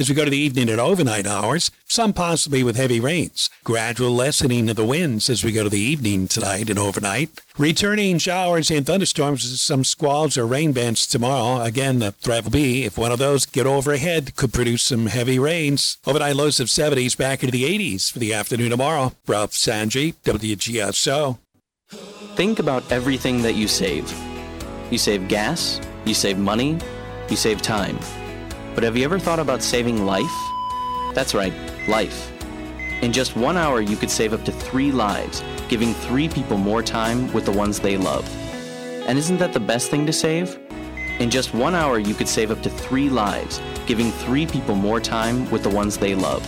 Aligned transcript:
As 0.00 0.08
we 0.08 0.14
go 0.14 0.24
to 0.24 0.30
the 0.30 0.38
evening 0.38 0.70
and 0.70 0.80
overnight 0.80 1.26
hours, 1.26 1.72
some 1.88 2.12
possibly 2.12 2.62
with 2.62 2.76
heavy 2.76 3.00
rains. 3.00 3.50
Gradual 3.64 4.12
lessening 4.12 4.70
of 4.70 4.76
the 4.76 4.84
winds 4.84 5.28
as 5.28 5.42
we 5.42 5.50
go 5.50 5.64
to 5.64 5.68
the 5.68 5.80
evening 5.80 6.28
tonight 6.28 6.70
and 6.70 6.78
overnight. 6.78 7.30
Returning 7.58 8.18
showers 8.18 8.70
and 8.70 8.86
thunderstorms, 8.86 9.42
with 9.42 9.58
some 9.58 9.82
squalls 9.82 10.38
or 10.38 10.46
rain 10.46 10.70
bands 10.70 11.04
tomorrow. 11.04 11.60
Again, 11.64 11.98
the 11.98 12.12
threat 12.12 12.44
will 12.44 12.52
be 12.52 12.84
if 12.84 12.96
one 12.96 13.10
of 13.10 13.18
those 13.18 13.44
get 13.44 13.66
overhead, 13.66 14.36
could 14.36 14.52
produce 14.52 14.84
some 14.84 15.06
heavy 15.06 15.36
rains. 15.36 15.98
Overnight 16.06 16.36
lows 16.36 16.60
of 16.60 16.68
70s 16.68 17.18
back 17.18 17.42
into 17.42 17.50
the 17.50 17.64
80s 17.64 18.12
for 18.12 18.20
the 18.20 18.32
afternoon 18.32 18.70
tomorrow. 18.70 19.14
Ralph 19.26 19.50
Sanji, 19.50 20.14
WGSO. 20.22 21.38
Think 22.36 22.60
about 22.60 22.92
everything 22.92 23.42
that 23.42 23.56
you 23.56 23.66
save. 23.66 24.16
You 24.92 24.98
save 24.98 25.26
gas, 25.26 25.80
you 26.04 26.14
save 26.14 26.38
money, 26.38 26.78
you 27.28 27.34
save 27.34 27.62
time. 27.62 27.98
But 28.78 28.84
have 28.84 28.96
you 28.96 29.02
ever 29.02 29.18
thought 29.18 29.40
about 29.40 29.64
saving 29.64 30.06
life? 30.06 30.52
That's 31.12 31.34
right, 31.34 31.52
life. 31.88 32.30
In 33.02 33.12
just 33.12 33.34
one 33.34 33.56
hour, 33.56 33.80
you 33.80 33.96
could 33.96 34.08
save 34.08 34.32
up 34.32 34.44
to 34.44 34.52
three 34.52 34.92
lives, 34.92 35.42
giving 35.68 35.94
three 35.94 36.28
people 36.28 36.58
more 36.58 36.80
time 36.80 37.32
with 37.32 37.44
the 37.44 37.50
ones 37.50 37.80
they 37.80 37.96
love. 37.96 38.24
And 39.08 39.18
isn't 39.18 39.38
that 39.38 39.52
the 39.52 39.58
best 39.58 39.90
thing 39.90 40.06
to 40.06 40.12
save? 40.12 40.56
In 41.18 41.28
just 41.28 41.54
one 41.54 41.74
hour, 41.74 41.98
you 41.98 42.14
could 42.14 42.28
save 42.28 42.52
up 42.52 42.62
to 42.62 42.70
three 42.70 43.10
lives, 43.10 43.60
giving 43.88 44.12
three 44.12 44.46
people 44.46 44.76
more 44.76 45.00
time 45.00 45.50
with 45.50 45.64
the 45.64 45.70
ones 45.70 45.98
they 45.98 46.14
love. 46.14 46.46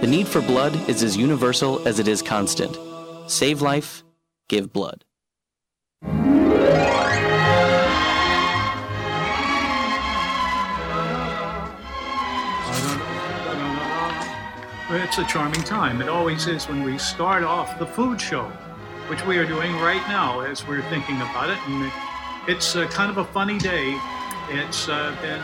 The 0.00 0.06
need 0.06 0.28
for 0.28 0.42
blood 0.42 0.76
is 0.88 1.02
as 1.02 1.16
universal 1.16 1.84
as 1.88 1.98
it 1.98 2.06
is 2.06 2.22
constant. 2.22 2.78
Save 3.26 3.62
life, 3.62 4.04
give 4.48 4.72
blood. 4.72 5.04
It's 14.96 15.18
a 15.18 15.24
charming 15.24 15.62
time. 15.62 16.00
It 16.00 16.08
always 16.08 16.46
is 16.46 16.68
when 16.68 16.84
we 16.84 16.98
start 16.98 17.42
off 17.42 17.78
the 17.80 17.86
food 17.86 18.20
show, 18.20 18.44
which 19.08 19.24
we 19.26 19.36
are 19.38 19.44
doing 19.44 19.74
right 19.80 20.00
now 20.08 20.40
as 20.40 20.66
we're 20.66 20.82
thinking 20.82 21.16
about 21.16 21.50
it. 21.50 21.58
And 21.66 21.90
it's 22.46 22.76
uh, 22.76 22.86
kind 22.86 23.10
of 23.10 23.18
a 23.18 23.24
funny 23.24 23.58
day. 23.58 23.98
It's 24.50 24.88
uh, 24.88 25.14
been 25.20 25.42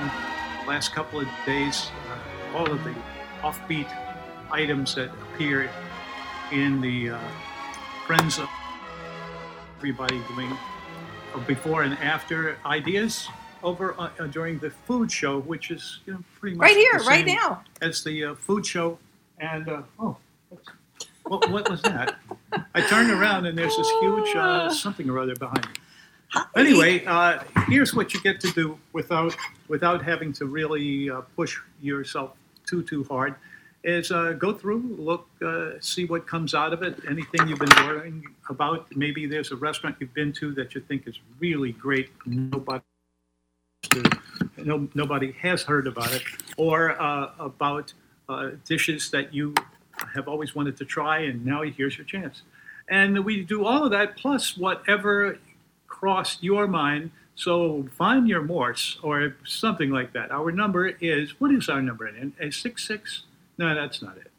last 0.68 0.92
couple 0.92 1.20
of 1.20 1.28
days, 1.44 1.90
uh, 2.08 2.56
all 2.56 2.70
of 2.70 2.82
the 2.84 2.94
offbeat 3.42 3.88
items 4.52 4.94
that 4.94 5.10
appear 5.34 5.68
in 6.52 6.80
the 6.80 7.10
uh, 7.10 7.18
Friends 8.06 8.38
of 8.38 8.48
everybody 9.78 10.20
doing 10.28 10.56
before 11.46 11.82
and 11.82 11.94
after 11.98 12.56
ideas 12.66 13.28
over 13.62 13.94
uh, 13.98 14.08
during 14.26 14.58
the 14.58 14.70
food 14.70 15.10
show, 15.12 15.40
which 15.40 15.70
is 15.70 16.00
you 16.06 16.12
know 16.14 16.20
pretty 16.38 16.56
much 16.56 16.66
Right 16.66 16.76
here, 16.76 16.98
right 17.00 17.26
now. 17.26 17.62
as 17.82 18.02
the 18.04 18.24
uh, 18.26 18.34
food 18.34 18.64
show. 18.64 18.98
And 19.40 19.68
uh, 19.68 19.82
oh, 19.98 20.16
what, 21.24 21.50
what 21.50 21.70
was 21.70 21.82
that? 21.82 22.16
I 22.74 22.80
turned 22.82 23.10
around 23.10 23.46
and 23.46 23.56
there's 23.56 23.76
this 23.76 23.90
huge 24.00 24.34
uh, 24.36 24.70
something 24.70 25.08
or 25.08 25.18
other 25.18 25.34
behind 25.34 25.66
me. 25.66 25.72
Anyway, 26.56 27.04
uh, 27.06 27.40
here's 27.66 27.94
what 27.94 28.14
you 28.14 28.20
get 28.20 28.40
to 28.40 28.50
do 28.52 28.78
without 28.92 29.34
without 29.68 30.02
having 30.02 30.32
to 30.34 30.46
really 30.46 31.10
uh, 31.10 31.22
push 31.34 31.58
yourself 31.80 32.36
too 32.66 32.82
too 32.82 33.04
hard. 33.04 33.34
Is 33.82 34.12
uh, 34.12 34.32
go 34.32 34.52
through, 34.52 34.94
look, 34.98 35.26
uh, 35.42 35.70
see 35.80 36.04
what 36.04 36.26
comes 36.26 36.54
out 36.54 36.74
of 36.74 36.82
it. 36.82 37.00
Anything 37.08 37.48
you've 37.48 37.58
been 37.58 37.86
worrying 37.86 38.22
about. 38.50 38.94
Maybe 38.94 39.26
there's 39.26 39.52
a 39.52 39.56
restaurant 39.56 39.96
you've 39.98 40.12
been 40.12 40.32
to 40.34 40.52
that 40.52 40.74
you 40.74 40.82
think 40.82 41.08
is 41.08 41.18
really 41.40 41.72
great. 41.72 42.10
Nobody 42.26 42.84
no, 44.58 44.88
nobody 44.94 45.32
has 45.32 45.62
heard 45.62 45.86
about 45.86 46.12
it, 46.12 46.22
or 46.56 47.00
uh, 47.00 47.30
about 47.38 47.92
uh, 48.30 48.50
dishes 48.64 49.10
that 49.10 49.34
you 49.34 49.54
have 50.14 50.28
always 50.28 50.54
wanted 50.54 50.76
to 50.76 50.84
try, 50.84 51.18
and 51.18 51.44
now 51.44 51.62
here's 51.62 51.98
your 51.98 52.06
chance. 52.06 52.42
And 52.88 53.24
we 53.24 53.42
do 53.42 53.64
all 53.64 53.84
of 53.84 53.90
that 53.90 54.16
plus 54.16 54.56
whatever 54.56 55.38
crossed 55.86 56.42
your 56.42 56.66
mind. 56.66 57.10
So 57.34 57.86
find 57.96 58.28
your 58.28 58.42
Morse 58.42 58.98
or 59.02 59.36
something 59.44 59.90
like 59.90 60.12
that. 60.12 60.30
Our 60.30 60.52
number 60.52 60.88
is 60.88 61.40
what 61.40 61.50
is 61.50 61.68
our 61.68 61.82
number? 61.82 62.06
And 62.06 62.32
a 62.40 62.50
six 62.50 62.86
six? 62.86 63.24
No, 63.58 63.74
that's 63.74 64.02
not 64.02 64.16
it. 64.16 64.30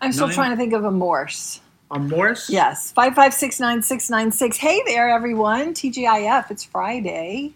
I'm 0.00 0.12
still 0.12 0.26
Nine. 0.28 0.34
trying 0.34 0.50
to 0.50 0.56
think 0.56 0.72
of 0.72 0.84
a 0.84 0.90
Morse. 0.90 1.60
A 1.90 1.98
Morse? 1.98 2.48
Yes, 2.48 2.92
five 2.92 3.14
five 3.14 3.34
six 3.34 3.60
nine 3.60 3.82
six 3.82 4.08
nine 4.10 4.30
six. 4.32 4.56
Hey 4.56 4.80
there, 4.86 5.08
everyone. 5.08 5.74
TGIF. 5.74 6.50
It's 6.50 6.64
Friday. 6.64 7.54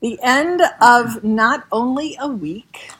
The 0.00 0.18
end 0.22 0.62
of 0.80 1.22
not 1.22 1.64
only 1.70 2.16
a 2.20 2.28
week, 2.28 2.90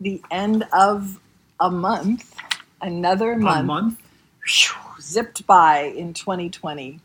the 0.00 0.22
end 0.30 0.66
of 0.72 1.20
a 1.60 1.70
month, 1.70 2.34
another 2.80 3.32
A 3.32 3.38
month, 3.38 3.66
month. 3.66 4.02
Phew, 4.46 4.76
zipped 5.00 5.46
by 5.46 5.92
in 5.96 6.14
2020. 6.14 7.00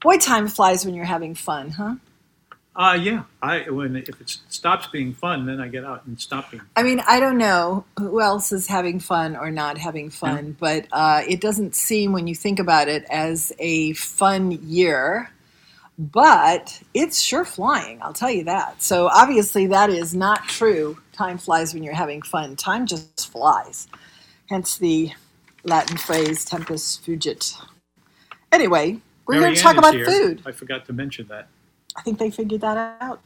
Boy, 0.00 0.18
time 0.18 0.48
flies 0.48 0.84
when 0.84 0.94
you're 0.94 1.04
having 1.04 1.34
fun, 1.34 1.70
huh? 1.70 1.94
Uh, 2.74 2.98
yeah. 3.00 3.24
I 3.42 3.68
when 3.68 3.96
if 3.96 4.08
it 4.20 4.38
stops 4.48 4.86
being 4.86 5.12
fun, 5.12 5.44
then 5.44 5.60
I 5.60 5.68
get 5.68 5.84
out 5.84 6.06
and 6.06 6.18
stop 6.18 6.50
being. 6.50 6.62
I 6.74 6.82
mean, 6.82 7.02
I 7.06 7.20
don't 7.20 7.36
know 7.36 7.84
who 7.98 8.20
else 8.20 8.50
is 8.50 8.66
having 8.66 8.98
fun 8.98 9.36
or 9.36 9.50
not 9.50 9.76
having 9.76 10.08
fun, 10.08 10.56
but 10.58 10.86
uh, 10.90 11.22
it 11.28 11.40
doesn't 11.40 11.74
seem, 11.74 12.12
when 12.12 12.26
you 12.26 12.34
think 12.34 12.58
about 12.58 12.88
it, 12.88 13.04
as 13.10 13.52
a 13.58 13.92
fun 13.92 14.52
year. 14.52 15.30
But 15.98 16.82
it's 16.94 17.20
sure 17.20 17.44
flying, 17.44 18.00
I'll 18.00 18.14
tell 18.14 18.30
you 18.30 18.44
that. 18.44 18.82
So 18.82 19.08
obviously, 19.08 19.66
that 19.66 19.90
is 19.90 20.14
not 20.14 20.48
true. 20.48 20.96
Time 21.22 21.38
flies 21.38 21.72
when 21.72 21.84
you're 21.84 21.94
having 21.94 22.20
fun. 22.20 22.56
Time 22.56 22.84
just 22.84 23.30
flies. 23.30 23.86
Hence 24.50 24.76
the 24.76 25.12
Latin 25.62 25.96
phrase 25.96 26.44
tempus 26.44 26.98
fugit. 26.98 27.54
Anyway, 28.50 28.98
we're 29.24 29.34
here 29.34 29.42
Mary 29.42 29.54
to 29.54 29.62
talk 29.62 29.76
about 29.76 29.94
here. 29.94 30.04
food. 30.04 30.42
I 30.44 30.50
forgot 30.50 30.84
to 30.86 30.92
mention 30.92 31.28
that. 31.28 31.46
I 31.94 32.02
think 32.02 32.18
they 32.18 32.28
figured 32.28 32.60
that 32.62 32.96
out. 33.00 33.20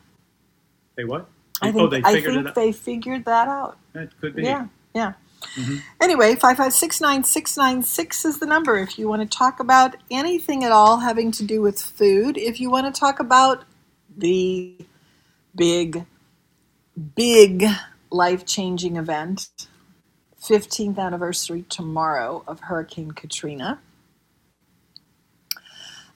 They 0.95 1.05
what? 1.05 1.27
I 1.63 1.73
think, 1.73 1.85
oh, 1.85 1.87
they 1.89 2.03
I 2.05 2.13
figured 2.13 2.35
think 2.35 2.45
it 2.45 2.49
out. 2.49 2.55
they 2.55 2.71
figured 2.73 3.25
that 3.25 3.49
out. 3.49 3.79
That 3.95 4.11
could 4.21 4.37
be. 4.37 4.43
Yeah, 4.43 4.67
yeah. 4.95 5.15
Mhm. 5.55 5.81
Anyway, 5.99 6.35
five 6.35 6.59
five 6.59 6.75
six 6.75 7.01
nine 7.01 7.25
six 7.25 7.57
nine 7.57 7.83
six 7.83 8.27
is 8.27 8.41
the 8.41 8.47
number 8.47 8.77
if 8.77 8.99
you 8.99 9.09
want 9.09 9.23
to 9.23 9.39
talk 9.39 9.59
about 9.59 9.97
anything 10.11 10.65
at 10.65 10.71
all 10.71 10.99
having 10.99 11.31
to 11.33 11.45
do 11.45 11.63
with 11.63 11.81
food. 11.81 12.37
If 12.37 12.61
you 12.61 12.69
want 12.71 12.95
to 12.95 13.01
talk 13.01 13.21
about 13.21 13.65
the 14.15 14.77
big, 15.55 16.05
big 16.97 17.65
life 18.11 18.47
changing 18.47 18.97
event, 18.97 19.49
fifteenth 20.37 20.99
anniversary 20.99 21.65
tomorrow 21.69 22.43
of 22.47 22.61
Hurricane 22.61 23.11
Katrina. 23.13 23.81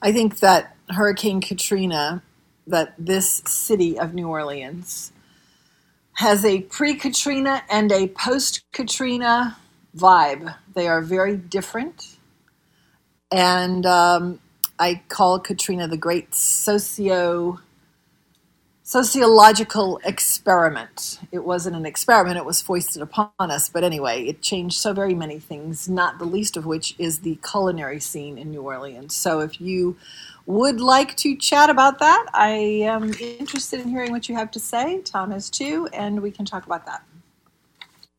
I 0.01 0.11
think 0.11 0.39
that 0.39 0.75
Hurricane 0.89 1.41
Katrina, 1.41 2.23
that 2.65 2.95
this 2.97 3.41
city 3.45 3.99
of 3.99 4.13
New 4.13 4.27
Orleans 4.27 5.11
has 6.13 6.43
a 6.43 6.61
pre 6.61 6.95
Katrina 6.95 7.63
and 7.69 7.91
a 7.91 8.07
post 8.07 8.63
Katrina 8.71 9.57
vibe. 9.95 10.55
They 10.73 10.87
are 10.87 11.01
very 11.01 11.37
different. 11.37 12.17
And 13.31 13.85
um, 13.85 14.39
I 14.77 15.01
call 15.07 15.39
Katrina 15.39 15.87
the 15.87 15.97
great 15.97 16.35
socio 16.35 17.59
sociological 18.91 20.01
experiment. 20.03 21.17
It 21.31 21.45
wasn't 21.45 21.77
an 21.77 21.85
experiment, 21.85 22.35
it 22.35 22.43
was 22.43 22.61
foisted 22.61 23.01
upon 23.01 23.29
us. 23.39 23.69
But 23.69 23.85
anyway, 23.85 24.25
it 24.25 24.41
changed 24.41 24.75
so 24.75 24.91
very 24.91 25.13
many 25.13 25.39
things, 25.39 25.87
not 25.87 26.19
the 26.19 26.25
least 26.25 26.57
of 26.57 26.65
which 26.65 26.93
is 26.99 27.19
the 27.19 27.39
culinary 27.49 28.01
scene 28.01 28.37
in 28.37 28.51
New 28.51 28.63
Orleans. 28.63 29.15
So 29.15 29.39
if 29.39 29.61
you 29.61 29.95
would 30.45 30.81
like 30.81 31.15
to 31.17 31.37
chat 31.37 31.69
about 31.69 31.99
that, 31.99 32.25
I 32.33 32.49
am 32.49 33.13
interested 33.13 33.79
in 33.79 33.87
hearing 33.87 34.11
what 34.11 34.27
you 34.27 34.35
have 34.35 34.51
to 34.51 34.59
say. 34.59 34.99
Tom 35.03 35.31
is 35.31 35.49
too, 35.49 35.87
and 35.93 36.21
we 36.21 36.29
can 36.29 36.43
talk 36.43 36.65
about 36.65 36.85
that. 36.85 37.01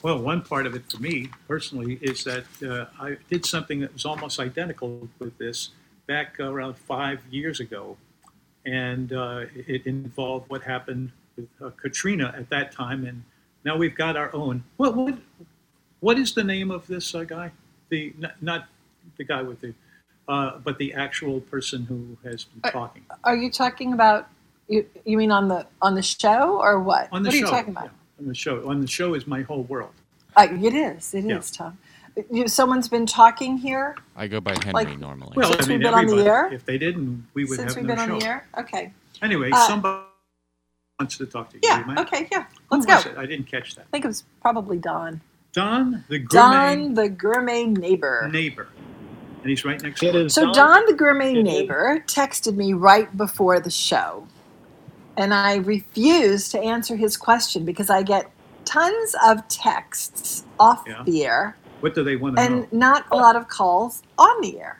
Well, 0.00 0.20
one 0.22 0.40
part 0.40 0.64
of 0.64 0.74
it 0.74 0.90
for 0.90 1.02
me 1.02 1.28
personally 1.46 1.98
is 2.00 2.24
that 2.24 2.46
uh, 2.66 2.86
I 2.98 3.18
did 3.28 3.44
something 3.44 3.80
that 3.80 3.92
was 3.92 4.06
almost 4.06 4.40
identical 4.40 5.06
with 5.18 5.36
this 5.36 5.68
back 6.06 6.40
around 6.40 6.78
five 6.78 7.20
years 7.30 7.60
ago, 7.60 7.98
and 8.66 9.12
uh, 9.12 9.44
it 9.54 9.86
involved 9.86 10.48
what 10.50 10.62
happened 10.62 11.10
with 11.36 11.48
uh, 11.62 11.70
Katrina 11.70 12.32
at 12.36 12.48
that 12.50 12.72
time, 12.72 13.04
and 13.06 13.22
now 13.64 13.76
we've 13.76 13.94
got 13.94 14.16
our 14.16 14.34
own. 14.34 14.64
What 14.76 14.96
what 14.96 15.18
what 16.00 16.18
is 16.18 16.34
the 16.34 16.44
name 16.44 16.70
of 16.70 16.86
this 16.86 17.14
uh, 17.14 17.24
guy? 17.24 17.52
The 17.88 18.12
not, 18.18 18.42
not 18.42 18.68
the 19.16 19.24
guy 19.24 19.42
with 19.42 19.60
the, 19.60 19.74
uh, 20.28 20.58
but 20.58 20.78
the 20.78 20.94
actual 20.94 21.40
person 21.40 21.84
who 21.84 22.16
has 22.28 22.44
been 22.44 22.60
Uh, 22.64 22.70
talking 22.70 23.04
Are 23.24 23.36
you 23.36 23.50
talking 23.50 23.92
about? 23.92 24.28
You, 24.68 24.86
you 25.04 25.16
mean 25.18 25.30
on 25.32 25.48
the 25.48 25.66
on 25.82 25.94
the 25.94 26.02
show 26.02 26.58
or 26.60 26.80
what? 26.80 27.08
on 27.12 27.22
the 27.22 27.28
what 27.28 27.34
show. 27.34 27.38
are 27.38 27.46
you 27.46 27.46
talking 27.50 27.70
about? 27.72 27.84
yeah, 27.84 28.20
on 28.20 28.28
the 28.28 28.34
show. 28.34 28.68
On 28.68 28.80
the 28.80 28.86
show 28.86 29.14
is 29.14 29.26
my 29.26 29.42
whole 29.42 29.64
world. 29.64 29.92
Uh, 30.36 30.48
it 30.50 30.74
is. 30.74 31.12
It 31.14 31.24
is, 31.26 31.52
Yeah. 31.52 31.58
Tom. 31.58 31.78
You, 32.30 32.46
someone's 32.46 32.88
been 32.88 33.06
talking 33.06 33.56
here 33.56 33.96
I 34.16 34.26
go 34.26 34.40
by 34.40 34.52
Henry 34.62 34.72
Like- 34.72 34.98
normally. 34.98 35.32
Well, 35.34 35.50
Since 35.52 35.64
I 35.64 35.68
mean, 35.68 35.78
we've 35.78 35.84
been 35.90 35.94
on 35.94 36.06
the 36.06 36.24
air? 36.26 36.52
If 36.52 36.64
they 36.66 36.76
didn't, 36.78 37.26
we 37.34 37.44
would 37.44 37.56
since 37.56 37.72
have 37.74 37.82
we've 37.82 37.86
no 37.88 37.96
been 37.96 38.06
show. 38.06 38.12
on 38.14 38.18
the 38.18 38.26
air. 38.26 38.46
Okay. 38.58 38.92
Anyway, 39.22 39.50
Uh, 39.50 39.66
somebody 39.66 40.02
wants 41.00 41.16
to 41.18 41.26
talk 41.26 41.48
to 41.50 41.56
you. 41.56 41.60
Yeah. 41.64 41.80
You 41.80 41.86
mind? 41.86 41.98
Okay. 42.00 42.28
Yeah. 42.30 42.44
Let's 42.70 42.84
go. 42.86 42.94
was 42.96 43.06
it? 43.06 43.16
I 43.16 43.24
didn't 43.26 43.46
catch 43.46 43.74
that. 43.76 43.82
I 43.82 43.90
think 43.90 44.04
it 44.04 44.08
was 44.08 44.24
probably 44.42 44.78
Don. 44.78 45.20
Don 45.52 46.04
the 46.08 46.18
gourmet. 46.18 46.74
Don 46.74 46.76
gourmet 46.76 46.94
the 47.02 47.08
gourmet 47.08 47.64
neighbor. 47.64 48.28
neighbor, 48.30 48.68
and 49.42 49.50
he's 49.50 49.64
right 49.64 49.80
next 49.82 50.02
It 50.02 50.12
door. 50.12 50.28
So 50.28 50.44
Don- 50.46 50.54
Don 50.54 50.86
the 50.86 50.94
gourmet 50.94 51.32
It 51.32 51.38
is- 51.38 51.44
neighbor 51.44 52.02
texted 52.06 52.56
me 52.56 52.72
right 52.74 53.14
before 53.16 53.58
the 53.60 53.70
show, 53.70 54.26
and 55.16 55.32
I 55.34 55.56
refused 55.56 56.50
to 56.52 56.60
answer 56.60 56.96
his 56.96 57.16
question 57.16 57.64
because 57.64 57.88
I 57.90 58.02
get 58.02 58.30
tons 58.64 59.14
of 59.26 59.46
texts 59.48 60.44
off 60.60 60.84
Yeah. 60.86 61.02
the 61.04 61.24
air 61.26 61.56
What 61.82 61.94
do 61.94 62.02
they 62.04 62.16
want 62.16 62.36
to 62.36 62.48
know? 62.48 62.56
and 62.62 62.72
not 62.72 63.04
a 63.10 63.16
lot 63.16 63.36
of 63.36 63.48
calls 63.48 64.02
on 64.16 64.40
the 64.40 64.60
air. 64.60 64.78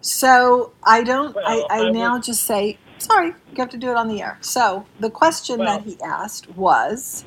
So 0.00 0.72
I 0.84 1.02
don't. 1.02 1.34
Well, 1.34 1.44
I, 1.46 1.64
I 1.70 1.86
I 1.86 1.90
now 1.90 2.14
would- 2.14 2.22
just 2.24 2.42
say 2.44 2.78
sorry. 2.98 3.28
You 3.28 3.56
have 3.58 3.70
to 3.70 3.76
do 3.76 3.90
it 3.90 3.96
on 3.96 4.08
the 4.08 4.20
air. 4.22 4.38
So 4.40 4.86
the 5.00 5.10
question 5.10 5.58
Well- 5.58 5.78
that 5.78 5.84
he 5.86 5.98
asked 6.02 6.50
was, 6.56 7.24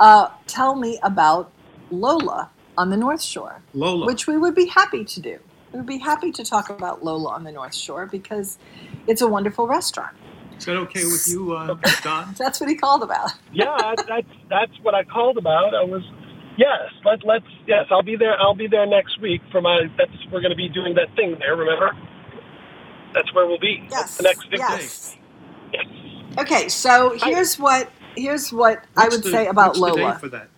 uh, 0.00 0.28
"Tell 0.46 0.74
me 0.74 0.98
about 1.02 1.50
Lola 1.90 2.50
on 2.76 2.90
the 2.90 2.96
North 2.96 3.22
Shore." 3.22 3.62
Lola. 3.74 4.06
which 4.06 4.26
we 4.26 4.36
would 4.36 4.54
be 4.54 4.66
happy 4.66 5.04
to 5.04 5.20
do. 5.20 5.38
We 5.72 5.78
would 5.80 5.86
be 5.86 5.98
happy 5.98 6.32
to 6.32 6.44
talk 6.44 6.70
about 6.70 7.04
Lola 7.04 7.30
on 7.32 7.44
the 7.44 7.52
North 7.52 7.74
Shore 7.74 8.06
because 8.06 8.58
it's 9.06 9.20
a 9.20 9.26
wonderful 9.28 9.66
restaurant. 9.66 10.16
Is 10.58 10.64
that 10.64 10.76
okay 10.76 11.04
with 11.04 11.28
you, 11.28 11.52
uh, 11.52 11.76
Don? 12.02 12.34
That's 12.38 12.58
what 12.60 12.68
he 12.68 12.74
called 12.74 13.02
about. 13.02 13.32
yeah, 13.52 13.94
that's 14.08 14.28
that's 14.48 14.72
what 14.82 14.94
I 14.94 15.04
called 15.04 15.36
about. 15.38 15.74
I 15.74 15.84
was 15.84 16.02
yes, 16.58 16.90
let 17.04 17.24
let's 17.24 17.46
yes, 17.66 17.86
I'll 17.90 18.02
be 18.02 18.16
there. 18.16 18.38
I'll 18.38 18.54
be 18.54 18.66
there 18.66 18.86
next 18.86 19.20
week 19.20 19.40
for 19.50 19.62
my. 19.62 19.86
That's 19.96 20.12
we're 20.30 20.40
going 20.40 20.50
to 20.50 20.56
be 20.56 20.68
doing 20.68 20.94
that 20.94 21.14
thing 21.16 21.36
there. 21.38 21.56
Remember? 21.56 21.92
That's 23.14 23.32
where 23.34 23.46
we'll 23.46 23.58
be. 23.58 23.86
Yes. 23.90 23.90
That's 23.90 24.16
the 24.18 24.22
next 24.24 24.50
big 24.50 24.58
yes. 24.60 25.16
Yes. 25.72 25.86
Okay, 26.38 26.68
so 26.68 27.16
here's 27.22 27.58
what 27.58 27.90
here's 28.16 28.52
what 28.52 28.84
I 28.96 29.08
would 29.08 29.22
the- 29.22 29.30
say 29.30 29.46
about 29.46 29.78
what's 29.78 29.80
the 29.80 29.86
date 29.96 30.02
Lola. 30.02 30.18
for 30.18 30.28
that? 30.28 30.48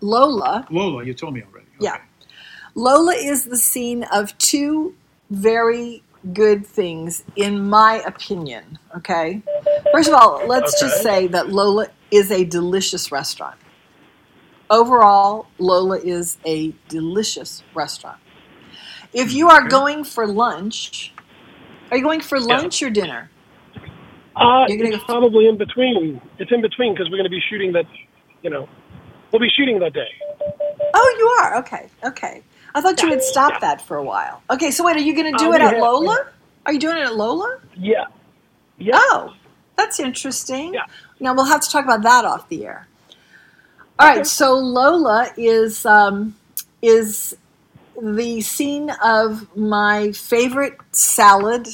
Lola, 0.00 0.66
Lola, 0.70 1.04
you 1.04 1.14
told 1.14 1.34
me 1.34 1.42
already. 1.42 1.66
Okay. 1.76 1.84
Yeah. 1.86 2.00
Lola 2.74 3.14
is 3.14 3.44
the 3.44 3.56
scene 3.56 4.04
of 4.12 4.36
two 4.38 4.94
very 5.30 6.02
good 6.32 6.66
things, 6.66 7.24
in 7.36 7.68
my 7.68 8.02
opinion. 8.06 8.78
Okay, 8.96 9.42
first 9.92 10.08
of 10.08 10.14
all, 10.14 10.46
let's 10.46 10.78
just 10.80 11.02
say 11.02 11.26
that 11.28 11.48
Lola 11.50 11.88
is 12.10 12.30
a 12.30 12.44
delicious 12.44 13.10
restaurant. 13.10 13.56
Overall, 14.70 15.46
Lola 15.58 15.98
is 15.98 16.36
a 16.46 16.74
delicious 16.88 17.62
restaurant. 17.74 18.18
If 19.12 19.32
you 19.32 19.48
are 19.48 19.66
going 19.66 20.04
for 20.04 20.26
lunch, 20.26 21.12
are 21.90 21.96
you 21.96 22.02
going 22.02 22.20
for 22.20 22.38
lunch 22.38 22.82
or 22.82 22.90
dinner? 22.90 23.30
Uh, 24.36 24.66
it's 24.68 24.96
go- 24.96 25.04
probably 25.04 25.48
in 25.48 25.56
between. 25.56 26.20
It's 26.38 26.52
in 26.52 26.60
between 26.60 26.92
because 26.92 27.08
we're 27.10 27.16
going 27.16 27.24
to 27.24 27.30
be 27.30 27.42
shooting 27.48 27.72
that. 27.72 27.86
You 28.42 28.50
know, 28.50 28.68
we'll 29.32 29.40
be 29.40 29.48
shooting 29.48 29.78
that 29.80 29.94
day. 29.94 30.08
Oh, 30.94 31.16
you 31.18 31.26
are. 31.42 31.58
Okay, 31.58 31.88
okay. 32.04 32.42
I 32.74 32.80
thought 32.82 33.00
you 33.02 33.08
Yeah, 33.08 33.14
had 33.14 33.22
stopped 33.24 33.54
yeah. 33.54 33.58
that 33.60 33.80
for 33.80 33.96
a 33.96 34.04
while. 34.04 34.42
Okay, 34.50 34.70
so 34.70 34.84
wait, 34.84 34.96
are 34.96 35.00
you 35.00 35.14
going 35.14 35.32
to 35.32 35.38
do 35.38 35.50
Uh, 35.50 35.54
it 35.56 35.60
at 35.62 35.72
have- 35.72 35.82
Lola? 35.82 36.26
Are 36.66 36.72
you 36.72 36.78
doing 36.78 36.98
it 36.98 37.04
at 37.06 37.16
Lola? 37.16 37.58
Yeah. 37.76 38.04
Yeah. 38.76 38.92
Oh, 38.94 39.32
that's 39.76 39.98
interesting. 39.98 40.74
Yeah. 40.74 40.82
Now 41.18 41.34
we'll 41.34 41.46
have 41.46 41.62
to 41.62 41.70
talk 41.70 41.84
about 41.84 42.02
that 42.02 42.24
off 42.26 42.48
the 42.50 42.66
air. 42.66 42.86
All 43.98 44.06
right, 44.06 44.26
so 44.26 44.54
Lola 44.54 45.32
is 45.36 45.84
um, 45.84 46.36
is 46.82 47.36
the 48.00 48.40
scene 48.40 48.90
of 49.02 49.56
my 49.56 50.12
favorite 50.12 50.78
salad 50.92 51.66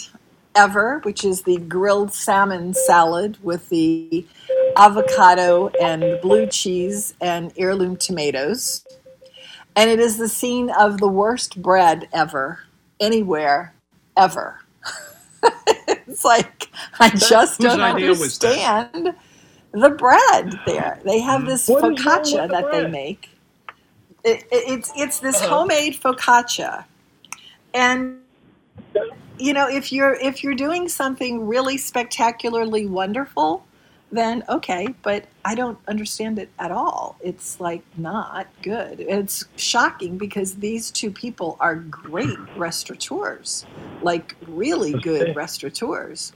ever, 0.54 1.00
which 1.00 1.22
is 1.22 1.42
the 1.42 1.58
grilled 1.58 2.14
salmon 2.14 2.72
salad 2.72 3.36
with 3.42 3.68
the 3.68 4.26
avocado 4.76 5.68
and 5.82 6.18
blue 6.22 6.46
cheese 6.46 7.12
and 7.20 7.52
heirloom 7.58 7.96
tomatoes. 7.96 8.86
And 9.76 9.90
it 9.90 10.00
is 10.00 10.16
the 10.16 10.28
scene 10.28 10.70
of 10.70 10.98
the 10.98 11.08
worst 11.08 11.60
bread 11.60 12.08
ever, 12.12 12.60
anywhere, 13.00 13.74
ever. 14.16 14.60
it's 15.88 16.24
like 16.24 16.70
I 16.98 17.10
just 17.10 17.58
Whose 17.58 17.66
don't 17.72 17.80
idea 17.80 18.10
was 18.10 18.38
that? 18.38 18.94
understand 18.94 19.16
the 19.74 19.90
bread 19.90 20.58
there. 20.66 21.00
They 21.04 21.20
have 21.20 21.46
this 21.46 21.68
What 21.68 21.82
focaccia 21.84 22.48
the 22.48 22.52
that 22.52 22.70
they 22.70 22.86
make. 22.86 23.30
It, 24.24 24.44
it, 24.50 24.64
it's 24.68 24.92
it's 24.96 25.18
this 25.20 25.36
Uh-huh. 25.36 25.56
homemade 25.56 26.00
focaccia, 26.00 26.84
and 27.74 28.20
you 29.38 29.52
know 29.52 29.68
if 29.68 29.92
you're 29.92 30.14
if 30.14 30.42
you're 30.42 30.54
doing 30.54 30.88
something 30.88 31.46
really 31.46 31.76
spectacularly 31.76 32.86
wonderful, 32.86 33.66
then 34.12 34.44
okay. 34.48 34.94
But 35.02 35.26
I 35.44 35.54
don't 35.54 35.78
understand 35.88 36.38
it 36.38 36.50
at 36.58 36.70
all. 36.70 37.16
It's 37.22 37.60
like 37.60 37.82
not 37.98 38.48
good. 38.62 39.00
It's 39.00 39.44
shocking 39.56 40.16
because 40.16 40.54
these 40.56 40.90
two 40.90 41.10
people 41.10 41.56
are 41.60 41.74
great 41.76 42.46
restaurateurs, 42.54 43.66
like 44.00 44.36
really 44.46 44.94
good 44.94 45.34
restaurateurs. 45.34 46.32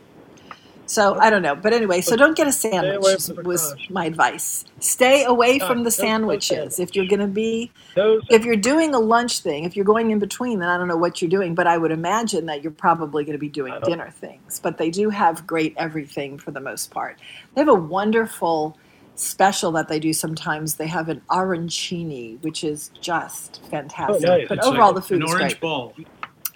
So 0.90 1.16
I 1.20 1.28
don't 1.28 1.42
know, 1.42 1.54
but 1.54 1.74
anyway, 1.74 2.00
so 2.00 2.16
don't 2.16 2.34
get 2.34 2.46
a 2.46 2.52
sandwich. 2.52 2.98
Was, 3.02 3.26
from 3.26 3.36
the 3.36 3.42
was 3.42 3.74
focaccia. 3.74 3.90
my 3.90 4.04
advice. 4.06 4.64
Stay 4.80 5.22
away 5.24 5.58
from 5.58 5.68
the 5.68 5.74
don't- 5.74 5.82
don't 5.84 5.92
sandwiches. 5.92 6.48
sandwich. 6.76 6.78
If 6.80 6.96
you're 6.96 7.06
going 7.06 7.20
to 7.20 7.26
be 7.26 7.70
Those. 7.94 8.22
if 8.30 8.42
you're 8.46 8.56
doing 8.56 8.94
a 8.94 8.98
lunch 8.98 9.40
thing, 9.40 9.64
if 9.64 9.76
you're 9.76 9.84
going 9.84 10.10
in 10.12 10.18
between, 10.18 10.60
then 10.60 10.70
I 10.70 10.78
don't 10.78 10.88
know 10.88 10.96
what 10.96 11.20
you're 11.20 11.28
doing, 11.30 11.54
but 11.54 11.66
I 11.66 11.76
would 11.76 11.92
imagine 11.92 12.46
that 12.46 12.62
you're 12.62 12.72
probably 12.72 13.22
going 13.24 13.34
to 13.34 13.38
be 13.38 13.50
doing 13.50 13.74
dinner 13.84 14.10
things. 14.10 14.60
But 14.60 14.78
they 14.78 14.88
do 14.90 15.10
have 15.10 15.46
great 15.46 15.74
everything 15.76 16.38
for 16.38 16.52
the 16.52 16.60
most 16.60 16.90
part. 16.90 17.18
They 17.54 17.60
have 17.60 17.68
a 17.68 17.74
wonderful 17.74 18.78
special 19.14 19.70
that 19.72 19.88
they 19.88 20.00
do 20.00 20.14
sometimes. 20.14 20.76
They 20.76 20.86
have 20.86 21.10
an 21.10 21.20
arancini, 21.28 22.40
which 22.42 22.64
is 22.64 22.90
just 23.00 23.60
oh, 23.64 23.68
fantastic. 23.68 24.26
Oh, 24.26 24.38
nice. 24.38 24.48
But 24.48 24.58
It's 24.58 24.66
overall, 24.66 24.92
like 24.94 25.02
the 25.02 25.08
food 25.08 25.22
an 25.22 25.28
is 25.28 25.34
orange 25.34 25.52
great. 25.52 25.60
ball, 25.60 25.94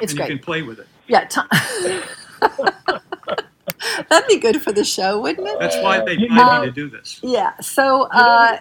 It's 0.00 0.12
and 0.12 0.18
great. 0.20 0.30
you 0.30 0.36
can 0.36 0.44
play 0.44 0.62
with 0.62 0.78
it. 0.78 0.86
Yeah. 1.06 1.26
Tom- 1.26 1.48
That'd 4.08 4.28
be 4.28 4.38
good 4.38 4.62
for 4.62 4.72
the 4.72 4.84
show, 4.84 5.20
wouldn't 5.20 5.46
it? 5.46 5.58
That's 5.58 5.76
why 5.78 6.00
they 6.04 6.12
Um, 6.14 6.18
paid 6.18 6.60
me 6.60 6.66
to 6.66 6.72
do 6.72 6.88
this. 6.90 7.20
Yeah. 7.22 7.52
So 7.60 8.02
uh, 8.10 8.58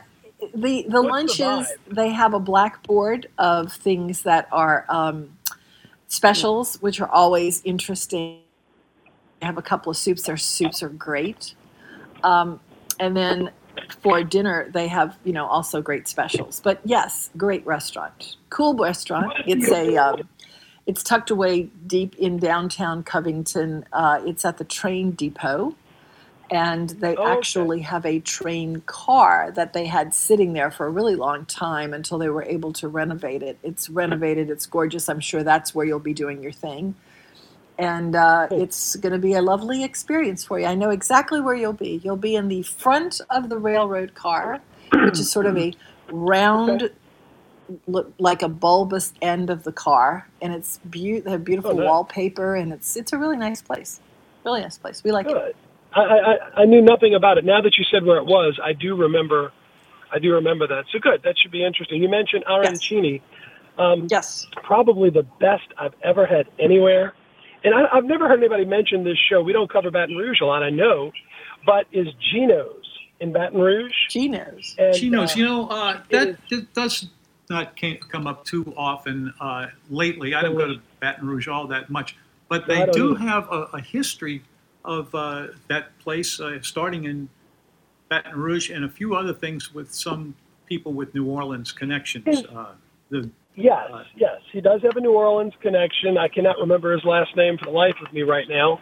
the 0.55 0.85
the 0.89 1.01
What's 1.01 1.11
lunches 1.11 1.39
vibe? 1.39 1.95
they 1.95 2.09
have 2.09 2.33
a 2.33 2.39
blackboard 2.39 3.27
of 3.37 3.71
things 3.73 4.23
that 4.23 4.47
are 4.51 4.85
um, 4.89 5.37
specials, 6.07 6.75
which 6.81 6.99
are 7.01 7.09
always 7.09 7.61
interesting. 7.63 8.39
They 9.39 9.45
have 9.45 9.57
a 9.57 9.61
couple 9.61 9.89
of 9.91 9.97
soups. 9.97 10.23
Their 10.23 10.37
soups 10.37 10.81
are 10.83 10.89
great, 10.89 11.53
um, 12.23 12.59
and 12.99 13.15
then 13.15 13.51
for 14.01 14.23
dinner 14.23 14.69
they 14.73 14.87
have 14.87 15.17
you 15.23 15.33
know 15.33 15.45
also 15.45 15.81
great 15.81 16.07
specials. 16.07 16.59
But 16.59 16.79
yes, 16.85 17.29
great 17.37 17.65
restaurant, 17.65 18.35
cool 18.49 18.73
restaurant. 18.75 19.33
It's 19.45 19.69
a 19.71 19.97
um, 19.97 20.27
it's 20.91 21.03
tucked 21.03 21.29
away 21.31 21.69
deep 21.87 22.15
in 22.17 22.37
downtown 22.37 23.01
Covington. 23.01 23.85
Uh, 23.93 24.21
it's 24.25 24.43
at 24.43 24.57
the 24.57 24.65
train 24.65 25.11
depot 25.11 25.73
and 26.49 26.89
they 26.89 27.15
Oh, 27.15 27.23
okay. 27.23 27.31
actually 27.31 27.79
have 27.79 28.05
a 28.05 28.19
train 28.19 28.81
car 28.85 29.51
that 29.55 29.71
they 29.71 29.85
had 29.85 30.13
sitting 30.13 30.51
there 30.51 30.69
for 30.69 30.85
a 30.85 30.89
really 30.89 31.15
long 31.15 31.45
time 31.45 31.93
until 31.93 32.17
they 32.17 32.27
were 32.27 32.43
able 32.43 32.73
to 32.73 32.89
renovate 32.89 33.41
it. 33.41 33.57
It's 33.63 33.89
renovated, 33.89 34.49
it's 34.49 34.65
gorgeous. 34.65 35.07
I'm 35.07 35.21
sure 35.21 35.43
that's 35.43 35.73
where 35.73 35.85
you'll 35.85 35.99
be 35.99 36.13
doing 36.13 36.43
your 36.43 36.51
thing. 36.51 36.95
And 37.77 38.13
uh, 38.13 38.47
Cool. 38.49 38.61
it's 38.63 38.97
going 38.97 39.13
to 39.13 39.19
be 39.19 39.33
a 39.33 39.41
lovely 39.41 39.85
experience 39.85 40.43
for 40.43 40.59
you. 40.59 40.65
I 40.65 40.75
know 40.75 40.89
exactly 40.89 41.39
where 41.39 41.55
you'll 41.55 41.71
be. 41.71 42.01
You'll 42.03 42.17
be 42.17 42.35
in 42.35 42.49
the 42.49 42.63
front 42.63 43.21
of 43.29 43.47
the 43.47 43.57
railroad 43.57 44.13
car, 44.13 44.59
which 44.93 45.19
is 45.19 45.31
sort 45.31 45.45
of 45.45 45.57
a 45.57 45.73
round, 46.11 46.91
look 47.87 48.13
like 48.19 48.41
a 48.41 48.49
bulbous 48.49 49.13
end 49.21 49.49
of 49.49 49.63
the 49.63 49.71
car, 49.71 50.27
and 50.41 50.53
it's 50.53 50.79
beau- 50.85 51.21
they 51.21 51.31
have 51.31 51.43
beautiful 51.43 51.71
Oh, 51.71 51.75
nice. 51.75 51.85
wallpaper, 51.85 52.55
and 52.55 52.71
it's 52.73 52.95
it's 52.95 53.13
a 53.13 53.17
really 53.17 53.37
nice 53.37 53.61
place. 53.61 53.99
Really 54.45 54.61
nice 54.61 54.77
place. 54.77 55.03
We 55.03 55.11
like 55.11 55.27
it. 55.29 55.55
I, 55.93 56.01
I 56.01 56.61
I 56.61 56.65
knew 56.65 56.81
nothing 56.81 57.13
about 57.15 57.37
it. 57.37 57.45
Now 57.45 57.61
that 57.61 57.77
you 57.77 57.83
said 57.91 58.03
where 58.05 58.17
it 58.17 58.25
was, 58.25 58.59
I 58.63 58.73
do 58.73 58.95
remember. 58.95 59.51
I 60.13 60.19
do 60.19 60.33
remember 60.33 60.67
that. 60.67 60.85
So 60.91 60.99
good. 60.99 61.21
That 61.23 61.35
should 61.37 61.51
be 61.51 61.63
interesting. 61.63 62.01
You 62.01 62.09
mentioned 62.09 62.43
arancini. 62.45 63.21
Um, 63.77 64.07
Yes. 64.09 64.45
Probably 64.63 65.09
the 65.09 65.23
best 65.39 65.63
I've 65.77 65.93
ever 66.03 66.25
had 66.25 66.47
anywhere. 66.59 67.13
And 67.63 67.73
I, 67.73 67.85
I've 67.93 68.03
never 68.05 68.27
heard 68.27 68.39
anybody 68.39 68.65
mention 68.65 69.03
this 69.05 69.17
show. 69.29 69.41
We 69.41 69.53
don't 69.53 69.71
cover 69.71 69.89
Baton 69.91 70.17
Rouge 70.17 70.41
a 70.41 70.45
lot, 70.45 70.63
I 70.63 70.69
know, 70.69 71.11
but 71.65 71.85
is 71.93 72.07
Gino's 72.31 72.85
in 73.21 73.31
Baton 73.31 73.61
Rouge? 73.61 73.93
Gino's. 74.09 74.75
And, 74.77 74.95
She 74.95 75.15
uh, 75.15 75.27
You 75.35 75.45
know, 75.45 75.67
uh, 75.69 76.01
that, 76.09 76.27
is- 76.29 76.37
that 76.49 76.73
does 76.73 77.07
not 77.51 77.79
ca- 77.79 77.99
come 78.09 78.25
up 78.25 78.43
too 78.45 78.73
often 78.75 79.31
uh, 79.39 79.67
lately. 79.89 80.33
I 80.33 80.41
don't 80.41 80.55
go 80.55 80.67
to 80.67 80.81
Baton 80.99 81.27
Rouge 81.27 81.47
all 81.47 81.67
that 81.67 81.91
much, 81.91 82.15
but 82.47 82.65
they 82.65 82.87
do 82.87 83.11
either. 83.11 83.19
have 83.19 83.51
a, 83.51 83.69
a 83.73 83.81
history 83.81 84.41
of 84.83 85.13
uh, 85.13 85.47
that 85.67 85.97
place 85.99 86.39
uh, 86.39 86.57
starting 86.63 87.03
in 87.03 87.29
Baton 88.09 88.35
Rouge 88.35 88.71
and 88.71 88.83
a 88.83 88.89
few 88.89 89.15
other 89.15 89.33
things 89.33 89.73
with 89.73 89.93
some 89.93 90.33
people 90.65 90.93
with 90.93 91.13
New 91.13 91.25
Orleans 91.25 91.71
connections. 91.71 92.43
Uh, 92.45 92.73
the, 93.09 93.29
Yes, 93.55 93.89
Uh, 93.91 94.03
yes, 94.15 94.39
he 94.53 94.61
does 94.61 94.81
have 94.81 94.95
a 94.95 95.01
New 95.01 95.11
Orleans 95.11 95.53
connection. 95.61 96.17
I 96.17 96.29
cannot 96.29 96.57
remember 96.57 96.93
his 96.93 97.03
last 97.03 97.35
name 97.35 97.57
for 97.57 97.65
the 97.65 97.71
life 97.71 97.95
of 98.05 98.13
me 98.13 98.21
right 98.21 98.47
now. 98.47 98.79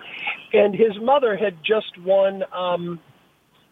And 0.53 0.75
his 0.75 0.95
mother 1.01 1.35
had 1.35 1.57
just 1.63 1.97
won. 2.05 2.43
Um, 2.53 2.99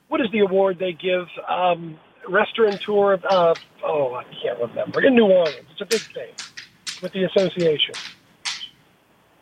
what 0.08 0.22
is 0.22 0.28
the 0.32 0.40
award 0.40 0.80
they 0.80 0.94
give? 0.94 1.28
Um, 1.48 2.00
restaurateur 2.30 3.14
of, 3.14 3.26
uh, 3.26 3.54
oh, 3.84 4.14
I 4.16 4.24
can't 4.42 4.60
remember, 4.60 5.04
in 5.04 5.16
New 5.16 5.26
Orleans. 5.26 5.66
It's 5.72 5.82
a 5.82 5.86
big 5.86 6.02
thing 6.14 6.30
with 7.02 7.12
the 7.14 7.24
association. 7.24 7.96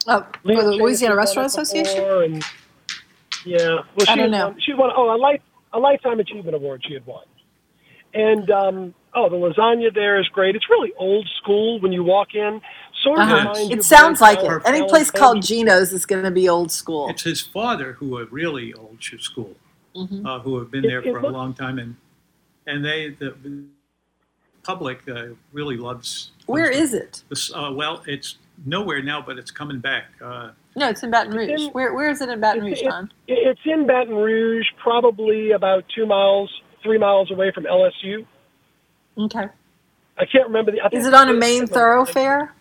Oh, 0.08 0.22
for 0.22 0.48
Lena 0.48 0.62
the 0.64 0.72
Louisiana 0.72 1.16
Restaurant 1.16 1.48
Association? 1.48 2.04
And, 2.06 2.44
yeah, 3.44 3.58
well, 3.96 4.06
she 4.06 4.08
I 4.08 4.16
don't 4.16 4.20
had 4.20 4.32
know. 4.32 4.48
Won, 4.50 4.60
she 4.62 4.74
won. 4.74 4.92
Oh, 4.96 5.16
a 5.16 5.18
life 5.18 5.42
a 5.74 5.80
lifetime 5.80 6.20
achievement 6.20 6.56
award. 6.56 6.84
She 6.88 6.94
had 6.94 7.06
won. 7.06 7.24
And 8.14 8.50
um, 8.50 8.94
oh, 9.14 9.30
the 9.30 9.36
lasagna 9.36 9.94
there 9.94 10.20
is 10.20 10.28
great. 10.30 10.56
It's 10.56 10.70
really 10.70 10.94
old 10.98 11.28
school 11.42 11.80
when 11.82 11.92
you 11.92 12.04
walk 12.04 12.34
in. 12.34 12.62
Sort 13.04 13.20
of 13.20 13.26
Uh-huh. 13.26 13.36
reminds 13.38 13.60
you 13.62 13.70
It 13.72 13.80
of 13.80 13.86
sounds 13.86 14.22
like 14.22 14.38
Red 14.38 14.46
it. 14.46 14.50
Tower 14.64 14.68
Any 14.68 14.88
place 14.88 15.12
called 15.12 15.38
House. 15.38 15.48
Gino's 15.48 15.92
is 15.94 16.06
going 16.06 16.24
to 16.24 16.32
be 16.32 16.48
old 16.48 16.72
school. 16.72 17.10
It's 17.10 17.24
his 17.24 17.42
father 17.42 17.94
who 17.94 18.18
are 18.18 18.26
really 18.26 18.74
old 18.74 18.98
sh- 19.00 19.16
school, 19.20 19.56
Mhm. 19.96 20.26
uh, 20.26 20.40
who 20.40 20.58
have 20.60 20.72
been 20.72 20.86
It- 20.86 20.88
there 20.88 21.00
it 21.00 21.12
for 21.12 21.18
a 21.18 21.22
look- 21.24 21.34
long 21.34 21.54
time, 21.54 21.78
and 21.78 21.96
and 22.68 22.84
they 22.84 23.10
the 23.10 23.36
public 24.64 25.00
uh, 25.08 25.28
really 25.54 25.78
loves. 25.78 26.32
Where 26.48 26.70
is 26.70 26.94
it? 26.94 27.24
This, 27.30 27.52
uh, 27.54 27.72
well, 27.74 28.04
it's 28.08 28.38
nowhere 28.66 29.02
now, 29.02 29.22
but 29.22 29.38
it's 29.38 29.52
coming 29.52 29.80
back. 29.80 30.06
Uh, 30.24 30.52
No, 30.76 30.90
it's 30.90 31.04
in 31.04 31.12
Baton 31.12 31.34
Rouge. 31.34 31.62
in- 31.62 31.70
where, 31.72 31.94
where 31.94 32.10
is 32.10 32.22
it 32.22 32.30
in 32.30 32.40
Baton 32.40 32.64
Rouge, 32.64 32.80
it- 32.82 32.86
John? 32.86 33.12
it- 33.28 33.34
It's 33.48 33.60
in 33.66 33.86
Baton 33.86 34.16
Rouge, 34.16 34.66
probably 34.82 35.52
about 35.52 35.86
two 35.94 36.06
miles, 36.06 36.50
three 36.82 36.98
miles 36.98 37.30
away 37.32 37.52
from 37.52 37.66
LSU. 37.66 38.26
Okay. 39.18 39.48
I 40.18 40.26
can't 40.26 40.48
remember 40.48 40.72
the. 40.72 40.82
I 40.82 40.90
think 40.90 41.02
Is 41.02 41.08
it 41.08 41.14
on 41.14 41.30
a 41.30 41.34
main 41.34 41.68
thoroughfare? 41.68 42.54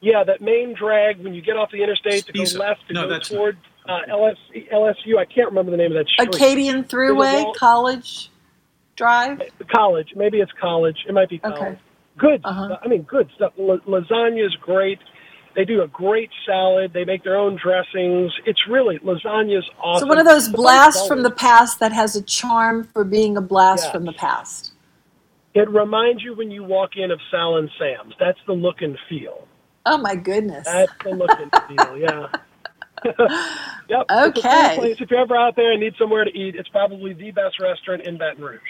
Yeah, 0.00 0.22
that 0.24 0.42
main 0.42 0.74
drag 0.74 1.22
when 1.24 1.32
you 1.32 1.40
get 1.40 1.56
off 1.56 1.70
the 1.70 1.82
interstate 1.82 2.26
to 2.26 2.32
go 2.32 2.42
left 2.58 2.86
to 2.88 2.92
No, 2.92 3.02
go 3.04 3.08
that's 3.08 3.30
toward 3.30 3.56
uh, 3.88 4.00
LS, 4.08 4.36
LSU. 4.70 5.16
I 5.18 5.24
can't 5.24 5.48
remember 5.48 5.70
the 5.70 5.78
name 5.78 5.92
of 5.92 5.96
that 5.96 6.08
street. 6.08 6.28
Acadian 6.34 6.84
Thruway, 6.84 7.44
wall- 7.44 7.54
College 7.54 8.30
Drive? 8.96 9.40
College, 9.74 10.12
maybe 10.16 10.38
it's 10.40 10.52
college. 10.60 10.96
It 11.08 11.12
might 11.12 11.28
be 11.28 11.38
college. 11.38 11.58
Okay. 11.60 11.78
Good. 12.16 12.40
Uh-huh. 12.44 12.76
I 12.82 12.88
mean, 12.88 13.02
good 13.02 13.28
stuff. 13.34 13.52
La- 13.56 13.78
lasagna 13.88 14.44
is 14.46 14.54
great. 14.60 14.98
They 15.56 15.64
do 15.64 15.82
a 15.82 15.88
great 15.88 16.30
salad. 16.46 16.92
They 16.92 17.04
make 17.04 17.22
their 17.24 17.36
own 17.36 17.56
dressings. 17.62 18.32
It's 18.46 18.60
really 18.68 18.98
lasagna's 19.00 19.68
awesome. 19.82 20.06
So 20.06 20.08
one 20.08 20.18
of 20.18 20.26
those 20.26 20.48
blasts 20.48 21.06
from 21.06 21.22
the 21.22 21.30
past 21.30 21.80
that 21.80 21.92
has 21.92 22.16
a 22.16 22.22
charm 22.22 22.84
for 22.92 23.04
being 23.04 23.36
a 23.36 23.40
blast 23.40 23.86
Yeah. 23.86 23.92
from 23.92 24.04
the 24.04 24.12
past. 24.12 24.72
It 25.54 25.68
reminds 25.70 26.22
you 26.22 26.34
when 26.34 26.50
you 26.50 26.64
walk 26.64 26.96
in 26.96 27.10
of 27.12 27.20
Sal 27.30 27.56
and 27.56 27.70
Sam's. 27.78 28.14
That's 28.18 28.38
the 28.46 28.52
look 28.52 28.82
and 28.82 28.98
feel. 29.08 29.46
Oh 29.86 29.98
my 29.98 30.16
goodness. 30.16 30.64
That's 30.66 30.90
the 31.04 31.10
look 31.10 31.30
and 31.30 31.52
feel. 31.68 31.98
Yeah. 31.98 32.26
yep. 33.88 34.06
It's 34.08 34.10
a 34.10 34.24
Okay. 34.28 34.74
place. 34.76 34.96
If 35.00 35.10
you're 35.10 35.20
ever 35.20 35.36
out 35.36 35.56
there 35.56 35.72
and 35.72 35.80
need 35.80 35.94
somewhere 35.98 36.24
to 36.24 36.30
eat, 36.30 36.54
it's 36.56 36.68
probably 36.70 37.12
the 37.12 37.30
best 37.32 37.60
restaurant 37.60 38.02
in 38.02 38.16
Baton 38.18 38.42
Rouge. 38.42 38.60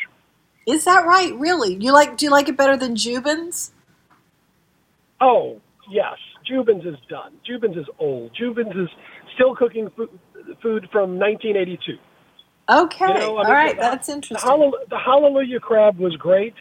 Is 0.66 0.84
that 0.84 1.04
right? 1.06 1.34
Really? 1.38 1.74
You 1.74 1.92
like? 1.92 2.16
Do 2.16 2.24
you 2.26 2.30
like 2.30 2.48
it 2.48 2.56
better 2.56 2.76
than 2.76 2.96
Juban's? 2.96 3.72
Oh, 5.20 5.60
yes. 5.90 6.16
Juban's 6.46 6.84
is 6.84 6.96
done. 7.08 7.32
Juban's 7.46 7.76
is 7.76 7.86
old. 7.98 8.30
Juban's 8.36 8.74
is 8.76 8.88
still 9.34 9.54
cooking 9.54 9.90
food, 9.96 10.10
food 10.62 10.88
from 10.92 11.18
1982. 11.18 11.96
Okay. 12.70 13.06
You 13.08 13.14
know, 13.14 13.36
I 13.36 13.38
All 13.38 13.44
mean, 13.44 13.52
right. 13.52 13.74
the- 13.76 13.80
That's 13.80 14.06
The, 14.08 14.12
interesting. 14.14 14.50
Hallel- 14.50 14.88
the 14.90 14.98
Hallelujah 14.98 15.60
crab 15.60 15.98
was 15.98 16.16
great, 16.16 16.54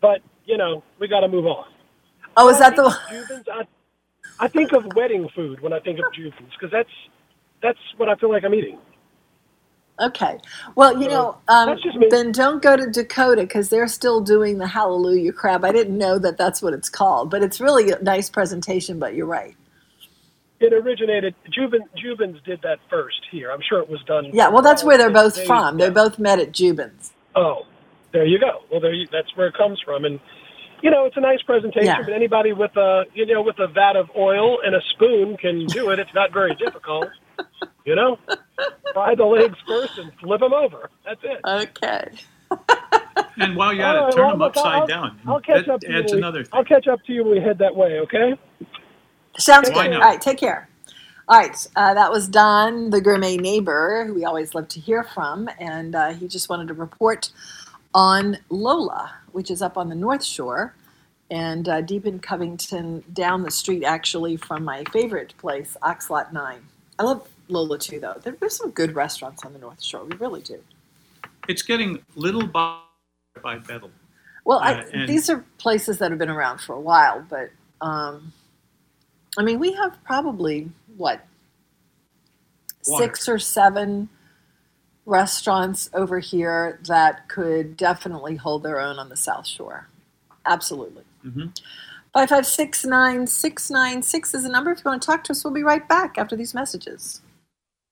but, 0.00 0.20
you 0.46 0.56
know, 0.56 0.82
we 0.98 1.08
got 1.08 1.20
to 1.20 1.28
move 1.28 1.46
on. 1.46 1.66
oh, 2.36 2.48
is 2.48 2.58
that 2.58 2.76
the? 2.76 2.96
Juban's, 3.10 3.46
I, 3.52 3.64
I 4.40 4.48
think 4.48 4.72
of 4.72 4.84
wedding 4.94 5.28
food 5.34 5.60
when 5.60 5.72
I 5.72 5.80
think 5.80 5.98
of 5.98 6.12
Juban's 6.14 6.50
because 6.52 6.70
that's, 6.70 6.88
that's 7.62 7.78
what 7.98 8.08
I 8.08 8.14
feel 8.16 8.30
like 8.30 8.44
I'm 8.44 8.54
eating. 8.54 8.78
Okay. 10.00 10.38
Well, 10.76 11.00
you 11.00 11.08
know, 11.08 11.36
um, 11.48 11.68
that's 11.68 11.82
just 11.82 11.96
me. 11.96 12.06
then 12.10 12.30
don't 12.32 12.62
go 12.62 12.76
to 12.76 12.88
Dakota 12.88 13.42
because 13.42 13.68
they're 13.68 13.88
still 13.88 14.20
doing 14.20 14.58
the 14.58 14.66
Hallelujah 14.66 15.32
crab. 15.32 15.64
I 15.64 15.72
didn't 15.72 15.98
know 15.98 16.18
that 16.20 16.36
that's 16.38 16.62
what 16.62 16.72
it's 16.72 16.88
called, 16.88 17.30
but 17.30 17.42
it's 17.42 17.60
really 17.60 17.90
a 17.90 18.00
nice 18.02 18.30
presentation. 18.30 18.98
But 18.98 19.14
you're 19.14 19.26
right. 19.26 19.56
It 20.60 20.72
originated, 20.72 21.34
Juban, 21.56 21.80
Juban's 21.96 22.40
did 22.44 22.60
that 22.62 22.78
first 22.90 23.20
here. 23.30 23.52
I'm 23.52 23.60
sure 23.68 23.80
it 23.80 23.88
was 23.88 24.02
done. 24.06 24.30
Yeah. 24.32 24.48
Well, 24.48 24.62
that's 24.62 24.82
where 24.82 24.98
they're 24.98 25.10
both 25.10 25.36
They- 25.36 25.46
from. 25.46 25.78
They 25.78 25.84
yeah. 25.84 25.90
both 25.90 26.18
met 26.18 26.40
at 26.40 26.52
Juban's. 26.52 27.12
Oh, 27.36 27.62
there 28.12 28.24
you 28.24 28.38
go. 28.40 28.62
Well, 28.70 28.80
there 28.80 28.92
you, 28.92 29.06
that's 29.12 29.34
where 29.36 29.46
it 29.48 29.54
comes 29.54 29.80
from, 29.84 30.04
and 30.04 30.18
you 30.82 30.90
know 30.90 31.04
it's 31.04 31.16
a 31.16 31.20
nice 31.20 31.42
presentation. 31.42 31.86
Yeah. 31.86 32.02
But 32.02 32.12
anybody 32.12 32.52
with 32.52 32.76
a 32.76 33.04
you 33.14 33.26
know 33.26 33.42
with 33.42 33.58
a 33.58 33.68
vat 33.68 33.96
of 33.96 34.10
oil 34.16 34.58
and 34.64 34.74
a 34.74 34.80
spoon 34.90 35.36
can 35.36 35.66
do 35.66 35.90
it. 35.90 35.98
It's 35.98 36.14
not 36.14 36.32
very 36.32 36.54
difficult. 36.56 37.08
You 37.88 37.94
know, 37.94 38.18
fry 38.92 39.14
the 39.14 39.24
legs 39.24 39.56
first 39.66 39.96
and 39.96 40.12
flip 40.20 40.40
them 40.40 40.52
over. 40.52 40.90
That's 41.06 41.20
it. 41.24 41.40
Okay. 41.42 42.10
and 43.38 43.56
while 43.56 43.72
you're 43.72 43.86
at 43.86 43.96
All 43.96 44.02
it, 44.02 44.04
right, 44.08 44.12
turn 44.12 44.22
well, 44.26 44.30
them 44.32 44.42
upside 44.42 44.80
I'll- 44.82 44.86
down. 44.86 45.18
I'll 45.26 45.40
catch 45.40 45.64
that 45.64 45.72
up 45.72 45.80
to 45.80 45.88
you. 45.90 45.96
adds 45.98 46.12
when 46.12 46.16
we- 46.16 46.18
another 46.18 46.44
thing. 46.44 46.50
I'll 46.52 46.64
catch 46.66 46.86
up 46.86 47.02
to 47.06 47.12
you 47.14 47.24
when 47.24 47.32
we 47.36 47.40
head 47.40 47.56
that 47.60 47.74
way. 47.74 47.98
Okay. 48.00 48.38
Sounds 49.38 49.70
Why 49.70 49.84
good. 49.86 49.92
not? 49.94 50.02
All 50.02 50.08
right. 50.10 50.20
Take 50.20 50.36
care. 50.36 50.68
All 51.28 51.38
right. 51.38 51.66
Uh, 51.76 51.94
that 51.94 52.10
was 52.12 52.28
Don, 52.28 52.90
the 52.90 53.00
gourmet 53.00 53.38
neighbor, 53.38 54.04
who 54.06 54.12
we 54.12 54.26
always 54.26 54.54
love 54.54 54.68
to 54.68 54.80
hear 54.80 55.02
from, 55.02 55.48
and 55.58 55.94
uh, 55.94 56.12
he 56.12 56.28
just 56.28 56.50
wanted 56.50 56.68
to 56.68 56.74
report 56.74 57.30
on 57.94 58.36
Lola, 58.50 59.12
which 59.32 59.50
is 59.50 59.62
up 59.62 59.78
on 59.78 59.88
the 59.88 59.94
North 59.94 60.22
Shore. 60.22 60.74
And 61.30 61.66
uh, 61.70 61.80
deep 61.80 62.04
in 62.04 62.18
Covington, 62.18 63.02
down 63.14 63.44
the 63.44 63.50
street 63.50 63.82
actually 63.84 64.36
from 64.36 64.62
my 64.62 64.84
favorite 64.92 65.32
place, 65.38 65.74
Oxlot 65.82 66.34
9. 66.34 66.58
I 66.98 67.02
love 67.02 67.26
Lola 67.48 67.78
too, 67.78 68.00
though. 68.00 68.20
There, 68.22 68.36
there's 68.38 68.56
some 68.56 68.70
good 68.70 68.94
restaurants 68.94 69.44
on 69.44 69.52
the 69.52 69.58
North 69.58 69.82
Shore. 69.82 70.04
We 70.04 70.16
really 70.16 70.42
do. 70.42 70.62
It's 71.48 71.62
getting 71.62 72.04
little 72.14 72.46
by 72.46 72.80
by 73.42 73.58
Bethel. 73.58 73.90
Well, 74.44 74.58
I, 74.58 74.80
Uh, 74.80 75.06
these 75.06 75.30
are 75.30 75.44
places 75.58 75.98
that 75.98 76.10
have 76.10 76.18
been 76.18 76.30
around 76.30 76.58
for 76.60 76.74
a 76.74 76.80
while, 76.80 77.24
but 77.28 77.50
um, 77.80 78.32
I 79.38 79.42
mean, 79.42 79.58
we 79.58 79.72
have 79.72 79.96
probably 80.04 80.70
what 80.96 81.24
Water. 82.86 83.04
six 83.04 83.28
or 83.28 83.38
seven 83.38 84.08
restaurants 85.06 85.88
over 85.94 86.18
here 86.18 86.80
that 86.86 87.28
could 87.28 87.76
definitely 87.76 88.36
hold 88.36 88.62
their 88.62 88.80
own 88.80 88.98
on 88.98 89.08
the 89.08 89.16
South 89.16 89.46
Shore. 89.46 89.88
Absolutely. 90.44 91.04
Mhm. 91.24 91.58
Five 92.12 92.30
five 92.30 92.46
six 92.46 92.84
nine 92.84 93.26
six 93.26 93.70
nine 93.70 94.02
six 94.02 94.34
is 94.34 94.42
the 94.42 94.48
number. 94.48 94.72
If 94.72 94.78
you 94.78 94.90
want 94.90 95.02
to 95.02 95.06
talk 95.06 95.24
to 95.24 95.32
us, 95.32 95.44
we'll 95.44 95.52
be 95.54 95.62
right 95.62 95.86
back 95.86 96.18
after 96.18 96.36
these 96.36 96.54
messages. 96.54 97.20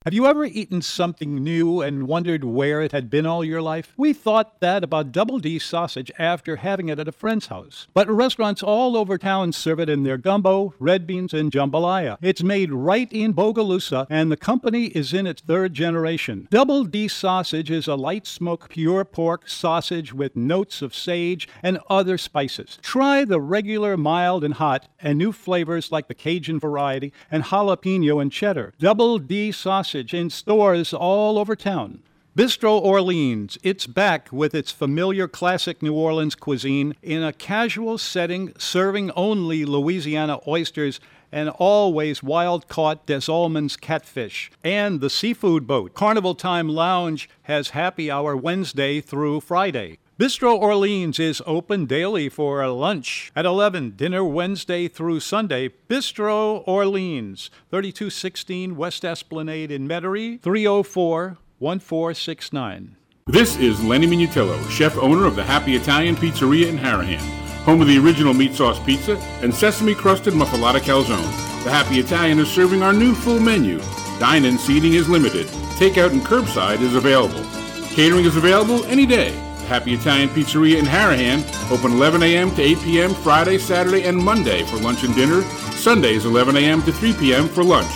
Have 0.06 0.14
you 0.14 0.26
ever 0.26 0.44
eaten 0.44 0.82
something 0.82 1.42
new 1.42 1.80
and 1.80 2.06
wondered 2.06 2.44
where 2.44 2.80
it 2.80 2.92
had 2.92 3.10
been 3.10 3.26
all 3.26 3.44
your 3.44 3.60
life? 3.60 3.92
We 3.96 4.12
thought 4.12 4.60
that 4.60 4.84
about 4.84 5.10
Double 5.10 5.40
D 5.40 5.58
sausage 5.58 6.12
after 6.16 6.54
having 6.54 6.88
it 6.88 7.00
at 7.00 7.08
a 7.08 7.10
friend's 7.10 7.48
house. 7.48 7.88
But 7.92 8.08
restaurants 8.08 8.62
all 8.62 8.96
over 8.96 9.18
town 9.18 9.50
serve 9.50 9.80
it 9.80 9.88
in 9.88 10.04
their 10.04 10.16
gumbo, 10.16 10.74
red 10.78 11.08
beans, 11.08 11.34
and 11.34 11.50
jambalaya. 11.50 12.18
It's 12.22 12.44
made 12.44 12.70
right 12.70 13.12
in 13.12 13.34
Bogalusa, 13.34 14.06
and 14.08 14.30
the 14.30 14.36
company 14.36 14.84
is 14.84 15.12
in 15.12 15.26
its 15.26 15.42
third 15.42 15.74
generation. 15.74 16.46
Double 16.52 16.84
D 16.84 17.08
sausage 17.08 17.72
is 17.72 17.88
a 17.88 17.96
light 17.96 18.28
smoke, 18.28 18.68
pure 18.68 19.04
pork 19.04 19.48
sausage 19.48 20.12
with 20.12 20.36
notes 20.36 20.82
of 20.82 20.94
sage 20.94 21.48
and 21.64 21.80
other 21.90 22.16
spices. 22.16 22.78
Try 22.80 23.24
the 23.24 23.40
regular, 23.40 23.96
mild, 23.96 24.44
and 24.44 24.54
hot, 24.54 24.86
and 25.00 25.18
new 25.18 25.32
flavors 25.32 25.90
like 25.90 26.06
the 26.06 26.14
Cajun 26.14 26.60
variety 26.60 27.12
and 27.28 27.42
jalapeno 27.42 28.22
and 28.22 28.30
cheddar. 28.30 28.72
Double 28.78 29.18
D 29.18 29.50
sausage 29.50 29.95
in 29.96 30.30
stores 30.30 30.92
all 30.92 31.38
over 31.38 31.56
town. 31.56 32.02
Bistro 32.36 32.78
Orleans, 32.78 33.56
it's 33.62 33.86
back 33.86 34.30
with 34.30 34.54
its 34.54 34.70
familiar 34.70 35.26
classic 35.26 35.80
New 35.80 35.94
Orleans 35.94 36.34
cuisine 36.34 36.94
in 37.02 37.22
a 37.22 37.32
casual 37.32 37.96
setting, 37.96 38.52
serving 38.58 39.10
only 39.12 39.64
Louisiana 39.64 40.40
oysters 40.46 41.00
and 41.32 41.48
always 41.48 42.22
wild 42.22 42.68
caught 42.68 43.06
Des 43.06 43.30
Allemands 43.30 43.80
catfish. 43.80 44.50
And 44.62 45.00
the 45.00 45.08
seafood 45.08 45.66
boat, 45.66 45.94
Carnival 45.94 46.34
Time 46.34 46.68
Lounge, 46.68 47.28
has 47.44 47.70
happy 47.70 48.10
hour 48.10 48.36
Wednesday 48.36 49.00
through 49.00 49.40
Friday. 49.40 49.98
Bistro 50.18 50.58
Orleans 50.58 51.18
is 51.18 51.42
open 51.44 51.84
daily 51.84 52.30
for 52.30 52.66
lunch 52.68 53.30
at 53.36 53.44
11, 53.44 53.96
dinner 53.96 54.24
Wednesday 54.24 54.88
through 54.88 55.20
Sunday. 55.20 55.68
Bistro 55.90 56.66
Orleans, 56.66 57.50
3216 57.70 58.76
West 58.76 59.04
Esplanade 59.04 59.70
in 59.70 59.86
Metairie, 59.86 60.40
304 60.40 61.36
1469. 61.58 62.96
This 63.26 63.58
is 63.58 63.84
Lenny 63.84 64.06
Minutillo, 64.06 64.58
chef 64.70 64.96
owner 64.96 65.26
of 65.26 65.36
the 65.36 65.44
Happy 65.44 65.76
Italian 65.76 66.16
Pizzeria 66.16 66.68
in 66.68 66.78
Harahan, 66.78 67.20
home 67.66 67.82
of 67.82 67.86
the 67.86 67.98
original 67.98 68.32
meat 68.32 68.54
sauce 68.54 68.82
pizza 68.86 69.18
and 69.42 69.54
sesame 69.54 69.94
crusted 69.94 70.32
muffuletta 70.32 70.80
calzone. 70.80 71.30
The 71.64 71.70
Happy 71.70 71.98
Italian 71.98 72.38
is 72.38 72.50
serving 72.50 72.80
our 72.82 72.94
new 72.94 73.14
full 73.14 73.38
menu. 73.38 73.80
Dine-in 74.18 74.56
seating 74.56 74.94
is 74.94 75.10
limited. 75.10 75.46
Takeout 75.76 76.12
and 76.12 76.22
curbside 76.22 76.80
is 76.80 76.94
available. 76.94 77.44
Catering 77.90 78.24
is 78.24 78.38
available 78.38 78.82
any 78.86 79.04
day. 79.04 79.45
The 79.66 79.74
Happy 79.74 79.94
Italian 79.94 80.28
Pizzeria 80.28 80.78
in 80.78 80.84
Harahan, 80.84 81.42
open 81.72 81.90
11 81.90 82.22
a.m. 82.22 82.54
to 82.54 82.62
8 82.62 82.78
p.m. 82.82 83.12
Friday, 83.12 83.58
Saturday, 83.58 84.04
and 84.04 84.16
Monday 84.16 84.62
for 84.62 84.76
lunch 84.76 85.02
and 85.02 85.12
dinner. 85.12 85.42
Sundays 85.72 86.24
11 86.24 86.56
a.m. 86.56 86.82
to 86.84 86.92
3 86.92 87.12
p.m. 87.14 87.48
for 87.48 87.64
lunch. 87.64 87.90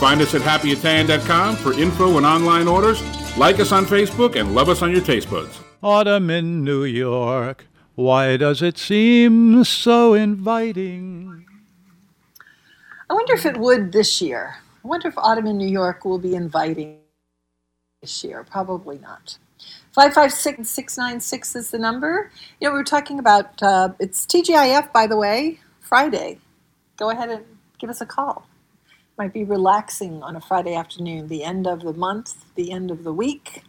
Find 0.00 0.20
us 0.20 0.34
at 0.34 0.40
happyitalian.com 0.40 1.54
for 1.54 1.74
info 1.74 2.16
and 2.16 2.26
online 2.26 2.66
orders. 2.66 3.00
Like 3.38 3.60
us 3.60 3.70
on 3.70 3.84
Facebook 3.84 4.34
and 4.34 4.52
love 4.52 4.68
us 4.68 4.82
on 4.82 4.90
your 4.90 5.00
taste 5.00 5.30
buds. 5.30 5.60
Autumn 5.80 6.28
in 6.28 6.64
New 6.64 6.82
York. 6.82 7.66
Why 7.94 8.36
does 8.36 8.60
it 8.60 8.76
seem 8.76 9.62
so 9.62 10.14
inviting? 10.14 11.46
I 13.08 13.14
wonder 13.14 13.34
if 13.34 13.46
it 13.46 13.58
would 13.58 13.92
this 13.92 14.20
year. 14.20 14.56
I 14.84 14.88
wonder 14.88 15.06
if 15.06 15.16
autumn 15.16 15.46
in 15.46 15.56
New 15.56 15.68
York 15.70 16.04
will 16.04 16.18
be 16.18 16.34
inviting 16.34 16.98
this 18.00 18.24
year. 18.24 18.42
Probably 18.42 18.98
not. 18.98 19.38
556 19.94 20.70
696 20.70 21.54
is 21.56 21.70
the 21.70 21.78
number. 21.78 22.30
You 22.60 22.68
know, 22.68 22.72
we 22.72 22.78
were 22.78 22.84
talking 22.84 23.18
about 23.18 23.62
uh, 23.62 23.90
it's 23.98 24.24
TGIF, 24.24 24.90
by 24.90 25.06
the 25.06 25.16
way, 25.18 25.60
Friday. 25.80 26.38
Go 26.96 27.10
ahead 27.10 27.28
and 27.28 27.44
give 27.78 27.90
us 27.90 28.00
a 28.00 28.06
call. 28.06 28.46
Might 29.18 29.34
be 29.34 29.44
relaxing 29.44 30.22
on 30.22 30.34
a 30.34 30.40
Friday 30.40 30.74
afternoon, 30.74 31.28
the 31.28 31.44
end 31.44 31.66
of 31.66 31.82
the 31.82 31.92
month, 31.92 32.46
the 32.54 32.72
end 32.72 32.90
of 32.90 33.04
the 33.04 33.12
week. 33.12 33.64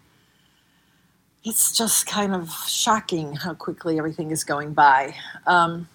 It's 1.43 1.75
just 1.75 2.07
kind 2.07 2.33
of 2.33 2.53
shocking 2.67 3.35
how 3.35 3.53
quickly 3.53 3.97
everything 3.97 4.31
is 4.31 4.45
going 4.45 4.73
by. 4.73 5.15
Um, 5.45 5.89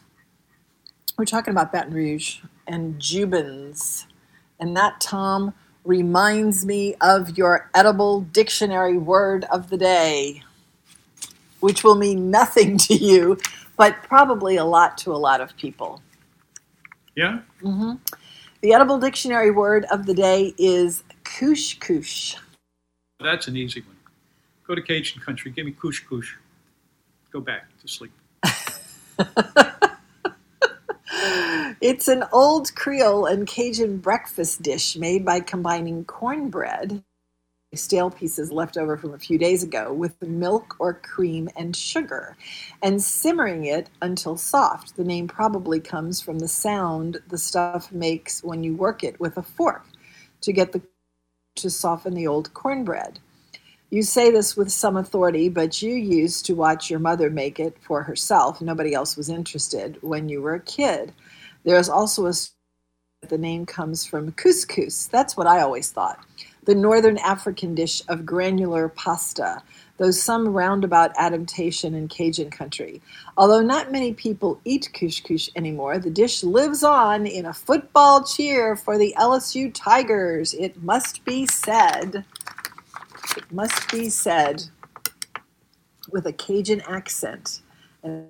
we're 1.17 1.25
talking 1.25 1.53
about 1.53 1.73
Baton 1.73 1.95
Rouge 1.95 2.41
and 2.67 3.01
Jubans. 3.01 4.05
And 4.61 4.77
that, 4.77 5.01
Tom, 5.01 5.55
reminds 5.89 6.67
me 6.67 6.95
of 7.01 7.39
your 7.39 7.71
edible 7.75 8.21
dictionary 8.21 8.99
word 8.99 9.47
of 9.51 9.71
the 9.71 9.79
day, 9.79 10.43
which 11.61 11.83
will 11.83 11.95
mean 11.95 12.31
nothing 12.31 12.77
to 12.87 12.95
you, 12.95 13.39
but 13.77 14.03
probably 14.03 14.57
a 14.57 14.65
lot 14.65 14.99
to 14.99 15.13
a 15.13 15.17
lot 15.17 15.41
of 15.41 15.57
people. 15.57 16.03
Yeah? 17.17 17.41
Mm-hmm. 17.63 17.95
The 18.61 18.75
edible 18.75 18.99
dictionary 18.99 19.51
word 19.51 19.87
of 19.91 20.05
the 20.05 20.15
day 20.15 20.55
is 20.59 21.03
kush 21.25 21.77
That's 23.19 23.49
an 23.49 23.57
easy 23.57 23.81
one. 23.81 23.97
Go 24.67 24.75
to 24.75 24.83
Cajun 24.83 25.23
country, 25.23 25.51
give 25.51 25.65
me 25.65 25.73
kush. 25.73 26.03
Go 27.33 27.41
back 27.41 27.67
to 27.81 27.89
sleep. 27.89 28.13
It's 31.81 32.09
an 32.09 32.25
old 32.33 32.75
Creole 32.75 33.27
and 33.27 33.47
Cajun 33.47 33.99
breakfast 33.99 34.63
dish 34.63 34.97
made 34.97 35.25
by 35.25 35.41
combining 35.41 36.05
cornbread, 36.05 37.03
stale 37.75 38.11
pieces 38.11 38.51
left 38.51 38.77
over 38.77 38.97
from 38.97 39.15
a 39.15 39.19
few 39.19 39.39
days 39.39 39.63
ago, 39.63 39.93
with 39.93 40.21
milk 40.23 40.77
or 40.79 40.95
cream 40.95 41.49
and 41.57 41.77
sugar, 41.77 42.37
and 42.83 43.03
simmering 43.03 43.65
it 43.65 43.91
until 44.01 44.37
soft. 44.37 44.97
The 44.97 45.05
name 45.05 45.29
probably 45.29 45.81
comes 45.81 46.21
from 46.21 46.39
the 46.39 46.49
sound 46.49 47.19
the 47.29 47.39
stuff 47.39 47.93
makes 47.93 48.43
when 48.43 48.65
you 48.65 48.75
work 48.75 49.05
it 49.05 49.19
with 49.21 49.37
a 49.37 49.43
fork 49.43 49.85
to 50.43 50.53
get 50.53 50.73
the 50.73 50.83
to 51.57 51.71
soften 51.71 52.15
the 52.15 52.27
old 52.27 52.55
cornbread. 52.55 53.19
You 53.91 54.03
say 54.03 54.31
this 54.31 54.55
with 54.55 54.71
some 54.71 54.99
authority, 54.99 55.49
but 55.49 55.81
you 55.81 55.95
used 55.95 56.45
to 56.47 56.55
watch 56.55 56.91
your 56.91 56.99
mother 56.99 57.31
make 57.31 57.59
it 57.59 57.77
for 57.81 58.03
herself. 58.03 58.61
Nobody 58.61 58.93
else 58.93 59.17
was 59.17 59.31
interested 59.31 59.97
when 60.03 60.29
you 60.29 60.43
were 60.43 60.55
a 60.55 60.61
kid. 60.61 61.13
There 61.65 61.79
is 61.79 61.89
also 61.89 62.27
a 62.27 62.35
the 63.29 63.37
name 63.37 63.67
comes 63.67 64.07
from 64.07 64.31
couscous. 64.33 65.09
That's 65.11 65.37
what 65.37 65.49
I 65.49 65.61
always 65.61 65.91
thought. 65.91 66.25
The 66.65 66.75
northern 66.75 67.19
African 67.19 67.75
dish 67.75 68.01
of 68.09 68.25
granular 68.25 68.89
pasta, 68.89 69.61
though 69.97 70.13
some 70.13 70.49
roundabout 70.49 71.13
adaptation 71.19 71.95
in 71.95 72.07
Cajun 72.07 72.51
country. 72.51 73.03
Although 73.37 73.63
not 73.63 73.91
many 73.91 74.15
people 74.15 74.61
eat 74.65 74.91
couscous 74.95 75.51
anymore, 75.57 75.99
the 75.99 76.11
dish 76.11 76.45
lives 76.45 76.85
on 76.85 77.27
in 77.27 77.47
a 77.47 77.53
football 77.53 78.23
cheer 78.23 78.77
for 78.77 78.99
the 78.99 79.15
LSU 79.19 79.73
Tigers. 79.75 80.55
It 80.55 80.81
must 80.83 81.25
be 81.25 81.45
said. 81.45 82.25
It 83.39 83.53
must 83.53 83.89
be 83.93 84.09
said 84.09 84.65
with 86.11 86.27
a 86.27 86.33
Cajun 86.33 86.81
accent. 86.89 87.61
And 88.03 88.23
it 88.23 88.29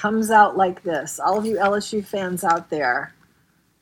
comes 0.00 0.30
out 0.30 0.56
like 0.56 0.82
this. 0.82 1.20
All 1.20 1.38
of 1.38 1.44
you 1.44 1.56
LSU 1.56 2.02
fans 2.02 2.42
out 2.42 2.70
there, 2.70 3.12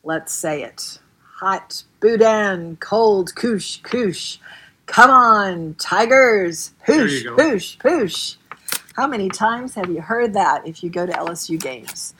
let's 0.03 0.33
say 0.35 0.65
it. 0.65 0.99
Hot 1.37 1.85
boudin, 2.01 2.77
cold 2.81 3.37
coush 3.37 3.81
coush. 3.83 4.41
Come 4.87 5.13
on, 5.13 5.75
Tigers. 5.75 6.73
There 6.89 7.03
Hoosh, 7.03 7.23
you 7.23 7.37
go. 7.37 7.51
hoosh, 7.51 7.77
hoosh. 7.81 8.35
How 8.97 9.07
many 9.07 9.29
times 9.29 9.77
have 9.77 9.89
you 9.89 10.01
heard 10.01 10.35
that 10.35 10.67
if 10.67 10.83
you 10.83 10.91
go 10.91 11.07
to 11.07 11.13
LSU 11.13 11.59
games? 11.59 12.15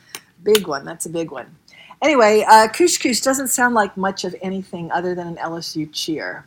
Big 0.45 0.69
one. 0.69 0.85
That's 0.85 1.07
a 1.07 1.11
big 1.11 1.33
one. 1.33 1.57
Anyway, 2.03 2.45
uh, 2.49 2.69
couscous 2.69 3.21
doesn't 3.21 3.49
sound 3.49 3.75
like 3.75 3.97
much 3.97 4.23
of 4.25 4.37
anything 4.43 4.93
other 4.93 5.17
than 5.17 5.27
an 5.27 5.37
LSU 5.39 5.93
cheer. 5.93 6.47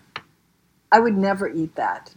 I 0.94 1.00
would 1.00 1.18
never 1.18 1.50
eat 1.50 1.76
that. 1.76 2.14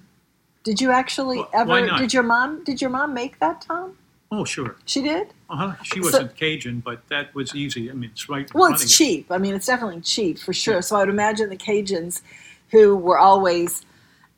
Did 0.63 0.81
you 0.81 0.91
actually 0.91 1.39
why 1.39 1.49
ever? 1.55 1.99
Did 1.99 2.13
your 2.13 2.23
mom? 2.23 2.63
Did 2.63 2.81
your 2.81 2.91
mom 2.91 3.15
make 3.15 3.39
that, 3.41 3.63
Tom? 3.63 3.97
Oh, 4.31 4.45
sure. 4.45 4.77
She 4.85 5.01
did. 5.01 5.29
Uh 5.49 5.57
huh. 5.57 5.83
She 5.83 6.01
wasn't 6.01 6.37
Cajun, 6.37 6.81
but 6.81 7.01
that 7.09 7.35
was 7.35 7.55
easy. 7.55 7.91
I 7.91 7.95
mean, 7.95 8.11
it's 8.11 8.29
right. 8.29 8.53
Well, 8.53 8.73
it's 8.73 8.95
cheap. 8.95 9.33
I 9.33 9.39
mean, 9.39 9.55
it's 9.55 9.67
definitely 9.67 10.03
cheap 10.03 10.39
for 10.39 10.53
sure. 10.53 10.75
Yeah. 10.75 10.81
So 10.81 10.97
I 10.97 11.01
would 11.01 11.09
imagine 11.09 11.49
the 11.49 11.57
Cajuns, 11.57 12.21
who 12.71 12.97
were 12.97 13.19
always 13.19 13.83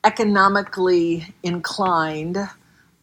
economically 0.04 1.34
inclined, 1.42 2.38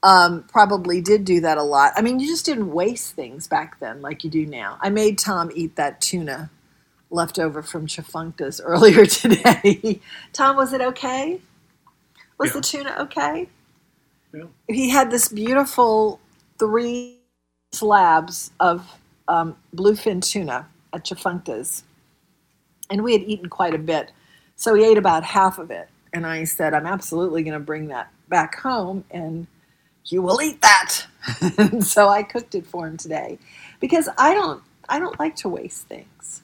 um, 0.03 0.43
probably 0.43 1.01
did 1.01 1.25
do 1.25 1.41
that 1.41 1.57
a 1.57 1.63
lot. 1.63 1.91
I 1.97 2.01
mean, 2.01 2.19
you 2.19 2.27
just 2.27 2.45
didn't 2.45 2.71
waste 2.71 3.13
things 3.13 3.47
back 3.47 3.79
then 3.81 4.01
like 4.01 4.23
you 4.23 4.29
do 4.29 4.45
now. 4.45 4.77
I 4.79 4.89
made 4.89 5.17
Tom 5.17 5.51
eat 5.53 5.75
that 5.75 5.99
tuna 5.99 6.49
left 7.15 7.39
over 7.39 7.63
from 7.63 7.87
Tchefuncte's 7.87 8.61
earlier 8.65 9.05
today. 9.07 10.01
Tom, 10.33 10.57
was 10.57 10.73
it 10.73 10.81
okay? 10.81 11.41
Was 12.37 12.49
Yeah. 12.49 12.53
the 12.53 12.61
tuna 12.61 12.97
okay? 13.01 13.49
Yeah. 14.33 14.45
He 14.67 14.89
had 14.89 15.11
this 15.11 15.29
beautiful 15.29 16.19
three 16.59 17.19
slabs 17.73 18.51
of 18.59 18.99
um, 19.27 19.55
bluefin 19.75 20.21
tuna 20.21 20.67
at 20.93 21.05
Tchefuncte's, 21.05 21.83
and 22.89 23.03
we 23.03 23.13
had 23.13 23.23
eaten 23.23 23.49
quite 23.49 23.73
a 23.73 23.79
bit. 23.79 24.11
So 24.57 24.75
he 24.75 24.85
ate 24.85 24.97
about 24.97 25.23
half 25.23 25.57
of 25.59 25.71
it, 25.71 25.89
and 26.13 26.25
I 26.25 26.43
said, 26.45 26.73
"I'm 26.73 26.85
absolutely 26.85 27.43
going 27.43 27.53
to 27.53 27.59
bring 27.65 27.87
that 27.89 28.11
back 28.29 28.59
home, 28.59 29.05
and 29.11 29.47
you 30.05 30.21
will 30.21 30.41
eat 30.41 30.61
that." 30.61 31.05
and 31.57 31.85
so 31.85 32.09
I 32.09 32.23
cooked 32.23 32.55
it 32.55 32.65
for 32.67 32.87
him 32.87 32.97
today, 32.97 33.39
because 33.79 34.09
I 34.17 34.33
don't, 34.33 34.63
I 34.89 34.99
don't 34.99 35.19
like 35.19 35.35
to 35.37 35.49
waste 35.49 35.87
things. 35.87 36.43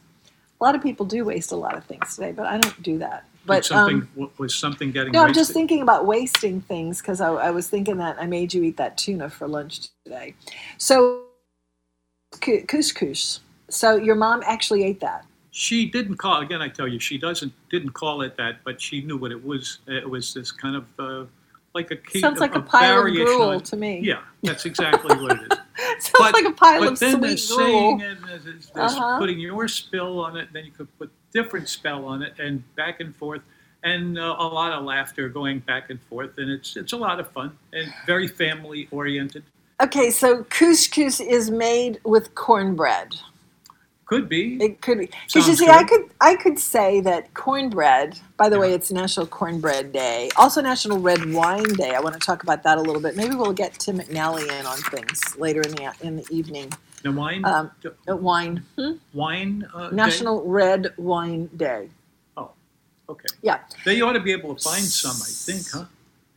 A 0.62 0.63
lot 0.63 0.76
of 0.76 0.84
people 0.84 1.08
do 1.08 1.26
waste 1.26 1.52
a 1.52 1.56
lot 1.56 1.76
of 1.76 1.84
things 1.86 2.15
today, 2.15 2.32
but 2.32 2.45
I 2.45 2.60
don't 2.60 2.84
do 2.84 3.00
that. 3.00 3.26
But 3.47 3.65
something 3.65 4.08
um, 4.19 4.30
was 4.38 4.54
something 4.54 4.91
getting. 4.91 5.12
no, 5.12 5.24
I'm 5.24 5.34
just 5.34 5.52
thinking 5.52 5.82
about 5.82 6.06
wasting 6.06 6.62
things 6.62 7.02
because 7.02 7.19
I, 7.19 7.32
I 7.32 7.50
was 7.50 7.67
thinking 7.67 7.97
that 7.97 8.17
I 8.19 8.28
made 8.28 8.54
you 8.54 8.62
eat 8.63 8.78
that 8.78 8.95
tuna 8.95 9.32
for 9.32 9.47
lunch 9.47 9.89
today. 10.06 10.36
So, 10.78 11.24
cou- 12.39 12.63
couscous. 12.67 13.39
So 13.69 13.95
your 13.95 14.13
mom 14.13 14.43
actually 14.45 14.84
ate 14.84 15.00
that. 15.00 15.26
She 15.50 15.88
didn't 15.88 16.17
call 16.17 16.41
again. 16.41 16.62
I 16.62 16.69
tell 16.69 16.88
you, 16.88 17.00
she 17.00 17.17
doesn't 17.17 17.52
didn't 17.71 17.91
call 17.91 18.21
it 18.21 18.38
that, 18.38 18.63
but 18.63 18.80
she 18.80 19.02
knew 19.02 19.17
what 19.17 19.32
it 19.32 19.43
was. 19.43 19.80
It 19.88 20.08
was 20.08 20.32
this 20.34 20.52
kind 20.52 20.76
of 20.76 20.86
uh, 21.00 21.26
like 21.74 21.89
a 21.89 21.95
key, 21.95 22.21
Sounds 22.21 22.39
like 22.39 22.54
a 22.54 22.62
pile 22.62 23.06
of 23.06 23.12
gruel 23.12 23.60
to 23.62 23.76
me. 23.76 24.00
Yeah, 24.02 24.21
that's 24.43 24.65
exactly 24.65 25.15
what 25.15 25.32
it 25.41 25.52
is. 25.52 25.58
Sounds 26.00 26.34
like 26.34 26.46
a 26.46 26.52
pile 26.52 26.80
but 26.82 26.91
of 26.94 26.98
sweet 26.98 27.38
saying 27.39 28.02
and 28.02 28.17
there's, 28.26 28.44
there's 28.44 28.72
Uh-huh. 28.94 29.20
putting 29.20 29.39
your 29.39 29.67
spill 29.67 30.20
on 30.20 30.38
it. 30.38 30.50
Then 30.54 30.65
you 30.65 30.72
could 30.72 30.88
put 30.98 31.12
different 31.32 31.70
spell 31.70 32.06
on 32.06 32.22
it, 32.22 32.34
and 32.39 32.63
back 32.76 33.00
and 33.00 33.15
forth, 33.15 33.41
and 33.84 34.17
uh, 34.17 34.36
a 34.38 34.48
lot 34.48 34.74
of 34.74 34.84
laughter 34.84 35.30
going 35.30 35.60
back 35.60 35.89
and 35.89 36.02
forth, 36.04 36.38
and 36.38 36.50
it's 36.50 36.76
it's 36.76 36.94
a 36.94 36.98
lot 36.98 37.20
of 37.20 37.30
fun 37.32 37.58
and 37.74 37.91
very 38.06 38.28
family 38.28 38.88
oriented. 38.91 39.44
Okay, 39.82 40.12
so 40.12 40.44
couscous 40.46 41.20
is 41.20 41.50
made 41.50 42.00
with 42.04 42.36
cornbread. 42.36 43.15
Could 44.12 44.28
be. 44.28 44.62
It 44.62 44.82
could 44.82 45.00
be 45.00 45.06
because 45.28 45.47
you 45.47 45.56
see, 45.56 45.69
I 45.69 45.86
could 45.86 46.10
I 46.19 46.36
could 46.36 46.60
say 46.60 47.00
that 47.00 47.34
cornbread. 47.34 48.19
By 48.36 48.50
the 48.50 48.60
way, 48.60 48.74
it's 48.74 48.91
National 48.91 49.26
Cornbread 49.26 49.93
Day, 49.93 50.30
also 50.36 50.60
National 50.62 51.00
Red 51.00 51.32
Wine 51.32 51.63
Day. 51.76 51.91
I 51.95 52.02
want 52.02 52.15
to 52.15 52.19
talk 52.19 52.43
about 52.43 52.62
that 52.63 52.78
a 52.78 52.82
little 52.82 53.02
bit. 53.02 53.15
Maybe 53.15 53.36
we'll 53.36 53.54
get 53.54 53.71
Tim 53.80 54.00
McNally 54.00 54.43
in 54.60 54.65
on 54.65 54.76
things 54.80 55.38
later 55.38 55.62
in 55.62 55.71
the 55.71 55.93
in 56.02 56.17
the 56.17 56.26
evening. 56.30 56.74
the 57.04 57.12
wine. 57.13 57.45
Um, 57.45 57.71
Uh, 58.06 58.17
wine, 58.17 58.65
Hmm? 58.78 58.91
wine. 59.13 59.65
Uh, 59.74 59.89
day? 59.91 59.95
National 59.95 60.43
Red 60.45 60.93
Wine 60.97 61.50
Day. 61.56 61.88
Oh, 62.36 62.52
okay. 63.08 63.28
Yeah, 63.41 63.60
They 63.86 64.02
ought 64.02 64.12
to 64.12 64.19
be 64.19 64.34
able 64.34 64.54
to 64.56 64.62
find 64.62 64.84
some. 64.84 65.15
I 65.15 65.30
think, 65.32 65.71
huh? 65.71 65.86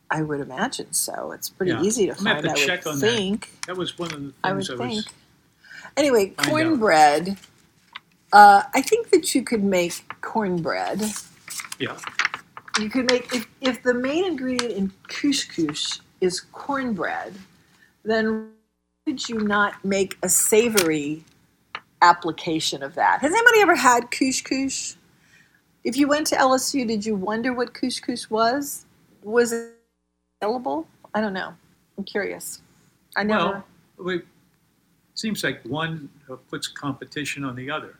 I 0.09 0.21
would 0.21 0.39
imagine 0.39 0.93
so. 0.93 1.33
It's 1.33 1.49
pretty 1.49 1.73
Yeah. 1.73 1.81
easy 1.81 2.05
to 2.07 2.15
find. 2.15 2.29
I'm 2.29 2.35
gonna 2.37 2.47
have 2.51 2.57
to 2.57 2.63
I 2.63 2.65
check 2.67 2.85
would 2.85 2.93
on 2.93 2.99
that. 3.01 3.11
think. 3.11 3.49
That 3.67 3.75
was 3.75 3.99
one 3.99 4.13
of 4.13 4.21
the 4.23 4.33
I 4.45 4.53
would 4.53 4.65
things 4.65 4.69
I, 4.79 4.85
was. 4.85 4.93
think. 5.03 5.15
Anyway, 5.97 6.29
Find 6.37 6.47
out. 6.47 6.47
Uh, 8.35 8.63
I 8.73 8.81
think 8.81 9.11
that 9.11 9.33
you 9.33 9.43
could 9.43 9.63
make 9.63 10.03
cornbread. 10.19 11.01
Yeah. 11.79 11.95
You 12.77 12.89
could 12.89 13.09
make 13.09 13.33
if, 13.33 13.47
if 13.61 13.81
the 13.81 13.93
main 13.93 14.25
ingredient 14.25 14.73
in 14.73 14.91
couscous 15.07 16.01
is 16.19 16.41
cornbread, 16.51 17.33
then 18.03 18.51
would 19.07 19.29
you 19.29 19.39
not 19.39 19.85
make 19.85 20.17
a 20.21 20.27
savory 20.27 21.23
application 22.01 22.83
of 22.83 22.95
that? 22.95 23.21
Has 23.21 23.31
anybody 23.31 23.61
ever 23.61 23.75
had 23.75 24.11
couscous? 24.11 24.97
If 25.85 25.95
you 25.95 26.09
went 26.09 26.27
to 26.27 26.35
LSU, 26.35 26.85
did 26.85 27.05
you 27.05 27.15
wonder 27.15 27.53
what 27.53 27.73
couscous 27.73 28.29
was? 28.29 28.85
Was 29.23 29.53
it 29.53 29.75
available? 30.41 30.89
I 31.13 31.21
don't 31.21 31.33
know. 31.33 31.53
I'm 31.97 32.03
curious. 32.03 32.61
I 33.15 33.23
know. 33.23 33.63
Well, 33.97 34.17
it 34.17 34.25
seems 35.13 35.41
like 35.41 35.61
one 35.63 36.09
puts 36.49 36.67
competition 36.67 37.45
on 37.45 37.55
the 37.55 37.71
other. 37.71 37.97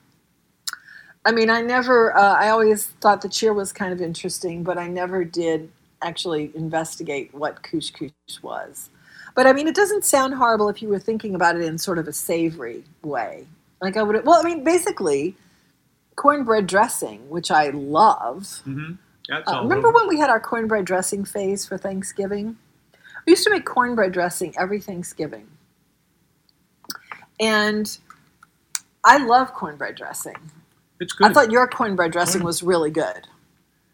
I 1.25 1.31
mean, 1.31 1.49
I 1.49 1.61
never. 1.61 2.15
Uh, 2.15 2.35
I 2.35 2.49
always 2.49 2.87
thought 3.01 3.21
the 3.21 3.29
cheer 3.29 3.53
was 3.53 3.73
kind 3.73 3.91
of 3.91 4.01
interesting, 4.01 4.63
but 4.63 4.77
I 4.77 4.87
never 4.87 5.23
did 5.23 5.71
actually 6.03 6.51
investigate 6.55 7.33
what 7.33 7.63
couscous 7.63 8.11
was. 8.43 8.89
But 9.35 9.47
I 9.47 9.53
mean, 9.53 9.67
it 9.67 9.75
doesn't 9.75 10.05
sound 10.05 10.35
horrible 10.35 10.69
if 10.69 10.81
you 10.81 10.87
were 10.87 10.99
thinking 10.99 11.35
about 11.35 11.55
it 11.55 11.63
in 11.63 11.77
sort 11.77 11.97
of 11.97 12.07
a 12.07 12.13
savory 12.13 12.83
way. 13.03 13.47
Like 13.81 13.97
I 13.97 14.03
would. 14.03 14.23
Well, 14.25 14.39
I 14.39 14.43
mean, 14.43 14.63
basically, 14.63 15.35
cornbread 16.15 16.67
dressing, 16.67 17.27
which 17.29 17.51
I 17.51 17.69
love. 17.69 18.61
hmm 18.63 18.93
Uh, 19.31 19.61
remember 19.63 19.91
when 19.91 20.07
we 20.07 20.19
had 20.19 20.29
our 20.29 20.39
cornbread 20.39 20.85
dressing 20.85 21.25
phase 21.25 21.65
for 21.65 21.77
Thanksgiving? 21.77 22.57
We 23.25 23.31
used 23.31 23.43
to 23.45 23.49
make 23.49 23.65
cornbread 23.65 24.11
dressing 24.11 24.53
every 24.57 24.79
Thanksgiving. 24.79 25.47
And 27.39 27.97
I 29.03 29.17
love 29.17 29.53
cornbread 29.53 29.95
dressing. 29.95 30.37
It's 30.99 31.13
good. 31.13 31.27
I 31.27 31.33
thought 31.33 31.51
your 31.51 31.67
cornbread 31.67 32.11
dressing 32.11 32.41
Corn- 32.41 32.45
was 32.47 32.63
really 32.63 32.91
good. 32.91 33.27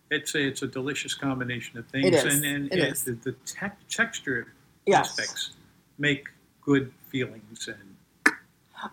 it's 0.10 0.36
a 0.36 0.42
it's 0.48 0.62
a 0.62 0.68
delicious 0.68 1.14
combination 1.14 1.78
of 1.80 1.88
things, 1.88 2.06
It 2.08 2.14
is. 2.14 2.24
and 2.36 2.46
and 2.46 2.66
It 2.72 2.80
it- 2.80 2.92
is. 2.94 3.04
the, 3.04 3.14
the 3.14 3.32
tec- 3.46 3.78
texture 3.90 4.54
Yes. 4.86 5.10
aspects 5.12 5.52
make 5.98 6.28
good 6.62 6.92
feelings 7.10 7.68
and 7.68 8.36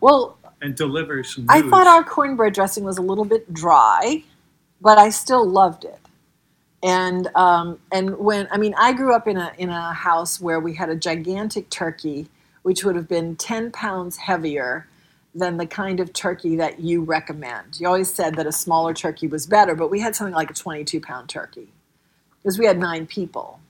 Well, 0.01 0.38
and 0.61 0.75
deliver 0.75 1.23
some. 1.25 1.47
I 1.49 1.62
thought 1.62 1.87
our 1.87 2.05
cornbread 2.05 2.53
dressing 2.53 2.85
was 2.85 2.99
a 2.99 3.03
little 3.03 3.25
bit 3.25 3.53
dry, 3.55 4.23
but 4.81 4.99
I 4.99 5.09
still 5.11 5.44
loved 5.49 5.85
it. 5.85 5.99
And 6.83 7.27
um, 7.35 7.79
and 7.90 8.16
when 8.18 8.47
I 8.53 8.57
mean 8.59 8.75
I 8.79 8.92
grew 8.92 9.12
up 9.14 9.27
in 9.27 9.37
a 9.37 9.53
in 9.59 9.71
a 9.71 9.92
house 9.92 10.40
where 10.40 10.61
we 10.61 10.75
had 10.75 10.88
a 10.88 10.94
gigantic 10.97 11.68
turkey, 11.71 12.29
which 12.62 12.85
would 12.85 12.94
have 12.97 13.09
been 13.09 13.35
ten 13.37 13.71
pounds 13.73 14.16
heavier 14.16 14.87
than 15.38 15.57
the 15.59 15.66
kind 15.66 16.01
of 16.01 16.12
turkey 16.12 16.57
that 16.57 16.81
you 16.81 17.03
recommend. 17.03 17.81
You 17.81 17.87
always 17.88 18.12
said 18.12 18.37
that 18.37 18.46
a 18.46 18.53
smaller 18.53 18.94
turkey 18.94 19.29
was 19.29 19.46
better, 19.46 19.74
but 19.74 19.90
we 19.90 20.01
had 20.01 20.16
something 20.16 20.35
like 20.35 20.51
a 20.51 20.55
twenty-two 20.55 21.01
pound 21.01 21.29
turkey 21.29 21.68
because 22.42 22.59
we 22.59 22.66
had 22.66 22.79
nine 22.79 23.07
people. 23.07 23.61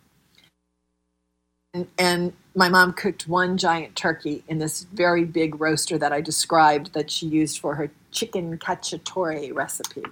And, 1.75 1.89
and 1.99 2.33
my 2.55 2.69
mom 2.69 2.95
cooked 2.95 3.29
one 3.29 3.59
giant 3.59 3.95
turkey 3.97 4.45
in 4.49 4.59
this 4.59 4.85
very 4.85 5.25
big 5.25 5.61
roaster 5.61 5.99
that 5.99 6.13
I 6.13 6.21
described 6.21 6.95
that 6.95 7.11
she 7.11 7.27
used 7.27 7.59
for 7.61 7.77
her 7.77 7.91
chicken 8.11 8.59
cacciatore 8.59 9.55
recipe. 9.55 10.05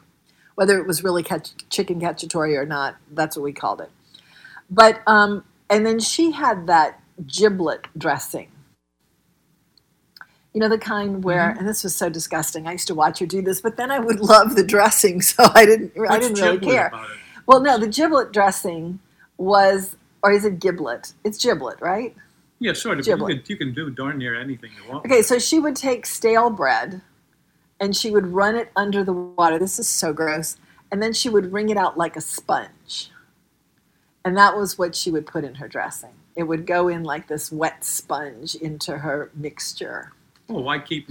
Whether 0.55 0.79
it 0.79 0.87
was 0.87 1.05
really 1.05 1.23
cach- 1.23 1.53
chicken 1.71 2.01
cacciatore 2.01 2.57
or 2.59 2.67
not, 2.67 2.97
that's 3.13 3.37
what 3.37 3.43
we 3.45 3.53
called 3.53 3.81
it. 3.81 3.91
But 4.71 5.01
um, 5.07 5.45
and 5.71 5.87
then 5.87 6.01
she 6.01 6.33
had 6.33 6.67
that 6.69 7.01
giblet 7.27 7.87
dressing. 7.97 8.49
You 10.57 10.61
know 10.61 10.71
the 10.71 10.79
kind 10.79 11.23
where, 11.23 11.51
mm-hmm. 11.51 11.59
and 11.59 11.69
this 11.69 11.85
was 11.85 11.95
so 11.95 12.09
disgusting. 12.09 12.67
I 12.67 12.73
used 12.73 12.87
to 12.87 12.95
watch 12.95 13.19
her 13.19 13.27
do 13.27 13.43
this, 13.43 13.61
but 13.61 13.77
then 13.77 13.91
I 13.91 13.99
would 13.99 14.21
love 14.35 14.57
the 14.57 14.65
dressing, 14.65 15.21
so 15.21 15.45
I 15.55 15.67
didn't. 15.67 15.93
I 16.09 16.19
didn't 16.19 16.41
really 16.41 16.59
care. 16.59 16.91
Well, 17.45 17.61
no, 17.61 17.79
the 17.79 17.87
giblet 17.87 18.33
dressing 18.33 18.99
was, 19.37 19.97
or 20.23 20.33
is 20.33 20.47
it 20.47 20.59
giblet? 20.59 21.13
It's 21.25 21.37
giblet, 21.37 21.79
right? 21.83 22.17
Yeah, 22.59 22.73
sort 22.73 22.99
of. 22.99 23.07
You 23.07 23.19
can, 23.19 23.43
you 23.47 23.57
can 23.59 23.75
do 23.75 23.91
darn 23.91 24.17
near 24.17 24.35
anything 24.35 24.71
you 24.83 24.91
want. 24.91 25.05
Okay, 25.05 25.21
so 25.21 25.39
she 25.39 25.59
would 25.59 25.77
take 25.77 26.07
stale 26.07 26.49
bread 26.49 27.03
and 27.79 27.95
she 27.95 28.11
would 28.11 28.29
run 28.29 28.57
it 28.57 28.73
under 28.75 29.05
the 29.05 29.13
water. 29.13 29.59
This 29.59 29.79
is 29.79 29.89
so 29.89 30.13
gross. 30.13 30.57
And 30.91 31.03
then 31.03 31.13
she 31.13 31.29
would 31.29 31.53
wring 31.53 31.69
it 31.69 31.77
out 31.77 31.99
like 31.99 32.17
a 32.17 32.21
sponge. 32.21 33.11
And 34.25 34.37
that 34.37 34.57
was 34.57 34.79
what 34.79 34.95
she 34.95 35.11
would 35.11 35.27
put 35.27 35.45
in 35.45 35.57
her 35.57 35.69
dressing. 35.69 36.15
It 36.35 36.45
would 36.45 36.67
go 36.67 36.89
in 36.89 37.03
like 37.03 37.29
this 37.29 37.53
wet 37.53 37.85
sponge 37.85 38.55
into 38.55 38.99
her 38.99 39.31
mixture. 39.35 40.13
Well, 40.49 40.65
why 40.65 40.79
keep 40.81 41.09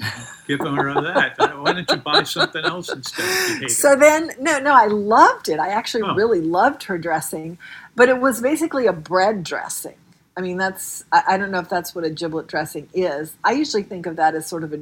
giving 0.47 0.75
her 0.75 0.95
that? 1.01 1.37
Why 1.39 1.73
don't 1.73 1.91
you 1.91 1.97
buy 1.97 2.23
something 2.23 2.65
else 2.65 2.93
instead? 2.93 3.35
If 3.35 3.47
you 3.47 3.55
hate 3.57 3.71
So 3.71 3.95
it? 3.95 3.99
then, 3.99 4.31
no, 4.39 4.59
no, 4.59 4.73
I 4.73 4.87
loved 4.87 5.49
it. 5.49 5.59
I 5.59 5.69
actually 5.69 6.03
Oh. 6.03 6.15
really 6.15 6.41
loved 6.41 6.83
her 6.83 6.97
dressing, 6.97 7.57
but 7.95 8.09
it 8.09 8.19
was 8.21 8.41
basically 8.41 8.87
a 8.87 8.93
bread 8.93 9.43
dressing. 9.43 9.97
I 10.37 10.41
mean, 10.41 10.57
that's, 10.57 11.05
I, 11.11 11.23
I 11.29 11.37
don't 11.37 11.51
know 11.51 11.59
if 11.59 11.69
that's 11.69 11.95
what 11.95 12.05
a 12.05 12.09
giblet 12.11 12.47
dressing 12.47 12.89
is. 12.93 13.35
I 13.43 13.53
usually 13.53 13.83
think 13.83 14.05
of 14.05 14.17
that 14.17 14.35
as 14.35 14.47
sort 14.47 14.63
of 14.63 14.73
a 14.73 14.79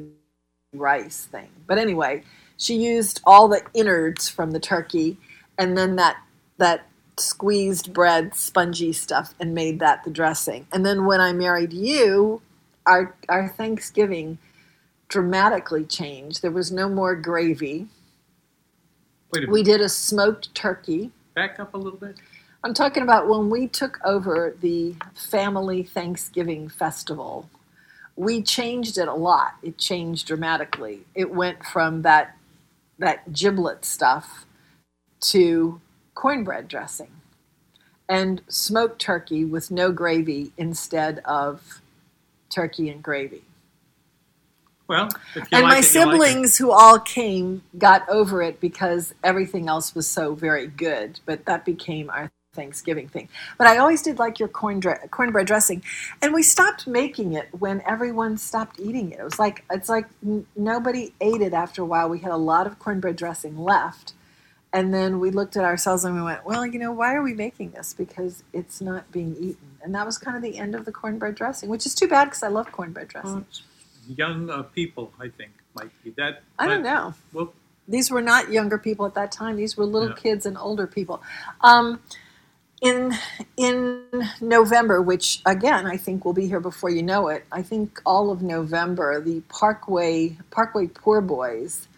rice 0.74 1.26
thing. 1.26 1.48
But 1.66 1.78
anyway, 1.78 2.24
she 2.58 2.76
used 2.76 3.20
all 3.24 3.48
the 3.48 3.62
innards 3.74 4.28
from 4.28 4.52
the 4.52 4.60
turkey 4.60 5.18
and 5.58 5.76
then 5.78 5.96
that, 5.96 6.18
that 6.58 6.86
squeezed 7.18 7.92
bread, 7.92 8.34
spongy 8.34 8.92
stuff, 8.92 9.34
and 9.40 9.54
made 9.54 9.80
that 9.80 10.04
the 10.04 10.10
dressing. 10.10 10.66
And 10.72 10.86
then 10.86 11.06
when 11.06 11.20
I 11.20 11.32
married 11.32 11.72
you, 11.72 12.42
our, 12.86 13.14
our 13.28 13.48
Thanksgiving 13.48 14.38
dramatically 15.08 15.84
changed. 15.84 16.42
There 16.42 16.50
was 16.50 16.72
no 16.72 16.88
more 16.88 17.14
gravy. 17.14 17.88
Wait 19.32 19.44
a 19.44 19.50
We 19.50 19.62
did 19.62 19.80
a 19.80 19.88
smoked 19.88 20.54
turkey. 20.54 21.10
Back 21.34 21.58
up 21.60 21.74
a 21.74 21.78
little 21.78 21.98
bit. 21.98 22.16
I'm 22.62 22.74
talking 22.74 23.02
about 23.02 23.28
when 23.28 23.50
we 23.50 23.68
took 23.68 24.00
over 24.04 24.56
the 24.60 24.94
family 25.14 25.82
Thanksgiving 25.82 26.68
festival. 26.68 27.50
We 28.16 28.42
changed 28.42 28.96
it 28.96 29.08
a 29.08 29.14
lot. 29.14 29.56
It 29.62 29.76
changed 29.76 30.26
dramatically. 30.26 31.04
It 31.14 31.30
went 31.30 31.64
from 31.64 32.02
that 32.02 32.36
that 32.98 33.32
giblet 33.32 33.84
stuff 33.84 34.46
to 35.20 35.80
cornbread 36.14 36.68
dressing 36.68 37.10
and 38.08 38.40
smoked 38.48 39.00
turkey 39.00 39.44
with 39.44 39.70
no 39.70 39.90
gravy 39.90 40.52
instead 40.56 41.18
of 41.24 41.80
turkey 42.54 42.88
and 42.88 43.02
gravy. 43.02 43.42
Well, 44.86 45.08
if 45.34 45.50
you 45.50 45.58
and 45.58 45.62
like 45.62 45.72
my 45.72 45.78
it, 45.78 45.94
you 45.94 46.06
like 46.06 46.20
siblings 46.20 46.58
who 46.58 46.70
all 46.70 46.98
came 46.98 47.62
got 47.78 48.08
over 48.08 48.42
it 48.42 48.60
because 48.60 49.14
everything 49.24 49.68
else 49.68 49.94
was 49.94 50.06
so 50.06 50.34
very 50.34 50.66
good 50.66 51.20
but 51.24 51.46
that 51.46 51.64
became 51.64 52.10
our 52.10 52.30
thanksgiving 52.54 53.08
thing. 53.08 53.28
But 53.58 53.66
i 53.66 53.78
always 53.78 54.02
did 54.02 54.18
like 54.18 54.38
your 54.38 54.48
corn 54.48 54.78
dre- 54.80 55.00
cornbread 55.10 55.46
dressing 55.46 55.82
and 56.22 56.32
we 56.32 56.42
stopped 56.42 56.86
making 56.86 57.32
it 57.32 57.48
when 57.58 57.82
everyone 57.86 58.36
stopped 58.36 58.78
eating 58.78 59.10
it. 59.10 59.20
It 59.20 59.24
was 59.24 59.38
like 59.38 59.64
it's 59.70 59.88
like 59.88 60.06
n- 60.24 60.46
nobody 60.54 61.12
ate 61.20 61.40
it 61.40 61.52
after 61.54 61.82
a 61.82 61.86
while. 61.86 62.08
We 62.08 62.20
had 62.20 62.32
a 62.32 62.36
lot 62.36 62.66
of 62.66 62.78
cornbread 62.78 63.16
dressing 63.16 63.58
left 63.58 64.12
and 64.72 64.92
then 64.94 65.18
we 65.18 65.30
looked 65.30 65.56
at 65.56 65.64
ourselves 65.64 66.04
and 66.04 66.14
we 66.14 66.22
went 66.22 66.44
well 66.44 66.64
you 66.66 66.78
know 66.78 66.92
why 66.92 67.14
are 67.14 67.22
we 67.22 67.34
making 67.34 67.70
this? 67.70 67.94
Because 67.94 68.44
it's 68.52 68.80
not 68.80 69.10
being 69.10 69.34
eaten 69.36 69.73
and 69.84 69.94
that 69.94 70.04
was 70.06 70.16
kind 70.18 70.36
of 70.36 70.42
the 70.42 70.58
end 70.58 70.74
of 70.74 70.84
the 70.84 70.92
cornbread 70.92 71.34
dressing 71.36 71.68
which 71.68 71.86
is 71.86 71.94
too 71.94 72.08
bad 72.08 72.24
because 72.24 72.42
i 72.42 72.48
love 72.48 72.70
cornbread 72.72 73.06
dressing 73.08 73.34
Well, 73.34 74.16
young 74.16 74.50
uh, 74.50 74.62
people, 74.62 75.12
I 75.20 75.28
think, 75.28 75.52
might 75.74 75.92
be 76.02 76.10
that. 76.18 76.42
i 76.58 76.66
don't 76.66 76.82
know 76.82 77.14
Well, 77.32 77.52
these 77.86 78.10
were 78.10 78.22
not 78.22 78.50
younger 78.50 78.78
people 78.78 79.04
at 79.04 79.12
that 79.14 79.30
time. 79.30 79.56
These 79.56 79.76
were 79.76 79.84
little 79.84 80.08
Yeah. 80.08 80.14
kids 80.14 80.46
and 80.46 80.56
older 80.56 80.86
people. 80.86 81.22
Um, 81.60 82.00
in 82.80 83.12
in 83.58 84.00
November, 84.40 85.00
which 85.02 85.40
again 85.46 85.86
I 85.86 85.96
think 85.98 86.24
will 86.24 86.32
be 86.32 86.46
here 86.46 86.60
before 86.60 86.88
you 86.90 87.02
know 87.02 87.28
it. 87.28 87.44
I 87.52 87.62
think 87.62 88.00
all 88.06 88.30
of 88.30 88.40
November, 88.42 89.20
the 89.20 89.40
Parkway 89.48 90.36
Parkway 90.50 90.86
Poor 90.88 91.20
Boys 91.20 91.88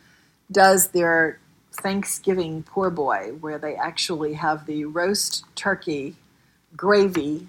does 0.51 0.89
their 0.89 1.39
Thanksgiving 1.73 2.63
Poor 2.65 2.91
Boy, 2.91 3.33
where 3.41 3.59
they 3.59 3.75
actually 3.77 4.35
have 4.35 4.67
the 4.67 4.85
roast 4.87 5.45
turkey, 5.55 6.17
gravy, 6.77 7.47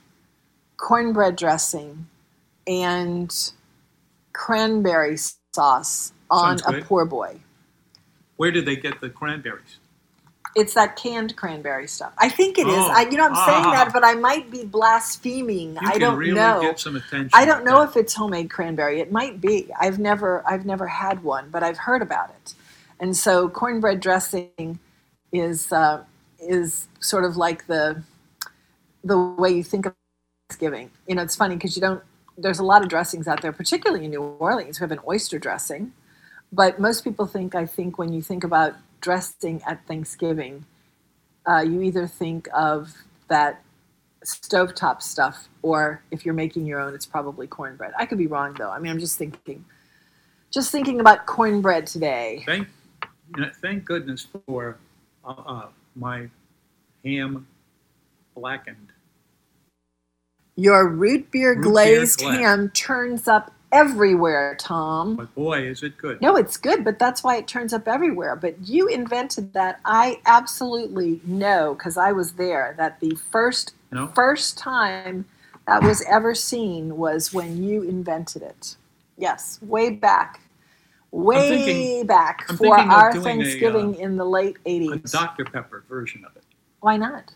cornbread 0.77 1.35
dressing, 1.35 2.07
and 2.67 3.51
cranberry 4.33 5.17
sauce 5.53 6.13
on 6.29 6.59
a 6.67 6.81
poor 6.81 7.05
boy. 7.05 7.39
where 8.35 8.51
did 8.51 8.65
they 8.65 8.75
get 8.75 8.99
the 9.01 9.09
cranberries? 9.09 9.77
It's 10.55 10.73
that 10.73 10.95
canned 10.95 11.35
cranberry 11.35 11.87
stuff. 11.87 12.13
I 12.17 12.29
think 12.29 12.57
it 12.57 12.67
is. 12.67 12.73
Oh. 12.75 12.91
I, 12.95 13.01
you 13.09 13.17
know, 13.17 13.25
I'm 13.25 13.35
saying 13.35 13.65
Ah. 13.65 13.71
that, 13.83 13.93
but 13.93 14.03
I 14.03 14.15
might 14.15 14.49
be 14.49 14.63
blaspheming. 14.65 15.77
I 15.79 15.97
don't 15.99 16.17
really 16.17 16.33
know. 16.33 16.61
get 16.61 16.79
some 16.79 16.95
attention. 16.95 17.29
I 17.33 17.45
don't 17.45 17.63
know 17.63 17.81
that. 17.81 17.89
if 17.89 17.97
it's 17.97 18.13
homemade 18.15 18.49
cranberry. 18.49 18.99
It 18.99 19.11
might 19.11 19.39
be. 19.39 19.69
I've 19.79 19.99
never, 19.99 20.43
I've 20.47 20.65
never 20.65 20.87
had 20.87 21.23
one, 21.23 21.49
but 21.51 21.61
I've 21.63 21.77
heard 21.77 22.01
about 22.01 22.29
it. 22.31 22.53
And 22.99 23.15
so, 23.15 23.49
cornbread 23.49 23.99
dressing 23.99 24.79
is 25.31 25.71
uh, 25.71 26.03
is 26.39 26.87
sort 26.99 27.23
of 27.25 27.37
like 27.37 27.67
the 27.67 28.01
the 29.03 29.17
way 29.19 29.51
you 29.51 29.63
think 29.63 29.85
of 29.85 29.93
Thanksgiving. 30.49 30.91
You 31.07 31.15
know, 31.15 31.23
it's 31.23 31.35
funny 31.35 31.55
because 31.55 31.75
you 31.75 31.81
don't. 31.81 32.01
There's 32.37 32.59
a 32.59 32.63
lot 32.63 32.83
of 32.83 32.89
dressings 32.89 33.27
out 33.27 33.41
there, 33.41 33.51
particularly 33.51 34.05
in 34.05 34.11
New 34.11 34.21
Orleans. 34.21 34.79
We 34.79 34.83
have 34.83 34.91
an 34.91 34.99
oyster 35.07 35.39
dressing, 35.39 35.91
but 36.53 36.79
most 36.79 37.03
people 37.03 37.25
think. 37.25 37.53
I 37.53 37.65
think 37.65 37.97
when 37.97 38.13
you 38.13 38.21
think 38.21 38.43
about 38.43 38.75
dressing 39.01 39.61
at 39.67 39.85
Thanksgiving, 39.87 40.65
uh, 41.45 41.61
you 41.61 41.81
either 41.81 42.07
think 42.07 42.47
of 42.53 42.93
that 43.27 43.61
stovetop 44.23 45.01
stuff, 45.01 45.49
or 45.61 46.01
if 46.11 46.25
you're 46.25 46.33
making 46.33 46.65
your 46.65 46.79
own, 46.79 46.93
it's 46.93 47.05
probably 47.05 47.47
cornbread. 47.47 47.91
I 47.97 48.05
could 48.05 48.17
be 48.17 48.27
wrong 48.27 48.53
though. 48.53 48.69
I 48.69 48.79
mean, 48.79 48.91
I'm 48.91 48.99
just 48.99 49.17
thinking, 49.17 49.65
just 50.49 50.71
thinking 50.71 51.01
about 51.01 51.25
cornbread 51.25 51.87
today. 51.87 52.43
Thank, 52.45 52.69
you 53.35 53.41
know, 53.41 53.51
thank 53.61 53.83
goodness 53.83 54.27
for 54.45 54.77
uh, 55.25 55.33
uh, 55.45 55.65
my 55.95 56.29
ham 57.03 57.47
blackened. 58.33 58.93
Your 60.57 60.89
root 60.89 61.31
beer 61.31 61.53
Root 61.55 61.61
glazed 61.63 62.19
glaze. 62.19 62.39
ham 62.39 62.69
turns 62.71 63.27
up 63.27 63.53
everywhere, 63.71 64.57
Tom. 64.59 65.15
But 65.15 65.33
boy, 65.35 65.61
is 65.67 65.83
it 65.83 65.97
good. 65.97 66.19
No, 66.19 66.35
it's 66.35 66.57
good, 66.57 66.83
but 66.83 66.97
that's 66.97 67.23
why 67.23 67.35
it 67.37 67.47
turns 67.47 67.73
up 67.73 67.87
everywhere. 67.87 68.35
But 68.35 68.67
you 68.67 68.87
invented 68.87 69.53
that. 69.53 69.79
I 69.85 70.19
absolutely 70.25 71.21
know 71.25 71.75
because 71.75 71.95
I 71.95 72.11
was 72.11 72.33
there 72.33 72.73
that 72.77 72.99
the 72.99 73.15
first 73.31 73.75
know? 73.91 74.07
first 74.15 74.57
time 74.57 75.25
that 75.67 75.83
was 75.83 76.03
ever 76.09 76.33
seen 76.33 76.97
was 76.97 77.33
when 77.33 77.61
you 77.63 77.83
invented 77.83 78.41
it. 78.41 78.77
Yes, 79.17 79.59
way 79.61 79.91
back, 79.91 80.39
way 81.11 81.49
thinking- 81.49 82.07
back 82.07 82.45
I'm 82.49 82.57
for 82.57 82.77
our 82.79 83.11
doing 83.11 83.21
a, 83.21 83.23
Thanksgiving 83.43 83.95
uh, 83.95 83.99
in 83.99 84.15
the 84.17 84.25
late 84.25 84.57
80s. 84.65 84.93
A 84.93 84.97
'80s. 84.99 85.11
Dr. 85.11 85.45
Pepper 85.45 85.83
version 85.87 86.25
of 86.25 86.35
it. 86.35 86.43
Why 86.79 86.97
not? 86.97 87.33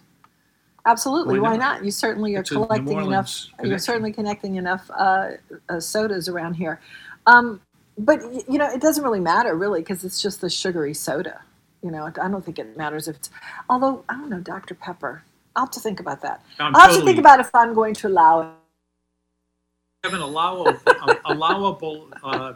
Absolutely, 0.85 1.39
Why 1.39 1.51
why 1.51 1.57
not? 1.57 1.75
not? 1.75 1.85
You 1.85 1.91
certainly 1.91 2.35
are 2.35 2.39
It's 2.39 2.49
collecting 2.49 2.99
enough. 2.99 3.47
You're 3.63 3.77
certainly 3.77 4.11
connecting 4.11 4.55
enough 4.55 4.89
uh, 4.91 5.31
uh, 5.69 5.79
sodas 5.79 6.27
around 6.27 6.55
here. 6.55 6.81
Um, 7.27 7.61
but 7.97 8.21
you 8.49 8.57
know, 8.57 8.67
it 8.67 8.81
doesn't 8.81 9.03
really 9.03 9.19
matter, 9.19 9.55
really, 9.55 9.81
because 9.81 10.03
it's 10.03 10.21
just 10.21 10.41
the 10.41 10.49
sugary 10.49 10.93
soda. 10.93 11.41
You 11.83 11.91
know, 11.91 12.05
I 12.05 12.27
don't 12.27 12.43
think 12.43 12.59
it 12.59 12.77
matters 12.77 13.07
if 13.07 13.17
it's. 13.17 13.29
Although 13.69 14.03
I 14.09 14.15
don't 14.15 14.29
know, 14.29 14.39
Dr 14.39 14.75
Pepper. 14.75 15.23
I'll 15.55 15.65
have 15.65 15.71
to 15.71 15.79
think 15.79 15.99
about 15.99 16.21
that. 16.21 16.43
I'm 16.59 16.75
I'll 16.75 16.87
have 16.87 16.95
to 16.97 17.05
think 17.05 17.19
about 17.19 17.39
if 17.39 17.53
I'm 17.53 17.73
going 17.73 17.93
to 17.95 18.07
allow 18.07 18.41
it. 18.41 18.47
Have 20.03 20.13
an 20.13 20.21
allowable, 20.21 20.79
allowable 21.25 22.07
uh, 22.23 22.53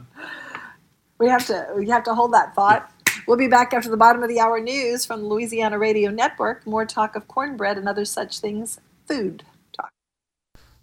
We 1.20 1.28
have 1.28 1.46
to. 1.48 1.68
We 1.76 1.90
have 1.90 2.04
to 2.04 2.16
hold 2.16 2.34
that 2.34 2.56
thought. 2.56 2.92
We'll 3.28 3.38
be 3.38 3.48
back 3.48 3.74
after 3.74 3.90
the 3.90 3.98
bottom 3.98 4.22
of 4.22 4.30
the 4.30 4.40
hour 4.40 4.60
news 4.60 5.04
from 5.06 5.22
the 5.22 5.28
Louisiana 5.28 5.80
Radio 5.80 6.12
Network. 6.12 6.66
More 6.68 6.86
talk 6.86 7.16
of 7.16 7.28
cornbread 7.28 7.78
and 7.78 7.90
other 7.90 8.06
such 8.06 8.40
things. 8.40 8.80
Food 9.08 9.44
talk. 9.74 9.90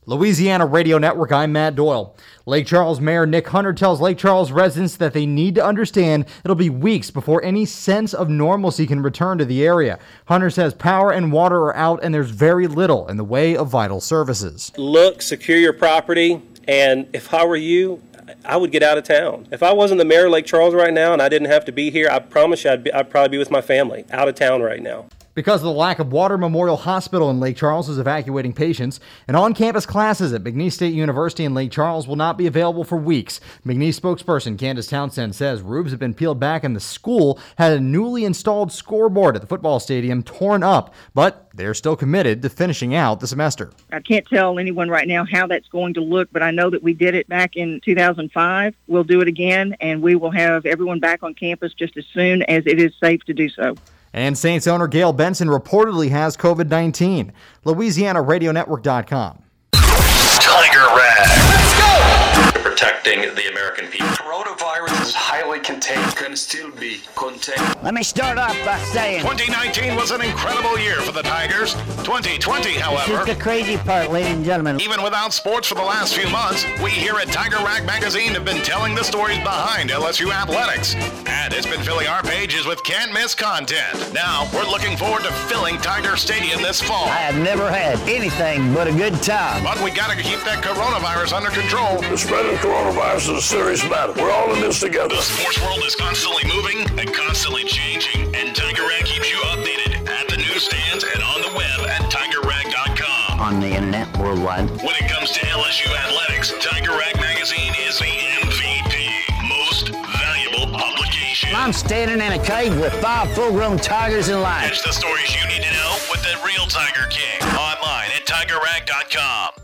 Louisiana 0.07 0.67
Radio 0.67 0.99
Network, 0.99 1.31
I'm 1.31 1.53
Matt 1.53 1.77
Doyle. 1.77 2.17
Lake 2.45 2.67
Charles 2.67 3.01
Mayor 3.01 3.27
Nick 3.27 3.47
Hunter 3.47 3.73
tells 3.73 4.01
Lake 4.01 4.19
Charles 4.19 4.51
residents 4.51 4.97
that 4.97 5.13
they 5.13 5.25
need 5.25 5.55
to 5.55 5.65
understand 5.65 6.27
it'll 6.45 6.57
be 6.57 6.69
weeks 6.69 7.13
before 7.13 7.45
any 7.45 7.65
sense 7.65 8.13
of 8.13 8.29
normalcy 8.29 8.89
can 8.89 9.03
return 9.03 9.39
to 9.39 9.45
the 9.45 9.65
area. 9.65 10.01
Hunter 10.27 10.51
says 10.51 10.75
power 10.75 11.13
and 11.13 11.31
water 11.31 11.59
are 11.59 11.77
out 11.77 12.01
and 12.03 12.13
there's 12.13 12.31
very 12.31 12.67
little 12.67 13.07
in 13.07 13.19
the 13.19 13.25
way 13.25 13.57
of 13.57 13.69
vital 13.69 14.01
services. 14.01 14.73
look, 14.77 15.23
secure 15.23 15.59
your 15.59 15.73
property, 15.73 16.43
and 16.67 17.09
if 17.13 17.33
I 17.33 17.45
were 17.45 17.55
you, 17.55 18.03
I 18.45 18.57
would 18.57 18.73
get 18.73 18.83
out 18.83 18.99
of 18.99 19.05
town. 19.05 19.47
If 19.51 19.63
I 19.63 19.73
wasn't 19.73 19.99
the 19.99 20.05
mayor 20.05 20.27
of 20.27 20.33
Lake 20.33 20.47
Charles 20.47 20.75
right 20.75 20.93
now 20.93 21.13
and 21.13 21.23
I 21.23 21.29
didn't 21.29 21.49
have 21.49 21.65
to 21.67 21.73
be 21.73 21.91
here, 21.91 22.09
I 22.11 22.19
promise 22.19 22.65
you 22.65 22.71
I'd, 22.71 22.85
be, 22.85 22.93
I'd 22.93 23.11
probably 23.11 23.31
be 23.31 23.39
with 23.39 23.51
my 23.51 23.61
family 23.61 24.05
out 24.11 24.29
of 24.29 24.35
town 24.35 24.63
right 24.63 24.83
now. 24.83 25.07
Because 25.35 25.63
of 25.63 25.65
the 25.65 25.73
lack 25.73 25.99
of 25.99 26.13
water, 26.13 26.37
Memorial 26.37 26.77
Hospital 26.77 27.31
in 27.31 27.41
Lake 27.41 27.57
Charles 27.57 27.89
is 27.89 27.99
evacuating 27.99 28.53
patients, 28.53 29.01
and 29.27 29.35
on 29.35 29.55
campus 29.55 29.87
classes 29.87 30.35
at 30.35 30.45
McNeese 30.45 30.73
State 30.73 30.93
University 30.93 31.47
in 31.47 31.55
Lake 31.55 31.71
Charles 31.71 32.07
will 32.07 32.17
not 32.17 32.37
be 32.37 32.47
available 32.47 32.85
for 32.85 32.99
weeks. 32.99 33.41
McNeese 33.65 33.99
spokesperson 33.99 34.59
Candace 34.59 34.89
Townsend 34.89 35.35
says 35.35 35.63
roofs 35.63 35.91
have 35.91 35.99
been 35.99 36.13
peeled 36.13 36.39
back, 36.39 36.65
and 36.65 36.77
the 36.77 36.81
school 36.81 37.41
had 37.57 37.73
a 37.73 37.81
newly 37.81 38.27
installed 38.27 38.73
scoreboard 38.73 39.35
at 39.35 39.41
the 39.41 39.49
football 39.49 39.81
stadium 39.81 40.23
torn 40.23 40.63
up, 40.63 40.93
but 41.15 41.49
they're 41.55 41.73
still 41.73 41.97
committed 41.97 42.43
to 42.43 42.51
finishing 42.51 42.95
out 42.95 43.21
the 43.21 43.27
semester. 43.27 43.71
I 43.91 44.01
can't 44.01 44.27
tell 44.27 44.59
anyone 44.59 44.91
right 44.91 45.09
now 45.09 45.25
how 45.25 45.47
that's 45.47 45.69
going 45.69 45.95
to 45.95 46.03
look, 46.03 46.29
but 46.31 46.43
I 46.43 46.51
know 46.51 46.69
that 46.69 46.83
we 46.83 46.93
did 46.93 47.15
it 47.15 47.27
back 47.27 47.57
in 47.57 47.81
2005. 47.83 48.75
We'll 48.87 49.03
do 49.03 49.23
it 49.23 49.29
again, 49.29 49.77
and 49.81 50.03
we 50.03 50.15
will 50.15 50.31
have 50.31 50.67
everyone 50.67 51.01
back 51.01 51.23
on 51.23 51.33
campus 51.33 51.73
just 51.73 51.97
as 51.97 52.05
soon 52.13 52.43
as 52.43 52.67
it 52.67 52.79
is 52.79 52.93
safe 53.01 53.25
to 53.25 53.33
do 53.33 53.49
so. 53.49 53.77
And 54.13 54.37
Saints 54.37 54.67
owner 54.67 54.87
Gayle 54.89 55.13
Benson 55.13 55.49
reportedly 55.49 56.11
has 56.11 56.37
COVID 56.37 56.69
19. 56.69 57.33
LouisianaRadioNetwork.com. 57.65 59.43
Tiger 59.73 60.87
Rag. 60.97 61.29
Let's 61.49 61.79
go! 61.79 62.61
Protecting 62.61 63.21
the 63.35 63.51
American 63.51 63.87
people. 63.89 64.09
Coronavirus 64.09 64.72
is 64.87 65.15
highly 65.15 65.61
contained. 65.61 66.15
Can 66.17 66.37
still 66.37 66.71
be 66.73 67.01
contained. 67.17 67.77
Let 67.83 67.95
me 67.95 68.03
start 68.03 68.39
off 68.39 68.57
by 68.65 68.79
saying 68.93 69.23
2019 69.23 69.97
was 69.97 70.11
an 70.11 70.21
incredible 70.23 70.79
year 70.79 71.01
for 71.01 71.13
the 71.13 71.23
Tigers. 71.23 71.75
2020, 72.05 72.73
this 72.73 72.81
however, 72.81 73.21
is 73.21 73.37
the 73.37 73.43
crazy 73.43 73.77
part, 73.77 74.11
ladies 74.11 74.33
and 74.33 74.45
gentlemen. 74.45 74.81
even 74.81 75.03
without 75.03 75.33
sports 75.33 75.69
for 75.69 75.75
the 75.75 75.83
last 75.83 76.15
few 76.15 76.29
months, 76.31 76.65
we 76.83 76.91
here 76.91 77.17
at 77.17 77.29
Tiger 77.29 77.57
Rag 77.59 77.85
Magazine 77.87 78.33
have 78.35 78.45
been 78.45 78.63
telling 78.63 78.95
the 78.95 79.03
stories 79.05 79.39
behind 79.39 79.91
LSU 79.91 80.31
athletics. 80.33 80.95
And 81.27 81.53
it's 81.53 81.67
been 81.67 81.83
filling 81.83 82.07
our 82.07 82.23
pages 82.23 82.67
with 82.67 82.83
can't 82.85 83.13
miss 83.13 83.35
content. 83.35 84.13
Now, 84.13 84.49
we're 84.53 84.69
looking 84.69 84.97
forward 84.97 85.23
to 85.23 85.33
filling 85.49 85.79
Tiger 85.79 86.17
Stadium 86.17 86.61
this 86.63 86.81
fall. 86.81 87.07
I 87.07 87.23
have 87.31 87.37
never 87.43 87.71
had 87.71 87.99
anything 88.09 88.73
but 88.75 88.87
a 88.87 88.93
good 88.93 89.15
time. 89.23 89.65
But 89.65 89.81
we 89.83 89.91
gotta 89.91 90.17
keep 90.17 90.41
that 90.45 90.63
coronavirus 90.63 91.33
under 91.33 91.51
control. 91.51 92.01
The 92.11 92.17
spread 92.19 92.47
of 92.47 92.59
coronavirus 92.61 93.17
is 93.17 93.39
a 93.39 93.43
serious 93.43 93.83
matter. 93.89 94.13
We're 94.15 94.31
all 94.31 94.53
in 94.55 94.61
this 94.61 94.72
together. 94.81 95.17
The 95.17 95.23
sports 95.23 95.61
world 95.61 95.83
is 95.85 95.95
constantly 95.95 96.45
moving 96.49 96.81
and 96.99 97.13
constantly 97.13 97.65
changing, 97.65 98.35
and 98.35 98.55
Tiger 98.55 98.83
Rag 98.83 99.05
keeps 99.05 99.31
you 99.31 99.39
updated 99.53 100.09
at 100.09 100.29
the 100.29 100.37
newsstands 100.37 101.05
and 101.05 101.23
on 101.23 101.43
the 101.43 101.53
web 101.57 101.89
at 101.89 102.03
tigerrag.com. 102.11 103.41
On 103.41 103.61
the 103.61 103.69
internet 103.69 104.07
worldwide. 104.19 104.71
When 104.83 104.95
it 104.97 105.11
comes 105.11 105.33
to 105.33 105.41
LSU 105.47 105.91
athletics, 105.93 106.55
Tiger 106.61 106.93
Rag 106.93 107.17
Magazine 107.21 107.75
is 107.87 107.99
the 107.99 108.13
MVP, 108.45 109.49
most 109.49 109.89
valuable 109.89 110.73
publication. 110.79 111.51
I'm 111.55 111.73
standing 111.73 112.25
in 112.25 112.33
a 112.33 112.43
cage 112.43 112.73
with 112.75 112.93
five 113.01 113.33
full-grown 113.35 113.79
tigers 113.79 114.29
in 114.29 114.41
line. 114.41 114.69
Catch 114.69 114.83
the 114.85 114.93
stories 114.93 115.35
you 115.35 115.47
need 115.49 115.63
to 115.63 115.73
know 115.73 115.97
with 116.11 116.23
the 116.23 116.39
real 116.47 116.67
Tiger 116.67 117.07
King 117.11 117.43
online 117.59 118.11
at 118.17 118.25
tigerrag.com. 118.27 119.62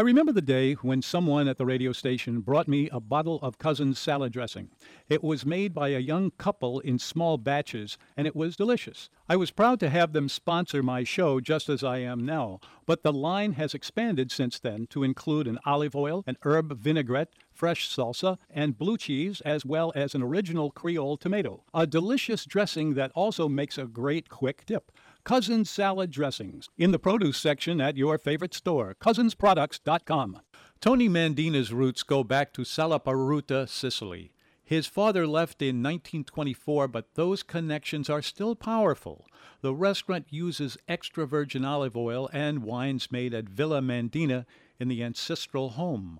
I 0.00 0.02
remember 0.02 0.32
the 0.32 0.40
day 0.40 0.72
when 0.76 1.02
someone 1.02 1.46
at 1.46 1.58
the 1.58 1.66
radio 1.66 1.92
station 1.92 2.40
brought 2.40 2.66
me 2.66 2.88
a 2.88 3.00
bottle 3.00 3.38
of 3.42 3.58
Cousin's 3.58 3.98
salad 3.98 4.32
dressing. 4.32 4.70
It 5.10 5.22
was 5.22 5.44
made 5.44 5.74
by 5.74 5.88
a 5.88 5.98
young 5.98 6.30
couple 6.38 6.80
in 6.80 6.98
small 6.98 7.36
batches, 7.36 7.98
and 8.16 8.26
it 8.26 8.34
was 8.34 8.56
delicious. 8.56 9.10
I 9.28 9.36
was 9.36 9.50
proud 9.50 9.78
to 9.80 9.90
have 9.90 10.14
them 10.14 10.30
sponsor 10.30 10.82
my 10.82 11.04
show 11.04 11.38
just 11.38 11.68
as 11.68 11.84
I 11.84 11.98
am 11.98 12.24
now, 12.24 12.60
but 12.86 13.02
the 13.02 13.12
line 13.12 13.52
has 13.52 13.74
expanded 13.74 14.32
since 14.32 14.58
then 14.58 14.86
to 14.86 15.04
include 15.04 15.46
an 15.46 15.58
olive 15.66 15.94
oil, 15.94 16.24
an 16.26 16.38
herb 16.44 16.78
vinaigrette, 16.78 17.34
fresh 17.52 17.86
salsa, 17.94 18.38
and 18.48 18.78
blue 18.78 18.96
cheese, 18.96 19.42
as 19.42 19.66
well 19.66 19.92
as 19.94 20.14
an 20.14 20.22
original 20.22 20.70
Creole 20.70 21.18
tomato. 21.18 21.62
A 21.74 21.86
delicious 21.86 22.46
dressing 22.46 22.94
that 22.94 23.12
also 23.14 23.50
makes 23.50 23.76
a 23.76 23.84
great 23.84 24.30
quick 24.30 24.64
dip. 24.64 24.92
Cousins 25.24 25.68
Salad 25.68 26.10
Dressings 26.10 26.70
in 26.78 26.92
the 26.92 26.98
produce 26.98 27.36
section 27.36 27.80
at 27.80 27.96
your 27.96 28.16
favorite 28.16 28.54
store, 28.54 28.96
cousinsproducts.com. 29.00 30.40
Tony 30.80 31.08
Mandina's 31.08 31.72
roots 31.72 32.02
go 32.02 32.24
back 32.24 32.52
to 32.54 32.62
Salaparuta, 32.62 33.68
Sicily. 33.68 34.32
His 34.64 34.86
father 34.86 35.26
left 35.26 35.60
in 35.60 35.82
1924, 35.82 36.88
but 36.88 37.14
those 37.14 37.42
connections 37.42 38.08
are 38.08 38.22
still 38.22 38.54
powerful. 38.54 39.26
The 39.60 39.74
restaurant 39.74 40.26
uses 40.30 40.78
extra 40.88 41.26
virgin 41.26 41.64
olive 41.64 41.96
oil 41.96 42.30
and 42.32 42.62
wines 42.62 43.12
made 43.12 43.34
at 43.34 43.48
Villa 43.48 43.80
Mandina 43.80 44.46
in 44.78 44.88
the 44.88 45.02
ancestral 45.02 45.70
home. 45.70 46.18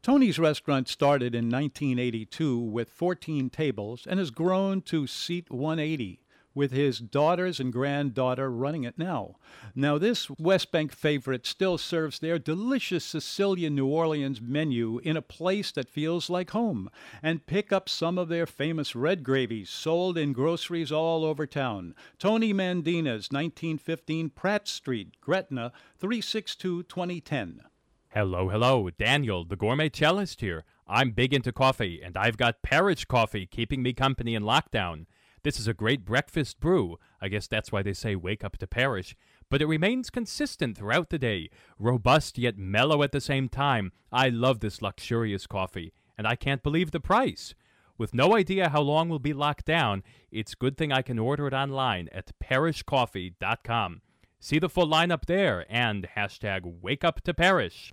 Tony's 0.00 0.38
restaurant 0.38 0.86
started 0.88 1.34
in 1.34 1.50
1982 1.50 2.56
with 2.56 2.88
14 2.88 3.50
tables 3.50 4.06
and 4.08 4.20
has 4.20 4.30
grown 4.30 4.80
to 4.82 5.08
seat 5.08 5.50
180 5.50 6.20
with 6.58 6.72
his 6.72 6.98
daughters 6.98 7.60
and 7.60 7.72
granddaughter 7.72 8.50
running 8.50 8.82
it 8.82 8.98
now. 8.98 9.36
Now, 9.76 9.96
this 9.96 10.28
West 10.28 10.72
Bank 10.72 10.92
favorite 10.92 11.46
still 11.46 11.78
serves 11.78 12.18
their 12.18 12.38
delicious 12.38 13.04
Sicilian 13.04 13.76
New 13.76 13.86
Orleans 13.86 14.40
menu 14.40 14.98
in 14.98 15.16
a 15.16 15.22
place 15.22 15.70
that 15.70 15.88
feels 15.88 16.28
like 16.28 16.50
home, 16.50 16.90
and 17.22 17.46
pick 17.46 17.72
up 17.72 17.88
some 17.88 18.18
of 18.18 18.28
their 18.28 18.44
famous 18.44 18.96
red 18.96 19.22
gravies 19.22 19.70
sold 19.70 20.18
in 20.18 20.32
groceries 20.32 20.90
all 20.90 21.24
over 21.24 21.46
town. 21.46 21.94
Tony 22.18 22.52
Mandina's 22.52 23.30
1915 23.30 24.30
Pratt 24.30 24.66
Street, 24.66 25.20
Gretna, 25.20 25.72
362 25.98 26.82
2010. 26.82 27.60
Hello, 28.08 28.48
hello. 28.48 28.90
Daniel, 28.90 29.44
the 29.44 29.54
gourmet 29.54 29.90
cellist 29.90 30.40
here. 30.40 30.64
I'm 30.88 31.12
big 31.12 31.32
into 31.32 31.52
coffee, 31.52 32.00
and 32.02 32.16
I've 32.16 32.36
got 32.36 32.62
Parrish 32.62 33.04
coffee 33.04 33.46
keeping 33.46 33.80
me 33.80 33.92
company 33.92 34.34
in 34.34 34.42
lockdown. 34.42 35.06
This 35.48 35.58
is 35.58 35.66
a 35.66 35.72
great 35.72 36.04
breakfast 36.04 36.60
brew. 36.60 36.98
I 37.22 37.28
guess 37.28 37.46
that's 37.46 37.72
why 37.72 37.82
they 37.82 37.94
say 37.94 38.14
wake 38.14 38.44
up 38.44 38.58
to 38.58 38.66
Parrish. 38.66 39.16
But 39.48 39.62
it 39.62 39.66
remains 39.66 40.10
consistent 40.10 40.76
throughout 40.76 41.08
the 41.08 41.18
day, 41.18 41.48
robust 41.78 42.36
yet 42.36 42.58
mellow 42.58 43.02
at 43.02 43.12
the 43.12 43.20
same 43.22 43.48
time. 43.48 43.92
I 44.12 44.28
love 44.28 44.60
this 44.60 44.82
luxurious 44.82 45.46
coffee, 45.46 45.94
and 46.18 46.26
I 46.26 46.36
can't 46.36 46.62
believe 46.62 46.90
the 46.90 47.00
price. 47.00 47.54
With 47.96 48.12
no 48.12 48.36
idea 48.36 48.68
how 48.68 48.82
long 48.82 49.08
we'll 49.08 49.20
be 49.20 49.32
locked 49.32 49.64
down, 49.64 50.02
it's 50.30 50.54
good 50.54 50.76
thing 50.76 50.92
I 50.92 51.00
can 51.00 51.18
order 51.18 51.46
it 51.46 51.54
online 51.54 52.10
at 52.12 52.38
parishcoffee.com. 52.44 54.02
See 54.38 54.58
the 54.58 54.68
full 54.68 54.86
lineup 54.86 55.24
there 55.24 55.64
and 55.70 56.08
hashtag 56.14 56.60
wake 56.82 57.04
up 57.04 57.22
to 57.22 57.32
Parrish. 57.32 57.90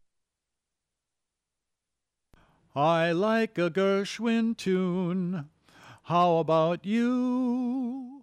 I 2.76 3.13
like 3.13 3.58
a 3.58 3.70
Gershwin 3.70 4.58
tune. 4.58 5.48
How 6.06 6.38
about 6.38 6.86
you? 6.86 8.22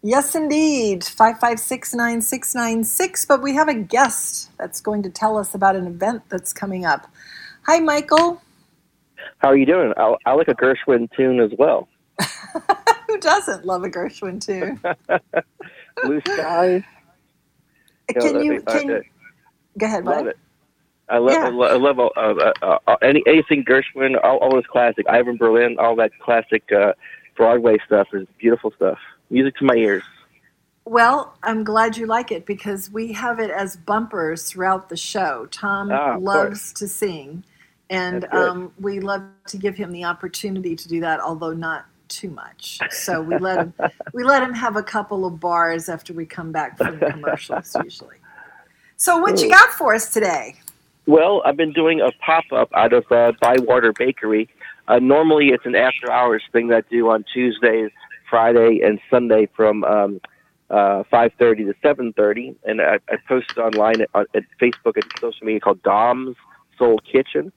Yes, 0.00 0.36
indeed. 0.36 1.02
556 1.02 1.92
9696. 1.92 3.24
But 3.24 3.42
we 3.42 3.52
have 3.54 3.66
a 3.66 3.74
guest 3.74 4.56
that's 4.58 4.80
going 4.80 5.02
to 5.02 5.10
tell 5.10 5.36
us 5.36 5.52
about 5.52 5.74
an 5.74 5.88
event 5.88 6.22
that's 6.28 6.52
coming 6.52 6.84
up. 6.84 7.10
Hi, 7.66 7.80
Michael. 7.80 8.40
How 9.38 9.48
are 9.48 9.56
you 9.56 9.66
doing? 9.66 9.92
I, 9.96 10.14
I 10.24 10.34
like 10.34 10.46
a 10.46 10.54
Gershwin 10.54 11.08
tune 11.16 11.40
as 11.40 11.50
well. 11.58 11.88
Who 13.08 13.18
doesn't 13.18 13.64
love 13.64 13.82
a 13.82 13.90
Gershwin 13.90 14.40
tune? 14.40 14.80
Blue 16.04 16.20
skies. 16.20 16.84
Can 18.08 18.34
know, 18.34 18.40
you, 18.40 18.62
can, 18.62 19.02
go 19.78 19.86
ahead, 19.86 20.04
love 20.04 20.26
Mike. 20.26 20.34
it. 20.36 20.38
I 21.10 21.18
love, 21.18 21.32
Yeah. 21.32 21.46
I 21.46 21.48
love, 21.50 21.70
I 21.70 21.74
love 21.74 21.98
all, 21.98 22.12
uh, 22.16 22.52
uh, 22.62 22.78
uh, 22.86 22.96
any 23.02 23.22
anything 23.26 23.64
Gershwin, 23.64 24.18
all, 24.22 24.38
all 24.38 24.52
those 24.52 24.66
classic, 24.66 25.06
Irving 25.08 25.36
Berlin, 25.36 25.76
all 25.78 25.96
that 25.96 26.12
classic 26.20 26.62
uh, 26.72 26.92
Broadway 27.36 27.78
stuff 27.84 28.08
is 28.12 28.26
beautiful 28.38 28.72
stuff. 28.76 28.98
Music 29.28 29.56
to 29.56 29.64
my 29.64 29.74
ears. 29.74 30.04
Well, 30.84 31.36
I'm 31.42 31.62
glad 31.64 31.96
you 31.96 32.06
like 32.06 32.32
it 32.32 32.46
because 32.46 32.90
we 32.90 33.12
have 33.12 33.38
it 33.38 33.50
as 33.50 33.76
bumpers 33.76 34.44
throughout 34.44 34.88
the 34.88 34.96
show. 34.96 35.46
Tom 35.50 35.90
Ah, 35.92 36.16
loves 36.18 36.72
to 36.74 36.88
sing, 36.88 37.44
and 37.90 38.24
um, 38.32 38.72
we 38.80 39.00
love 39.00 39.22
to 39.48 39.56
give 39.56 39.76
him 39.76 39.92
the 39.92 40.04
opportunity 40.04 40.74
to 40.74 40.88
do 40.88 41.00
that, 41.00 41.20
although 41.20 41.52
not 41.52 41.86
too 42.08 42.30
much. 42.30 42.78
So 42.90 43.22
we 43.22 43.38
let 43.38 43.58
him 43.58 43.74
we 44.12 44.24
let 44.24 44.42
him 44.42 44.52
have 44.52 44.76
a 44.76 44.82
couple 44.82 45.24
of 45.24 45.40
bars 45.40 45.88
after 45.88 46.12
we 46.12 46.26
come 46.26 46.52
back 46.52 46.76
from 46.76 46.98
the 46.98 47.10
commercials 47.10 47.76
usually. 47.84 48.16
So 48.96 49.18
what 49.18 49.40
you 49.40 49.48
got 49.48 49.70
for 49.70 49.94
us 49.94 50.12
today? 50.12 50.56
Well, 51.10 51.42
I've 51.44 51.56
been 51.56 51.72
doing 51.72 52.00
a 52.00 52.12
pop 52.24 52.44
up 52.52 52.70
out 52.72 52.92
of 52.92 53.04
uh, 53.10 53.32
Bywater 53.40 53.92
Bakery. 53.92 54.48
Uh, 54.86 55.00
normally, 55.00 55.48
it's 55.48 55.66
an 55.66 55.74
after 55.74 56.08
hours 56.08 56.40
thing 56.52 56.68
that 56.68 56.84
I 56.86 56.88
do 56.88 57.10
on 57.10 57.24
Tuesdays, 57.34 57.90
Friday, 58.30 58.80
and 58.84 59.00
Sunday 59.10 59.48
from 59.56 59.82
um, 59.82 60.20
uh, 60.70 61.02
5:30 61.12 61.66
to 61.66 61.74
7:30, 61.82 62.54
and 62.62 62.80
I, 62.80 63.00
I 63.08 63.16
post 63.26 63.58
online 63.58 64.02
at, 64.02 64.08
at 64.14 64.44
Facebook 64.62 64.94
and 64.94 65.04
social 65.18 65.44
media 65.44 65.58
called 65.58 65.82
Dom's 65.82 66.36
Soul 66.78 67.00
Kitchen. 67.00 67.50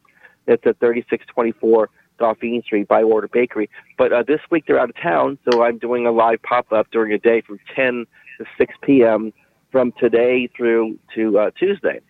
It's 0.47 0.65
at 0.65 0.79
3624 0.79 1.91
Dauphine 2.17 2.63
Street, 2.63 2.87
Bywater 2.87 3.27
Bakery. 3.27 3.69
But 3.99 4.11
uh, 4.13 4.23
this 4.23 4.41
week 4.49 4.63
they're 4.65 4.79
out 4.79 4.89
of 4.89 4.95
town, 4.95 5.37
so 5.47 5.61
I'm 5.61 5.77
doing 5.77 6.07
a 6.07 6.11
live 6.11 6.41
pop 6.41 6.71
up 6.71 6.87
during 6.91 7.11
the 7.11 7.19
day 7.19 7.41
from 7.41 7.59
10 7.75 8.07
to 8.39 8.45
6 8.57 8.73
p.m. 8.81 9.31
from 9.71 9.93
today 9.99 10.49
through 10.57 10.97
to 11.13 11.37
uh, 11.37 11.51
Tuesday. 11.51 12.01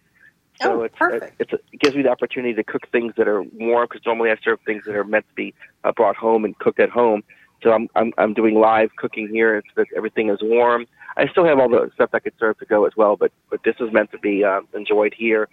So 0.61 0.81
Oh, 0.81 0.83
it's, 0.83 0.95
perfect. 0.95 1.41
It's, 1.41 1.53
it 1.53 1.79
gives 1.79 1.95
me 1.95 2.03
the 2.03 2.09
opportunity 2.09 2.53
to 2.53 2.63
cook 2.63 2.87
things 2.91 3.13
that 3.17 3.27
are 3.27 3.41
warm 3.41 3.87
because 3.89 4.05
normally 4.05 4.31
I 4.31 4.35
serve 4.43 4.59
things 4.65 4.83
that 4.85 4.95
are 4.95 5.03
meant 5.03 5.27
to 5.29 5.33
be 5.35 5.53
uh, 5.83 5.91
brought 5.91 6.15
home 6.15 6.45
and 6.45 6.57
cooked 6.59 6.79
at 6.79 6.89
home. 6.89 7.23
So 7.63 7.71
I'm 7.71 7.87
I'm 7.95 8.11
I'm 8.17 8.33
doing 8.33 8.55
live 8.55 8.95
cooking 8.97 9.29
here. 9.29 9.57
It's 9.57 9.67
that 9.75 9.87
everything 9.95 10.29
is 10.29 10.39
warm. 10.41 10.85
I 11.15 11.27
still 11.27 11.45
have 11.45 11.59
all 11.59 11.69
the 11.69 11.89
stuff 11.95 12.09
I 12.13 12.19
could 12.19 12.33
serve 12.37 12.57
to 12.59 12.65
go 12.65 12.85
as 12.85 12.93
well, 12.97 13.15
but 13.15 13.31
but 13.49 13.63
this 13.63 13.75
is 13.79 13.91
meant 13.93 14.11
to 14.11 14.19
be 14.19 14.43
uh, 14.43 14.61
enjoyed 14.75 15.13
here, 15.13 15.47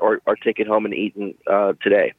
or 0.00 0.20
or 0.26 0.34
taken 0.36 0.66
home 0.66 0.84
and 0.84 0.94
eaten 0.94 1.34
uh, 1.46 1.74
today. 1.80 2.12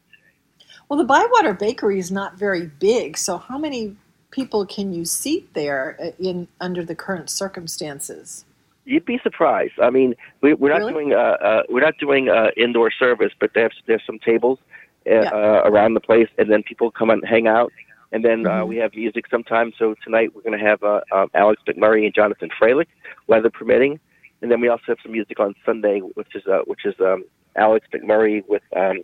Well, 0.87 0.97
the 0.97 1.05
Bywater 1.05 1.53
Bakery 1.53 1.99
is 1.99 2.11
not 2.11 2.37
very 2.37 2.67
big, 2.67 3.17
so 3.17 3.37
how 3.37 3.57
many 3.57 3.97
people 4.31 4.65
can 4.65 4.93
you 4.93 5.03
seat 5.03 5.53
there 5.53 5.97
uh, 6.01 6.11
in 6.19 6.47
under 6.61 6.85
the 6.85 6.95
current 6.95 7.29
circumstances? 7.29 8.45
You'd 8.85 9.05
be 9.05 9.19
surprised. 9.23 9.73
I 9.81 9.89
mean, 9.89 10.13
we, 10.41 10.53
we're 10.53 10.69
not 10.69 10.79
Really? 10.79 10.93
doing 10.93 11.13
uh, 11.13 11.17
uh, 11.17 11.63
we're 11.69 11.81
not 11.81 11.97
doing 11.97 12.29
uh, 12.29 12.49
indoor 12.55 12.91
service, 12.91 13.31
but 13.39 13.51
they 13.55 13.61
have 13.61 13.71
there's 13.87 14.03
some 14.05 14.19
tables 14.19 14.59
uh, 15.07 15.11
Yeah. 15.11 15.29
uh, 15.33 15.61
around 15.65 15.95
the 15.95 15.99
place, 15.99 16.29
and 16.37 16.51
then 16.51 16.61
people 16.63 16.91
come 16.91 17.09
and 17.09 17.23
hang 17.25 17.47
out. 17.47 17.71
And 18.11 18.23
then 18.23 18.45
uh, 18.45 18.61
Mhm. 18.61 18.67
we 18.67 18.77
have 18.77 18.93
music 18.95 19.25
sometimes. 19.29 19.73
So 19.77 19.95
tonight 20.03 20.33
we're 20.35 20.43
going 20.43 20.57
to 20.57 20.63
have 20.63 20.81
uh, 20.83 21.01
um, 21.11 21.29
Alex 21.33 21.61
McMurray 21.67 22.05
and 22.05 22.13
Jonathan 22.13 22.49
Freilich, 22.59 22.87
weather 23.27 23.49
permitting. 23.49 23.99
And 24.41 24.51
then 24.51 24.61
we 24.61 24.67
also 24.67 24.83
have 24.87 24.99
some 25.01 25.11
music 25.11 25.39
on 25.39 25.55
Sunday, 25.65 25.99
which 25.99 26.35
is 26.35 26.45
uh, 26.45 26.59
which 26.65 26.85
is 26.85 26.93
um, 26.99 27.25
Alex 27.55 27.87
McMurray 27.91 28.43
with 28.47 28.61
um, 28.75 28.99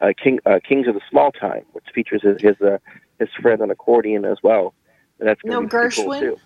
uh, 0.00 0.12
King 0.22 0.40
uh, 0.46 0.60
Kings 0.66 0.88
of 0.88 0.94
the 0.94 1.02
Small 1.10 1.30
Time, 1.32 1.64
which 1.72 1.84
features 1.94 2.22
his 2.22 2.40
his, 2.40 2.58
uh, 2.62 2.78
his 3.18 3.28
friend 3.42 3.60
on 3.60 3.70
accordion 3.70 4.24
as 4.24 4.38
well. 4.42 4.72
And 5.18 5.28
that's 5.28 5.40
No 5.44 5.60
be 5.60 5.68
pretty 5.68 5.94
cool, 5.94 6.06
Gershwin? 6.06 6.20
too. 6.20 6.36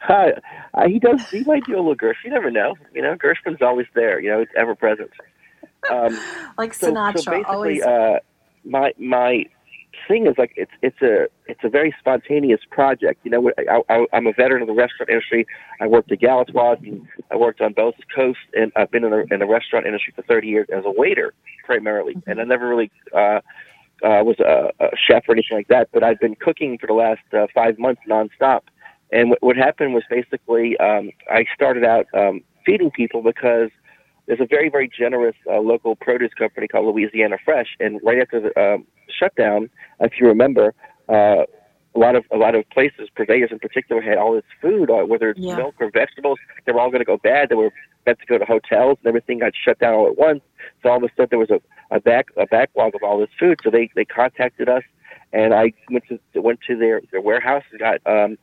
Hi. 0.00 0.32
Uh, 0.74 0.88
he 0.88 0.98
does. 0.98 1.28
He 1.30 1.44
might 1.44 1.64
do 1.66 1.74
a 1.74 1.76
little 1.76 1.94
Gershwin. 1.94 2.24
You 2.24 2.30
never 2.30 2.50
know. 2.50 2.74
You 2.94 3.02
know, 3.02 3.14
Gershwin's 3.16 3.62
always 3.62 3.86
there. 3.94 4.20
You 4.20 4.30
know, 4.30 4.40
it's 4.40 4.52
ever 4.56 4.74
present. 4.74 5.10
Um, 5.90 6.18
Like 6.58 6.74
so, 6.74 6.92
Sinatra, 6.92 7.20
so 7.20 7.44
always. 7.44 7.82
uh, 7.82 8.18
my 8.64 8.92
my 8.98 9.44
thing 10.08 10.26
is 10.26 10.34
like 10.36 10.52
it's 10.56 10.70
it's 10.82 11.00
a 11.02 11.26
it's 11.46 11.60
a 11.64 11.68
very 11.68 11.94
spontaneous 11.98 12.60
project. 12.70 13.20
You 13.24 13.30
know, 13.30 13.52
I, 13.58 13.80
I, 13.88 14.06
I'm 14.12 14.26
a 14.26 14.32
veteran 14.32 14.62
of 14.62 14.68
the 14.68 14.74
restaurant 14.74 15.10
industry. 15.10 15.46
I 15.80 15.86
worked 15.86 16.12
at 16.12 16.20
Galatoire's 16.20 16.80
and 16.82 17.06
I 17.30 17.36
worked 17.36 17.60
on 17.60 17.72
both 17.72 17.94
coasts, 18.14 18.42
and 18.54 18.72
I've 18.76 18.90
been 18.90 19.04
in 19.04 19.10
the 19.10 19.26
in 19.30 19.40
the 19.40 19.46
restaurant 19.46 19.86
industry 19.86 20.12
for 20.14 20.22
30 20.22 20.48
years 20.48 20.66
as 20.74 20.84
a 20.84 20.90
waiter 20.90 21.32
primarily, 21.64 22.16
and 22.26 22.40
I 22.40 22.44
never 22.44 22.68
really. 22.68 22.90
Uh, 23.14 23.40
uh, 24.02 24.24
was 24.24 24.36
a, 24.40 24.72
a 24.82 24.88
chef 24.96 25.24
or 25.28 25.34
anything 25.34 25.58
like 25.58 25.68
that, 25.68 25.90
but 25.92 26.02
I've 26.02 26.18
been 26.20 26.34
cooking 26.34 26.78
for 26.78 26.86
the 26.86 26.94
last 26.94 27.20
uh, 27.34 27.46
five 27.54 27.78
months 27.78 28.00
nonstop. 28.08 28.62
And 29.12 29.30
what, 29.30 29.42
what 29.42 29.56
happened 29.56 29.94
was 29.94 30.04
basically 30.08 30.76
um, 30.78 31.10
I 31.30 31.44
started 31.54 31.84
out 31.84 32.06
um, 32.14 32.42
feeding 32.64 32.90
people 32.90 33.22
because 33.22 33.70
there's 34.26 34.40
a 34.40 34.46
very 34.46 34.68
very 34.68 34.88
generous 34.88 35.36
uh, 35.50 35.58
local 35.60 35.96
produce 35.96 36.32
company 36.34 36.68
called 36.68 36.86
Louisiana 36.86 37.36
Fresh, 37.44 37.76
and 37.80 38.00
right 38.04 38.20
after 38.20 38.40
the 38.40 38.60
um, 38.60 38.86
shutdown, 39.08 39.68
if 40.00 40.12
you 40.20 40.26
remember, 40.28 40.74
uh, 41.08 41.44
a 41.94 41.98
lot 41.98 42.14
of 42.14 42.24
a 42.32 42.36
lot 42.36 42.54
of 42.54 42.68
places, 42.70 43.08
purveyors 43.16 43.50
in 43.50 43.58
particular, 43.58 44.00
had 44.00 44.16
all 44.18 44.34
this 44.34 44.44
food, 44.62 44.90
uh, 44.90 45.02
whether 45.04 45.30
it's 45.30 45.40
Yeah. 45.40 45.56
milk 45.56 45.74
or 45.80 45.90
vegetables, 45.90 46.38
they 46.64 46.72
were 46.72 46.80
all 46.80 46.90
going 46.90 47.00
to 47.00 47.04
go 47.04 47.16
bad. 47.16 47.48
They 47.48 47.56
were 47.56 47.72
meant 48.06 48.20
to 48.20 48.26
go 48.26 48.38
to 48.38 48.44
hotels, 48.44 48.98
and 49.00 49.08
everything 49.08 49.40
got 49.40 49.52
shut 49.56 49.78
down 49.80 49.94
all 49.94 50.06
at 50.06 50.16
once. 50.16 50.42
So 50.82 50.90
all 50.90 50.98
of 50.98 51.02
a 51.02 51.08
sudden, 51.16 51.28
there 51.30 51.38
was 51.38 51.50
a, 51.50 51.60
a 51.90 52.00
back 52.00 52.26
a 52.36 52.46
backlog 52.46 52.94
of 52.94 53.02
all 53.02 53.18
this 53.18 53.30
food. 53.38 53.58
So 53.64 53.70
they 53.70 53.90
they 53.96 54.04
contacted 54.04 54.68
us, 54.68 54.84
and 55.32 55.52
I 55.52 55.72
went 55.90 56.04
to 56.08 56.40
went 56.40 56.60
to 56.68 56.76
their 56.76 57.00
their 57.10 57.20
warehouse 57.20 57.64
and 57.72 57.80
got 57.80 58.00
um, 58.06 58.38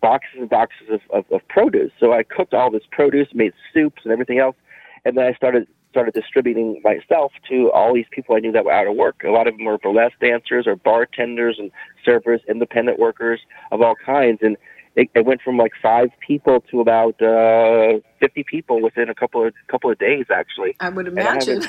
boxes 0.00 0.38
and 0.40 0.48
boxes 0.48 0.88
of, 0.90 1.00
of, 1.10 1.24
of 1.32 1.46
produce. 1.48 1.92
So 1.98 2.12
I 2.12 2.22
cooked 2.22 2.54
all 2.54 2.70
this 2.70 2.82
produce, 2.90 3.28
made 3.34 3.52
soups 3.72 4.02
and 4.04 4.12
everything 4.12 4.38
else, 4.38 4.56
and 5.04 5.16
then 5.16 5.24
I 5.24 5.34
started 5.34 5.66
started 5.90 6.14
distributing 6.14 6.80
myself 6.84 7.32
to 7.50 7.68
all 7.72 7.92
these 7.92 8.06
people 8.12 8.36
I 8.36 8.38
knew 8.38 8.52
that 8.52 8.64
were 8.64 8.72
out 8.72 8.86
of 8.86 8.94
work. 8.94 9.22
A 9.24 9.30
lot 9.30 9.48
of 9.48 9.56
them 9.56 9.66
were 9.66 9.76
burlesque 9.76 10.20
dancers 10.20 10.68
or 10.68 10.76
bartenders 10.76 11.56
and 11.58 11.72
servers, 12.04 12.40
independent 12.48 12.98
workers 13.00 13.40
of 13.72 13.82
all 13.82 13.96
kinds, 14.06 14.38
and 14.40 14.56
it, 14.96 15.10
it 15.14 15.24
went 15.24 15.40
from 15.42 15.56
like 15.56 15.72
five 15.82 16.08
people 16.26 16.62
to 16.70 16.80
about 16.80 17.20
uh, 17.22 17.98
fifty 18.20 18.44
people 18.44 18.80
within 18.80 19.08
a 19.08 19.14
couple 19.14 19.46
of 19.46 19.54
couple 19.68 19.90
of 19.90 19.98
days, 19.98 20.26
actually. 20.32 20.76
I 20.80 20.88
would 20.88 21.08
And 21.08 21.18
I 21.18 21.32
imagine. 21.32 21.62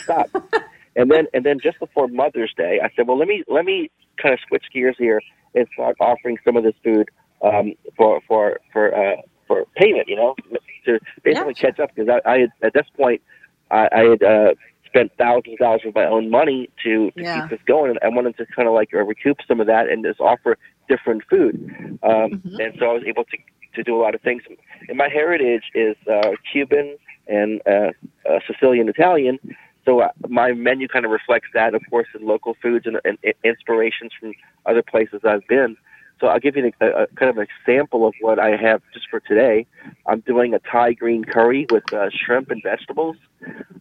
and 0.95 1.11
then 1.11 1.27
and 1.33 1.45
then 1.45 1.59
just 1.61 1.79
before 1.79 2.07
Mother's 2.07 2.53
Day, 2.55 2.79
I 2.83 2.89
said, 2.95 3.07
well, 3.07 3.17
let 3.17 3.27
me 3.27 3.43
let 3.47 3.65
me 3.65 3.91
kind 4.21 4.33
of 4.33 4.39
switch 4.47 4.65
gears 4.73 4.95
here 4.97 5.21
and 5.53 5.67
start 5.73 5.97
offering 5.99 6.37
some 6.45 6.55
of 6.55 6.63
this 6.63 6.75
food 6.83 7.09
um, 7.43 7.73
for 7.97 8.21
for 8.27 8.59
for 8.71 8.93
uh, 8.95 9.17
for 9.47 9.65
payment. 9.75 10.07
You 10.07 10.15
know, 10.17 10.35
to 10.85 10.99
basically 11.23 11.53
catch 11.53 11.79
up 11.79 11.91
because 11.95 12.09
I, 12.09 12.29
I 12.29 12.39
had 12.39 12.51
at 12.63 12.73
this 12.73 12.87
point 12.95 13.21
I, 13.69 13.87
I 13.91 13.99
had 14.11 14.23
uh, 14.23 14.53
spent 14.85 15.11
thousands 15.17 15.53
of 15.53 15.59
dollars 15.59 15.81
of 15.85 15.95
my 15.95 16.05
own 16.05 16.29
money 16.29 16.69
to, 16.83 17.11
to 17.11 17.21
Yeah. 17.21 17.41
keep 17.41 17.49
this 17.51 17.65
going, 17.65 17.91
and 17.91 17.99
I 18.03 18.09
wanted 18.09 18.37
to 18.37 18.45
kind 18.47 18.67
of 18.67 18.73
like 18.73 18.89
uh, 18.93 18.99
recoup 19.03 19.37
some 19.47 19.59
of 19.59 19.67
that 19.67 19.89
and 19.89 20.03
just 20.03 20.19
offer 20.19 20.57
different 20.89 21.23
food. 21.29 21.55
Um, 22.03 22.41
And 22.59 22.73
so 22.77 22.89
I 22.89 22.93
was 22.93 23.03
able 23.05 23.23
to 23.25 23.37
to 23.73 23.83
do 23.83 23.95
a 23.95 24.01
lot 24.01 24.13
of 24.13 24.21
things. 24.21 24.43
And 24.89 24.97
my 24.97 25.07
heritage 25.07 25.63
is 25.73 25.95
uh, 26.05 26.31
Cuban 26.51 26.97
and 27.27 27.61
uh, 27.65 27.91
uh, 28.29 28.39
Sicilian 28.45 28.89
Italian. 28.89 29.39
So 29.85 30.01
uh, 30.01 30.09
my 30.27 30.51
menu 30.51 30.89
kind 30.89 31.05
of 31.05 31.11
reflects 31.11 31.47
that, 31.53 31.73
of 31.73 31.81
course, 31.89 32.09
in 32.19 32.27
local 32.27 32.55
foods 32.61 32.85
and, 32.85 32.97
and, 33.05 33.17
and 33.23 33.33
inspirations 33.45 34.11
from 34.19 34.33
other 34.65 34.83
places 34.83 35.21
I've 35.23 35.47
been. 35.47 35.77
So 36.21 36.27
I'll 36.27 36.39
give 36.39 36.55
you 36.55 36.71
a, 36.79 36.85
a, 36.85 37.07
kind 37.07 37.31
of 37.31 37.37
an 37.39 37.47
example 37.65 38.07
of 38.07 38.13
what 38.21 38.37
I 38.37 38.55
have 38.55 38.81
just 38.93 39.09
for 39.09 39.19
today. 39.19 39.65
I'm 40.05 40.19
doing 40.21 40.53
a 40.53 40.59
Thai 40.59 40.93
green 40.93 41.23
curry 41.25 41.65
with 41.69 41.83
uh, 41.91 42.09
shrimp 42.13 42.51
and 42.51 42.61
vegetables. 42.63 43.17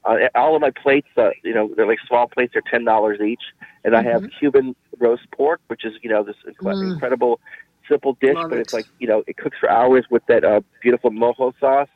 Uh, 0.05 0.17
all 0.35 0.57
of 0.57 0.63
my 0.63 0.71
plates, 0.71 1.09
uh, 1.19 1.31
you 1.45 1.53
know, 1.53 1.71
they're 1.77 1.87
like 1.87 1.99
small 2.09 2.27
plates. 2.27 2.55
They're 2.55 2.63
ten 2.69 2.85
dollars 2.85 3.21
each, 3.21 3.43
and 3.85 3.95
I 3.95 4.03
have 4.03 4.23
Cuban 4.39 4.75
roast 4.99 5.31
pork, 5.33 5.61
which 5.67 5.85
is 5.85 5.93
you 6.03 6.09
know 6.09 6.25
this 6.25 6.37
Mm. 6.63 6.93
incredible 6.95 7.41
simple 7.89 8.17
dish, 8.21 8.37
Love 8.37 8.51
but 8.51 8.59
it. 8.59 8.63
it's 8.63 8.73
like 8.73 8.87
you 8.99 9.07
know 9.07 9.23
it 9.27 9.37
cooks 9.37 9.59
for 9.61 9.71
hours 9.71 10.07
with 10.11 10.25
that 10.27 10.43
uh, 10.43 10.63
beautiful 10.81 11.11
mojo 11.11 11.53
sauce, 11.61 11.89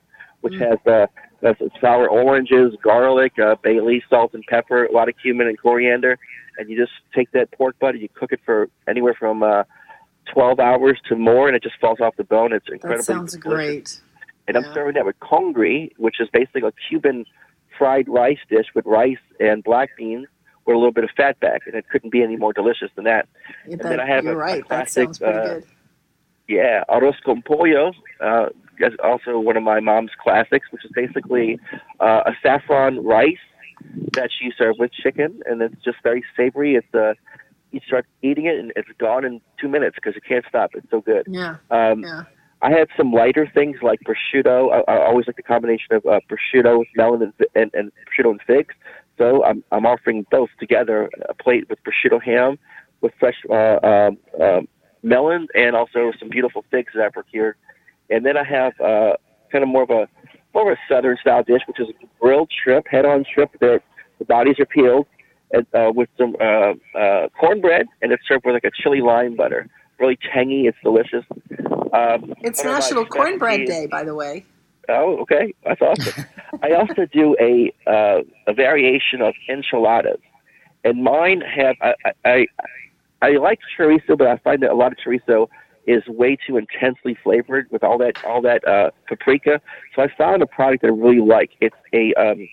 which 0.43 0.55
has 0.57 0.79
uh, 0.87 1.07
sour 1.81 2.07
oranges, 2.09 2.75
garlic, 2.83 3.39
uh, 3.39 3.57
bay 3.63 3.81
leaf, 3.81 4.03
salt 4.11 4.35
and 4.35 4.45
pepper, 4.47 4.85
a 4.85 4.93
lot 4.93 5.09
of 5.09 5.15
cumin 5.23 5.47
and 5.47 5.59
coriander, 5.59 6.19
and 6.59 6.69
you 6.69 6.77
just 6.77 6.93
take 7.15 7.31
that 7.33 7.51
pork 7.53 7.79
butt 7.79 7.95
and 7.95 8.03
you 8.03 8.09
cook 8.11 8.33
it 8.33 8.41
for 8.45 8.69
anywhere 8.87 9.15
from 9.19 9.43
uh, 9.43 9.63
12 10.33 10.59
hours 10.61 10.99
to 11.09 11.17
more, 11.17 11.47
and 11.49 11.57
it 11.57 11.63
just 11.63 11.79
falls 11.81 12.01
off 12.01 12.17
the 12.17 12.25
bone. 12.25 12.53
It's 12.53 12.67
incredibly 12.71 12.99
That 12.99 13.05
sounds 13.05 13.37
delicious. 13.37 13.53
great. 13.53 14.01
And 14.47 14.57
I'm 14.57 14.65
serving 14.75 14.95
that 14.95 15.07
with 15.07 15.19
congri, 15.21 15.91
which 15.97 16.21
is 16.21 16.29
basically 16.33 16.63
a 16.63 16.73
Cuban 16.89 17.25
fried 17.79 18.09
rice 18.09 18.39
dish 18.49 18.67
with 18.75 18.85
rice 18.87 19.17
and 19.41 19.65
black 19.65 19.91
beans 19.97 20.27
with 20.67 20.75
a 20.75 20.79
little 20.79 20.93
bit 20.93 21.05
of 21.05 21.11
fat 21.17 21.39
back, 21.41 21.63
and 21.67 21.75
it 21.75 21.89
couldn't 21.91 22.11
be 22.11 22.23
any 22.23 22.37
more 22.37 22.53
delicious 22.53 22.91
than 22.95 23.05
that. 23.05 23.27
Yeah, 23.67 23.73
and 23.73 23.81
that- 23.81 23.89
then 23.91 24.01
I 24.01 24.07
have 24.07 24.25
you're 24.25 24.35
a, 24.35 24.37
a 24.37 24.39
right. 24.39 24.69
That 24.69 24.89
classic, 24.89 25.05
sounds 25.07 25.19
pretty 25.19 25.39
uh, 25.39 25.45
good. 25.55 25.65
Yeah, 26.47 26.85
arroz 26.91 27.15
con 27.25 27.43
pollo. 27.43 27.93
Uh, 28.21 28.47
that's 28.79 28.95
also 29.03 29.39
one 29.39 29.57
of 29.57 29.63
my 29.63 29.81
mom's 29.81 30.11
classics, 30.23 30.67
which 30.71 30.85
is 30.85 30.91
basically 30.95 31.59
uh, 32.01 32.23
a 32.27 32.33
saffron 32.43 33.03
rice 33.05 33.39
that 34.13 34.31
you 34.43 34.53
serve 34.59 34.75
with 34.79 34.93
chicken, 34.93 35.41
and 35.47 35.63
it's 35.63 35.83
just 35.85 35.97
very 36.03 36.23
savory. 36.37 36.75
It's 36.75 36.95
uh, 36.95 37.15
you 37.75 37.81
start 37.87 38.07
eating 38.23 38.47
it, 38.47 38.59
and 38.59 38.73
it's 38.77 38.89
gone 38.99 39.25
in 39.25 39.41
two 39.61 39.69
minutes 39.69 39.97
because 39.97 40.15
you 40.15 40.21
can't 40.21 40.45
stop. 40.49 40.71
It's 40.75 40.91
so 40.91 41.01
good. 41.01 41.27
Yeah. 41.29 41.57
Um, 41.71 42.03
yeah. 42.03 42.23
I 42.63 42.71
had 42.71 42.89
some 42.97 43.13
lighter 43.13 43.51
things 43.53 43.77
like 43.83 44.01
prosciutto. 44.07 44.73
I, 44.73 44.91
I 44.91 45.07
always 45.07 45.27
like 45.27 45.37
the 45.37 45.43
combination 45.43 45.95
of 45.97 46.07
uh, 46.07 46.21
prosciutto 46.31 46.79
with 46.79 46.89
melon 46.97 47.23
and, 47.23 47.33
and, 47.55 47.71
and 47.75 47.93
prosciutto 48.07 48.31
and 48.31 48.41
figs. 48.47 48.75
So 49.19 49.45
I'm 49.45 49.63
I'm 49.71 49.87
offering 49.87 50.25
both 50.31 50.51
together, 50.59 51.11
a 51.29 51.35
plate 51.35 51.69
with 51.69 51.79
prosciutto 51.85 52.23
ham, 52.23 52.59
with 53.01 53.13
fresh 53.21 53.37
uh, 53.51 53.79
um, 53.87 54.19
um, 54.41 54.69
melon, 55.03 55.47
and 55.55 55.77
also 55.77 56.13
some 56.19 56.31
beautiful 56.31 56.65
figs 56.71 56.93
that 56.95 57.05
I've 57.05 57.13
procured. 57.13 57.57
And 58.11 58.25
then 58.25 58.37
I 58.37 58.45
have 58.45 58.73
uh, 58.81 59.15
kind 59.53 59.63
of 59.63 59.69
more 59.69 59.83
of 59.83 59.91
a 59.91 60.09
more 60.55 60.71
of 60.71 60.79
a 60.79 60.93
southern 60.93 61.17
style 61.21 61.43
dish, 61.43 61.63
which 61.67 61.81
is 61.81 61.89
grilled 62.21 62.51
shrimp, 62.63 62.87
head-on 62.89 63.25
shrimp. 63.33 63.51
They're, 63.61 63.83
the 64.19 64.25
bodies 64.25 64.57
are 64.61 64.67
peeled, 64.67 65.07
and, 65.53 65.67
uh, 65.75 65.93
with 65.95 66.09
some 66.19 66.37
uh, 66.41 66.73
uh, 66.99 67.29
cornbread, 67.39 67.87
and 68.03 68.13
it's 68.13 68.23
served 68.27 68.45
with 68.45 68.55
like 68.55 68.65
a 68.65 68.71
chili 68.83 69.01
lime 69.01 69.37
butter. 69.37 69.69
Really 69.99 70.19
tangy. 70.33 70.67
It's 70.67 70.79
delicious. 70.83 71.25
Um, 71.93 72.35
It's 72.41 72.59
one 72.59 72.67
of 72.69 72.73
my 72.73 72.79
National 72.81 73.07
Cornbread 73.07 73.67
Day, 73.67 73.87
by 73.87 74.03
the 74.03 74.15
way. 74.15 74.45
Oh, 74.89 75.19
okay, 75.19 75.55
that's 75.65 75.81
awesome. 75.81 76.25
I 76.63 76.73
also 76.73 77.07
do 77.07 77.37
a 77.41 77.73
uh, 77.87 78.23
a 78.47 78.53
variation 78.53 79.23
of 79.23 79.35
enchiladas, 79.49 80.19
and 80.85 81.03
mine 81.03 81.41
have 81.41 81.77
I, 81.81 81.95
I 82.05 82.13
I 82.25 82.47
I 83.23 83.31
like 83.37 83.61
chorizo, 83.79 84.19
but 84.19 84.27
I 84.27 84.37
find 84.39 84.63
that 84.63 84.71
a 84.71 84.75
lot 84.75 84.93
of 84.93 84.99
chorizo 84.99 85.49
is 85.87 86.07
way 86.07 86.37
too 86.47 86.57
intensely 86.57 87.17
flavored 87.23 87.67
with 87.71 87.83
all 87.83 87.99
that 87.99 88.23
all 88.25 88.43
that 88.43 88.67
uh, 88.67 88.91
paprika. 89.09 89.61
So 89.95 90.03
I 90.03 90.09
found 90.19 90.43
a 90.43 90.47
product 90.47 90.83
that 90.83 90.89
I 90.89 90.95
really 90.95 91.21
like. 91.21 91.53
It's 91.61 91.77
a 91.93 92.13
um, 92.15 92.49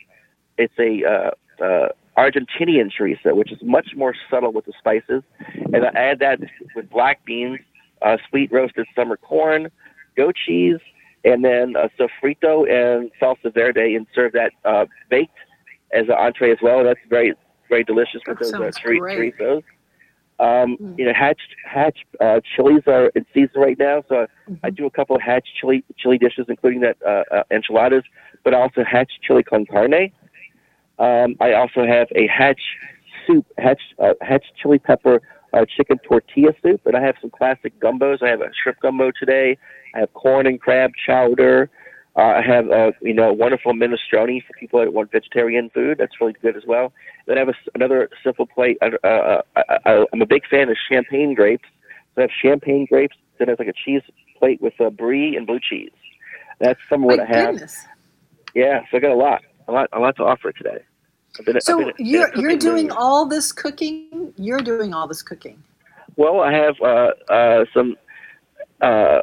it's 0.57 0.73
a 0.79 1.03
uh, 1.03 1.63
uh, 1.63 1.89
Argentinian 2.17 2.91
chorizo, 2.91 3.35
which 3.35 3.51
is 3.51 3.59
much 3.61 3.89
more 3.95 4.13
subtle 4.29 4.51
with 4.51 4.65
the 4.65 4.73
spices, 4.77 5.23
and 5.73 5.85
I 5.85 5.89
add 5.95 6.19
that 6.19 6.39
with 6.75 6.89
black 6.89 7.23
beans, 7.25 7.59
uh, 8.01 8.17
sweet 8.29 8.51
roasted 8.51 8.85
summer 8.95 9.17
corn, 9.17 9.69
goat 10.17 10.35
cheese, 10.45 10.79
and 11.23 11.43
then 11.45 11.75
uh, 11.75 11.87
sofrito 11.97 12.69
and 12.69 13.11
salsa 13.21 13.53
verde, 13.53 13.95
and 13.95 14.07
serve 14.13 14.33
that 14.33 14.51
uh, 14.65 14.85
baked 15.09 15.37
as 15.93 16.05
an 16.07 16.15
entree 16.17 16.51
as 16.51 16.57
well. 16.61 16.83
That's 16.83 16.99
very 17.09 17.33
very 17.69 17.83
delicious 17.83 18.21
with 18.27 18.39
That 18.39 18.51
those 18.51 18.53
uh, 18.53 18.71
chori- 18.83 18.99
chorizos. 18.99 19.63
Um, 20.39 20.77
You 20.97 21.05
know, 21.05 21.13
hatch 21.13 21.39
hatch 21.65 21.99
uh, 22.19 22.41
chilies 22.55 22.81
are 22.87 23.07
in 23.15 23.25
season 23.33 23.61
right 23.61 23.77
now, 23.77 24.03
so 24.09 24.27
I 24.63 24.69
do 24.71 24.85
a 24.85 24.89
couple 24.89 25.15
of 25.15 25.21
hatch 25.21 25.47
chili 25.59 25.83
chili 25.97 26.17
dishes, 26.17 26.47
including 26.49 26.81
that 26.81 26.97
uh, 27.05 27.23
uh, 27.31 27.43
enchiladas, 27.51 28.03
but 28.43 28.53
also 28.53 28.83
hatch 28.83 29.11
chili 29.25 29.43
con 29.43 29.65
carne. 29.65 30.11
Um, 31.01 31.35
I 31.39 31.53
also 31.53 31.83
have 31.85 32.07
a 32.15 32.27
hatch 32.27 32.61
soup, 33.25 33.45
hatch 33.57 33.81
uh, 33.97 34.13
hatch 34.21 34.45
chili 34.61 34.77
pepper 34.77 35.19
uh, 35.51 35.65
chicken 35.75 35.97
tortilla 36.07 36.51
soup, 36.61 36.81
and 36.85 36.95
I 36.95 37.01
have 37.01 37.15
some 37.19 37.31
classic 37.31 37.77
gumbos. 37.79 38.21
I 38.21 38.29
have 38.29 38.41
a 38.41 38.51
shrimp 38.61 38.79
gumbo 38.81 39.11
today. 39.19 39.57
I 39.95 39.99
have 40.01 40.13
corn 40.13 40.45
and 40.45 40.61
crab 40.61 40.91
chowder. 41.03 41.71
Uh, 42.15 42.21
I 42.21 42.41
have 42.45 42.69
uh, 42.69 42.91
you 43.01 43.15
know 43.15 43.33
wonderful 43.33 43.73
minestrone 43.73 44.45
for 44.45 44.53
people 44.59 44.79
that 44.79 44.93
want 44.93 45.11
vegetarian 45.11 45.71
food. 45.73 45.97
That's 45.97 46.13
really 46.21 46.35
good 46.39 46.55
as 46.55 46.63
well. 46.67 46.93
Then 47.25 47.37
I 47.37 47.39
have 47.39 47.49
a 47.49 47.55
another 47.73 48.07
simple 48.23 48.45
plate. 48.45 48.77
Uh, 48.81 48.91
uh, 49.03 49.41
I, 49.55 49.77
I, 49.85 50.05
I'm 50.13 50.21
a 50.21 50.27
big 50.27 50.43
fan 50.49 50.69
of 50.69 50.77
champagne 50.87 51.33
grapes. 51.33 51.67
So 52.13 52.21
I 52.21 52.21
have 52.21 52.31
champagne 52.43 52.85
grapes. 52.85 53.17
Then 53.39 53.47
there's 53.47 53.57
like 53.59 53.69
a 53.69 53.73
cheese 53.73 54.03
plate 54.37 54.61
with 54.61 54.79
uh, 54.79 54.91
brie 54.91 55.35
and 55.35 55.47
blue 55.47 55.59
cheese. 55.59 55.89
That's 56.59 56.79
some 56.89 57.01
of 57.01 57.07
what 57.07 57.17
My 57.17 57.23
I 57.23 57.27
have. 57.27 57.53
goodness. 57.53 57.87
Yeah, 58.53 58.81
so 58.91 58.97
I 58.97 58.99
got 58.99 59.11
a 59.11 59.15
lot, 59.15 59.41
a 59.67 59.71
lot, 59.71 59.89
a 59.93 59.99
lot 59.99 60.17
to 60.17 60.23
offer 60.23 60.51
today. 60.51 60.83
I've 61.39 61.45
been, 61.45 61.55
I've 61.57 61.63
So 61.63 61.91
you're 61.97 62.29
you're 62.35 62.57
doing 62.57 62.91
all 62.91 63.25
this 63.25 63.51
cooking. 63.51 64.33
You're 64.37 64.59
doing 64.59 64.93
all 64.93 65.07
this 65.07 65.21
cooking. 65.21 65.63
Well, 66.17 66.41
I 66.41 66.51
have 66.53 66.75
uh, 66.81 67.11
uh, 67.31 67.65
some 67.73 67.95
uh, 68.81 69.19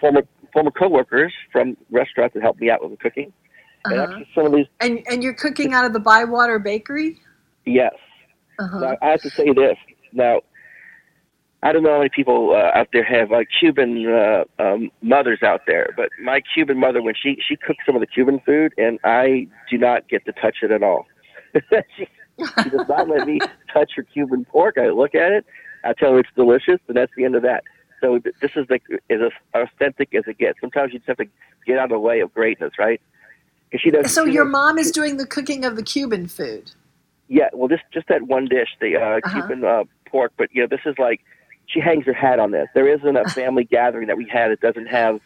former 0.00 0.22
former 0.52 0.70
coworkers 0.70 1.32
from 1.50 1.76
restaurants 1.90 2.34
that 2.34 2.42
help 2.42 2.58
me 2.60 2.70
out 2.70 2.82
with 2.82 2.90
the 2.92 2.96
cooking. 2.98 3.32
And 3.84 3.94
Uh-huh. 3.94 4.02
actually, 4.12 4.28
some 4.34 4.46
of 4.46 4.52
these, 4.52 4.66
And 4.80 5.00
and 5.10 5.22
you're 5.22 5.34
cooking 5.34 5.72
out 5.74 5.84
of 5.84 5.92
the 5.92 6.00
Bywater 6.00 6.58
Bakery. 6.58 7.20
yes. 7.64 7.92
Uh-huh. 8.58 8.78
Now, 8.80 8.96
I 9.02 9.08
have 9.08 9.22
to 9.22 9.30
say 9.30 9.50
this. 9.52 9.76
Now, 10.12 10.42
I 11.62 11.72
don't 11.72 11.82
know 11.82 11.92
how 11.92 11.98
many 11.98 12.10
people 12.10 12.50
uh, 12.52 12.78
out 12.78 12.88
there 12.92 13.02
have 13.04 13.30
like 13.30 13.48
Cuban 13.58 14.06
uh, 14.06 14.44
um, 14.58 14.90
mothers 15.00 15.42
out 15.42 15.62
there, 15.66 15.88
but 15.96 16.10
my 16.22 16.42
Cuban 16.54 16.78
mother, 16.78 17.00
when 17.02 17.14
she 17.14 17.38
she 17.46 17.56
cooks 17.56 17.78
some 17.86 17.94
of 17.96 18.00
the 18.00 18.06
Cuban 18.06 18.40
food, 18.46 18.72
and 18.78 18.98
I 19.04 19.48
do 19.70 19.78
not 19.78 20.08
get 20.08 20.24
to 20.26 20.32
touch 20.32 20.56
it 20.62 20.70
at 20.70 20.82
all. 20.82 21.06
She, 21.96 22.06
she 22.62 22.70
does 22.70 22.88
not 22.88 23.08
let 23.08 23.26
me 23.26 23.38
touch 23.72 23.92
her 23.96 24.02
Cuban 24.02 24.44
pork. 24.44 24.78
I 24.78 24.88
look 24.88 25.14
at 25.14 25.32
it, 25.32 25.44
I 25.84 25.92
tell 25.92 26.12
her 26.12 26.20
it's 26.20 26.28
delicious, 26.36 26.78
and 26.88 26.96
that's 26.96 27.12
the 27.16 27.24
end 27.24 27.34
of 27.36 27.42
that. 27.42 27.64
So 28.00 28.18
th- 28.18 28.34
this 28.40 28.50
is 28.56 28.66
like 28.68 28.82
as 29.10 29.20
authentic 29.54 30.14
as 30.14 30.24
it 30.26 30.38
gets. 30.38 30.60
Sometimes 30.60 30.92
you 30.92 30.98
just 30.98 31.08
have 31.08 31.18
to 31.18 31.26
get 31.66 31.78
out 31.78 31.84
of 31.84 31.90
the 31.90 31.98
way 32.00 32.20
of 32.20 32.32
greatness, 32.34 32.72
right? 32.78 33.00
she 33.78 33.90
does. 33.90 34.12
So 34.12 34.26
she 34.26 34.32
your 34.32 34.44
does- 34.44 34.52
mom 34.52 34.78
is 34.78 34.90
doing 34.90 35.16
the 35.16 35.26
cooking 35.26 35.64
of 35.64 35.76
the 35.76 35.82
Cuban 35.82 36.26
food. 36.28 36.72
yeah, 37.28 37.48
well, 37.52 37.68
this 37.68 37.80
just 37.92 38.08
that 38.08 38.22
one 38.22 38.46
dish, 38.46 38.68
the 38.80 38.96
uh, 38.96 39.00
Uh-huh. 39.24 39.30
Cuban 39.32 39.64
uh, 39.64 39.84
pork. 40.06 40.32
But 40.36 40.48
you 40.52 40.62
know, 40.62 40.66
this 40.68 40.80
is 40.84 40.94
like 40.98 41.20
she 41.66 41.80
hangs 41.80 42.04
her 42.06 42.12
hat 42.12 42.38
on 42.38 42.50
this. 42.50 42.68
There 42.74 42.86
isn't 42.92 43.16
a 43.16 43.24
family 43.30 43.64
gathering 43.64 44.08
that 44.08 44.16
we 44.16 44.28
had 44.28 44.50
that 44.50 44.60
doesn't 44.60 44.86
have 44.88 45.20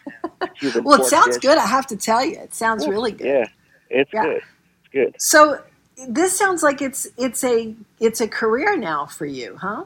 Cuban. 0.60 0.84
Well, 0.84 1.00
it 1.02 1.06
sounds 1.06 1.36
dish. 1.36 1.42
good. 1.42 1.58
I 1.58 1.66
have 1.66 1.86
to 1.88 1.96
tell 1.96 2.24
you, 2.24 2.36
it 2.38 2.54
sounds 2.54 2.86
really 2.86 3.10
good. 3.12 3.26
Yeah, 3.26 3.46
it's 3.90 4.10
Yeah. 4.12 4.22
good. 4.24 4.36
It's 4.84 4.92
good. 4.92 5.14
So 5.18 5.60
this 6.08 6.36
sounds 6.36 6.62
like 6.62 6.82
it's 6.82 7.06
it's 7.16 7.42
a 7.44 7.74
it's 8.00 8.20
a 8.20 8.28
career 8.28 8.76
now 8.76 9.06
for 9.06 9.26
you, 9.26 9.56
huh? 9.56 9.84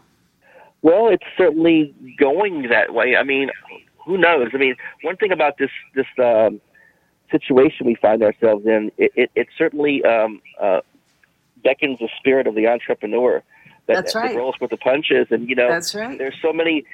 Well, 0.83 1.09
it's 1.09 1.25
certainly 1.37 1.95
going 2.19 2.69
that 2.71 2.95
way. 2.95 3.17
I 3.17 3.23
mean, 3.23 3.51
who 4.05 4.17
knows? 4.17 4.49
I 4.55 4.57
mean, 4.57 4.77
one 5.03 5.17
thing 5.17 5.33
about 5.33 5.59
this 5.59 5.71
this 5.95 6.07
um, 6.19 6.61
situation 7.31 7.87
we 7.87 7.95
find 7.95 8.23
ourselves 8.23 8.67
in, 8.67 8.91
it, 8.99 9.13
it, 9.15 9.31
it 9.35 9.49
certainly 9.57 10.03
um, 10.05 10.41
uh, 10.61 10.81
beckons 11.63 11.99
the 11.99 12.09
spirit 12.19 12.47
of 12.47 12.55
the 12.55 12.67
entrepreneur 12.67 13.43
that, 13.87 13.95
That's 13.95 14.13
that 14.15 14.19
right. 14.21 14.37
rolls 14.37 14.57
with 14.61 14.71
the 14.71 14.77
punches. 14.77 15.27
And 15.31 15.49
you 15.49 15.55
know, 15.55 15.69
That's 15.69 15.95
right. 15.95 16.17
there's 16.19 16.37
so 16.43 16.53
many. 16.53 16.85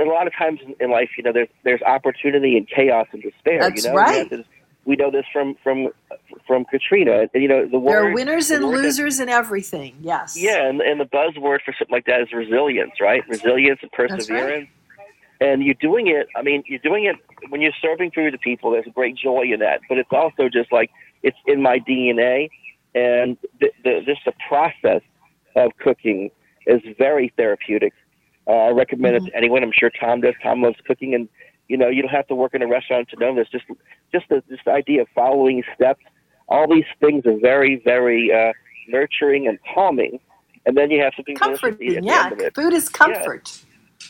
A 0.00 0.04
lot 0.06 0.26
of 0.26 0.32
times 0.34 0.60
in- 0.64 0.74
in 0.80 0.90
life, 0.90 1.10
you 1.18 1.22
know, 1.22 1.32
there's 1.32 1.48
there's 1.62 1.82
opportunity 1.82 2.56
and 2.56 2.66
chaos 2.68 3.06
and 3.12 3.22
despair. 3.22 3.60
That's 3.60 3.84
you 3.84 3.90
know, 3.90 3.96
right. 3.96 4.12
We, 4.12 4.18
have 4.18 4.30
this- 4.30 4.46
we 4.86 4.96
know 4.96 5.10
this 5.10 5.24
from 5.32 5.56
from 5.62 5.88
from 6.46 6.64
Katrina. 6.64 7.26
And, 7.34 7.42
you 7.42 7.48
know, 7.48 7.66
the 7.66 7.78
There 7.80 8.06
are 8.08 8.12
winners 8.12 8.48
the 8.48 8.56
and 8.56 8.64
losers 8.66 9.18
and 9.18 9.28
everything. 9.28 9.96
Yes. 10.00 10.36
yeah, 10.36 10.68
and, 10.68 10.80
and 10.80 11.00
the 11.00 11.04
buzzword 11.04 11.60
for 11.64 11.74
something 11.78 11.92
like 11.92 12.06
that 12.06 12.20
is 12.22 12.32
resilience, 12.32 12.92
right? 13.00 13.26
Resilience 13.28 13.80
and 13.82 13.90
That's 13.90 14.10
right. 14.10 14.18
perseverance. 14.18 14.68
And 15.40 15.62
you're 15.62 15.74
doing 15.74 16.06
it. 16.06 16.28
I 16.34 16.42
mean, 16.42 16.62
you're 16.66 16.78
doing 16.78 17.04
it 17.04 17.16
when 17.50 17.60
you're 17.60 17.72
serving 17.82 18.12
food 18.12 18.30
to 18.30 18.38
people. 18.38 18.70
There's 18.70 18.86
a 18.86 18.90
great 18.90 19.16
joy 19.16 19.42
in 19.52 19.60
that, 19.60 19.80
but 19.88 19.98
it's 19.98 20.12
also 20.12 20.48
just 20.48 20.72
like 20.72 20.90
it's 21.22 21.36
in 21.46 21.60
my 21.60 21.78
DNA, 21.78 22.48
and 22.94 23.36
the, 23.60 23.70
the, 23.84 24.00
just 24.06 24.20
the 24.24 24.32
process 24.48 25.02
of 25.54 25.72
cooking 25.78 26.30
is 26.66 26.80
very 26.96 27.32
therapeutic. 27.36 27.92
Uh, 28.46 28.52
I 28.52 28.70
recommend 28.70 29.16
it 29.16 29.26
to 29.26 29.36
anyone. 29.36 29.62
I'm 29.62 29.72
sure 29.78 29.90
Tom 29.90 30.20
does. 30.22 30.34
Tom 30.42 30.62
loves 30.62 30.76
cooking, 30.86 31.14
and 31.14 31.28
you 31.68 31.76
know, 31.76 31.88
you 31.88 32.02
don't 32.02 32.12
have 32.12 32.26
to 32.28 32.34
work 32.34 32.54
in 32.54 32.62
a 32.62 32.66
restaurant 32.66 33.08
to 33.10 33.16
know 33.16 33.34
this. 33.34 33.48
Just, 33.48 33.64
just 34.12 34.28
the, 34.28 34.42
this 34.48 34.60
idea 34.66 35.02
of 35.02 35.08
following 35.14 35.62
steps. 35.74 36.02
All 36.48 36.68
these 36.68 36.84
things 37.00 37.26
are 37.26 37.38
very, 37.38 37.82
very 37.84 38.32
uh, 38.32 38.52
nurturing 38.88 39.48
and 39.48 39.58
calming. 39.74 40.20
And 40.64 40.76
then 40.76 40.90
you 40.90 41.00
have 41.02 41.12
something 41.16 41.36
Comforting. 41.36 42.04
Yeah. 42.04 42.24
end 42.24 42.32
of 42.32 42.40
it. 42.40 42.54
Food 42.54 42.72
is 42.72 42.88
comfort. 42.88 43.62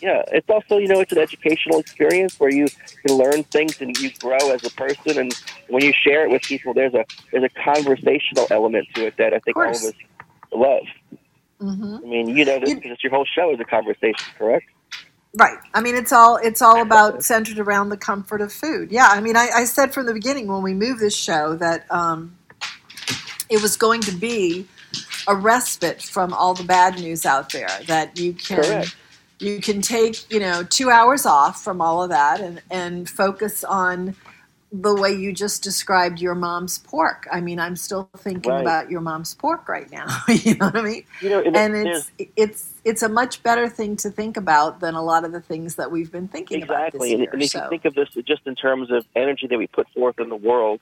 Yeah, 0.02 0.22
it's 0.28 0.48
also 0.50 0.78
you 0.78 0.88
know 0.88 1.00
it's 1.00 1.12
an 1.12 1.18
educational 1.18 1.78
experience 1.78 2.38
where 2.38 2.50
you 2.50 2.66
can 3.06 3.16
learn 3.16 3.44
things 3.44 3.80
and 3.80 3.96
you 3.98 4.10
grow 4.18 4.50
as 4.50 4.64
a 4.64 4.70
person. 4.70 5.18
And 5.18 5.34
when 5.68 5.82
you 5.82 5.92
share 5.92 6.24
it 6.24 6.30
with 6.30 6.42
people, 6.42 6.74
there's 6.74 6.92
a 6.92 7.04
there's 7.30 7.44
a 7.44 7.62
conversational 7.62 8.46
element 8.50 8.88
to 8.94 9.06
it 9.06 9.14
that 9.16 9.32
I 9.32 9.38
think 9.38 9.56
all 9.56 9.68
of 9.68 9.70
us 9.70 9.92
love. 10.52 10.82
hmm 11.60 11.96
I 11.96 12.06
mean, 12.06 12.28
you 12.28 12.44
know 12.44 12.58
this 12.60 12.74
because 12.74 13.02
your 13.02 13.12
whole 13.12 13.24
show 13.24 13.52
is 13.54 13.60
a 13.60 13.64
conversation, 13.64 14.26
correct? 14.36 14.66
Right. 15.36 15.58
I 15.74 15.82
mean, 15.82 15.94
it's 15.96 16.12
all 16.12 16.36
it's 16.36 16.62
all 16.62 16.80
about 16.80 17.22
centered 17.22 17.58
around 17.58 17.90
the 17.90 17.96
comfort 17.98 18.40
of 18.40 18.50
food. 18.50 18.90
Yeah. 18.90 19.08
I 19.08 19.20
mean, 19.20 19.36
I, 19.36 19.50
I 19.54 19.64
said 19.64 19.92
from 19.92 20.06
the 20.06 20.14
beginning 20.14 20.46
when 20.46 20.62
we 20.62 20.72
moved 20.72 21.00
this 21.00 21.14
show 21.14 21.56
that 21.56 21.90
um, 21.92 22.34
it 23.50 23.60
was 23.60 23.76
going 23.76 24.00
to 24.02 24.12
be 24.12 24.66
a 25.28 25.36
respite 25.36 26.02
from 26.02 26.32
all 26.32 26.54
the 26.54 26.64
bad 26.64 26.98
news 26.98 27.26
out 27.26 27.52
there. 27.52 27.68
That 27.86 28.18
you 28.18 28.32
can 28.32 28.62
Correct. 28.62 28.96
you 29.38 29.60
can 29.60 29.82
take 29.82 30.30
you 30.30 30.40
know 30.40 30.62
two 30.62 30.88
hours 30.88 31.26
off 31.26 31.62
from 31.62 31.82
all 31.82 32.02
of 32.02 32.08
that 32.08 32.40
and 32.40 32.62
and 32.70 33.08
focus 33.08 33.62
on 33.62 34.16
the 34.82 34.94
way 34.94 35.12
you 35.12 35.32
just 35.32 35.62
described 35.64 36.20
your 36.20 36.36
mom's 36.36 36.78
pork. 36.78 37.28
I 37.32 37.40
mean, 37.42 37.60
I'm 37.60 37.76
still 37.76 38.10
thinking 38.18 38.52
Right. 38.52 38.58
about 38.58 38.90
your 38.90 39.02
mom's 39.02 39.34
pork 39.34 39.68
right 39.68 39.90
now. 39.92 40.06
you 40.28 40.56
know 40.56 40.66
what 40.66 40.76
I 40.78 40.82
mean? 40.82 41.04
You 41.20 41.30
know, 41.30 41.40
and, 41.44 41.56
and 41.56 41.76
it- 41.76 41.76
it's 41.76 42.12
it's 42.36 42.74
it's 42.84 43.02
a 43.02 43.10
much 43.10 43.42
better 43.44 43.68
thing 43.68 43.96
to 43.98 44.10
think 44.10 44.36
about 44.36 44.80
than 44.80 44.94
a 44.94 45.02
lot 45.02 45.24
of 45.24 45.32
the 45.32 45.42
things 45.42 45.76
that 45.76 45.90
we've 45.92 46.12
been 46.12 46.28
thinking 46.28 46.62
about 46.62 46.92
exactly. 46.92 47.14
And, 47.14 47.28
and 47.32 47.42
if 47.42 47.50
so 47.50 47.60
you 47.60 47.62
think 47.68 47.84
of 47.86 47.94
this 47.94 48.08
just 48.26 48.42
in 48.46 48.54
terms 48.56 48.90
of 48.92 49.04
energy 49.16 49.46
that 49.48 49.58
we 49.58 49.68
put 49.68 49.88
forth 49.94 50.16
in 50.20 50.28
the 50.30 50.36
world, 50.36 50.80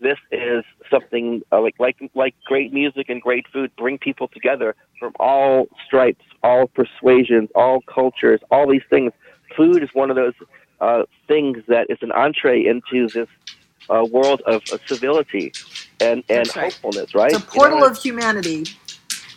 this 0.00 0.18
is 0.32 0.64
something 0.92 1.42
uh, 1.52 1.62
like 1.62 1.76
like 1.80 1.96
like 2.14 2.34
great 2.46 2.72
music 2.74 3.08
and 3.10 3.22
great 3.22 3.46
food 3.52 3.72
bring 3.78 3.98
people 3.98 4.28
together 4.28 4.76
from 5.00 5.12
all 5.20 5.66
stripes, 5.86 6.24
all 6.44 6.68
persuasions, 6.68 7.50
all 7.56 7.80
cultures, 7.92 8.40
all 8.52 8.70
these 8.70 8.82
things. 8.90 9.12
Food 9.56 9.82
is 9.82 9.90
one 9.94 10.10
of 10.10 10.16
those 10.16 10.34
uh, 10.82 11.04
things 11.28 11.58
that 11.68 11.86
is 11.88 11.98
an 12.02 12.12
entree 12.12 12.66
into 12.66 13.08
this 13.08 13.28
uh, 13.88 14.04
world 14.04 14.42
of, 14.46 14.62
of 14.72 14.80
civility 14.86 15.52
and 16.00 16.24
and 16.28 16.48
right. 16.56 16.72
hopefulness. 16.72 17.14
Right? 17.14 17.32
it's 17.32 17.42
a 17.42 17.46
You 17.46 17.46
know, 17.46 17.52
portal 17.52 17.84
of 17.84 17.96
humanity. 17.96 18.66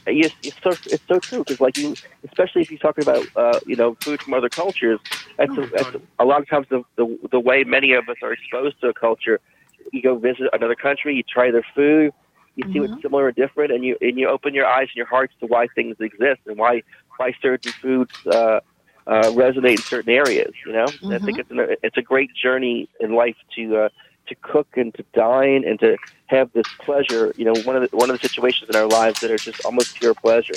Yes, 0.08 0.32
it's 0.44 0.58
so 0.64 0.72
it's 0.72 1.08
so 1.08 1.20
true 1.20 1.40
because 1.40 1.60
like 1.62 1.78
you, 1.78 1.96
especially 2.24 2.62
if 2.62 2.70
you're 2.70 2.80
talking 2.80 3.04
about 3.04 3.26
uh, 3.36 3.60
you 3.66 3.76
know 3.76 3.96
food 4.02 4.22
from 4.22 4.34
other 4.34 4.50
cultures, 4.50 5.00
that's, 5.38 5.52
a, 5.58 5.68
that's 5.74 5.96
a 6.20 6.26
lot 6.26 6.42
of 6.42 6.50
times 6.50 6.68
the, 6.70 6.84
the 6.96 7.18
the 7.32 7.40
way 7.40 7.64
many 7.64 7.94
of 7.94 8.08
us 8.10 8.18
are 8.22 8.34
exposed 8.34 8.80
to 8.82 8.90
a 8.90 8.94
culture. 8.94 9.40
You 9.92 10.02
go 10.02 10.16
visit 10.18 10.48
another 10.54 10.76
country, 10.76 11.16
you 11.16 11.24
try 11.24 11.52
their 11.52 11.66
food, 11.76 12.12
you 12.56 12.72
see 12.72 12.80
what's 12.80 13.02
similar 13.02 13.26
or 13.26 13.32
different, 13.32 13.72
and 13.72 13.84
you 13.84 13.98
and 14.02 14.18
you 14.18 14.28
open 14.30 14.54
your 14.54 14.68
eyes 14.68 14.88
and 14.90 14.96
your 14.96 15.08
hearts 15.08 15.34
to 15.40 15.48
why 15.48 15.68
things 15.74 15.96
exist 16.00 16.42
and 16.46 16.58
why 16.58 16.84
why 17.18 17.34
certain 17.42 17.72
foods 17.72 18.14
uh, 18.28 18.60
uh, 19.08 19.24
resonate 19.32 19.72
in 19.72 19.78
certain 19.78 20.12
areas. 20.12 20.54
You 20.66 20.74
know, 20.74 20.88
And 21.02 21.14
I 21.14 21.20
think 21.20 21.40
it's 21.40 21.52
an, 21.52 21.60
it's 21.84 21.98
a 21.98 22.02
great 22.02 22.34
journey 22.34 22.90
in 23.00 23.14
life 23.14 23.38
to 23.56 23.78
uh, 23.78 23.90
to 24.28 24.36
cook 24.36 24.68
and 24.76 24.94
to 24.96 25.04
dine 25.14 25.64
and 25.66 25.80
to 25.80 25.98
have 26.28 26.52
this 26.54 26.68
pleasure. 26.80 27.34
You 27.38 27.46
know, 27.46 27.54
one 27.64 27.76
of 27.76 27.90
the 27.90 27.96
one 27.96 28.10
of 28.10 28.20
the 28.20 28.28
situations 28.28 28.70
in 28.70 28.76
our 28.76 28.88
lives 28.88 29.20
that 29.22 29.32
are 29.32 29.38
just 29.38 29.64
almost 29.66 29.96
pure 29.96 30.14
pleasure. 30.14 30.56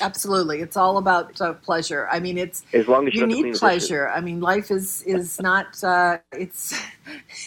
Absolutely, 0.00 0.60
it's 0.60 0.76
all 0.76 0.96
about 0.98 1.40
uh, 1.40 1.52
pleasure. 1.52 2.08
I 2.10 2.18
mean, 2.18 2.36
it's 2.36 2.64
As 2.72 2.88
long 2.88 3.06
as 3.06 3.14
you 3.14 3.20
you 3.20 3.26
don't 3.26 3.30
have 3.30 3.36
to 3.36 3.42
clean 3.42 3.52
need 3.52 3.58
pleasure. 3.60 4.08
I 4.08 4.20
mean, 4.20 4.40
life 4.40 4.72
is 4.72 5.02
is 5.02 5.40
not 5.40 5.82
uh, 5.84 6.18
it's 6.32 6.76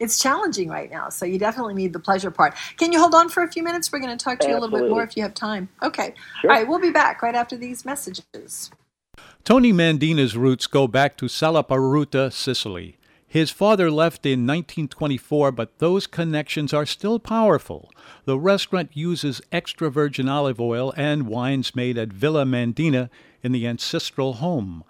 it's 0.00 0.18
challenging 0.18 0.70
right 0.70 0.90
now. 0.90 1.10
So 1.10 1.26
you 1.26 1.38
definitely 1.38 1.74
need 1.74 1.92
the 1.92 1.98
pleasure 1.98 2.30
part. 2.30 2.54
Can 2.78 2.92
you 2.92 2.98
hold 2.98 3.14
on 3.14 3.28
for 3.28 3.42
a 3.42 3.48
few 3.48 3.62
minutes? 3.62 3.92
We're 3.92 3.98
going 3.98 4.16
to 4.16 4.22
talk 4.22 4.38
to 4.40 4.48
you 4.48 4.54
a 4.54 4.58
little 4.58 4.78
bit 4.78 4.88
more 4.88 5.02
if 5.02 5.18
you 5.18 5.22
have 5.22 5.34
time. 5.34 5.68
Okay. 5.82 6.14
Sure. 6.40 6.50
All 6.50 6.56
right, 6.56 6.66
we'll 6.66 6.78
be 6.78 6.90
back 6.90 7.20
right 7.20 7.34
after 7.34 7.58
these 7.58 7.84
messages. 7.84 8.70
Tony 9.44 9.72
Mandina's 9.72 10.36
roots 10.36 10.68
go 10.68 10.86
back 10.86 11.16
to 11.16 11.24
Salaparuta, 11.24 12.32
Sicily. 12.32 12.96
His 13.26 13.50
father 13.50 13.90
left 13.90 14.24
in 14.24 14.46
1924, 14.46 15.50
but 15.50 15.80
those 15.80 16.06
connections 16.06 16.72
are 16.72 16.86
still 16.86 17.18
powerful. 17.18 17.90
The 18.24 18.38
restaurant 18.38 18.90
uses 18.92 19.42
extra 19.50 19.90
virgin 19.90 20.28
olive 20.28 20.60
oil 20.60 20.94
and 20.96 21.26
wines 21.26 21.74
made 21.74 21.98
at 21.98 22.12
Villa 22.12 22.44
Mandina 22.44 23.10
in 23.42 23.50
the 23.50 23.66
ancestral 23.66 24.34
home. 24.34 24.84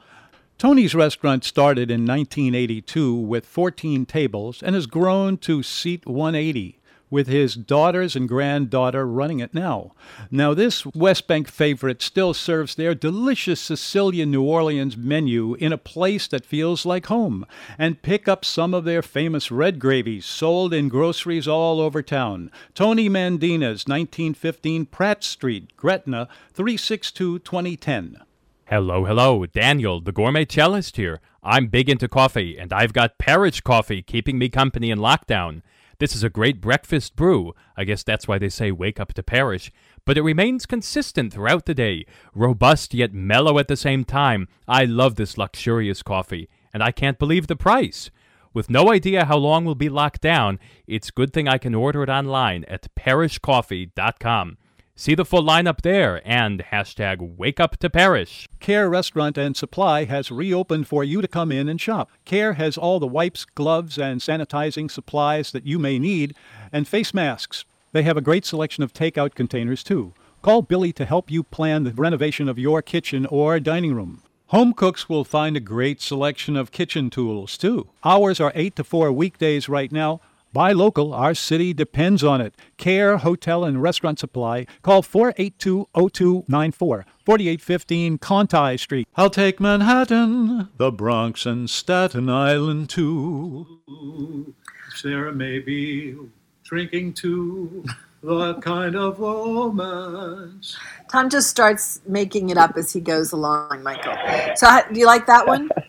Tony's 0.59 0.95
restaurant 0.95 1.45
started 1.45 1.91
in 1.91 2.07
1982 2.07 3.15
with 3.15 3.47
14 3.47 4.05
tables 4.05 4.63
and 4.63 4.75
has 4.75 4.85
grown 4.85 5.39
to 5.39 5.63
seat 5.63 6.05
180, 6.05 6.79
with 7.13 7.27
his 7.27 7.55
daughters 7.55 8.17
and 8.17 8.27
granddaughter 8.27 9.07
running 9.07 9.39
it 9.39 9.53
now. 9.53 9.93
Now, 10.31 10.55
this 10.55 10.87
West 10.87 11.29
Bank 11.29 11.47
favorite 11.47 12.01
still 12.01 12.33
serves 12.33 12.75
their 12.75 12.95
delicious 12.95 13.61
Sicilian 13.61 14.31
New 14.31 14.43
Orleans 14.43 14.97
menu 14.97 15.55
in 15.57 15.73
a 15.73 15.79
place 15.79 16.27
that 16.29 16.47
feels 16.47 16.87
like 16.87 17.07
home, 17.07 17.45
and 17.79 18.01
pick 18.01 18.27
up 18.27 18.47
some 18.47 18.73
of 18.73 18.85
their 18.85 19.03
famous 19.03 19.51
red 19.51 19.79
gravies 19.79 20.25
sold 20.25 20.73
in 20.73 20.89
groceries 20.89 21.47
all 21.47 21.81
over 21.81 22.03
town. 22.03 22.51
Tony 22.75 23.11
Mandina's 23.11 23.87
1915 23.87 24.87
Pratt 24.87 25.23
Street, 25.23 25.77
Gretna, 25.77 26.29
362 26.55 27.41
2010. 27.41 28.23
Hello, 28.65 29.05
hello, 29.05 29.45
Daniel, 29.45 30.01
the 30.01 30.13
gourmet 30.13 30.47
cellist 30.47 30.97
here. 30.97 31.21
I'm 31.43 31.67
big 31.67 31.91
into 31.91 32.09
coffee, 32.09 32.57
and 32.57 32.73
I've 32.73 32.95
got 32.95 33.19
Parish 33.19 33.61
coffee 33.61 34.01
keeping 34.01 34.39
me 34.39 34.49
company 34.49 34.91
in 34.91 34.99
lockdown. 34.99 35.61
This 36.03 36.17
is 36.17 36.25
a 36.25 36.29
great 36.29 36.61
breakfast 36.61 37.15
brew. 37.15 37.55
I 37.77 37.85
guess 37.85 38.03
that's 38.03 38.27
why 38.27 38.37
they 38.37 38.49
say 38.49 38.73
wake 38.73 38.99
up 38.99 39.15
to 39.15 39.23
Parish. 39.23 39.71
But 40.05 40.19
it 40.19 40.23
remains 40.23 40.67
consistent 40.67 41.33
throughout 41.33 41.65
the 41.65 41.75
day, 41.75 42.07
robust 42.35 42.93
yet 42.93 43.15
mellow 43.15 43.57
at 43.61 43.69
the 43.69 43.77
same 43.77 44.05
time. 44.05 44.49
I 44.67 44.85
love 44.85 45.15
this 45.15 45.39
luxurious 45.39 46.03
coffee, 46.03 46.49
and 46.75 46.83
I 46.83 46.91
can't 46.91 47.21
believe 47.21 47.47
the 47.47 47.55
price. 47.55 48.11
With 48.53 48.69
no 48.69 48.91
idea 48.93 49.27
how 49.27 49.37
long 49.37 49.65
we'll 49.65 49.77
be 49.77 49.89
locked 49.89 50.23
down, 50.23 50.59
it's 50.89 51.13
good 51.13 51.33
thing 51.33 51.47
I 51.47 51.57
can 51.57 51.73
order 51.73 52.03
it 52.03 52.09
online 52.09 52.65
at 52.65 52.93
parishcoffee.com. 52.97 54.59
See 54.95 55.15
the 55.15 55.25
full 55.25 55.43
lineup 55.43 55.81
there 55.81 56.21
and 56.23 56.63
hashtag 56.71 57.37
wake 57.37 57.59
up 57.59 57.79
to 57.79 57.89
Parish. 57.89 58.47
Care 58.61 58.91
Restaurant 58.91 59.39
and 59.39 59.57
Supply 59.57 60.05
has 60.05 60.31
reopened 60.31 60.87
for 60.87 61.03
you 61.03 61.23
to 61.23 61.29
come 61.29 61.51
in 61.51 61.67
and 61.67 61.81
shop. 61.81 62.11
Care 62.27 62.53
has 62.55 62.77
all 62.77 63.01
the 63.01 63.07
wipes, 63.07 63.47
gloves, 63.47 63.99
and 63.99 64.21
sanitizing 64.21 64.91
supplies 64.91 65.51
that 65.53 65.67
you 65.67 65.79
may 65.79 65.99
need, 65.99 66.37
and 66.71 66.87
face 66.87 67.15
masks. 67.15 67.65
They 67.93 68.03
have 68.03 68.19
a 68.19 68.23
great 68.23 68.45
selection 68.45 68.85
of 68.85 68.93
takeout 68.93 69.35
containers, 69.35 69.83
too. 69.83 70.13
Call 70.43 70.61
Billy 70.61 70.93
to 70.93 71.07
help 71.07 71.31
you 71.31 71.43
plan 71.43 71.85
the 71.85 71.93
renovation 71.93 72.47
of 72.47 72.59
your 72.59 72.83
kitchen 72.83 73.25
or 73.27 73.59
dining 73.61 73.95
room. 73.95 74.23
Home 74.49 74.75
cooks 74.75 75.09
will 75.09 75.25
find 75.25 75.57
a 75.57 75.61
great 75.61 76.03
selection 76.03 76.55
of 76.55 76.71
kitchen 76.71 77.09
tools, 77.09 77.57
too. 77.57 77.89
Hours 78.05 78.41
are 78.41 78.53
8 78.55 78.77
to 78.77 78.85
4 78.85 79.11
weekdays 79.11 79.71
right 79.71 79.91
now. 79.91 80.21
Buy 80.53 80.73
local, 80.73 81.15
our 81.15 81.35
city 81.35 81.73
depends 81.73 82.23
on 82.23 82.43
it. 82.43 82.55
Care 82.77 83.17
Hotel 83.17 83.65
and 83.65 83.81
Restaurant 83.81 84.19
Supply. 84.19 84.67
Call 84.83 85.01
482 85.01 85.89
0294, 85.95 87.07
4815 87.25 88.19
Conti 88.19 88.77
Street. 88.77 89.09
I'll 89.17 89.31
take 89.31 89.61
Manhattan, 89.61 90.69
the 90.77 90.93
Bronx, 90.93 91.47
and 91.47 91.71
Staten 91.71 92.29
Island, 92.29 92.91
too. 92.91 94.55
Sarah 94.95 95.33
may 95.33 95.59
be 95.59 96.17
drinking 96.65 97.15
too 97.15 97.85
the 98.23 98.55
kind 98.57 98.95
of 98.95 99.21
romance. 99.21 100.77
Tom 101.11 101.31
just 101.31 101.49
starts 101.49 102.03
making 102.07 102.51
it 102.51 102.59
up 102.59 102.77
as 102.77 102.93
he 102.93 103.01
goes 103.01 103.33
along, 103.33 103.83
Michael. 103.83 104.15
So, 104.57 104.69
do 104.93 105.01
you 105.01 105.07
like 105.07 105.25
that 105.27 105.47
one? 105.47 105.71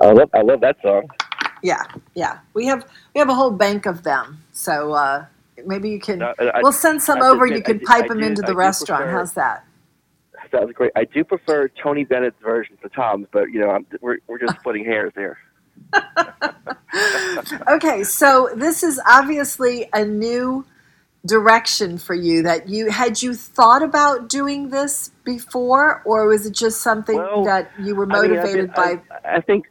I 0.00 0.12
love 0.12 0.30
I 0.34 0.42
love 0.42 0.60
that 0.60 0.76
song. 0.82 1.08
Yeah, 1.62 1.84
yeah. 2.14 2.38
We 2.54 2.66
have 2.66 2.86
we 3.14 3.18
have 3.18 3.28
a 3.28 3.34
whole 3.34 3.50
bank 3.50 3.86
of 3.86 4.02
them. 4.02 4.42
So 4.52 4.92
uh, 4.92 5.26
maybe 5.66 5.90
you 5.90 6.00
can. 6.00 6.18
No, 6.18 6.34
I- 6.38 6.60
we'll 6.62 6.72
send 6.72 7.02
some 7.02 7.22
I 7.22 7.28
over. 7.28 7.46
think 7.48 7.68
You 7.68 7.74
can 7.78 7.80
I 7.88 8.00
pipe 8.00 8.08
them 8.08 8.20
do- 8.20 8.26
into 8.26 8.42
the 8.42 8.54
restaurant. 8.54 9.02
prefer- 9.04 9.18
How's 9.18 9.32
that? 9.34 9.64
That 10.52 10.66
was 10.66 10.74
great. 10.74 10.90
I 10.96 11.04
do 11.04 11.22
prefer 11.22 11.68
Tony 11.68 12.02
Bennett's 12.04 12.40
version 12.42 12.76
to 12.82 12.88
Tom's, 12.88 13.26
but 13.30 13.50
you 13.50 13.60
know 13.60 13.70
I'm, 13.70 13.86
we're 14.00 14.18
we're 14.26 14.38
just 14.38 14.58
splitting 14.58 14.84
hairs 14.84 15.12
there. 15.14 15.38
Okay, 17.68 18.02
so 18.04 18.50
this 18.56 18.82
is 18.82 19.00
obviously 19.08 19.88
a 19.92 20.04
new 20.04 20.64
direction 21.24 21.98
for 21.98 22.14
you. 22.14 22.42
That 22.42 22.68
you 22.68 22.90
had 22.90 23.22
you 23.22 23.34
thought 23.34 23.82
about 23.82 24.28
doing 24.28 24.70
this 24.70 25.10
before, 25.24 26.02
or 26.04 26.26
was 26.26 26.46
it 26.46 26.52
just 26.54 26.80
something 26.80 27.16
that 27.44 27.70
you 27.80 27.94
were 27.94 28.04
I 28.12 28.22
mean, 28.22 28.32
I 28.32 28.36
motivated 28.38 28.74
by? 28.74 29.00
I, 29.24 29.36
I 29.36 29.40
think 29.40 29.66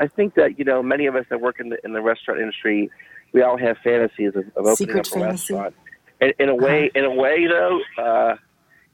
I 0.00 0.08
think 0.08 0.34
that 0.34 0.58
you 0.58 0.64
know 0.64 0.82
many 0.82 1.06
of 1.06 1.16
us 1.16 1.24
that 1.30 1.40
work 1.40 1.60
in 1.60 1.68
the 1.68 1.78
in 1.84 1.92
the 1.92 2.02
restaurant 2.02 2.40
industry, 2.40 2.90
we 3.32 3.42
all 3.42 3.56
have 3.56 3.76
fantasies 3.82 4.34
of, 4.34 4.44
of 4.56 4.66
opening 4.66 4.76
Secret 4.76 5.00
up 5.00 5.06
a 5.06 5.10
fantasy. 5.10 5.54
restaurant. 5.54 5.74
In, 6.20 6.32
in 6.38 6.48
a 6.48 6.54
way, 6.54 6.90
in 6.94 7.04
a 7.04 7.10
way 7.10 7.46
though, 7.46 7.80
uh, 7.98 8.36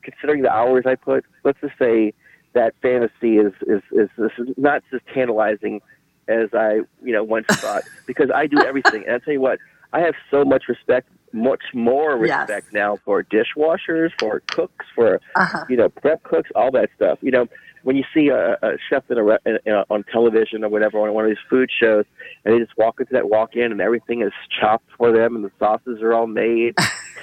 considering 0.03 0.43
the 0.43 0.51
hours 0.51 0.85
I 0.87 0.95
put, 0.95 1.25
let's 1.45 1.61
just 1.61 1.79
say 1.79 2.13
that 2.53 2.75
fantasy 2.83 3.39
is 3.39 3.53
is 3.67 3.83
is, 3.93 4.09
is 4.19 4.55
not 4.57 4.83
as 4.93 5.01
tantalizing 5.13 5.81
as 6.29 6.49
I 6.53 6.81
you 7.03 7.13
know 7.13 7.25
once 7.25 7.47
thought 7.51 7.83
because 8.07 8.31
I 8.35 8.47
do 8.47 8.61
everything. 8.61 9.05
And 9.07 9.17
I 9.17 9.19
tell 9.19 9.35
you 9.35 9.41
what, 9.41 9.59
I 9.93 10.01
have 10.01 10.15
so 10.31 10.45
much 10.45 10.65
respect, 10.69 11.09
much 11.33 11.63
more 11.75 12.25
Yes. 12.27 12.49
respect 12.49 12.73
now 12.73 12.99
for 13.05 13.23
dishwashers, 13.23 14.11
for 14.19 14.43
cooks, 14.49 14.87
for 14.95 15.21
Uh-huh. 15.37 15.65
you 15.69 15.77
know 15.77 15.89
prep 15.89 16.23
cooks, 16.23 16.51
all 16.55 16.71
that 16.73 16.91
stuff. 16.97 17.19
You 17.23 17.31
know, 17.31 17.47
when 17.83 17.97
you 17.97 18.05
see 18.13 18.29
a, 18.29 18.59
a 18.63 18.77
chef 18.91 19.05
in 19.11 19.17
a, 19.19 19.23
re- 19.25 19.39
in, 19.47 19.59
in, 19.65 19.73
on 19.89 20.05
television 20.13 20.65
or 20.65 20.69
whatever 20.69 20.99
on 20.99 21.15
one 21.15 21.25
of 21.25 21.31
these 21.31 21.39
food 21.49 21.71
shows, 21.81 22.05
and 22.45 22.55
they 22.55 22.59
just 22.59 22.77
walk 22.77 23.01
into 23.01 23.13
that 23.15 23.31
walk-in 23.31 23.73
and 23.73 23.81
everything 23.81 24.21
is 24.23 24.33
chopped 24.61 24.89
for 24.99 25.13
them 25.13 25.35
and 25.35 25.45
the 25.45 25.51
sauces 25.59 26.03
are 26.03 26.13
all 26.13 26.27
made. 26.27 26.75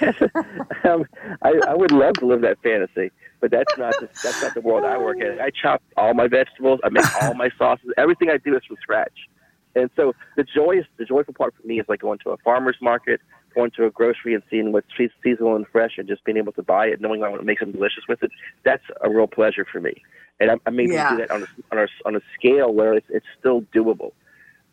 um, 0.84 1.04
I, 1.42 1.52
I 1.68 1.74
would 1.74 1.90
love 1.92 2.14
to 2.14 2.26
live 2.26 2.40
that 2.42 2.58
fantasy, 2.62 3.10
but 3.40 3.50
that's 3.50 3.76
not 3.76 3.94
the, 4.00 4.08
that's 4.22 4.40
not 4.42 4.54
the 4.54 4.60
world 4.60 4.84
I 4.84 4.96
work 4.98 5.18
in. 5.20 5.40
I 5.40 5.50
chop 5.50 5.82
all 5.96 6.14
my 6.14 6.28
vegetables, 6.28 6.80
I 6.84 6.88
make 6.88 7.04
all 7.22 7.34
my 7.34 7.50
sauces. 7.58 7.90
Everything 7.96 8.30
I 8.30 8.36
do 8.38 8.56
is 8.56 8.62
from 8.66 8.76
scratch. 8.80 9.28
And 9.74 9.90
so 9.96 10.12
the 10.36 10.44
joyous, 10.44 10.86
the 10.98 11.04
joyful 11.04 11.34
part 11.34 11.54
for 11.60 11.66
me 11.66 11.78
is 11.80 11.86
like 11.88 12.00
going 12.00 12.18
to 12.24 12.30
a 12.30 12.36
farmer's 12.38 12.76
market, 12.80 13.20
going 13.54 13.70
to 13.72 13.86
a 13.86 13.90
grocery 13.90 14.34
and 14.34 14.42
seeing 14.50 14.72
what's 14.72 14.86
seasonal 15.22 15.56
and 15.56 15.66
fresh, 15.68 15.98
and 15.98 16.08
just 16.08 16.24
being 16.24 16.38
able 16.38 16.52
to 16.52 16.62
buy 16.62 16.86
it, 16.86 17.00
knowing 17.00 17.22
I 17.22 17.28
want 17.28 17.40
to 17.40 17.46
make 17.46 17.58
something 17.58 17.74
delicious 17.74 18.04
with 18.08 18.22
it. 18.22 18.30
That's 18.64 18.82
a 19.02 19.10
real 19.10 19.26
pleasure 19.26 19.66
for 19.70 19.80
me. 19.80 20.02
And 20.40 20.50
I'm, 20.50 20.60
I'm 20.66 20.78
able 20.78 20.94
Yeah. 20.94 21.08
to 21.08 21.14
do 21.16 21.16
that 21.22 21.30
on 21.30 21.42
a, 21.42 21.46
on 21.72 21.78
a 21.78 21.86
on 22.06 22.16
a 22.16 22.20
scale 22.38 22.72
where 22.72 22.94
it's, 22.94 23.06
it's 23.10 23.26
still 23.38 23.62
doable. 23.74 24.12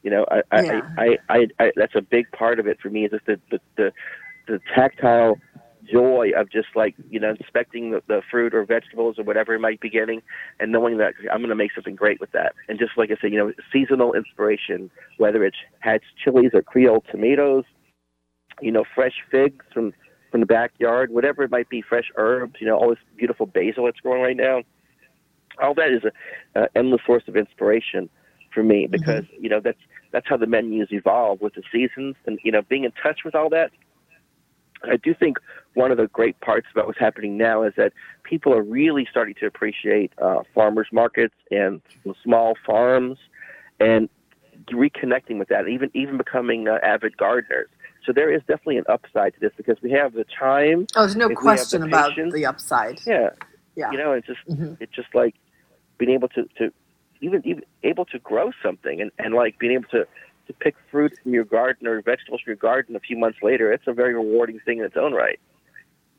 You 0.04 0.12
know, 0.12 0.26
I, 0.30 0.42
I, 0.52 0.62
Yeah. 0.62 0.82
I, 0.98 1.04
I, 1.04 1.18
I, 1.30 1.48
I, 1.60 1.72
that's 1.76 1.96
a 1.96 2.02
big 2.02 2.32
part 2.32 2.60
of 2.60 2.68
it 2.68 2.80
for 2.80 2.90
me 2.90 3.06
is 3.06 3.12
just 3.12 3.26
the, 3.26 3.40
the, 3.50 3.60
the, 3.76 3.92
the 4.48 4.60
tactile 4.76 5.40
joy 5.92 6.32
of 6.36 6.52
just 6.52 6.68
like, 6.76 6.96
you 7.10 7.20
know, 7.20 7.32
inspecting 7.40 7.92
the, 7.92 8.02
the 8.08 8.22
fruit 8.30 8.54
or 8.54 8.66
vegetables 8.66 9.18
or 9.20 9.24
whatever 9.24 9.54
it 9.54 9.60
might 9.60 9.80
be 9.80 9.90
getting 9.90 10.22
and 10.60 10.72
knowing 10.72 10.98
that 10.98 11.14
I'm 11.32 11.40
going 11.40 11.50
to 11.50 11.56
make 11.56 11.74
something 11.74 11.96
great 11.96 12.20
with 12.20 12.32
that. 12.34 12.54
And 12.68 12.78
just 12.80 12.92
like 12.98 13.12
I 13.12 13.16
said, 13.22 13.32
you 13.32 13.38
know, 13.40 13.52
seasonal 13.72 14.14
inspiration, 14.14 14.92
whether 15.18 15.44
it's 15.44 15.58
hatch 15.80 16.04
chilies 16.24 16.52
or 16.54 16.62
Creole 16.62 17.04
tomatoes, 17.12 17.64
you 18.62 18.72
know, 18.72 18.84
fresh 18.94 19.16
figs 19.30 19.66
from, 19.74 19.94
from 20.32 20.40
the 20.40 20.46
backyard, 20.46 21.12
whatever 21.12 21.44
it 21.44 21.52
might 21.52 21.70
be, 21.70 21.82
fresh 21.82 22.12
herbs, 22.16 22.56
you 22.60 22.68
know, 22.68 22.78
all 22.78 22.90
this 22.90 23.00
beautiful 23.18 23.46
basil 23.46 23.86
that's 23.86 24.00
growing 24.00 24.22
right 24.22 24.38
now. 24.38 24.62
All 25.62 25.74
that 25.76 25.92
is 25.92 26.04
a, 26.04 26.60
a 26.60 26.68
endless 26.76 27.02
source 27.06 27.24
of 27.28 27.38
inspiration 27.38 28.10
for 28.56 28.64
me 28.64 28.88
because 28.88 29.26
you 29.40 29.50
know 29.50 29.60
that's 29.60 29.80
that's 30.12 30.28
how 30.28 30.38
the 30.38 30.48
menus 30.48 30.88
evolve 30.92 31.42
with 31.42 31.54
the 31.54 31.64
seasons 31.72 32.16
and 32.26 32.40
you 32.44 32.52
know 32.52 32.62
being 32.64 32.86
in 32.86 32.92
touch 33.04 33.20
with 33.24 33.36
all 33.36 33.50
that. 33.50 33.72
I 34.84 34.98
do 34.98 35.14
think 35.14 35.38
one 35.74 35.92
of 35.92 35.98
the 35.98 36.08
great 36.08 36.40
parts 36.42 36.68
about 36.72 36.88
what's 36.88 37.00
happening 37.00 37.38
now 37.38 37.64
is 37.64 37.74
that 37.78 37.94
people 38.24 38.54
are 38.54 38.62
really 38.62 39.08
starting 39.10 39.36
to 39.36 39.46
appreciate 39.46 40.12
uh, 40.22 40.44
farmers 40.54 40.88
markets 40.92 41.36
and 41.52 41.82
small 42.24 42.56
farms 42.66 43.18
and 43.80 44.10
reconnecting 44.68 45.38
with 45.38 45.50
that, 45.50 45.68
even 45.68 45.92
even 45.94 46.18
becoming 46.18 46.68
uh, 46.68 46.80
avid 46.82 47.18
gardeners. 47.18 47.70
So 48.06 48.14
there 48.14 48.32
is 48.34 48.42
definitely 48.42 48.78
an 48.78 48.86
upside 48.88 49.34
to 49.34 49.40
this 49.40 49.52
because 49.58 49.78
we 49.82 49.92
have 49.92 50.14
the 50.14 50.26
time. 50.38 50.86
Oh, 50.96 51.02
there's 51.02 51.16
no 51.16 51.26
if 51.26 51.30
we 51.30 51.36
have 51.36 51.42
question 51.58 51.82
the 51.82 51.88
about 51.88 52.10
patience, 52.12 52.34
the 52.34 52.46
upside. 52.46 53.00
yeah. 53.06 53.30
Yeah. 53.76 53.92
You 53.92 53.98
know, 53.98 54.12
it's 54.14 54.28
just 54.28 54.40
it's 54.80 54.94
just 54.94 55.14
like 55.14 55.36
being 55.98 56.12
able 56.12 56.30
to, 56.30 56.44
to 56.60 56.72
even 57.22 57.42
even 57.46 57.64
able 57.84 58.06
to 58.06 58.20
grow 58.20 58.52
something 58.64 59.02
and, 59.02 59.12
and 59.20 59.34
like 59.34 59.58
being 59.60 59.74
able 59.74 59.90
to, 59.90 60.06
to 60.48 60.54
pick 60.54 60.76
fruit 60.92 61.14
from 61.22 61.34
your 61.34 61.44
garden 61.44 61.88
or 61.88 62.02
vegetables 62.02 62.42
from 62.42 62.52
your 62.52 62.56
garden 62.58 62.96
a 62.96 63.00
few 63.00 63.18
months 63.18 63.40
later, 63.42 63.74
it's 63.74 63.88
a 63.88 63.94
very 63.94 64.14
rewarding 64.14 64.60
thing 64.60 64.80
in 64.80 64.86
its 64.86 64.96
own 64.96 65.14
right. 65.14 65.40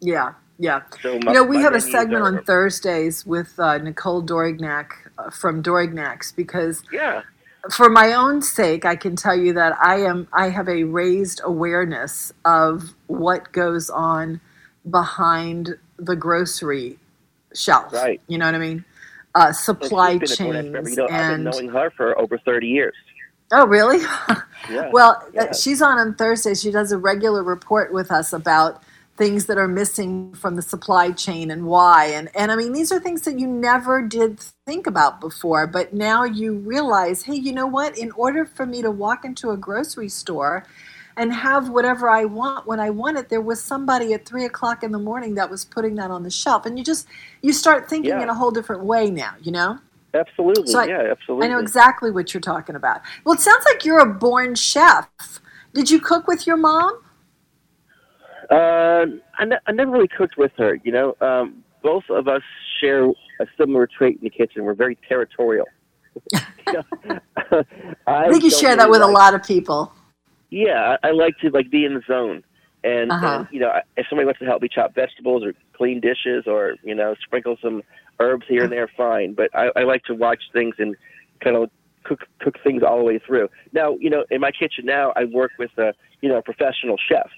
Yeah, 0.01 0.35
yeah. 0.59 0.83
So 1.01 1.19
my- 1.21 1.33
you 1.33 1.39
know, 1.39 1.45
we 1.45 1.59
have 1.63 1.75
a 1.75 1.81
segment 1.81 2.23
on 2.25 2.43
Thursdays 2.45 3.25
with 3.25 3.59
uh, 3.59 3.79
Nicole 3.79 4.23
Dorignac 4.23 4.91
uh, 5.17 5.31
from 5.31 5.63
Dorignac's 5.63 6.33
because 6.33 6.83
Yeah. 6.93 7.23
For 7.71 7.89
my 7.89 8.13
own 8.13 8.43
sake, 8.43 8.85
I 8.85 8.97
can 8.97 9.17
tell 9.17 9.37
you 9.37 9.53
that 9.55 9.77
I 9.81 10.01
am 10.01 10.29
I 10.33 10.51
have 10.51 10.69
a 10.69 10.85
raised 10.85 11.41
awareness 11.45 12.33
of 12.45 12.95
what 13.07 13.53
goes 13.53 13.91
on 13.91 14.41
behind 14.89 15.77
the 15.99 16.17
grocery 16.17 16.99
shelf. 17.55 17.93
Right. 17.93 18.21
You 18.29 18.39
know 18.39 18.47
what 18.47 18.55
I 18.55 18.59
mean? 18.59 18.85
Uh, 19.35 19.53
supply 19.53 20.19
she's 20.19 20.37
been 20.37 20.49
a 20.49 20.63
DoorDash 20.63 20.73
member. 20.73 20.79
chains 20.79 20.91
You 20.91 20.97
know, 20.97 21.09
I've 21.11 21.31
been 21.33 21.45
knowing 21.45 21.69
her 21.69 21.91
for 21.91 22.19
over 22.19 22.39
30 22.39 22.67
years. 22.67 22.95
oh, 23.53 23.67
really? 23.67 24.05
Yeah. 24.69 24.91
Well, 24.91 25.23
uh, 25.23 25.31
yeah. 25.33 25.53
she's 25.53 25.81
on 25.81 25.97
on 25.97 26.17
Thursday. 26.17 26.55
She 26.55 26.73
does 26.73 26.91
a 26.91 26.99
regular 26.99 27.45
report 27.45 27.93
with 27.93 28.11
us 28.11 28.33
about 28.33 28.83
things 29.17 29.47
that 29.47 29.57
are 29.57 29.69
missing 29.69 30.33
from 30.35 30.57
the 30.57 30.63
supply 30.63 31.11
chain 31.11 31.51
and 31.51 31.67
why. 31.67 32.07
And 32.07 32.29
and 32.37 32.53
I 32.53 32.57
mean, 32.57 32.73
these 32.73 32.93
are 32.93 33.01
things 33.01 33.23
that 33.23 33.39
you 33.39 33.47
never 33.47 34.03
did 34.03 34.41
think 34.67 34.87
about 34.87 35.21
before, 35.21 35.67
but 35.67 35.93
now 35.95 36.25
you 36.25 36.55
realize, 36.55 37.23
hey, 37.23 37.35
you 37.37 37.53
know 37.53 37.67
what? 37.67 37.97
In 37.97 38.11
order 38.13 38.45
for 38.45 38.67
me 38.67 38.83
to 38.83 38.91
walk 38.91 39.25
into 39.25 39.51
a 39.51 39.57
grocery 39.57 40.09
store 40.09 40.67
and 41.17 41.33
have 41.33 41.71
whatever 41.71 42.11
I 42.11 42.27
want 42.27 42.67
when 42.67 42.79
I 42.79 42.91
want 42.91 43.17
it, 43.17 43.31
there 43.31 43.41
was 43.41 43.63
somebody 43.63 44.13
at 44.13 44.27
three 44.27 44.45
o'clock 44.45 44.83
in 44.83 44.93
the 44.93 44.99
morning 44.99 45.35
that 45.37 45.49
was 45.49 45.65
putting 45.65 45.95
that 45.95 46.11
on 46.11 46.23
the 46.23 46.31
shelf. 46.31 46.67
And 46.67 46.79
you 46.79 46.85
just 46.85 47.07
you 47.43 47.53
start 47.53 47.89
thinking 47.89 48.11
Yeah. 48.11 48.23
in 48.23 48.29
a 48.29 48.35
whole 48.35 48.51
different 48.51 48.85
way 48.85 49.11
now, 49.11 49.33
you 49.43 49.51
know? 49.51 49.79
Absolutely. 50.13 50.67
So 50.67 50.81
I- 50.81 50.87
yeah, 50.87 51.09
absolutely. 51.11 51.47
I 51.47 51.51
know 51.51 51.59
exactly 51.59 52.11
what 52.11 52.35
you're 52.35 52.41
talking 52.41 52.77
about. 52.77 53.01
Well, 53.25 53.35
it 53.35 53.41
sounds 53.41 53.65
like 53.65 53.85
you're 53.85 53.99
a 53.99 54.07
born 54.07 54.55
chef. 54.55 55.09
Did 55.73 55.91
you 55.91 56.01
cook 56.01 56.27
with 56.27 56.47
your 56.47 56.57
mom? 56.57 56.99
Uh, 58.51 59.07
I, 59.39 59.45
ne- 59.45 59.59
I 59.67 59.73
never 59.73 59.91
really 59.91 60.09
cooked 60.09 60.37
with 60.37 60.53
her. 60.59 60.79
You 60.85 60.93
know, 60.93 61.17
um, 61.21 61.65
both 61.83 62.05
of 62.11 62.29
us 62.29 62.43
share 62.81 63.05
a 63.07 63.47
similar 63.59 63.87
trait 63.87 64.17
in 64.19 64.25
the 64.25 64.31
kitchen. 64.31 64.65
We're 64.65 64.75
very 64.75 64.97
territorial. 65.09 65.67
I, 66.67 67.21
I 68.07 68.31
think 68.31 68.43
you 68.45 68.51
share 68.51 68.77
that 68.77 68.85
really 68.89 68.91
with 69.01 69.03
a 69.03 69.07
lot 69.13 69.35
of 69.35 69.43
people. 69.43 69.93
Yeah, 70.51 70.97
I, 71.03 71.09
I 71.09 71.11
like 71.13 71.37
to 71.39 71.51
like 71.51 71.71
be 71.71 71.85
in 71.85 71.95
the 71.95 72.03
zone, 72.07 72.43
and, 72.85 73.11
Uh-huh. 73.11 73.27
and 73.41 73.49
you 73.51 73.61
know, 73.61 73.69
I- 73.69 73.83
if 73.97 74.07
somebody 74.09 74.27
wants 74.27 74.41
to 74.41 74.47
help 74.47 74.63
me 74.63 74.69
chop 74.69 74.95
vegetables 74.95 75.45
or 75.45 75.55
clean 75.75 76.01
dishes 76.01 76.45
or 76.47 76.77
you 76.83 76.95
know 76.95 77.15
sprinkle 77.25 77.57
some 77.63 77.83
herbs 78.21 78.47
here 78.49 78.63
and 78.65 78.73
there, 78.73 78.89
fine. 78.97 79.35
But 79.35 79.51
I, 79.55 79.71
I 79.77 79.83
like 79.83 80.05
to 80.05 80.15
watch 80.15 80.43
things 80.53 80.75
and 80.79 80.97
kind 81.41 81.57
of 81.57 81.71
cook 82.05 82.21
cook 82.41 82.55
things 82.63 82.83
all 82.83 82.97
the 82.99 83.05
way 83.05 83.19
through. 83.19 83.49
Now, 83.73 83.97
you 84.01 84.09
know, 84.09 84.25
in 84.31 84.41
my 84.41 84.53
kitchen 84.53 84.87
now, 84.87 85.13
I 85.17 85.25
work 85.25 85.53
with 85.59 85.77
a 85.79 85.93
you 86.23 86.29
know 86.29 86.39
a 86.39 86.43
professional 86.43 86.97
chef, 87.09 87.29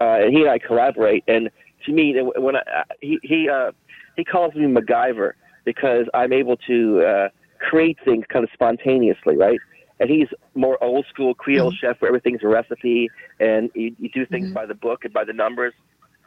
uh, 0.00 0.18
and 0.22 0.32
he 0.34 0.42
and 0.42 0.50
I 0.50 0.58
collaborate. 0.58 1.24
And 1.28 1.50
to 1.86 1.92
me, 1.92 2.16
when 2.36 2.56
I, 2.56 2.62
he 3.00 3.18
he 3.22 3.48
uh, 3.48 3.72
he 4.16 4.24
calls 4.24 4.54
me 4.54 4.66
MacGyver 4.66 5.32
because 5.64 6.06
I'm 6.14 6.32
able 6.32 6.56
to 6.68 7.02
uh, 7.02 7.28
create 7.58 7.98
things 8.04 8.24
kind 8.28 8.44
of 8.44 8.50
spontaneously, 8.52 9.36
right? 9.36 9.58
And 9.98 10.08
he's 10.08 10.28
more 10.54 10.82
old 10.82 11.04
school 11.12 11.34
Creole 11.34 11.72
chef 11.72 12.00
where 12.00 12.08
everything's 12.08 12.42
a 12.42 12.48
recipe 12.48 13.10
and 13.38 13.70
you, 13.74 13.94
you 13.98 14.08
do 14.08 14.24
things 14.24 14.50
by 14.52 14.64
the 14.64 14.74
book 14.74 15.04
and 15.04 15.12
by 15.12 15.24
the 15.24 15.34
numbers. 15.34 15.74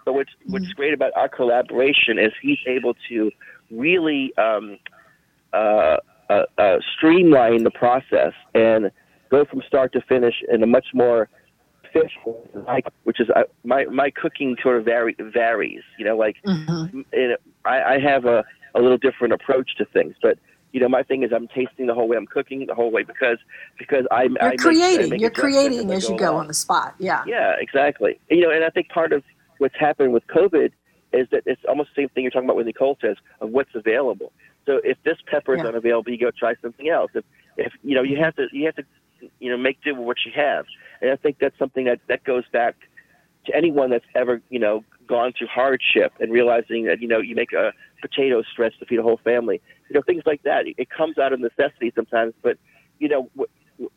But 0.05 0.13
what's 0.13 0.29
what's 0.47 0.67
great 0.73 0.93
about 0.93 1.11
our 1.15 1.29
collaboration 1.29 2.19
is 2.19 2.31
he's 2.41 2.59
able 2.67 2.93
to 3.09 3.31
really 3.71 4.31
um, 4.37 4.77
uh, 5.53 5.97
uh, 6.29 6.43
uh, 6.57 6.77
streamline 6.95 7.63
the 7.63 7.71
process 7.71 8.33
and 8.53 8.91
go 9.29 9.45
from 9.45 9.61
start 9.67 9.93
to 9.93 10.01
finish 10.01 10.35
in 10.51 10.61
a 10.61 10.67
much 10.67 10.87
more 10.93 11.29
like 12.67 12.85
which 13.03 13.19
is 13.19 13.29
uh, 13.35 13.43
my 13.63 13.85
my 13.85 14.09
cooking 14.09 14.55
sort 14.61 14.77
of 14.77 14.85
vary, 14.85 15.15
varies. 15.19 15.81
You 15.97 16.05
know, 16.05 16.17
like 16.17 16.37
it, 17.11 17.39
I, 17.65 17.81
I 17.95 17.99
have 17.99 18.25
a, 18.25 18.43
a 18.75 18.81
little 18.81 18.97
different 18.97 19.33
approach 19.33 19.75
to 19.77 19.85
things, 19.85 20.15
but 20.21 20.37
you 20.71 20.79
know, 20.79 20.89
my 20.89 21.03
thing 21.03 21.23
is 21.23 21.31
I'm 21.33 21.47
tasting 21.49 21.85
the 21.87 21.93
whole 21.93 22.07
way, 22.07 22.17
I'm 22.17 22.25
cooking 22.25 22.65
the 22.65 22.73
whole 22.73 22.91
way 22.91 23.03
because 23.03 23.37
because 23.77 24.05
I'm 24.11 24.35
You're 24.41 24.53
I 24.53 24.55
creating. 24.57 25.09
make 25.11 25.21
You're 25.21 25.29
creating 25.29 25.91
I 25.91 25.95
as 25.95 26.09
you 26.09 26.17
go 26.17 26.31
along. 26.31 26.41
on 26.41 26.47
the 26.47 26.53
spot. 26.53 26.95
Yeah. 26.99 27.23
Yeah, 27.27 27.53
exactly. 27.59 28.19
And, 28.29 28.39
you 28.39 28.45
know, 28.45 28.51
and 28.51 28.63
I 28.63 28.69
think 28.69 28.89
part 28.89 29.13
of 29.13 29.23
what's 29.59 29.75
happened 29.79 30.13
with 30.13 30.25
COVID 30.27 30.71
is 31.13 31.27
that 31.31 31.43
it's 31.45 31.61
almost 31.69 31.89
the 31.95 32.01
same 32.01 32.09
thing 32.09 32.23
you're 32.23 32.31
talking 32.31 32.47
about 32.47 32.55
with 32.57 32.65
Nicole 32.65 32.97
says 32.99 33.17
of 33.39 33.51
what's 33.51 33.69
available. 33.75 34.31
So 34.65 34.81
if 34.83 34.97
this 35.03 35.17
pepper 35.27 35.53
is 35.53 35.59
Yeah. 35.61 35.69
unavailable, 35.69 36.11
you 36.11 36.17
go 36.17 36.31
try 36.31 36.55
something 36.61 36.89
else. 36.89 37.11
If 37.13 37.23
if 37.55 37.71
you 37.83 37.93
know 37.95 38.01
you 38.01 38.17
have 38.17 38.35
to 38.37 38.47
you 38.51 38.65
have 38.65 38.75
to 38.75 38.83
you 39.39 39.49
know 39.49 39.57
make 39.57 39.81
do 39.83 39.95
with 39.95 40.05
what 40.05 40.17
you 40.25 40.31
have. 40.35 40.65
And 41.01 41.11
I 41.11 41.15
think 41.15 41.37
that's 41.39 41.57
something 41.57 41.85
that 41.85 41.99
that 42.07 42.23
goes 42.23 42.43
back 42.51 42.75
to 43.45 43.55
anyone 43.55 43.89
that's 43.89 44.05
ever 44.15 44.41
you 44.49 44.59
know 44.59 44.83
gone 45.07 45.33
through 45.37 45.47
hardship 45.47 46.13
and 46.19 46.31
realizing 46.31 46.85
that 46.85 47.01
you 47.01 47.07
know 47.07 47.19
you 47.19 47.35
make 47.35 47.53
a 47.53 47.73
potato 48.01 48.41
stretch 48.43 48.77
to 48.79 48.85
feed 48.85 48.99
a 48.99 49.03
whole 49.03 49.19
family. 49.23 49.61
You 49.89 49.95
know 49.95 50.01
things 50.01 50.23
like 50.25 50.43
that. 50.43 50.65
It 50.77 50.89
comes 50.89 51.17
out 51.17 51.33
of 51.33 51.39
necessity 51.39 51.91
sometimes, 51.95 52.33
but 52.41 52.57
you 52.99 53.09
know 53.09 53.29
what, 53.35 53.49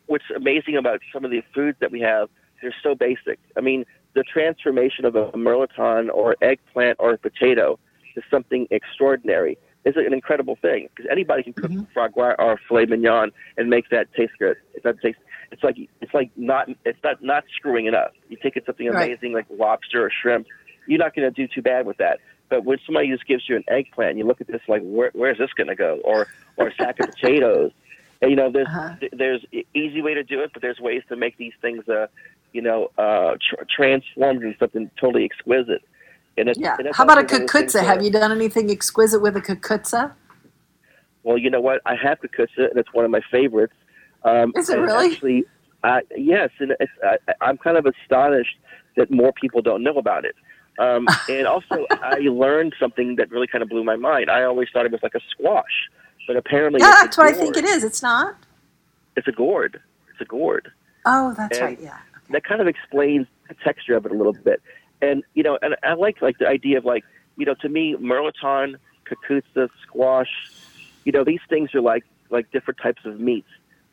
what's 0.07 0.25
amazing 0.35 0.75
about 0.75 1.01
some 1.13 1.25
of 1.25 1.31
the 1.31 1.41
foods 1.53 1.77
that 1.79 1.91
we 1.91 2.01
have, 2.01 2.29
they're 2.61 2.75
so 2.81 2.95
basic. 2.95 3.39
I 3.55 3.61
mean, 3.61 3.85
the 4.13 4.23
transformation 4.23 5.05
of 5.05 5.15
a 5.15 5.31
mirliton 5.33 6.09
or 6.13 6.35
eggplant 6.41 6.97
or 6.99 7.13
a 7.13 7.17
potato 7.17 7.79
to 8.15 8.21
something 8.31 8.67
extraordinary 8.71 9.57
is 9.85 9.95
an 9.95 10.13
incredible 10.13 10.57
thing 10.61 10.89
because 10.95 11.09
anybody 11.11 11.43
can 11.43 11.53
cook 11.53 11.71
foie 11.93 12.07
gras 12.09 12.35
or 12.39 12.59
filet 12.67 12.85
mignon 12.85 13.31
and 13.57 13.69
make 13.69 13.89
that 13.89 14.07
taste 14.13 14.33
good. 14.39 14.57
It 14.73 14.83
doesn't 14.83 15.01
taste. 15.01 15.17
It's 15.51 15.63
like 15.63 15.77
it's 16.01 16.13
like 16.13 16.29
not 16.35 16.67
it's 16.85 16.99
not 17.03 17.23
not 17.23 17.43
screwing 17.55 17.85
it 17.85 17.93
up. 17.93 18.13
You 18.29 18.37
take 18.41 18.57
it 18.57 18.65
something 18.65 18.87
Right. 18.89 19.07
amazing 19.11 19.33
like 19.33 19.45
lobster 19.49 20.05
or 20.05 20.11
shrimp, 20.21 20.47
you're 20.87 20.99
not 20.99 21.15
going 21.15 21.31
to 21.31 21.47
do 21.47 21.47
too 21.53 21.61
bad 21.61 21.85
with 21.85 21.97
that. 21.97 22.19
But 22.49 22.65
when 22.65 22.77
somebody 22.85 23.09
just 23.09 23.25
gives 23.27 23.47
you 23.47 23.55
an 23.55 23.63
eggplant, 23.67 24.17
you 24.17 24.25
look 24.25 24.41
at 24.41 24.47
this 24.47 24.61
like 24.67 24.81
where 24.83 25.11
where's 25.13 25.37
this 25.37 25.51
going 25.55 25.67
to 25.67 25.75
go? 25.75 26.01
Or 26.03 26.27
or 26.57 26.67
a 26.69 26.75
sack 26.75 26.99
of 26.99 27.09
potatoes. 27.15 27.71
And, 28.21 28.31
you 28.31 28.35
know, 28.37 28.51
there's 28.51 28.67
th- 28.99 29.11
there's 29.15 29.45
easy 29.75 30.01
way 30.01 30.15
to 30.15 30.23
do 30.23 30.41
it, 30.41 30.51
but 30.51 30.61
there's 30.61 30.79
ways 30.79 31.03
to 31.09 31.15
make 31.15 31.37
these 31.37 31.53
things, 31.61 31.87
uh, 31.87 32.07
you 32.51 32.61
know, 32.63 32.89
uh, 32.97 33.35
tr- 33.35 33.63
transformed 33.69 34.41
into 34.43 34.57
something 34.57 34.89
totally 34.99 35.23
exquisite. 35.23 35.83
And 36.37 36.49
it's, 36.49 36.59
Yeah. 36.59 36.75
and 36.77 36.87
it's 36.87 36.97
How 36.97 37.03
about 37.03 37.17
a 37.17 37.21
also 37.21 37.35
one 37.35 37.41
of 37.43 37.47
the 37.51 37.53
things 37.59 37.73
cucuzza? 37.73 37.83
Have 37.85 38.03
you 38.03 38.11
done 38.11 38.31
anything 38.31 38.69
exquisite 38.69 39.21
with 39.21 39.35
a 39.35 39.41
cucuzza? 39.41 40.13
Well, 41.23 41.37
you 41.37 41.49
know 41.49 41.61
what? 41.61 41.81
I 41.85 41.95
have 41.95 42.19
cucuzza, 42.21 42.69
and 42.69 42.77
it's 42.77 42.93
one 42.93 43.05
of 43.05 43.11
my 43.11 43.21
favorites. 43.31 43.73
Um, 44.23 44.53
Is 44.55 44.69
it 44.69 44.77
really? 44.79 45.13
Actually, 45.13 45.45
uh, 45.83 46.01
yes, 46.15 46.49
and 46.59 46.73
it's, 46.79 46.91
I, 47.03 47.17
I'm 47.41 47.57
kind 47.57 47.77
of 47.77 47.85
astonished 47.85 48.57
that 48.95 49.09
more 49.11 49.31
people 49.33 49.61
don't 49.61 49.83
know 49.83 49.97
about 49.97 50.25
it. 50.25 50.35
Um, 50.79 51.07
and 51.29 51.47
also, 51.47 51.85
I 51.91 52.19
learned 52.19 52.75
something 52.79 53.15
that 53.15 53.31
really 53.31 53.47
kind 53.47 53.61
of 53.63 53.69
blew 53.69 53.83
my 53.83 53.95
mind. 53.95 54.29
I 54.29 54.43
always 54.43 54.69
thought 54.71 54.85
it 54.85 54.91
was 54.91 55.01
like 55.03 55.15
a 55.15 55.21
squash, 55.31 55.89
but 56.27 56.35
apparently, 56.35 56.81
Yeah, 56.81 56.93
that's 57.01 57.17
what 57.17 57.27
I 57.27 57.33
think 57.33 57.57
it 57.57 57.65
is. 57.65 57.83
It's 57.83 58.03
not. 58.03 58.35
It's 59.15 59.27
a 59.27 59.31
gourd. 59.31 59.81
It's 60.11 60.21
a 60.21 60.25
gourd. 60.25 60.71
Oh, 61.05 61.33
that's 61.35 61.57
And 61.57 61.65
right. 61.65 61.79
Yeah. 61.81 61.97
That 62.31 62.43
kind 62.43 62.61
of 62.61 62.67
explains 62.67 63.25
the 63.47 63.55
texture 63.63 63.95
of 63.95 64.05
it 64.05 64.11
a 64.11 64.15
little 64.15 64.33
bit. 64.33 64.61
And 65.01 65.23
you 65.33 65.43
know, 65.43 65.57
and 65.61 65.75
I 65.83 65.93
like 65.93 66.21
like 66.21 66.37
the 66.39 66.47
idea 66.47 66.77
of 66.77 66.85
like 66.85 67.03
you 67.37 67.45
know, 67.45 67.55
to 67.61 67.69
me, 67.69 67.95
mirliton, 67.99 68.75
cucuzza, 69.07 69.69
squash, 69.83 70.51
you 71.05 71.11
know, 71.11 71.23
these 71.23 71.39
things 71.49 71.73
are 71.75 71.81
like 71.81 72.03
like 72.29 72.51
different 72.51 72.79
types 72.81 73.01
of 73.05 73.19
meats. 73.19 73.47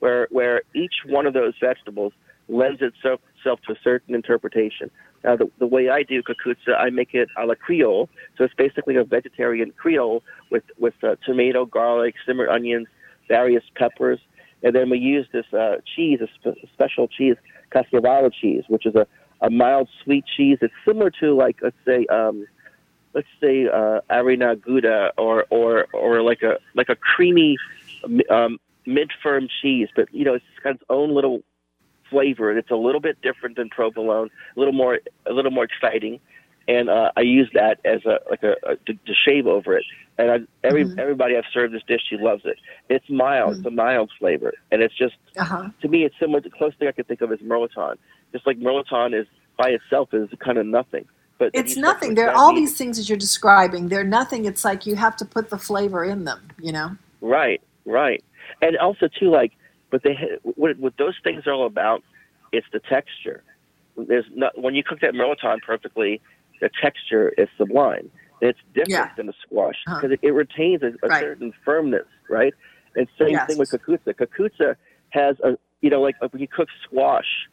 where 0.04 0.28
where 0.30 0.62
each 0.74 0.96
one 1.06 1.26
of 1.26 1.32
those 1.32 1.54
vegetables 1.60 2.12
lends 2.48 2.82
itself, 2.82 3.20
itself 3.36 3.58
to 3.66 3.72
a 3.72 3.76
certain 3.82 4.14
interpretation. 4.14 4.90
Now, 5.22 5.36
the, 5.36 5.50
the 5.58 5.66
way 5.66 5.88
I 5.88 6.02
do 6.02 6.22
cucuzza, 6.22 6.78
I 6.78 6.90
make 6.90 7.14
it 7.14 7.28
a 7.38 7.46
la 7.46 7.54
Creole, 7.54 8.10
so 8.36 8.44
it's 8.44 8.52
basically 8.54 8.96
a 8.96 9.04
vegetarian 9.04 9.72
Creole 9.72 10.22
with 10.50 10.64
with 10.78 10.94
uh, 11.02 11.16
tomato, 11.24 11.64
garlic, 11.64 12.14
simmered 12.26 12.50
onions, 12.50 12.86
various 13.28 13.64
peppers, 13.76 14.20
and 14.62 14.74
then 14.74 14.90
we 14.90 14.98
use 14.98 15.26
this 15.32 15.46
uh, 15.54 15.76
cheese, 15.96 16.20
a 16.20 16.28
spe- 16.36 16.58
special 16.74 17.08
cheese, 17.08 17.36
caciocavallo 17.74 18.30
cheese, 18.32 18.64
which 18.68 18.84
is 18.84 18.94
a, 18.94 19.06
a 19.40 19.50
mild 19.50 19.88
sweet 20.02 20.24
cheese. 20.36 20.58
It's 20.60 20.74
similar 20.86 21.10
to 21.20 21.34
like 21.34 21.56
let's 21.62 21.76
say 21.84 22.06
um, 22.06 22.46
let's 23.14 23.28
say 23.40 23.66
uh, 23.72 24.00
Arena 24.10 24.56
Gouda 24.56 25.12
or 25.18 25.44
or 25.50 25.86
or 25.92 26.22
like 26.22 26.42
a 26.42 26.58
like 26.74 26.88
a 26.88 26.96
creamy 26.96 27.56
um, 28.30 28.58
mid 28.86 29.10
firm 29.22 29.48
cheese, 29.62 29.88
but 29.94 30.12
you 30.12 30.24
know 30.24 30.34
it's 30.34 30.44
got 30.62 30.74
its 30.76 30.84
own 30.90 31.14
little 31.14 31.42
flavor, 32.10 32.50
and 32.50 32.58
it's 32.58 32.70
a 32.70 32.76
little 32.76 33.00
bit 33.00 33.20
different 33.22 33.56
than 33.56 33.68
provolone, 33.70 34.30
a 34.56 34.58
little 34.58 34.74
more 34.74 35.00
a 35.26 35.32
little 35.32 35.50
more 35.50 35.64
exciting. 35.64 36.20
And 36.66 36.88
uh, 36.88 37.12
I 37.14 37.20
use 37.20 37.50
that 37.52 37.78
as 37.84 38.06
a 38.06 38.20
like 38.30 38.42
a, 38.42 38.54
a 38.66 38.76
to, 38.76 38.94
to 38.94 39.14
shave 39.26 39.46
over 39.46 39.76
it. 39.76 39.84
And 40.16 40.30
I, 40.30 40.66
every 40.66 40.84
Mm-hmm. 40.84 40.98
everybody 40.98 41.36
I've 41.36 41.44
served 41.52 41.74
this 41.74 41.82
dish, 41.86 42.00
she 42.08 42.16
loves 42.16 42.42
it. 42.44 42.56
It's 42.88 43.08
mild, 43.10 43.56
it's 43.56 43.66
a 43.66 43.70
mild 43.70 44.10
flavor, 44.18 44.52
and 44.70 44.80
it's 44.82 44.96
just 44.96 45.14
Uh-huh. 45.36 45.68
to 45.82 45.88
me, 45.88 46.04
it's 46.04 46.14
similar. 46.18 46.40
The 46.40 46.50
closest 46.50 46.78
thing 46.78 46.88
I 46.88 46.92
can 46.92 47.04
think 47.04 47.20
of 47.20 47.32
is 47.32 47.40
mirliton. 47.40 47.96
Just 48.34 48.46
like 48.48 48.58
mirliton 48.58 49.18
is 49.18 49.28
by 49.56 49.68
itself 49.70 50.08
is 50.12 50.28
kind 50.44 50.58
of 50.58 50.66
nothing. 50.66 51.04
But 51.38 51.52
It's 51.54 51.76
nothing. 51.76 52.14
There 52.16 52.28
are 52.30 52.34
all 52.34 52.52
these 52.52 52.76
things 52.76 52.96
that 52.96 53.08
you're 53.08 53.16
describing. 53.18 53.88
They're 53.88 54.02
nothing. 54.04 54.44
It's 54.44 54.64
like 54.64 54.86
you 54.86 54.96
have 54.96 55.16
to 55.18 55.24
put 55.24 55.50
the 55.50 55.58
flavor 55.58 56.04
in 56.04 56.24
them, 56.24 56.48
you 56.60 56.72
know? 56.72 56.96
Right, 57.20 57.60
right, 57.86 58.22
and 58.60 58.76
also 58.76 59.08
too 59.08 59.30
like, 59.30 59.52
but 59.90 60.02
they 60.02 60.16
what 60.42 60.76
what 60.78 60.94
those 60.98 61.14
things 61.22 61.46
are 61.46 61.52
all 61.52 61.66
about. 61.66 62.02
It's 62.52 62.66
the 62.72 62.80
texture. 62.80 63.44
There's 63.96 64.24
not 64.34 64.60
when 64.60 64.74
you 64.74 64.82
cook 64.82 65.00
that 65.00 65.14
mirliton 65.14 65.62
perfectly, 65.62 66.20
the 66.60 66.70
texture 66.82 67.32
is 67.38 67.48
sublime. 67.56 68.10
It's 68.40 68.58
different 68.74 68.90
Yeah. 68.90 69.08
than 69.16 69.28
a 69.28 69.32
squash 69.46 69.76
Uh-huh. 69.86 69.96
because 70.00 70.12
it, 70.12 70.20
it 70.26 70.32
retains 70.32 70.82
a, 70.82 70.88
a 71.04 71.08
Right. 71.08 71.20
certain 71.20 71.52
firmness, 71.64 72.06
right? 72.28 72.52
And 72.96 73.06
same 73.18 73.30
Yes. 73.30 73.46
thing 73.46 73.58
with 73.58 73.70
cucuzza. 73.70 74.12
Cucuzza 74.14 74.76
has 75.10 75.38
a 75.40 75.56
you 75.82 75.90
know 75.90 76.02
like 76.02 76.16
when 76.20 76.42
you 76.42 76.48
cook 76.48 76.68
squash, 76.84 77.48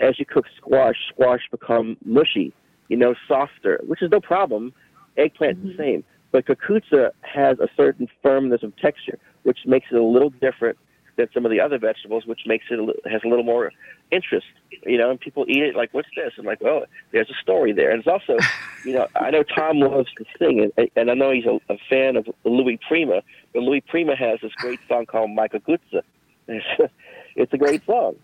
as 0.00 0.18
you 0.18 0.26
cook 0.26 0.46
squash, 0.56 0.96
squash 1.08 1.42
become 1.50 1.96
mushy, 2.04 2.52
you 2.88 2.96
know, 2.96 3.14
softer, 3.26 3.80
which 3.86 4.02
is 4.02 4.10
no 4.10 4.20
problem. 4.20 4.72
Eggplant 5.16 5.58
Mm-hmm. 5.58 5.68
the 5.68 5.76
same, 5.76 6.04
but 6.30 6.46
cucuzza 6.46 7.10
has 7.22 7.58
a 7.58 7.68
certain 7.76 8.06
firmness 8.22 8.62
of 8.62 8.76
texture, 8.76 9.18
which 9.42 9.58
makes 9.66 9.86
it 9.90 9.96
a 9.96 10.02
little 10.02 10.30
different 10.30 10.78
than 11.16 11.26
some 11.34 11.44
of 11.44 11.50
the 11.50 11.60
other 11.60 11.78
vegetables, 11.78 12.24
which 12.24 12.42
makes 12.46 12.66
it 12.70 12.78
a, 12.78 13.10
has 13.10 13.20
a 13.24 13.28
little 13.28 13.44
more 13.44 13.72
interest. 14.12 14.46
You 14.86 14.96
know, 14.96 15.10
and 15.10 15.18
people 15.18 15.44
eat 15.48 15.62
it 15.62 15.74
like, 15.74 15.92
"What's 15.92 16.08
this?" 16.14 16.32
And 16.36 16.46
like, 16.46 16.62
"Oh, 16.62 16.84
there's 17.10 17.28
a 17.28 17.34
story 17.42 17.72
there." 17.72 17.90
And 17.90 17.98
it's 17.98 18.06
also, 18.08 18.36
you 18.84 18.92
know, 18.92 19.08
I 19.16 19.30
know 19.30 19.42
Tom 19.42 19.80
loves 19.80 20.08
to 20.18 20.24
sing, 20.38 20.70
and, 20.76 20.88
and 20.94 21.10
I 21.10 21.14
know 21.14 21.32
he's 21.32 21.46
a, 21.46 21.58
a 21.72 21.76
fan 21.90 22.16
of 22.16 22.28
Louis 22.44 22.78
Prima. 22.86 23.22
But 23.52 23.62
Louis 23.64 23.80
Prima 23.80 24.14
has 24.14 24.38
this 24.40 24.52
great 24.58 24.78
song 24.88 25.06
called 25.06 25.30
"My 25.32 25.48
Cucuzza." 25.48 26.02
It's, 26.46 26.92
it's 27.36 27.52
a 27.52 27.58
great 27.58 27.84
song. 27.84 28.14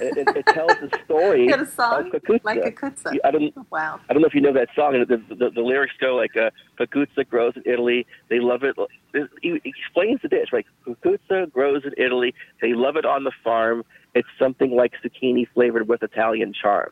It, 0.00 0.16
it, 0.18 0.36
it 0.36 0.46
tells 0.46 0.72
the 0.80 0.98
story 1.04 1.42
You 1.44 1.50
got 1.50 1.60
a 1.60 1.66
song? 1.66 2.10
of 2.14 2.22
cucuzza. 2.22 2.44
Like 2.44 2.64
a 2.64 2.72
kutza. 2.72 3.16
I 3.24 3.30
don't. 3.30 3.52
Wow. 3.70 4.00
I 4.08 4.12
don't 4.12 4.22
know 4.22 4.28
if 4.28 4.34
you 4.34 4.40
know 4.40 4.52
that 4.52 4.68
song. 4.74 4.94
and 4.94 5.06
The, 5.06 5.34
the, 5.34 5.50
the 5.50 5.60
lyrics 5.60 5.94
go 6.00 6.16
like, 6.16 6.36
uh, 6.36 6.50
"Cucuzza 6.78 7.28
grows 7.28 7.54
in 7.56 7.62
Italy. 7.66 8.06
They 8.28 8.40
love 8.40 8.62
it." 8.62 8.76
He 9.42 9.60
explains 9.64 10.20
the 10.22 10.28
dish, 10.28 10.48
Like, 10.52 10.66
Cucuzza 10.86 11.50
grows 11.52 11.82
in 11.84 11.92
Italy. 11.96 12.34
They 12.60 12.74
love 12.74 12.96
it 12.96 13.04
on 13.04 13.24
the 13.24 13.32
farm. 13.44 13.84
It's 14.14 14.28
something 14.38 14.74
like 14.74 14.92
zucchini 15.04 15.46
flavored 15.54 15.88
with 15.88 16.02
Italian 16.02 16.52
charm. 16.52 16.90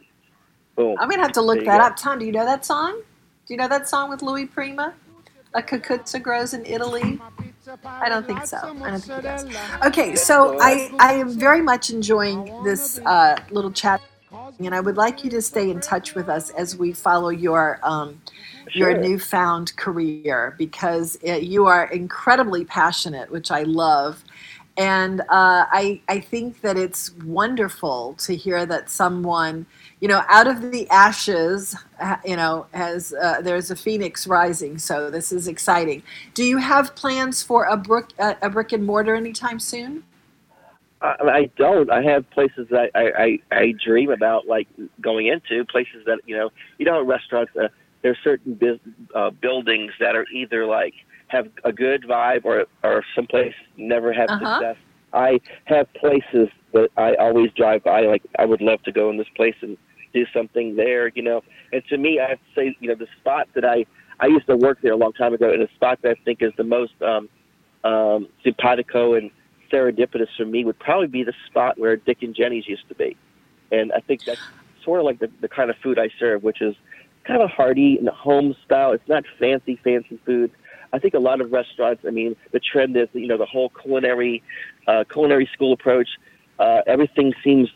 Boom. 0.76 0.96
I'm 1.00 1.08
going 1.08 1.18
to 1.18 1.22
have 1.22 1.32
to 1.32 1.42
look 1.42 1.58
There 1.58 1.66
that 1.66 1.80
up. 1.80 1.96
Tom, 1.96 2.18
do 2.18 2.26
you 2.26 2.32
know 2.32 2.44
that 2.44 2.64
song? 2.64 3.00
Do 3.46 3.54
you 3.54 3.58
know 3.58 3.68
that 3.68 3.88
song 3.88 4.10
with 4.10 4.22
Louis 4.22 4.46
Prima? 4.46 4.94
A 5.54 5.62
Cucuzza 5.62 6.20
grows 6.20 6.52
in 6.52 6.64
Italy? 6.66 7.20
I 7.84 8.08
don't 8.08 8.26
think 8.26 8.46
so. 8.46 8.58
I 8.58 8.90
don't 8.90 9.00
think 9.00 9.16
he 9.16 9.22
does. 9.22 9.46
Okay, 9.84 10.16
so 10.16 10.56
I, 10.60 10.90
I 10.98 11.14
am 11.14 11.30
very 11.38 11.62
much 11.62 11.90
enjoying 11.90 12.52
this 12.62 13.00
uh, 13.06 13.36
little 13.50 13.72
chat, 13.72 14.00
and 14.58 14.74
I 14.74 14.80
would 14.80 14.96
like 14.96 15.24
you 15.24 15.30
to 15.30 15.42
stay 15.42 15.70
in 15.70 15.80
touch 15.80 16.14
with 16.14 16.28
us 16.28 16.50
as 16.50 16.76
we 16.76 16.92
follow 16.92 17.30
your 17.30 17.80
um, 17.82 18.20
your 18.74 18.98
newfound 18.98 19.76
career 19.76 20.54
because 20.58 21.16
uh 21.28 21.32
you 21.34 21.66
are 21.66 21.86
incredibly 21.92 22.64
passionate, 22.64 23.30
which 23.30 23.50
I 23.50 23.62
love. 23.62 24.24
And 24.76 25.20
uh, 25.20 25.24
I, 25.70 26.00
I 26.08 26.18
think 26.18 26.60
that 26.62 26.76
it's 26.76 27.12
wonderful 27.24 28.14
to 28.18 28.34
hear 28.34 28.66
that 28.66 28.90
someone, 28.90 29.66
you 30.04 30.08
know, 30.08 30.22
out 30.28 30.46
of 30.46 30.70
the 30.70 30.90
ashes, 30.90 31.76
uh, 31.98 32.18
you 32.26 32.36
know, 32.36 32.66
has 32.74 33.14
uh, 33.14 33.40
there's 33.42 33.70
a 33.70 33.76
phoenix 33.76 34.28
rising. 34.28 34.78
So 34.78 35.10
this 35.10 35.32
is 35.32 35.48
exciting. 35.48 36.04
Do 36.34 36.44
you 36.44 36.58
have 36.58 36.94
plans 36.94 37.42
for 37.42 37.64
a 37.64 37.78
brick 37.78 38.12
uh, 38.18 38.34
a 38.42 38.50
brick 38.50 38.72
and 38.72 38.86
mortar 38.86 39.16
anytime 39.16 39.60
soon? 39.60 40.04
I, 41.02 41.16
I 41.22 41.50
don't. 41.56 41.90
I 41.90 42.02
have 42.02 42.28
places 42.30 42.68
that 42.70 42.90
I, 42.94 43.38
I 43.52 43.56
I 43.56 43.74
dream 43.84 44.10
about, 44.10 44.46
like 44.46 44.68
going 45.00 45.26
into 45.28 45.64
places 45.66 46.04
that 46.06 46.20
you 46.26 46.36
know. 46.36 46.50
You 46.78 46.86
know, 46.86 47.04
restaurants, 47.04 47.52
uh, 47.56 47.68
there's 48.02 48.18
certain 48.24 48.54
bus 48.54 48.78
uh, 49.14 49.30
buildings 49.30 49.92
that 50.00 50.16
are 50.16 50.26
either 50.34 50.66
like 50.66 50.94
have 51.28 51.48
a 51.64 51.72
good 51.72 52.04
vibe 52.04 52.44
or 52.44 52.66
or 52.84 53.04
someplace 53.14 53.54
never 53.76 54.12
have 54.12 54.30
Uh-huh. 54.30 54.38
success. 54.38 54.76
I 55.12 55.40
have 55.66 55.92
places 55.94 56.48
that 56.74 56.90
I 56.96 57.14
always 57.16 57.52
drive 57.52 57.84
by. 57.84 58.02
Like 58.02 58.24
I 58.38 58.46
would 58.46 58.62
love 58.62 58.82
to 58.84 58.92
go 58.92 59.10
in 59.10 59.18
this 59.18 59.28
place 59.36 59.56
and 59.62 59.78
do 60.14 60.24
something 60.32 60.76
there, 60.76 61.08
you 61.08 61.22
know. 61.22 61.42
And 61.72 61.82
to 61.90 61.98
me, 61.98 62.20
I 62.20 62.30
have 62.30 62.38
say, 62.54 62.74
you 62.80 62.88
know, 62.88 62.94
the 62.94 63.08
spot 63.20 63.48
that 63.54 63.64
I 63.64 63.84
I 64.20 64.26
used 64.26 64.46
to 64.46 64.56
work 64.56 64.78
there 64.80 64.92
a 64.92 64.96
long 64.96 65.12
time 65.12 65.34
ago, 65.34 65.50
and 65.50 65.60
the 65.60 65.68
spot 65.74 65.98
that 66.02 66.10
I 66.10 66.24
think 66.24 66.40
is 66.40 66.52
the 66.56 66.64
most 66.64 66.94
um, 67.02 67.28
um, 67.82 68.28
simpatico 68.42 69.14
and 69.14 69.30
serendipitous 69.70 70.28
for 70.36 70.46
me 70.46 70.64
would 70.64 70.78
probably 70.78 71.08
be 71.08 71.24
the 71.24 71.34
spot 71.46 71.78
where 71.78 71.96
Dick 71.96 72.22
and 72.22 72.34
Jenny's 72.34 72.66
used 72.66 72.88
to 72.88 72.94
be. 72.94 73.16
And 73.72 73.92
I 73.92 74.00
think 74.00 74.24
that's 74.24 74.40
sort 74.84 75.00
of 75.00 75.06
like 75.06 75.18
the, 75.18 75.30
the 75.40 75.48
kind 75.48 75.68
of 75.68 75.76
food 75.82 75.98
I 75.98 76.10
serve, 76.18 76.42
which 76.42 76.62
is 76.62 76.76
kind 77.24 77.42
of 77.42 77.50
hearty 77.50 77.98
and 77.98 78.08
home 78.08 78.54
style. 78.64 78.92
It's 78.92 79.08
not 79.08 79.24
fancy, 79.38 79.80
fancy 79.82 80.18
food. 80.24 80.52
I 80.92 80.98
think 81.00 81.14
a 81.14 81.18
lot 81.18 81.40
of 81.40 81.50
restaurants, 81.50 82.04
I 82.06 82.10
mean, 82.10 82.36
the 82.52 82.60
trend 82.60 82.96
is, 82.96 83.08
you 83.14 83.26
know, 83.26 83.36
the 83.36 83.46
whole 83.46 83.70
culinary, 83.70 84.42
uh, 84.86 85.04
culinary 85.12 85.48
school 85.52 85.72
approach. 85.72 86.08
Uh, 86.58 86.82
everything 86.86 87.34
seems, 87.42 87.68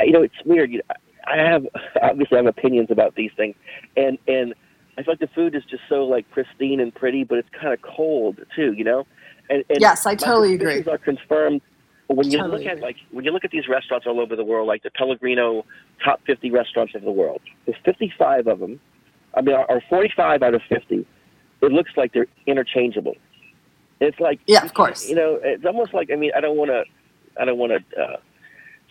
you 0.00 0.12
know, 0.12 0.22
it's 0.22 0.34
weird. 0.44 0.70
You 0.70 0.82
I 1.28 1.36
have, 1.36 1.66
obviously 2.02 2.38
I 2.38 2.42
have 2.42 2.46
opinions 2.46 2.90
about 2.90 3.14
these 3.14 3.30
things. 3.36 3.54
And, 3.96 4.18
and 4.26 4.54
I 4.96 5.02
feel 5.02 5.12
like 5.12 5.20
the 5.20 5.28
food 5.28 5.54
is 5.54 5.62
just 5.70 5.82
so 5.88 6.04
like 6.04 6.28
pristine 6.30 6.80
and 6.80 6.94
pretty, 6.94 7.24
but 7.24 7.38
it's 7.38 7.48
kind 7.60 7.72
of 7.72 7.80
cold 7.82 8.38
too, 8.56 8.72
you 8.72 8.84
know? 8.84 9.06
And, 9.50 9.64
and 9.68 9.80
Yes, 9.80 10.06
I 10.06 10.14
totally 10.14 10.54
agree. 10.54 10.82
Are 10.84 10.98
confirmed 10.98 11.62
when 12.08 12.30
you 12.30 12.38
Totally 12.38 12.64
look 12.64 12.72
at 12.72 12.80
like 12.80 12.96
when 13.10 13.24
you 13.24 13.30
look 13.30 13.44
at 13.44 13.50
these 13.50 13.68
restaurants 13.68 14.06
all 14.06 14.18
over 14.20 14.34
the 14.34 14.44
world, 14.44 14.66
like 14.66 14.82
the 14.82 14.90
Pellegrino 14.90 15.64
top 16.02 16.20
50 16.26 16.50
restaurants 16.50 16.94
of 16.94 17.02
the 17.02 17.10
world. 17.10 17.40
There's 17.66 17.78
55 17.84 18.46
of 18.46 18.60
them. 18.60 18.80
I 19.34 19.42
mean, 19.42 19.54
or 19.68 19.82
45 19.90 20.42
out 20.42 20.54
of 20.54 20.62
50. 20.68 21.06
It 21.60 21.72
looks 21.72 21.90
like 21.96 22.12
they're 22.12 22.26
interchangeable. 22.46 23.14
It's 24.00 24.18
like 24.20 24.40
Yeah, 24.46 24.64
of 24.64 24.72
course. 24.74 25.08
You 25.08 25.16
know, 25.16 25.38
it's 25.42 25.64
almost 25.66 25.92
like 25.92 26.10
I 26.10 26.16
mean, 26.16 26.30
I 26.36 26.40
don't 26.40 26.56
want 26.56 26.70
to, 26.70 26.84
I 27.40 27.44
don't 27.44 27.58
want 27.58 27.72
to 27.72 28.02
uh, 28.02 28.16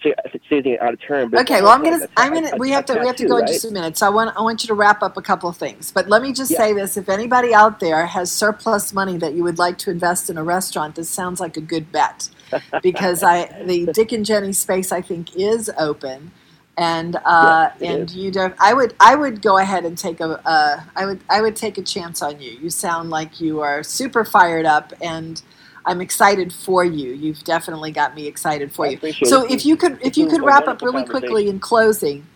say, 0.04 0.14
anything 0.52 0.78
out 0.80 0.94
of 0.94 1.02
turn. 1.02 1.30
But 1.30 1.42
Okay, 1.42 1.62
well, 1.62 1.72
I'm 1.72 1.84
gonna. 1.84 2.08
I'm 2.18 2.34
gonna. 2.34 2.56
We 2.58 2.72
have 2.72 2.86
to. 2.86 2.96
We 2.98 3.08
have 3.08 3.16
to 3.18 3.26
go 3.26 3.38
in 3.38 3.48
just 3.48 3.66
a 3.66 3.72
minute. 3.72 3.98
So 3.98 4.08
I 4.08 4.10
want. 4.10 4.36
I 4.38 4.42
want 4.42 4.64
you 4.64 4.68
to 4.68 4.74
wrap 4.76 5.04
up 5.04 5.18
a 5.18 5.22
couple 5.22 5.50
of 5.50 5.58
things. 5.58 5.92
But 5.92 6.10
let 6.10 6.22
me 6.22 6.34
just 6.34 6.52
Yeah. 6.52 6.58
say 6.58 6.74
this: 6.74 6.98
if 6.98 7.10
anybody 7.10 7.54
out 7.54 7.80
there 7.80 8.06
has 8.08 8.32
surplus 8.32 8.94
money 8.94 9.18
that 9.18 9.34
you 9.34 9.44
would 9.44 9.60
like 9.60 9.78
to 9.80 9.92
invest 9.92 10.30
in 10.30 10.38
a 10.38 10.44
restaurant, 10.44 10.96
this 10.96 11.10
sounds 11.10 11.40
like 11.40 11.58
a 11.58 11.62
good 11.62 11.92
bet, 11.92 12.30
because 12.82 13.24
I 13.24 13.52
the 13.66 13.88
Dick 13.88 14.12
and 14.14 14.26
Jenny 14.26 14.54
space 14.54 14.92
I 14.92 15.02
think 15.02 15.36
is 15.36 15.72
open, 15.80 16.32
and 16.78 17.16
uh, 17.26 17.72
it 17.80 17.86
and 17.86 18.12
is. 18.12 18.16
you 18.16 18.32
don't. 18.32 18.56
I 18.60 18.74
would. 18.74 18.96
I 19.00 19.16
would 19.16 19.42
go 19.42 19.58
ahead 19.58 19.86
and 19.86 19.98
take 19.98 20.20
a. 20.22 20.42
Uh, 20.48 20.82
I 20.96 21.06
would. 21.06 21.22
I 21.30 21.42
would 21.42 21.56
take 21.56 21.78
a 21.78 21.84
chance 21.84 22.22
on 22.22 22.42
you. 22.42 22.52
You 22.52 22.70
sound 22.72 23.10
like 23.12 23.42
you 23.42 23.62
are 23.62 23.84
super 23.84 24.26
fired 24.26 24.66
up 24.66 24.94
and. 25.02 25.42
I'm 25.88 26.02
excited 26.02 26.52
for 26.52 26.84
you. 26.84 27.14
You've 27.14 27.44
definitely 27.46 27.92
got 27.92 28.14
me 28.14 28.28
excited 28.28 28.72
for 28.74 28.86
I 28.86 28.90
you. 28.90 29.14
So 29.26 29.46
it. 29.46 29.52
if 29.52 29.66
you 29.66 29.78
could, 29.78 29.98
if 30.04 30.18
you 30.18 30.28
could 30.28 30.44
wrap 30.44 30.68
up 30.68 30.82
really 30.82 31.06
quickly 31.06 31.48
in 31.48 31.60
closing, 31.60 32.28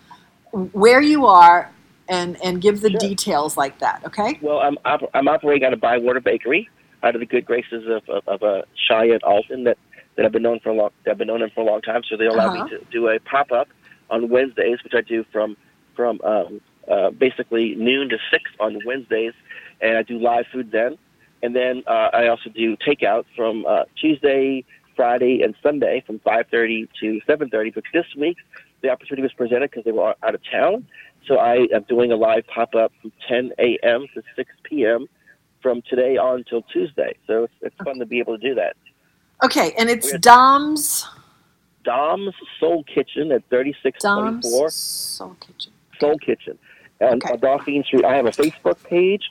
where 0.72 1.02
you 1.02 1.26
are, 1.26 1.70
and 2.08 2.42
and 2.42 2.60
give 2.62 2.80
the 2.80 2.90
details 2.90 3.56
like 3.56 3.78
that. 3.78 4.02
Okay. 4.06 4.38
Well, 4.40 4.58
I'm 4.60 4.78
op- 4.86 5.10
I'm 5.14 5.28
operating 5.28 5.64
out 5.66 5.74
of 5.74 5.80
Bywater 5.80 6.20
Bakery, 6.20 6.68
out 7.02 7.14
of 7.14 7.20
the 7.20 7.26
good 7.26 7.44
graces 7.44 7.86
of 7.86 8.08
of, 8.08 8.26
of 8.26 8.42
uh, 8.42 8.62
Chaya 8.88 9.12
and 9.12 9.22
Alton 9.22 9.64
that 9.64 9.76
that 10.16 10.24
I've 10.24 10.32
been 10.32 10.42
known 10.42 10.60
for 10.60 10.70
a 10.70 10.74
long 10.74 10.90
that 11.04 11.12
I've 11.12 11.18
been 11.18 11.28
known 11.28 11.40
them 11.40 11.50
for 11.54 11.60
a 11.60 11.64
long 11.64 11.82
time. 11.82 12.02
So 12.08 12.16
they 12.16 12.26
allow 12.26 12.46
Uh-huh. 12.46 12.64
me 12.64 12.70
to 12.70 12.80
do 12.90 13.08
a 13.08 13.20
pop 13.20 13.52
up 13.52 13.68
on 14.10 14.30
Wednesdays, 14.30 14.82
which 14.82 14.94
I 14.94 15.02
do 15.02 15.24
from 15.30 15.56
from 15.94 16.20
um, 16.24 16.60
uh, 16.90 17.10
basically 17.10 17.74
noon 17.74 18.08
to 18.08 18.18
six 18.30 18.50
on 18.58 18.78
Wednesdays, 18.86 19.34
and 19.82 19.98
I 19.98 20.02
do 20.02 20.18
live 20.18 20.46
food 20.50 20.70
then. 20.72 20.96
And 21.42 21.54
then 21.56 21.82
uh, 21.86 22.08
I 22.12 22.28
also 22.28 22.50
do 22.50 22.76
takeout 22.76 23.24
from 23.36 23.66
uh, 23.66 23.84
Tuesday 24.00 24.64
Friday 24.94 25.42
and 25.42 25.54
Sunday 25.62 26.02
from 26.06 26.18
5:30 26.20 26.88
to 27.00 27.20
7:30. 27.28 27.74
But 27.74 27.84
this 27.92 28.06
week, 28.16 28.36
the 28.82 28.90
opportunity 28.90 29.22
was 29.22 29.32
presented 29.32 29.70
because 29.70 29.84
they 29.84 29.92
were 29.92 30.14
out 30.22 30.34
of 30.34 30.40
town. 30.50 30.86
So 31.26 31.36
I 31.36 31.66
am 31.74 31.84
doing 31.88 32.12
a 32.12 32.16
live 32.16 32.46
pop 32.46 32.74
up 32.74 32.92
from 33.00 33.12
10 33.28 33.52
a.m. 33.58 34.06
to 34.14 34.22
6 34.36 34.50
p.m. 34.64 35.06
from 35.60 35.82
today 35.88 36.16
on 36.16 36.38
until 36.38 36.62
Tuesday. 36.62 37.16
So 37.26 37.44
it's, 37.44 37.52
it's 37.62 37.76
fun 37.84 37.98
to 37.98 38.06
be 38.06 38.18
able 38.18 38.38
to 38.38 38.48
do 38.48 38.54
that. 38.56 38.76
Okay, 39.44 39.72
and 39.78 39.88
it's 39.88 40.12
Dom's 40.18 41.08
Dom's 41.84 42.34
Soul 42.60 42.84
Kitchen 42.84 43.32
at 43.32 43.48
3624 43.50 44.60
Dom's 44.60 44.74
Soul 44.74 45.36
Kitchen. 45.40 45.72
Soul 45.98 46.18
Kitchen. 46.18 46.58
And 47.00 47.22
on 47.24 47.40
Dauphine 47.40 47.82
Street, 47.84 48.04
I 48.04 48.14
have 48.14 48.26
a 48.26 48.30
Facebook 48.30 48.80
page, 48.84 49.22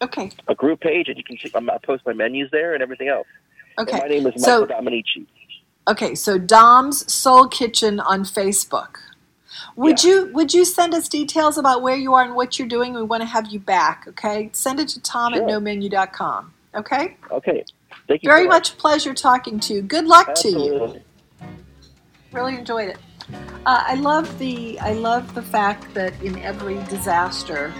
Okay. 0.00 0.30
a 0.46 0.54
group 0.54 0.80
page, 0.80 1.08
and 1.08 1.16
you 1.16 1.24
can 1.24 1.36
see, 1.38 1.50
I'm- 1.54 1.68
I 1.70 1.78
post 1.78 2.06
my 2.06 2.12
menus 2.12 2.48
there 2.52 2.72
and 2.74 2.82
everything 2.82 3.08
else. 3.08 3.26
Okay. 3.80 3.92
And 3.92 4.02
my 4.02 4.08
name 4.08 4.26
is 4.28 4.42
So- 4.42 4.60
Michael 4.60 4.76
Dominici. 4.82 5.26
Okay, 5.88 6.14
so 6.14 6.38
Dom's 6.38 7.10
Soul 7.12 7.48
Kitchen 7.48 7.98
on 7.98 8.22
Facebook. 8.24 8.98
Would 9.74 10.04
you 10.04 10.30
would 10.32 10.52
you 10.54 10.64
send 10.64 10.94
us 10.94 11.08
details 11.08 11.56
about 11.58 11.82
where 11.82 11.96
you 11.96 12.14
are 12.14 12.22
and 12.22 12.34
what 12.34 12.58
you're 12.58 12.68
doing? 12.68 12.94
We 12.94 13.02
want 13.02 13.22
to 13.22 13.26
have 13.26 13.46
you 13.48 13.58
back, 13.58 14.04
okay? 14.08 14.50
Send 14.52 14.78
it 14.80 14.88
to 14.90 15.00
tom 15.00 15.34
at 15.34 15.38
Sure. 15.38 15.48
nomenu.com. 15.48 16.52
Okay? 16.74 17.16
Okay. 17.30 17.64
Thank 18.06 18.22
you. 18.22 18.28
Very 18.30 18.44
so 18.44 18.48
much 18.48 18.78
pleasure 18.78 19.14
talking 19.14 19.58
to 19.60 19.74
you. 19.74 19.82
Good 19.82 20.04
luck 20.06 20.34
to 20.36 20.48
you. 20.48 20.74
Absolutely. 20.74 21.02
Really 22.32 22.56
enjoyed 22.56 22.90
it. 22.90 22.98
Uh, 23.66 23.82
I 23.86 23.94
love 23.94 24.38
the 24.38 24.78
I 24.80 24.92
love 24.92 25.34
the 25.34 25.42
fact 25.42 25.92
that 25.94 26.12
in 26.22 26.38
every 26.40 26.76
disaster 26.84 27.72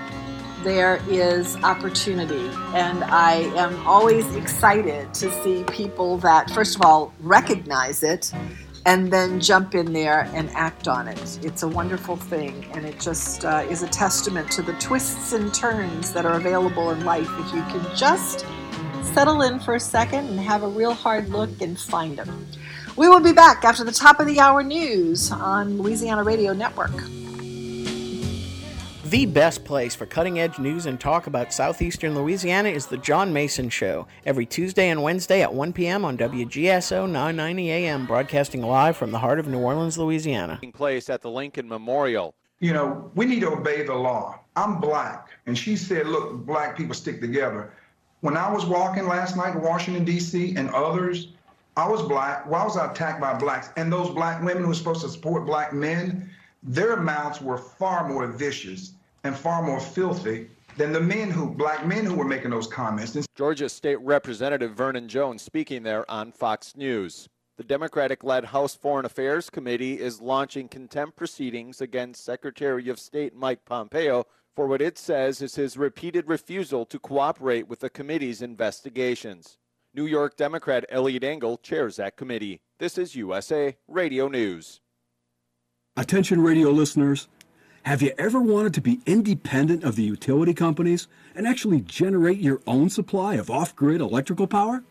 there 0.63 1.01
is 1.09 1.57
opportunity, 1.57 2.49
and 2.75 3.05
I 3.05 3.51
am 3.57 3.87
always 3.87 4.35
excited 4.35 5.13
to 5.15 5.31
see 5.43 5.65
people 5.65 6.19
that 6.19 6.51
first 6.51 6.77
of 6.77 6.83
all 6.83 7.13
recognize 7.21 8.03
it, 8.03 8.33
and 8.87 9.13
then 9.13 9.41
jump 9.41 9.75
in 9.75 9.93
there 9.93 10.31
and 10.35 10.51
act 10.51 10.89
on 10.89 11.09
it. 11.09 11.39
It's 11.43 11.63
a 11.63 11.69
wonderful 11.69 12.17
thing, 12.17 12.65
and 12.73 12.85
it 12.85 12.99
just 12.99 13.45
uh, 13.45 13.67
is 13.69 13.83
a 13.83 13.89
testament 13.89 14.51
to 14.53 14.63
the 14.63 14.73
twists 14.75 15.33
and 15.33 15.53
turns 15.53 16.13
that 16.13 16.25
are 16.25 16.35
available 16.35 16.91
in 16.91 17.05
life 17.05 17.29
if 17.39 17.55
you 17.55 17.63
can 17.65 17.85
just 17.97 18.47
settle 19.13 19.43
in 19.43 19.61
for 19.61 19.75
a 19.75 19.81
second 19.81 20.29
and 20.29 20.41
have 20.41 20.63
a 20.63 20.69
real 20.69 20.95
hard 20.95 21.29
look 21.29 21.51
and 21.61 21.79
find 21.79 22.17
them. 22.17 22.47
We 22.97 23.09
will 23.09 23.21
be 23.21 23.33
back 23.33 23.65
after 23.65 23.85
the 23.85 23.93
top 23.93 24.21
of 24.21 24.27
the 24.27 24.41
hour 24.41 24.63
news 24.63 25.31
on 25.31 25.79
Louisiana 25.79 26.25
Radio 26.25 26.53
Network. 26.53 26.93
The 29.09 29.25
best 29.25 29.65
place 29.65 29.95
for 29.95 30.05
cutting 30.05 30.39
edge 30.39 30.59
news 30.59 30.85
and 30.85 31.01
talk 31.01 31.27
about 31.27 31.55
southeastern 31.55 32.15
Louisiana 32.15 32.69
is 32.69 32.85
The 32.85 32.99
John 32.99 33.33
Mason 33.33 33.71
Show, 33.71 34.07
every 34.27 34.45
Tuesday 34.45 34.91
and 34.91 35.03
Wednesday 35.03 35.41
at 35.41 35.55
1 35.55 35.73
p.m. 35.73 36.05
on 36.05 36.19
WGSO 36.19 37.07
990 37.07 37.71
AM, 37.71 38.05
broadcasting 38.05 38.61
live 38.61 38.99
from 38.99 39.11
the 39.11 39.19
heart 39.19 39.39
of 39.39 39.49
New 39.49 39.61
Orleans, 39.61 39.97
Louisiana. 39.97 40.61
place 40.75 41.09
at 41.09 41.23
the 41.23 41.31
Lincoln 41.31 41.67
Memorial. 41.67 42.35
You 42.61 42.75
know, 42.75 43.11
we 43.15 43.25
need 43.25 43.41
to 43.41 43.51
obey 43.51 43.83
the 43.83 43.95
law. 43.95 44.41
I'm 44.57 44.79
black. 44.79 45.29
And 45.47 45.57
she 45.57 45.75
said, 45.75 46.07
look, 46.07 46.45
black 46.45 46.77
people 46.77 46.95
stick 46.95 47.23
together. 47.23 47.73
When 48.21 48.37
I 48.37 48.53
was 48.53 48.67
walking 48.67 49.07
last 49.07 49.39
night 49.39 49.55
in 49.55 49.63
Washington, 49.63 50.05
D.C., 50.05 50.55
and 50.55 50.69
others, 50.73 51.29
I 51.79 51.89
was 51.89 52.03
black. 52.03 52.45
Why 52.45 52.63
was 52.63 52.77
I 52.77 52.91
attacked 52.91 53.23
by 53.23 53.33
blacks? 53.39 53.71
And 53.79 53.91
those 53.91 54.11
black 54.11 54.43
women 54.43 54.65
who 54.65 54.69
were 54.69 54.75
supposed 54.75 55.01
to 55.01 55.09
support 55.09 55.47
black 55.47 55.73
men, 55.73 56.29
their 56.63 56.99
mouths 56.99 57.41
were 57.41 57.57
far 57.57 58.07
more 58.07 58.27
vicious 58.27 58.93
and 59.29 59.37
far 59.37 59.63
more 59.63 59.79
filthy 59.79 60.49
than 60.77 60.93
the 60.93 61.01
men 61.01 61.31
who, 61.31 61.51
black 61.51 61.87
men 61.87 62.05
who 62.05 62.15
were 62.15 62.25
making 62.25 62.51
those 62.51 62.67
comments. 62.67 63.15
And 63.15 63.27
Georgia 63.37 63.69
State 63.69 64.01
Representative 64.01 64.73
Vernon 64.75 65.09
Jones 65.09 65.43
speaking 65.43 65.85
there 65.85 66.11
on 66.11 66.33
Fox 66.33 66.77
News. 66.77 67.29
The 67.59 67.65
Democratic 67.65 68.25
led 68.25 68.47
House 68.47 68.75
Foreign 68.75 69.05
Affairs 69.05 69.51
Committee 69.51 70.01
is 70.01 70.21
launching 70.21 70.69
contempt 70.69 71.17
proceedings 71.17 71.81
against 71.81 72.25
Secretary 72.25 72.89
of 72.89 72.99
State 72.99 73.35
Mike 73.35 73.65
Pompeo 73.65 74.25
for 74.57 74.67
what 74.67 74.81
it 74.81 74.97
says 74.97 75.43
is 75.43 75.55
his 75.57 75.77
repeated 75.77 76.29
refusal 76.29 76.87
to 76.87 76.99
cooperate 76.99 77.69
with 77.69 77.81
the 77.81 77.91
committee's 77.91 78.43
investigations. 78.43 79.59
New 79.95 80.07
York 80.07 80.37
Democrat 80.37 80.85
Eliot 80.89 81.25
Engel 81.25 81.59
chairs 81.59 81.97
that 81.97 82.17
committee. 82.17 82.61
This 82.79 82.97
is 82.97 83.15
USA 83.17 83.77
Radio 83.89 84.29
News. 84.29 84.81
Attention 85.97 86.41
radio 86.41 86.71
listeners. 86.71 87.29
Have 87.89 88.03
you 88.03 88.13
ever 88.19 88.39
wanted 88.39 88.75
to 88.75 88.83
be 88.83 89.01
independent 89.07 89.83
of 89.83 89.97
the 89.97 90.03
utility 90.03 90.53
companies 90.53 91.09
and 91.35 91.47
actually 91.47 91.81
generate 91.81 92.37
your 92.39 92.61
own 92.67 92.91
supply 92.91 93.37
of 93.37 93.51
off 93.51 93.75
grid 93.75 94.03
electrical 94.03 94.47
power? 94.47 94.85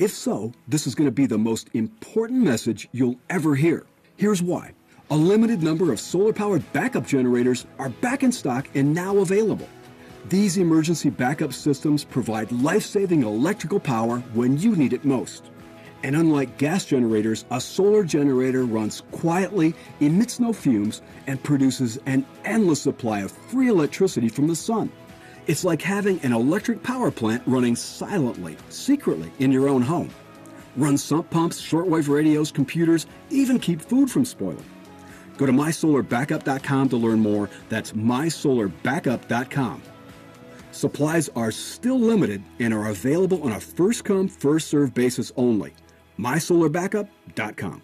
If 0.00 0.10
so, 0.10 0.52
this 0.66 0.88
is 0.88 0.96
going 0.96 1.06
to 1.06 1.12
be 1.12 1.26
the 1.26 1.38
most 1.38 1.70
important 1.74 2.42
message 2.42 2.88
you'll 2.90 3.20
ever 3.30 3.54
hear. 3.54 3.86
Here's 4.16 4.42
why 4.42 4.72
a 5.10 5.16
limited 5.16 5.62
number 5.62 5.92
of 5.92 6.00
solar 6.00 6.32
powered 6.32 6.64
backup 6.72 7.06
generators 7.06 7.66
are 7.78 7.90
back 7.90 8.24
in 8.24 8.32
stock 8.32 8.66
and 8.74 8.92
now 8.92 9.18
available. 9.18 9.68
These 10.28 10.56
emergency 10.56 11.10
backup 11.10 11.52
systems 11.52 12.02
provide 12.02 12.50
life 12.50 12.82
saving 12.82 13.22
electrical 13.22 13.78
power 13.78 14.18
when 14.32 14.58
you 14.58 14.74
need 14.74 14.92
it 14.92 15.04
most. 15.04 15.52
And 16.04 16.14
unlike 16.16 16.58
gas 16.58 16.84
generators, 16.84 17.46
a 17.50 17.58
solar 17.58 18.04
generator 18.04 18.64
runs 18.64 19.02
quietly, 19.10 19.74
emits 20.00 20.38
no 20.38 20.52
fumes, 20.52 21.00
and 21.26 21.42
produces 21.42 21.98
an 22.04 22.26
endless 22.44 22.82
supply 22.82 23.20
of 23.20 23.32
free 23.32 23.68
electricity 23.68 24.28
from 24.28 24.46
the 24.46 24.54
sun. 24.54 24.92
It's 25.46 25.64
like 25.64 25.80
having 25.80 26.20
an 26.20 26.34
electric 26.34 26.82
power 26.82 27.10
plant 27.10 27.42
running 27.46 27.74
silently, 27.74 28.58
secretly 28.68 29.32
in 29.38 29.50
your 29.50 29.66
own 29.66 29.80
home. 29.80 30.10
Run 30.76 30.98
sump 30.98 31.30
pumps, 31.30 31.58
shortwave 31.58 32.10
radios, 32.10 32.52
computers, 32.52 33.06
even 33.30 33.58
keep 33.58 33.80
food 33.80 34.10
from 34.10 34.26
spoiling. 34.26 34.66
Go 35.38 35.46
to 35.46 35.52
mysolarbackup.com 35.52 36.88
to 36.90 36.96
learn 36.98 37.20
more. 37.20 37.48
That's 37.70 37.92
mysolarbackup.com. 37.92 39.82
Supplies 40.70 41.30
are 41.34 41.50
still 41.50 41.98
limited 41.98 42.42
and 42.60 42.74
are 42.74 42.88
available 42.88 43.42
on 43.42 43.52
a 43.52 43.60
first 43.60 44.04
come, 44.04 44.28
first 44.28 44.68
served 44.68 44.92
basis 44.92 45.32
only. 45.36 45.72
MySolarBackup.com. 46.18 47.82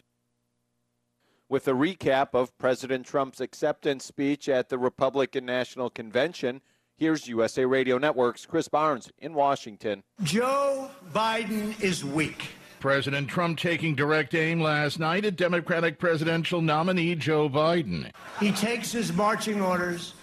With 1.49 1.67
a 1.67 1.73
recap 1.73 2.29
of 2.33 2.57
President 2.59 3.05
Trump's 3.05 3.41
acceptance 3.41 4.05
speech 4.05 4.49
at 4.49 4.69
the 4.69 4.79
Republican 4.79 5.45
National 5.45 5.91
Convention, 5.91 6.61
here's 6.97 7.27
USA 7.27 7.65
Radio 7.65 7.99
Network's 7.99 8.47
Chris 8.47 8.69
Barnes 8.69 9.11
in 9.19 9.35
Washington. 9.35 10.05
Joe 10.23 10.89
Biden 11.13 11.81
is 11.83 12.05
weak. 12.05 12.51
President 12.79 13.29
Trump 13.29 13.59
taking 13.59 13.95
direct 13.95 14.35
aim 14.35 14.61
last 14.61 15.01
night 15.01 15.25
at 15.25 15.37
Democratic 15.37 15.99
presidential 15.99 16.63
nominee 16.63 17.15
Joe 17.17 17.49
Biden. 17.49 18.11
He 18.39 18.53
takes 18.53 18.93
his 18.93 19.13
marching 19.13 19.61
orders 19.61 20.15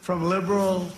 from 0.00 0.24
liberal 0.24 0.90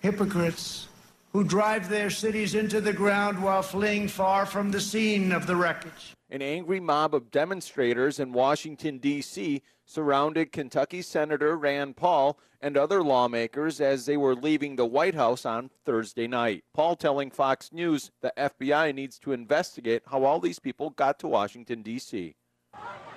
hypocrites 0.00 0.87
who 1.32 1.44
drive 1.44 1.88
their 1.88 2.10
cities 2.10 2.54
into 2.54 2.80
the 2.80 2.92
ground 2.92 3.42
while 3.42 3.62
fleeing 3.62 4.08
far 4.08 4.46
from 4.46 4.70
the 4.70 4.80
scene 4.80 5.32
of 5.32 5.46
the 5.46 5.56
wreckage. 5.56 6.14
An 6.30 6.42
angry 6.42 6.80
mob 6.80 7.14
of 7.14 7.30
demonstrators 7.30 8.18
in 8.18 8.32
Washington, 8.32 8.98
D.C. 8.98 9.62
surrounded 9.86 10.52
Kentucky 10.52 11.00
Senator 11.00 11.56
Rand 11.56 11.96
Paul 11.96 12.38
and 12.60 12.76
other 12.76 13.02
lawmakers 13.02 13.80
as 13.80 14.04
they 14.04 14.16
were 14.16 14.34
leaving 14.34 14.76
the 14.76 14.84
White 14.84 15.14
House 15.14 15.46
on 15.46 15.70
Thursday 15.84 16.26
night. 16.26 16.64
Paul 16.74 16.96
telling 16.96 17.30
Fox 17.30 17.72
News 17.72 18.10
the 18.20 18.32
FBI 18.36 18.94
needs 18.94 19.18
to 19.20 19.32
investigate 19.32 20.02
how 20.10 20.24
all 20.24 20.40
these 20.40 20.58
people 20.58 20.90
got 20.90 21.18
to 21.20 21.28
Washington, 21.28 21.82
D.C. 21.82 22.34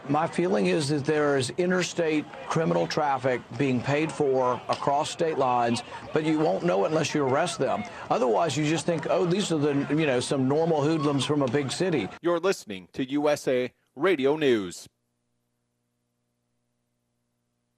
My 0.09 0.25
feeling 0.27 0.65
is 0.65 0.89
that 0.89 1.05
there 1.05 1.37
is 1.37 1.51
interstate 1.57 2.25
criminal 2.47 2.87
traffic 2.87 3.41
being 3.57 3.79
paid 3.79 4.11
for 4.11 4.59
across 4.67 5.11
state 5.11 5.37
lines, 5.37 5.83
but 6.11 6.23
you 6.23 6.39
won't 6.39 6.65
know 6.65 6.85
it 6.85 6.87
unless 6.87 7.13
you 7.13 7.23
arrest 7.23 7.59
them. 7.59 7.83
Otherwise, 8.09 8.57
you 8.57 8.65
just 8.65 8.85
think, 8.85 9.05
oh, 9.09 9.25
these 9.25 9.51
are 9.51 9.59
the, 9.59 9.73
you 9.91 10.07
know, 10.07 10.19
some 10.19 10.47
normal 10.47 10.81
hoodlums 10.81 11.23
from 11.23 11.43
a 11.43 11.47
big 11.47 11.71
city. 11.71 12.09
You're 12.21 12.39
listening 12.39 12.87
to 12.93 13.09
USA 13.09 13.71
Radio 13.95 14.37
News. 14.37 14.87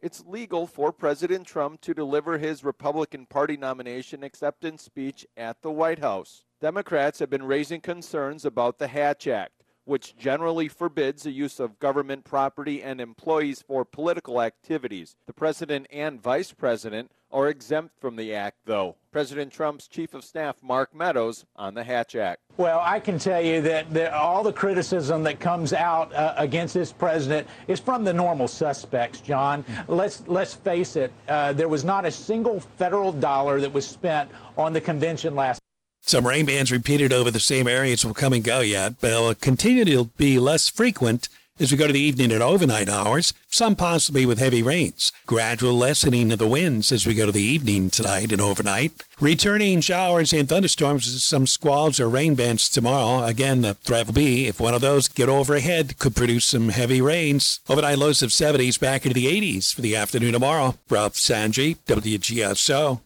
It's 0.00 0.24
legal 0.24 0.68
for 0.68 0.92
President 0.92 1.44
Trump 1.44 1.80
to 1.80 1.92
deliver 1.92 2.38
his 2.38 2.62
Republican 2.62 3.26
Party 3.26 3.56
nomination 3.56 4.22
acceptance 4.22 4.84
speech 4.84 5.26
at 5.36 5.60
the 5.60 5.72
White 5.72 5.98
House. 5.98 6.44
Democrats 6.60 7.18
have 7.18 7.30
been 7.30 7.42
raising 7.42 7.80
concerns 7.80 8.44
about 8.44 8.78
the 8.78 8.86
Hatch 8.86 9.26
Act, 9.26 9.57
which 9.88 10.16
generally 10.18 10.68
forbids 10.68 11.22
the 11.22 11.30
use 11.30 11.58
of 11.58 11.78
government 11.78 12.22
property 12.22 12.82
and 12.82 13.00
employees 13.00 13.64
for 13.66 13.86
political 13.86 14.42
activities. 14.42 15.16
The 15.26 15.32
president 15.32 15.86
and 15.90 16.22
vice 16.22 16.52
president 16.52 17.10
are 17.30 17.48
exempt 17.48 17.94
from 17.98 18.16
the 18.16 18.34
act, 18.34 18.58
though. 18.66 18.96
President 19.12 19.52
Trump's 19.52 19.88
chief 19.88 20.14
of 20.14 20.24
staff, 20.24 20.56
Mark 20.62 20.94
Meadows, 20.94 21.44
on 21.56 21.74
the 21.74 21.84
Hatch 21.84 22.16
Act. 22.16 22.40
Well, 22.56 22.80
I 22.82 23.00
can 23.00 23.18
tell 23.18 23.40
you 23.40 23.60
that, 23.62 23.92
that 23.94 24.12
all 24.12 24.42
the 24.42 24.52
criticism 24.52 25.22
that 25.24 25.40
comes 25.40 25.72
out 25.72 26.12
uh, 26.12 26.34
against 26.36 26.74
this 26.74 26.92
president 26.92 27.46
is 27.66 27.80
from 27.80 28.04
the 28.04 28.12
normal 28.12 28.48
suspects, 28.48 29.20
John. 29.20 29.64
Let's 29.88 30.22
let's 30.26 30.54
face 30.54 30.96
it. 30.96 31.12
Uh, 31.28 31.52
there 31.52 31.68
was 31.68 31.84
not 31.84 32.04
a 32.04 32.10
single 32.10 32.60
federal 32.60 33.12
dollar 33.12 33.60
that 33.60 33.72
was 33.72 33.86
spent 33.86 34.30
on 34.56 34.72
the 34.72 34.80
convention 34.80 35.34
last. 35.34 35.60
Some 36.08 36.26
rain 36.26 36.46
bands 36.46 36.72
repeated 36.72 37.12
over 37.12 37.30
the 37.30 37.38
same 37.38 37.68
areas 37.68 38.02
will 38.02 38.14
come 38.14 38.32
and 38.32 38.42
go 38.42 38.60
yet, 38.60 38.94
but 38.98 39.10
they'll 39.10 39.34
continue 39.34 39.84
to 39.84 40.06
be 40.16 40.38
less 40.38 40.66
frequent 40.66 41.28
as 41.60 41.70
we 41.70 41.76
go 41.76 41.86
to 41.86 41.92
the 41.92 42.00
evening 42.00 42.32
and 42.32 42.42
overnight 42.42 42.88
hours, 42.88 43.34
some 43.50 43.76
possibly 43.76 44.24
with 44.24 44.38
heavy 44.38 44.62
rains. 44.62 45.12
Gradual 45.26 45.74
lessening 45.74 46.32
of 46.32 46.38
the 46.38 46.48
winds 46.48 46.92
as 46.92 47.06
we 47.06 47.12
go 47.12 47.26
to 47.26 47.32
the 47.32 47.42
evening 47.42 47.90
tonight 47.90 48.32
and 48.32 48.40
overnight. 48.40 49.04
Returning 49.20 49.82
showers 49.82 50.32
and 50.32 50.48
thunderstorms, 50.48 51.22
some 51.22 51.46
squalls 51.46 52.00
or 52.00 52.08
rain 52.08 52.34
bands 52.34 52.70
tomorrow. 52.70 53.26
Again, 53.26 53.60
the 53.60 53.74
threat 53.74 54.06
will 54.06 54.14
be 54.14 54.46
if 54.46 54.58
one 54.58 54.72
of 54.72 54.80
those 54.80 55.08
get 55.08 55.28
overhead, 55.28 55.98
could 55.98 56.16
produce 56.16 56.46
some 56.46 56.70
heavy 56.70 57.02
rains. 57.02 57.60
Overnight 57.68 57.98
lows 57.98 58.22
of 58.22 58.30
70s 58.30 58.80
back 58.80 59.04
into 59.04 59.14
the 59.14 59.26
80s 59.26 59.74
for 59.74 59.82
the 59.82 59.94
afternoon 59.94 60.32
tomorrow. 60.32 60.76
Ralph 60.88 61.16
Sanji, 61.16 61.76
WGSO. 61.86 63.02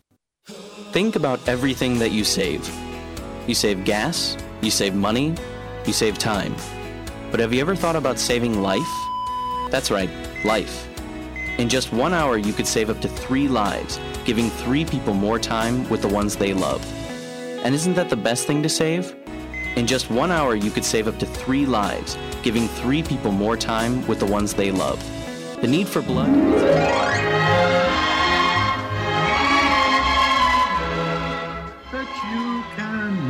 Think 0.93 1.17
about 1.17 1.49
everything 1.49 1.99
that 1.99 2.13
you 2.13 2.23
save. 2.23 2.92
You 3.47 3.55
save 3.55 3.85
gas, 3.85 4.37
you 4.61 4.71
save 4.71 4.95
money, 4.95 5.35
you 5.85 5.93
save 5.93 6.17
time. 6.17 6.55
But 7.33 7.41
have 7.41 7.53
you 7.53 7.61
ever 7.61 7.75
thought 7.75 7.97
about 7.97 8.21
saving 8.21 8.63
life? 8.63 8.81
That's 9.71 9.91
right, 9.91 10.11
life. 10.45 10.89
In 11.59 11.69
just 11.69 11.93
one 11.93 12.15
hour, 12.15 12.37
you 12.37 12.53
could 12.53 12.69
save 12.69 12.89
up 12.89 13.01
to 13.01 13.09
three 13.09 13.49
lives, 13.49 13.99
giving 14.25 14.49
three 14.49 14.85
people 14.85 15.13
more 15.13 15.41
time 15.41 15.89
with 15.91 16.03
the 16.03 16.09
ones 16.09 16.37
they 16.37 16.55
love. 16.55 16.85
And 17.65 17.75
isn't 17.75 17.95
that 17.95 18.11
the 18.11 18.17
best 18.17 18.47
thing 18.47 18.63
to 18.63 18.69
save? 18.69 19.15
In 19.77 19.89
just 19.89 20.09
one 20.09 20.31
hour, 20.31 20.55
you 20.55 20.71
could 20.71 20.85
save 20.85 21.09
up 21.09 21.19
to 21.19 21.27
three 21.27 21.67
lives, 21.67 22.17
giving 22.43 22.69
three 22.69 23.03
people 23.03 23.33
more 23.33 23.57
time 23.57 24.07
with 24.07 24.21
the 24.21 24.27
ones 24.27 24.55
they 24.55 24.71
love. 24.71 25.03
The 25.61 25.67
need 25.67 25.89
for 25.89 26.03
blood. 26.03 26.31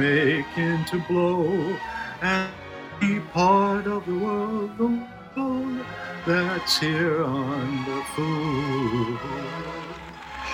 Can 0.03 0.37
make 0.37 0.59
into 0.59 0.99
blow 1.09 1.77
and 2.23 2.53
be 3.01 3.21
part 3.21 3.87
of 3.87 4.05
the 4.07 4.19
world 4.19 4.71
oh, 5.37 5.87
that's 6.27 6.79
here 6.79 7.23
on 7.23 7.85
the 7.85 8.03
food 8.15 9.19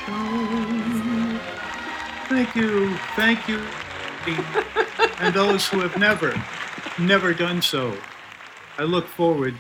show. 0.05 1.41
Thank 2.29 2.55
you, 2.55 2.95
thank 3.17 3.49
you, 3.49 3.63
and 5.21 5.35
those 5.35 5.67
who 5.69 5.81
have 5.81 5.97
never, 5.99 6.35
never 6.99 7.33
done 7.33 7.63
so. 7.63 7.97
I 8.79 8.83
look 8.83 9.07
forward 9.07 9.55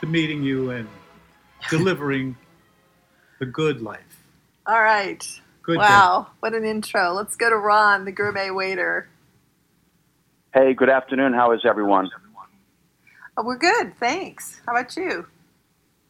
to 0.00 0.06
meeting 0.06 0.42
you 0.42 0.70
and 0.70 0.88
delivering 1.70 2.36
the 3.38 3.46
good 3.46 3.82
life. 3.82 4.24
All 4.66 4.82
right. 4.82 5.24
Good 5.62 5.78
wow, 5.78 6.28
what 6.40 6.54
an 6.54 6.64
intro. 6.64 7.12
Let's 7.12 7.36
go 7.36 7.50
to 7.50 7.56
Ron, 7.56 8.04
the 8.04 8.12
gourmet 8.12 8.50
waiter. 8.50 9.08
Hey, 10.58 10.74
good 10.74 10.90
afternoon. 10.90 11.34
How 11.34 11.52
is 11.52 11.60
everyone? 11.64 12.10
Oh, 13.36 13.44
we're 13.44 13.58
good, 13.58 13.96
thanks. 14.00 14.60
How 14.66 14.72
about 14.72 14.96
you? 14.96 15.24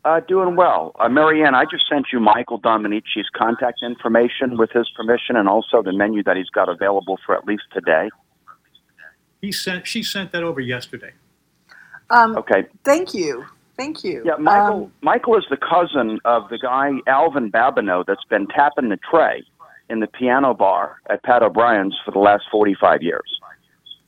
Uh, 0.06 0.20
doing 0.20 0.56
well. 0.56 0.92
Uh, 0.98 1.06
Marianne, 1.10 1.54
I 1.54 1.64
just 1.70 1.86
sent 1.86 2.06
you 2.14 2.18
Michael 2.18 2.58
Dominici's 2.58 3.28
contact 3.36 3.80
information 3.82 4.56
with 4.56 4.70
his 4.70 4.88
permission 4.96 5.36
and 5.36 5.50
also 5.50 5.82
the 5.82 5.92
menu 5.92 6.22
that 6.22 6.38
he's 6.38 6.48
got 6.48 6.70
available 6.70 7.18
for 7.26 7.36
at 7.36 7.44
least 7.44 7.64
today. 7.74 8.08
He 9.42 9.52
sent. 9.52 9.86
She 9.86 10.02
sent 10.02 10.32
that 10.32 10.42
over 10.42 10.62
yesterday. 10.62 11.12
Um, 12.08 12.34
Okay. 12.38 12.64
Thank 12.86 13.12
you. 13.12 13.44
Thank 13.76 14.02
you. 14.02 14.22
Yeah, 14.24 14.36
Michael. 14.36 14.84
Um, 14.84 14.92
Michael 15.02 15.36
is 15.36 15.44
the 15.50 15.58
cousin 15.58 16.20
of 16.24 16.48
the 16.48 16.58
guy 16.58 16.92
Alvin 17.06 17.52
Babineau 17.52 18.02
that's 18.06 18.24
been 18.30 18.46
tapping 18.46 18.88
the 18.88 18.98
tray 19.10 19.44
in 19.90 20.00
the 20.00 20.06
piano 20.06 20.54
bar 20.54 21.02
at 21.10 21.22
Pat 21.22 21.42
O'Brien's 21.42 22.00
for 22.02 22.12
the 22.12 22.18
last 22.18 22.44
forty-five 22.50 23.02
years. 23.02 23.37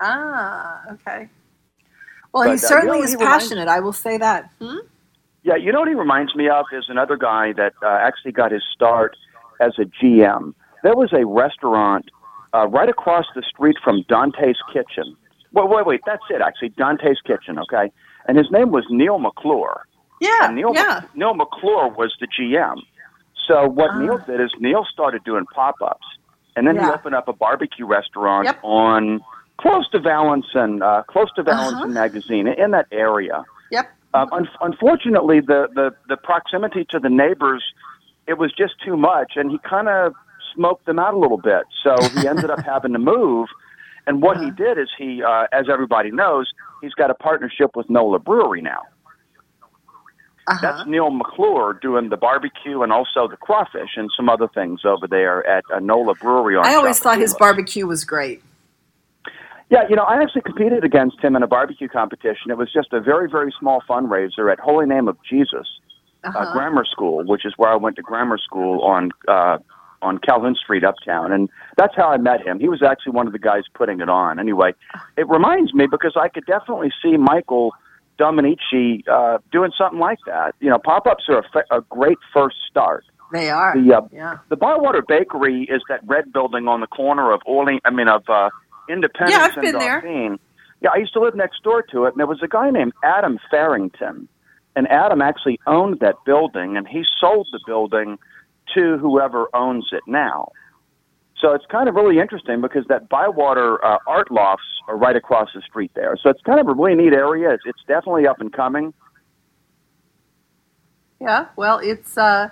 Ah, 0.01 0.83
okay. 0.93 1.29
Well, 2.33 2.45
But, 2.45 2.49
he 2.51 2.55
uh, 2.55 2.57
certainly 2.59 2.99
you 2.99 3.03
know, 3.03 3.05
is 3.05 3.11
he 3.13 3.17
reminds- 3.17 3.45
passionate. 3.45 3.69
I 3.69 3.81
will 3.81 3.93
say 3.93 4.19
that. 4.19 4.51
Hmm? 4.61 4.77
Yeah, 5.43 5.57
you 5.57 5.73
know 5.73 5.81
what 5.81 5.89
he 5.89 5.95
reminds 5.95 6.35
me 6.35 6.49
of 6.49 6.67
is 6.73 6.85
another 6.89 7.17
guy 7.17 7.53
that 7.55 7.73
uh, 7.83 7.87
actually 7.89 8.33
got 8.33 8.53
his 8.53 8.63
start 8.75 9.17
as 9.61 9.73
a 9.79 9.85
GM. 9.85 10.55
There 10.83 10.95
was 10.95 11.13
a 11.13 11.25
restaurant 11.27 12.11
uh, 12.55 12.67
right 12.69 12.89
across 12.89 13.25
the 13.35 13.43
street 13.43 13.77
from 13.83 14.03
Dante's 14.09 14.59
Kitchen. 14.73 15.17
Wait, 15.53 15.69
wait, 15.69 15.87
wait. 15.87 16.01
That's 16.07 16.23
it. 16.31 16.41
Actually, 16.43 16.71
Dante's 16.71 17.21
Kitchen. 17.27 17.59
Okay, 17.59 17.91
and 18.27 18.37
his 18.37 18.51
name 18.51 18.71
was 18.71 18.85
Neil 18.91 19.19
McClure. 19.19 19.87
Yeah, 20.21 20.47
And 20.49 20.57
Neil, 20.57 20.73
yeah. 20.75 21.01
Neil 21.15 21.33
McClure 21.33 21.89
was 21.89 22.15
the 22.21 22.27
GM. 22.27 22.77
So 23.49 23.67
what 23.67 23.97
Neil 23.97 24.19
did 24.19 24.39
is 24.41 24.51
Neil 24.61 24.85
started 24.93 25.25
doing 25.25 25.47
pop-ups, 25.55 26.07
and 26.55 26.67
then 26.67 26.79
he 26.79 26.85
opened 26.85 27.15
up 27.15 27.27
a 27.29 27.33
barbecue 27.33 27.87
restaurant 27.87 28.49
on 28.63 29.21
close 29.61 29.89
to 29.91 29.99
Valenson, 29.99 30.83
uh, 30.83 31.03
close 31.05 31.29
to 31.37 31.43
Valenson 31.43 31.93
Magazine, 31.93 32.49
in 32.49 32.71
that 32.71 32.87
area. 32.91 33.45
Yep. 33.71 33.91
Um, 34.15 34.29
un- 34.33 34.49
unfortunately, 34.61 35.41
the, 35.41 35.69
the, 35.75 35.95
the 36.09 36.17
proximity 36.17 36.87
to 36.91 36.99
the 36.99 37.11
neighbors, 37.11 37.63
it 38.27 38.39
was 38.39 38.53
just 38.57 38.75
too 38.85 38.97
much, 38.97 39.33
and 39.37 39.51
he 39.51 39.59
kind 39.69 39.89
of 39.89 40.15
smoked 40.55 40.87
them 40.87 40.99
out 40.99 41.15
a 41.15 41.19
little 41.19 41.39
bit. 41.39 41.63
So 41.85 41.95
he 42.19 42.27
ended 42.27 42.51
up 42.51 42.65
having 42.65 42.93
to 42.93 42.99
move. 42.99 43.49
And 44.07 44.23
what 44.23 44.39
he 44.39 44.51
did 44.51 44.79
is 44.79 44.89
he, 44.99 45.23
uh, 45.23 45.47
as 45.53 45.67
everybody 45.71 46.11
knows, 46.11 46.51
he's 46.81 46.95
got 46.95 47.11
a 47.11 47.15
partnership 47.15 47.77
with 47.77 47.89
Nola 47.91 48.19
Brewery 48.19 48.63
now. 48.63 48.83
uh 50.49 50.57
That's 50.61 50.89
Neil 50.89 51.11
McClure 51.11 51.79
doing 51.81 52.09
the 52.09 52.17
barbecue 52.17 52.83
and 52.83 52.93
also 52.93 53.29
the 53.29 53.37
crawfish 53.37 53.91
and 53.97 54.11
some 54.17 54.29
other 54.29 54.49
things 54.49 54.81
over 54.85 55.07
there 55.07 55.47
at 55.47 55.65
uh, 55.73 55.79
Nola 55.79 56.15
Brewery. 56.15 56.57
On 56.57 56.67
I 56.67 56.75
always 56.75 56.99
thought 56.99 57.19
his 57.19 57.35
barbecue 57.35 57.87
was 57.87 58.05
great. 58.05 58.43
Yeah, 59.71 59.83
you 59.89 59.95
know, 59.95 60.03
I 60.03 60.21
actually 60.21 60.43
competed 60.43 60.85
against 60.85 61.21
him 61.21 61.37
in 61.37 61.43
a 61.45 61.47
barbecue 61.47 61.89
competition. 61.89 62.51
It 62.51 62.59
was 62.59 62.73
just 62.73 62.93
a 62.93 63.01
very, 63.01 63.31
very 63.31 63.55
small 63.59 63.81
fundraiser 63.89 64.51
at 64.53 64.59
Holy 64.59 64.85
Name 64.87 65.07
of 65.09 65.17
Jesus 65.29 65.67
uh 66.25 66.29
Uh-huh. 66.29 66.53
Grammar 66.53 66.85
School, 66.85 67.25
which 67.25 67.45
is 67.47 67.55
where 67.57 67.71
I 67.71 67.77
went 67.77 67.97
to 67.97 68.03
grammar 68.03 68.37
school 68.39 68.83
on 68.83 69.11
uh, 69.29 69.59
on 70.03 70.19
Calhoun 70.19 70.55
Street, 70.55 70.83
Uptown, 70.83 71.31
and 71.33 71.49
that's 71.77 71.95
how 71.95 72.09
I 72.11 72.17
met 72.17 72.41
him. 72.47 72.59
He 72.59 72.69
was 72.69 72.83
actually 72.83 73.13
one 73.13 73.27
of 73.27 73.33
the 73.33 73.39
guys 73.39 73.65
putting 73.75 74.01
it 74.01 74.09
on. 74.09 74.39
Anyway, 74.39 74.73
it 75.17 75.29
reminds 75.29 75.73
me 75.75 75.87
because 75.87 76.15
I 76.17 76.29
could 76.29 76.47
definitely 76.47 76.91
see 77.03 77.17
Michael 77.19 77.73
Dominici 78.19 79.07
uh, 79.09 79.39
doing 79.53 79.73
something 79.77 79.99
like 79.99 80.19
that. 80.27 80.55
You 80.61 80.71
know, 80.71 80.79
pop 80.79 81.07
ups 81.07 81.25
are 81.29 81.39
a, 81.39 81.43
fa- 81.53 81.65
a 81.71 81.81
great 81.83 82.19
first 82.35 82.57
start. 82.71 83.05
They 83.33 83.49
are. 83.51 83.75
The 83.79 83.95
uh, 83.97 84.01
yeah. 84.13 84.39
the 84.49 84.57
Bywater 84.57 85.03
Bakery 85.07 85.63
is 85.71 85.83
that 85.89 86.01
red 86.07 86.33
building 86.33 86.67
on 86.67 86.81
the 86.81 86.87
corner 86.89 87.31
of 87.33 87.41
Orleans. 87.47 87.81
I 87.85 87.91
mean 87.91 88.09
of 88.09 88.25
uh, 88.29 88.51
Independence 88.91 89.33
Yeah, 89.39 89.45
I've 89.45 89.55
and 89.55 89.63
been 89.63 89.79
there. 89.79 90.01
Dauphine. 90.01 90.39
Yeah, 90.81 90.91
I 90.95 90.99
used 90.99 91.13
to 91.13 91.21
live 91.21 91.35
next 91.35 91.63
door 91.63 91.83
to 91.93 92.05
it, 92.05 92.09
and 92.09 92.19
there 92.19 92.27
was 92.27 92.43
a 92.43 92.49
guy 92.49 92.71
named 92.71 92.93
Adam 93.05 93.39
Farrington, 93.51 94.29
and 94.77 94.89
Adam 94.89 95.21
actually 95.21 95.61
owned 95.67 96.01
that 96.01 96.17
building, 96.25 96.77
and 96.77 96.89
he 96.89 97.05
sold 97.21 97.49
the 97.53 97.61
building 97.67 98.19
to 98.75 98.99
whoever 98.99 99.55
owns 99.55 99.89
it 99.93 100.03
now. 100.07 100.53
So 101.41 101.53
it's 101.53 101.65
kind 101.67 101.89
of 101.89 101.95
really 101.95 102.19
interesting 102.19 102.61
because 102.61 102.87
that 102.89 103.09
Bywater 103.09 103.83
uh, 103.85 103.99
art 104.07 104.31
lofts 104.31 104.65
are 104.89 104.97
right 104.97 105.17
across 105.17 105.49
the 105.55 105.63
street 105.63 105.91
there. 105.95 106.17
So 106.23 106.29
it's 106.29 106.43
kind 106.43 106.61
of 106.61 106.69
a 106.69 106.75
really 106.75 106.95
neat 106.95 107.15
area. 107.15 107.53
It's, 107.53 107.63
it's 107.65 107.83
definitely 107.89 108.27
up 108.27 108.41
and 108.41 108.53
coming. 108.53 108.93
Yeah, 111.21 111.47
well, 111.57 111.79
it's 111.79 112.17
uh, 112.17 112.49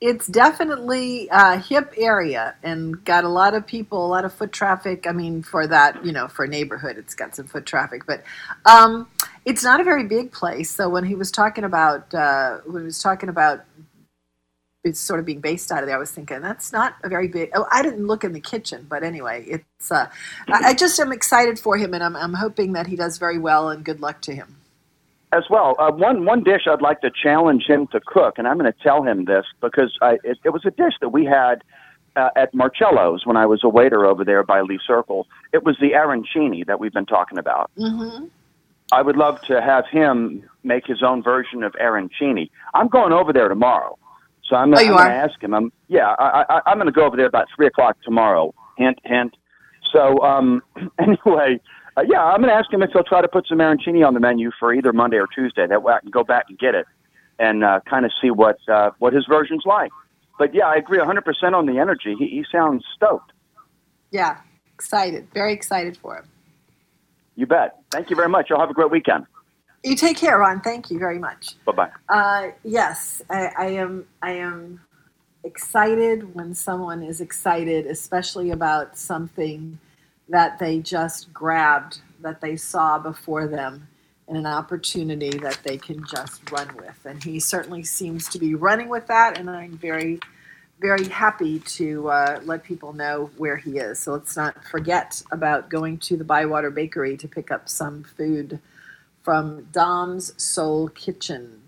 it's 0.00 0.26
definitely 0.26 1.28
a 1.30 1.58
hip 1.58 1.94
area 1.96 2.54
and 2.62 3.02
got 3.04 3.24
a 3.24 3.28
lot 3.28 3.54
of 3.54 3.66
people, 3.66 4.04
a 4.04 4.08
lot 4.08 4.24
of 4.24 4.32
foot 4.32 4.52
traffic. 4.52 5.06
I 5.06 5.12
mean, 5.12 5.42
for 5.42 5.66
that, 5.66 6.04
you 6.04 6.12
know, 6.12 6.28
for 6.28 6.44
a 6.44 6.48
neighborhood, 6.48 6.98
it's 6.98 7.14
got 7.14 7.34
some 7.34 7.46
foot 7.46 7.64
traffic, 7.64 8.06
but 8.06 8.22
um, 8.66 9.08
it's 9.44 9.64
not 9.64 9.80
a 9.80 9.84
very 9.84 10.04
big 10.04 10.32
place. 10.32 10.70
So 10.70 10.88
when 10.88 11.04
he 11.04 11.14
was 11.14 11.30
talking 11.30 11.64
about 11.64 12.12
uh, 12.12 12.58
when 12.66 12.82
he 12.82 12.86
was 12.86 13.00
talking 13.02 13.28
about 13.28 13.64
it's 14.84 15.00
sort 15.00 15.18
of 15.18 15.26
being 15.26 15.40
based 15.40 15.72
out 15.72 15.82
of 15.82 15.86
there, 15.88 15.96
I 15.96 15.98
was 15.98 16.12
thinking 16.12 16.40
that's 16.42 16.72
not 16.72 16.94
a 17.02 17.08
very 17.08 17.26
big. 17.28 17.50
Oh, 17.54 17.66
I 17.72 17.82
didn't 17.82 18.06
look 18.06 18.22
in 18.22 18.32
the 18.32 18.40
kitchen, 18.40 18.86
but 18.88 19.02
anyway, 19.02 19.44
it's. 19.48 19.90
Uh, 19.90 20.08
I, 20.48 20.68
I 20.68 20.74
just 20.74 21.00
am 21.00 21.10
excited 21.10 21.58
for 21.58 21.76
him, 21.76 21.94
and 21.94 22.04
I'm 22.04 22.14
I'm 22.16 22.34
hoping 22.34 22.74
that 22.74 22.86
he 22.86 22.96
does 22.96 23.18
very 23.18 23.38
well, 23.38 23.70
and 23.70 23.84
good 23.84 24.00
luck 24.00 24.20
to 24.22 24.34
him. 24.34 24.56
As 25.36 25.44
well. 25.50 25.74
Uh, 25.78 25.90
one 25.92 26.24
one 26.24 26.42
dish 26.42 26.62
I'd 26.66 26.82
like 26.82 27.00
to 27.02 27.10
challenge 27.10 27.64
him 27.66 27.86
to 27.88 28.00
cook, 28.00 28.34
and 28.38 28.48
I'm 28.48 28.58
going 28.58 28.72
to 28.72 28.78
tell 28.82 29.02
him 29.02 29.24
this 29.24 29.44
because 29.60 29.96
I, 30.00 30.18
it, 30.24 30.38
it 30.44 30.50
was 30.50 30.64
a 30.64 30.70
dish 30.70 30.94
that 31.00 31.10
we 31.10 31.24
had 31.24 31.62
uh, 32.16 32.30
at 32.36 32.54
Marcello's 32.54 33.26
when 33.26 33.36
I 33.36 33.46
was 33.46 33.62
a 33.62 33.68
waiter 33.68 34.06
over 34.06 34.24
there 34.24 34.42
by 34.42 34.62
Lee 34.62 34.80
Circle. 34.86 35.26
It 35.52 35.64
was 35.64 35.76
the 35.80 35.90
arancini 35.92 36.66
that 36.66 36.80
we've 36.80 36.92
been 36.92 37.06
talking 37.06 37.38
about. 37.38 37.70
Mm-hmm. 37.78 38.26
I 38.92 39.02
would 39.02 39.16
love 39.16 39.40
to 39.42 39.60
have 39.60 39.84
him 39.90 40.48
make 40.62 40.86
his 40.86 41.02
own 41.02 41.22
version 41.22 41.62
of 41.62 41.72
arancini. 41.72 42.50
I'm 42.74 42.88
going 42.88 43.12
over 43.12 43.32
there 43.32 43.48
tomorrow, 43.48 43.98
so 44.48 44.56
I'm, 44.56 44.72
Oh, 44.74 44.78
I'm 44.78 44.86
going 44.86 45.06
to 45.06 45.12
ask 45.12 45.42
him. 45.42 45.54
I'm 45.54 45.72
yeah, 45.88 46.14
I, 46.18 46.44
I, 46.48 46.60
I'm 46.66 46.76
going 46.78 46.86
to 46.86 46.92
go 46.92 47.04
over 47.04 47.16
there 47.16 47.26
about 47.26 47.48
three 47.54 47.66
o'clock 47.66 47.96
tomorrow. 48.02 48.54
Hint, 48.78 48.98
hint. 49.04 49.34
So 49.92 50.20
um, 50.22 50.62
anyway, 50.98 51.60
uh, 51.96 52.02
yeah, 52.06 52.22
I'm 52.22 52.40
going 52.40 52.50
to 52.50 52.54
ask 52.54 52.72
him 52.72 52.82
if 52.82 52.90
he'll 52.92 53.04
try 53.04 53.22
to 53.22 53.28
put 53.28 53.46
some 53.48 53.58
arancini 53.58 54.06
on 54.06 54.14
the 54.14 54.20
menu 54.20 54.50
for 54.58 54.74
either 54.74 54.92
Monday 54.92 55.16
or 55.16 55.26
Tuesday. 55.26 55.66
That 55.66 55.82
way 55.82 55.94
I 55.94 56.00
can 56.00 56.10
go 56.10 56.24
back 56.24 56.46
and 56.48 56.58
get 56.58 56.74
it 56.74 56.86
and 57.38 57.64
uh, 57.64 57.80
kind 57.88 58.04
of 58.04 58.12
see 58.20 58.30
what 58.30 58.58
uh, 58.68 58.90
what 58.98 59.12
his 59.12 59.24
version's 59.26 59.64
like. 59.64 59.90
But 60.38 60.54
yeah, 60.54 60.66
I 60.66 60.76
agree 60.76 60.98
100% 60.98 61.54
on 61.54 61.64
the 61.64 61.78
energy. 61.78 62.14
He, 62.18 62.28
he 62.28 62.44
sounds 62.52 62.84
stoked. 62.94 63.32
Yeah, 64.10 64.40
excited, 64.74 65.28
very 65.32 65.54
excited 65.54 65.96
for 65.96 66.18
him. 66.18 66.24
You 67.34 67.46
bet. 67.46 67.78
Thank 67.90 68.10
you 68.10 68.16
very 68.16 68.28
much. 68.28 68.50
Y'all 68.50 68.60
have 68.60 68.70
a 68.70 68.74
great 68.74 68.90
weekend. 68.90 69.26
You 69.82 69.94
take 69.94 70.16
care, 70.16 70.38
Ron. 70.38 70.60
Thank 70.60 70.90
you 70.90 70.98
very 70.98 71.18
much. 71.18 71.54
Bye 71.64 71.72
bye. 71.72 71.90
Uh, 72.08 72.50
yes, 72.64 73.22
I, 73.30 73.50
I 73.58 73.66
am. 73.68 74.06
I 74.20 74.32
am 74.32 74.80
excited 75.44 76.34
when 76.34 76.54
someone 76.54 77.02
is 77.02 77.20
excited, 77.20 77.86
especially 77.86 78.50
about 78.50 78.98
something 78.98 79.78
that 80.28 80.58
they 80.58 80.80
just 80.80 81.32
grabbed, 81.32 82.00
that 82.20 82.40
they 82.40 82.56
saw 82.56 82.98
before 82.98 83.46
them, 83.46 83.88
and 84.28 84.36
an 84.36 84.46
opportunity 84.46 85.30
that 85.30 85.60
they 85.62 85.78
can 85.78 86.04
just 86.06 86.50
run 86.50 86.68
with. 86.76 86.98
And 87.04 87.22
he 87.22 87.38
certainly 87.38 87.84
seems 87.84 88.28
to 88.30 88.38
be 88.38 88.54
running 88.54 88.88
with 88.88 89.06
that, 89.06 89.38
and 89.38 89.48
I'm 89.48 89.78
very, 89.78 90.18
very 90.80 91.06
happy 91.08 91.60
to 91.60 92.08
uh, 92.08 92.40
let 92.44 92.64
people 92.64 92.92
know 92.92 93.30
where 93.36 93.56
he 93.56 93.78
is. 93.78 94.00
So 94.00 94.12
let's 94.12 94.36
not 94.36 94.64
forget 94.64 95.22
about 95.30 95.70
going 95.70 95.98
to 95.98 96.16
the 96.16 96.24
Bywater 96.24 96.70
Bakery 96.70 97.16
to 97.18 97.28
pick 97.28 97.52
up 97.52 97.68
some 97.68 98.02
food 98.02 98.58
from 99.22 99.68
Dom's 99.72 100.40
Soul 100.42 100.88
Kitchen. 100.88 101.62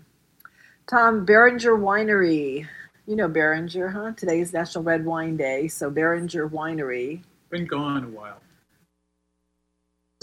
Tom, 0.87 1.23
Beringer 1.23 1.77
Winery. 1.77 2.67
You 3.05 3.15
know 3.15 3.27
Beringer, 3.27 3.89
huh? 3.89 4.11
Today 4.17 4.39
is 4.39 4.53
National 4.53 4.83
Red 4.83 5.05
Wine 5.05 5.37
Day, 5.37 5.67
so 5.67 5.89
Beringer 5.89 6.49
Winery 6.49 7.21
Been 7.49 7.65
gone 7.65 8.03
a 8.03 8.07
while. 8.07 8.41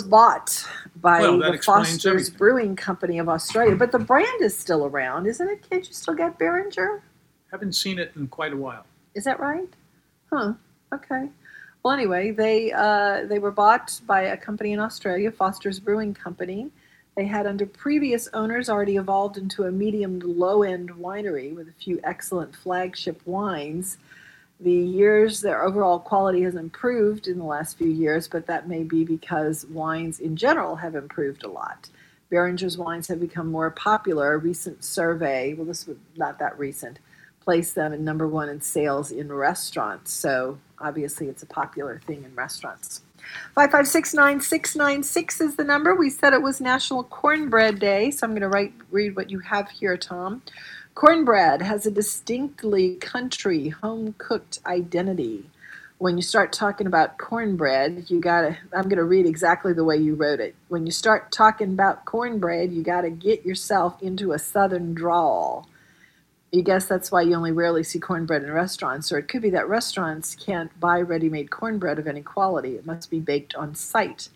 Bought 0.05 0.69
by 0.97 1.21
Well, 1.21 1.39
the 1.39 1.59
Foster's 1.59 2.07
everything. 2.07 2.35
Brewing 2.37 2.77
Company 2.77 3.19
of 3.19 3.31
Australia, 3.31 3.75
but 3.77 3.93
the 3.93 3.99
brand 3.99 4.43
is 4.43 4.57
still 4.57 4.85
around, 4.85 5.27
isn't 5.27 5.49
it? 5.49 5.69
Can't 5.69 5.87
you 5.87 5.95
still 5.95 6.13
get 6.15 6.39
Beringer? 6.39 7.03
Haven't 7.51 7.73
seen 7.73 7.99
it 7.99 8.13
in 8.15 8.29
quite 8.29 8.53
a 8.53 8.57
while. 8.57 8.85
Is 9.15 9.25
that 9.25 9.41
right? 9.41 9.69
Huh. 10.31 10.53
Okay. 10.93 11.31
Well, 11.83 11.95
anyway, 11.95 12.31
they 12.31 12.73
uh, 12.73 13.25
they 13.25 13.39
were 13.39 13.51
bought 13.51 13.99
by 14.07 14.23
a 14.23 14.37
company 14.37 14.73
in 14.73 14.81
Australia, 14.81 15.31
Foster's 15.31 15.81
Brewing 15.81 16.13
Company. 16.13 16.71
They 17.17 17.25
had, 17.25 17.47
under 17.47 17.65
previous 17.65 18.29
owners, 18.35 18.69
already 18.69 18.97
evolved 18.97 19.39
into 19.39 19.65
a 19.65 19.71
medium 19.73 20.21
to 20.21 20.27
low 20.27 20.63
end 20.63 20.91
winery 20.91 21.55
with 21.55 21.69
a 21.69 21.73
few 21.73 21.99
excellent 22.05 22.55
flagship 22.55 23.23
wines. 23.25 23.97
The 24.61 24.71
years, 24.71 25.43
their 25.43 25.63
overall 25.63 25.99
quality 25.99 26.43
has 26.43 26.55
improved 26.55 27.29
in 27.29 27.39
the 27.39 27.45
last 27.45 27.77
few 27.77 27.91
years, 27.91 28.27
but 28.27 28.47
that 28.47 28.69
may 28.69 28.85
be 28.85 29.05
because 29.05 29.67
wines 29.67 30.19
in 30.19 30.35
general 30.35 30.77
have 30.77 30.95
improved 30.95 31.45
a 31.45 31.49
lot. 31.49 31.91
Beringer's 32.31 32.79
wines 32.79 33.09
have 33.09 33.21
become 33.21 33.51
more 33.51 33.71
popular. 33.71 34.35
A 34.35 34.39
recent 34.39 34.83
survey, 34.83 35.55
well, 35.55 35.67
this 35.67 35.87
was 35.87 35.99
not 36.17 36.39
that 36.39 36.59
recent, 36.59 36.99
placed 37.41 37.75
them 37.75 37.93
in 37.93 38.03
number 38.05 38.27
one 38.27 38.49
in 38.49 38.61
sales 38.61 39.13
in 39.13 39.31
restaurants. 39.31 40.13
So 40.13 40.59
obviously, 40.81 41.29
it's 41.29 41.43
a 41.43 41.47
popular 41.47 42.01
thing 42.07 42.25
in 42.25 42.35
restaurants. 42.35 43.03
5569696 43.57 45.41
is 45.41 45.57
the 45.57 45.65
number. 45.65 45.95
We 45.95 46.11
said 46.11 46.33
it 46.33 46.43
was 46.43 46.61
National 46.61 47.05
Cornbread 47.05 47.79
Day, 47.79 48.11
so 48.11 48.27
I'm 48.27 48.33
going 48.33 48.43
to 48.43 48.49
write 48.49 48.73
read 48.91 49.17
what 49.17 49.31
you 49.31 49.41
have 49.41 49.69
here, 49.69 49.97
Tom. 49.97 50.43
Cornbread 50.97 51.61
has 51.61 51.85
a 51.85 51.91
distinctly 51.91 52.95
country, 52.95 53.69
home 53.69 54.15
cooked 54.17 54.61
identity. 54.65 55.51
When 55.99 56.17
you 56.17 56.23
start 56.23 56.55
talking 56.55 56.87
about 56.87 57.19
cornbread, 57.19 58.07
you 58.09 58.19
gotta, 58.19 58.57
I'm 58.75 58.89
to 58.89 59.05
read 59.05 59.27
exactly 59.27 59.75
the 59.75 59.85
way 59.85 59.99
you 59.99 60.15
wrote 60.15 60.41
it. 60.41 60.55
When 60.69 60.87
you 60.87 60.93
start 60.93 61.31
talking 61.31 61.75
about 61.75 62.07
cornbread, 62.07 62.73
you 62.73 62.83
got 62.83 63.03
to 63.03 63.11
get 63.11 63.45
yourself 63.45 64.03
into 64.03 64.33
a 64.33 64.39
southern 64.39 64.95
drawl. 64.95 65.69
You 66.51 66.63
guess 66.63 66.87
that's 66.87 67.13
why 67.13 67.21
you 67.21 67.35
only 67.35 67.53
rarely 67.53 67.83
see 67.83 67.99
cornbread 67.99 68.45
in 68.45 68.51
restaurants, 68.51 69.13
or 69.13 69.19
it 69.19 69.29
could 69.29 69.43
be 69.43 69.51
that 69.51 69.69
restaurants 69.69 70.35
can't 70.35 70.81
buy 70.81 71.03
ready 71.03 71.29
made 71.29 71.51
cornbread 71.51 71.99
of 71.99 72.07
any 72.07 72.23
quality. 72.23 72.75
It 72.75 72.87
must 72.87 73.11
be 73.11 73.21
baked 73.21 73.55
on 73.55 73.75
site. 73.75 74.31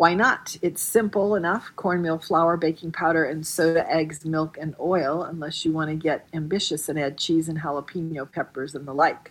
Why 0.00 0.14
not? 0.14 0.56
It's 0.62 0.80
simple 0.80 1.34
enough 1.34 1.72
cornmeal 1.76 2.20
flour, 2.20 2.56
baking 2.56 2.92
powder, 2.92 3.24
and 3.24 3.46
soda, 3.46 3.86
eggs, 3.86 4.24
milk, 4.24 4.56
and 4.58 4.74
oil, 4.80 5.24
unless 5.24 5.62
you 5.62 5.72
want 5.72 5.90
to 5.90 5.94
get 5.94 6.26
ambitious 6.32 6.88
and 6.88 6.98
add 6.98 7.18
cheese 7.18 7.50
and 7.50 7.60
jalapeno 7.60 8.32
peppers 8.32 8.74
and 8.74 8.88
the 8.88 8.94
like. 8.94 9.30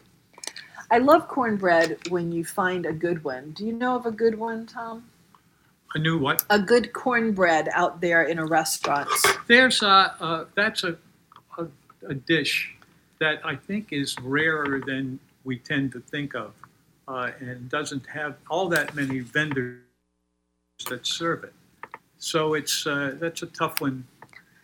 I 0.91 0.99
love 0.99 1.27
cornbread 1.27 2.09
when 2.09 2.31
you 2.31 2.45
find 2.45 2.85
a 2.85 2.93
good 2.93 3.23
one. 3.23 3.49
Do 3.49 3.65
you 3.65 3.73
know 3.73 3.95
of 3.95 4.05
a 4.05 4.11
good 4.11 4.37
one, 4.37 4.67
Tom? 4.67 5.05
I 5.95 5.99
knew 6.01 6.19
what. 6.19 6.45
A 6.51 6.59
good 6.59 6.93
cornbread 6.93 7.69
out 7.73 7.99
there 7.99 8.21
in 8.25 8.37
a 8.37 8.45
restaurant. 8.45 9.09
There's 9.47 9.81
a, 9.81 9.87
uh, 10.19 10.45
that's 10.53 10.83
a, 10.83 10.95
a, 11.57 11.65
a 12.07 12.13
dish 12.13 12.75
that 13.19 13.43
I 13.43 13.55
think 13.55 13.87
is 13.91 14.15
rarer 14.21 14.83
than 14.85 15.19
we 15.45 15.57
tend 15.57 15.93
to 15.93 15.99
think 15.99 16.35
of 16.35 16.53
uh, 17.07 17.31
and 17.39 17.67
doesn't 17.69 18.05
have 18.05 18.35
all 18.51 18.69
that 18.69 18.93
many 18.93 19.21
vendors 19.21 19.79
that 20.85 21.05
serve 21.05 21.43
it. 21.43 21.53
So 22.17 22.53
it's 22.53 22.85
uh, 22.85 23.15
that's 23.19 23.43
a 23.43 23.47
tough 23.47 23.81
one, 23.81 24.05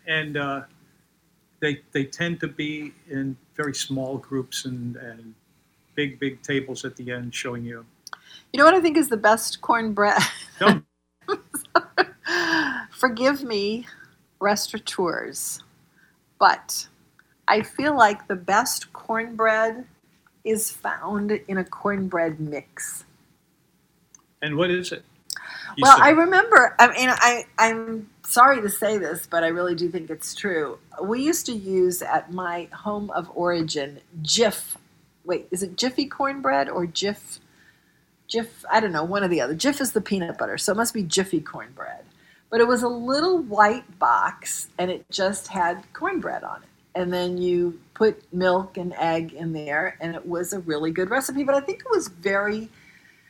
and 0.08 0.38
uh, 0.38 0.62
they 1.62 1.82
they 1.92 2.06
tend 2.06 2.40
to 2.42 2.48
be 2.48 2.94
in 3.10 3.38
very 3.56 3.74
small 3.74 4.18
groups 4.18 4.66
and, 4.66 4.96
and 4.98 5.34
big 5.96 6.20
big 6.20 6.42
tables 6.42 6.84
at 6.86 6.96
the 6.96 7.12
end 7.12 7.34
showing 7.34 7.64
you. 7.64 7.86
You 8.54 8.60
know 8.60 8.66
what 8.66 8.74
I 8.74 8.82
think 8.82 8.98
is 8.98 9.10
the 9.10 9.18
best 9.18 9.62
cornbread? 9.62 10.22
Don't. 10.60 10.86
Forgive 12.92 13.44
me, 13.44 13.88
restaurateurs, 14.40 15.64
but 16.40 16.88
I 17.48 17.62
feel 17.62 17.96
like 17.96 18.28
the 18.28 18.36
best 18.36 18.92
cornbread 18.94 19.86
is 20.44 20.72
found 20.72 21.32
in 21.32 21.58
a 21.58 21.64
cornbread 21.64 22.40
mix. 22.40 23.06
And 24.42 24.56
what 24.56 24.70
is 24.70 24.92
it? 24.92 25.04
You 25.78 25.84
well, 25.84 25.98
said- 25.98 26.04
I 26.04 26.10
remember. 26.10 26.76
I 26.80 26.88
mean, 26.88 27.10
I 27.10 27.46
I'm 27.58 28.10
sorry 28.26 28.62
to 28.62 28.70
say 28.70 28.98
this, 28.98 29.28
but 29.28 29.44
I 29.44 29.48
really 29.48 29.76
do 29.76 29.90
think 29.90 30.10
it's 30.10 30.34
true. 30.34 30.80
We 31.02 31.24
used 31.24 31.46
to 31.48 31.54
use 31.54 32.02
at 32.02 32.32
my 32.32 32.68
home 32.74 33.12
of 33.12 33.30
origin 33.36 34.00
Jif. 34.22 34.76
Wait, 35.24 35.48
is 35.52 35.64
it 35.64 35.78
Jiffy 35.78 36.06
cornbread 36.06 36.70
or 36.70 36.86
Jif? 36.86 37.40
Jif, 38.30 38.48
I 38.72 38.80
don't 38.80 38.92
know, 38.92 39.04
one 39.04 39.24
or 39.24 39.28
the 39.28 39.42
other. 39.42 39.56
Jif 39.56 39.80
is 39.82 39.92
the 39.92 40.02
peanut 40.02 40.38
butter, 40.38 40.58
so 40.58 40.72
it 40.72 40.78
must 40.78 40.94
be 40.94 41.04
Jiffy 41.04 41.42
cornbread. 41.42 42.04
But 42.50 42.62
it 42.62 42.68
was 42.68 42.84
a 42.84 42.88
little 42.88 43.40
white 43.40 44.00
box, 44.00 44.68
and 44.78 44.90
it 44.90 45.06
just 45.10 45.48
had 45.48 45.84
cornbread 45.94 46.44
on 46.44 46.64
it. 46.64 46.70
And 46.96 47.12
then 47.12 47.38
you 47.38 47.80
put 47.94 48.22
milk 48.34 48.78
and 48.78 48.94
egg 48.98 49.34
in 49.34 49.52
there, 49.52 49.98
and 50.00 50.16
it 50.16 50.26
was 50.26 50.54
a 50.54 50.60
really 50.60 50.92
good 50.92 51.10
recipe. 51.10 51.44
But 51.44 51.56
I 51.56 51.60
think 51.60 51.82
it 51.82 51.90
was 51.90 52.08
very 52.08 52.70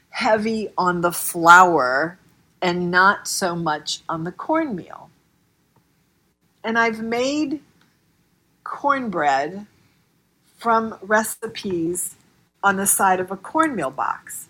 heavy 0.09 0.69
on 0.77 1.01
the 1.01 1.11
flour 1.11 2.17
and 2.65 2.89
not 2.89 3.27
so 3.27 3.55
much 3.55 3.99
on 4.09 4.23
the 4.23 4.31
cornmeal. 4.31 5.11
And 6.63 6.79
I've 6.79 6.99
made 6.99 7.59
cornbread 8.63 9.67
from 10.57 10.97
recipes 11.03 12.15
on 12.63 12.77
the 12.77 12.87
side 12.87 13.19
of 13.19 13.29
a 13.29 13.37
cornmeal 13.37 13.91
box. 13.91 14.47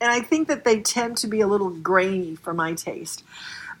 And 0.00 0.10
I 0.10 0.20
think 0.20 0.48
that 0.48 0.64
they 0.64 0.80
tend 0.80 1.18
to 1.18 1.26
be 1.26 1.42
a 1.42 1.46
little 1.46 1.68
grainy 1.68 2.34
for 2.34 2.54
my 2.54 2.72
taste. 2.72 3.24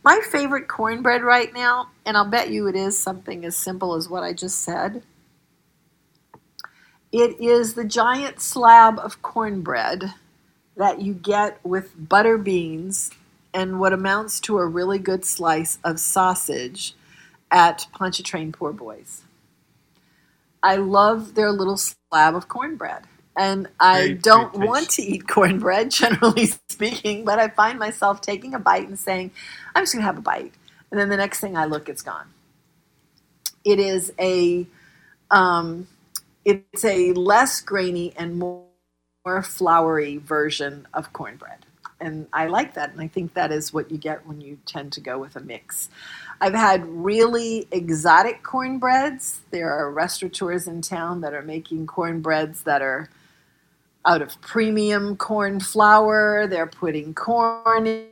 My 0.04 0.20
favorite 0.30 0.68
cornbread 0.68 1.22
right 1.22 1.54
now, 1.54 1.88
and 2.04 2.18
I'll 2.18 2.28
bet 2.28 2.50
you 2.50 2.68
it 2.68 2.76
is 2.76 2.98
something 2.98 3.46
as 3.46 3.56
simple 3.56 3.94
as 3.94 4.10
what 4.10 4.24
I 4.24 4.34
just 4.34 4.60
said. 4.60 5.02
It 7.12 7.40
is 7.40 7.72
the 7.72 7.84
giant 7.84 8.42
slab 8.42 8.98
of 8.98 9.22
cornbread 9.22 10.12
that 10.80 11.02
you 11.02 11.12
get 11.12 11.60
with 11.62 11.92
butter 12.08 12.38
beans 12.38 13.10
and 13.52 13.78
what 13.78 13.92
amounts 13.92 14.40
to 14.40 14.56
a 14.56 14.66
really 14.66 14.98
good 14.98 15.26
slice 15.26 15.78
of 15.84 16.00
sausage 16.00 16.94
at 17.50 17.86
Pontchartrain 17.92 18.50
Poor 18.50 18.72
Boys. 18.72 19.20
I 20.62 20.76
love 20.76 21.34
their 21.34 21.52
little 21.52 21.76
slab 21.76 22.34
of 22.34 22.48
cornbread. 22.48 23.04
And 23.36 23.68
I 23.78 24.12
don't 24.22 24.54
want 24.54 24.88
to 24.92 25.02
eat 25.02 25.28
cornbread, 25.28 25.90
generally 25.90 26.46
speaking, 26.70 27.26
but 27.26 27.38
I 27.38 27.48
find 27.48 27.78
myself 27.78 28.22
taking 28.22 28.54
a 28.54 28.58
bite 28.58 28.88
and 28.88 28.98
saying, 28.98 29.32
I'm 29.74 29.82
just 29.82 29.92
going 29.92 30.00
to 30.00 30.06
have 30.06 30.16
a 30.16 30.22
bite. 30.22 30.54
And 30.90 30.98
then 30.98 31.10
the 31.10 31.16
next 31.18 31.40
thing 31.40 31.58
I 31.58 31.66
look, 31.66 31.90
it's 31.90 32.02
gone. 32.02 32.28
It 33.64 33.78
is 33.78 34.14
a, 34.18 34.66
um, 35.30 35.88
it's 36.46 36.86
a 36.86 37.12
less 37.12 37.60
grainy 37.60 38.14
and 38.16 38.38
more, 38.38 38.64
more 39.26 39.42
floury 39.42 40.16
version 40.16 40.86
of 40.94 41.12
cornbread. 41.12 41.66
and 42.02 42.26
I 42.32 42.46
like 42.46 42.72
that. 42.74 42.92
And 42.92 43.00
I 43.02 43.08
think 43.08 43.34
that 43.34 43.52
is 43.52 43.74
what 43.74 43.90
you 43.90 43.98
get 43.98 44.26
when 44.26 44.40
you 44.40 44.58
tend 44.64 44.92
to 44.94 45.00
go 45.02 45.18
with 45.18 45.36
a 45.36 45.40
mix. 45.40 45.90
I've 46.40 46.54
had 46.54 46.86
really 46.86 47.68
exotic 47.70 48.42
cornbreads. 48.42 49.40
There 49.50 49.70
are 49.70 49.92
restaurateurs 49.92 50.66
in 50.66 50.80
town 50.80 51.20
that 51.20 51.34
are 51.34 51.42
making 51.42 51.86
cornbreads 51.86 52.62
that 52.62 52.80
are 52.80 53.10
out 54.06 54.22
of 54.22 54.40
premium 54.40 55.14
corn 55.18 55.60
flour. 55.60 56.46
They're 56.46 56.66
putting 56.66 57.12
corn 57.12 58.06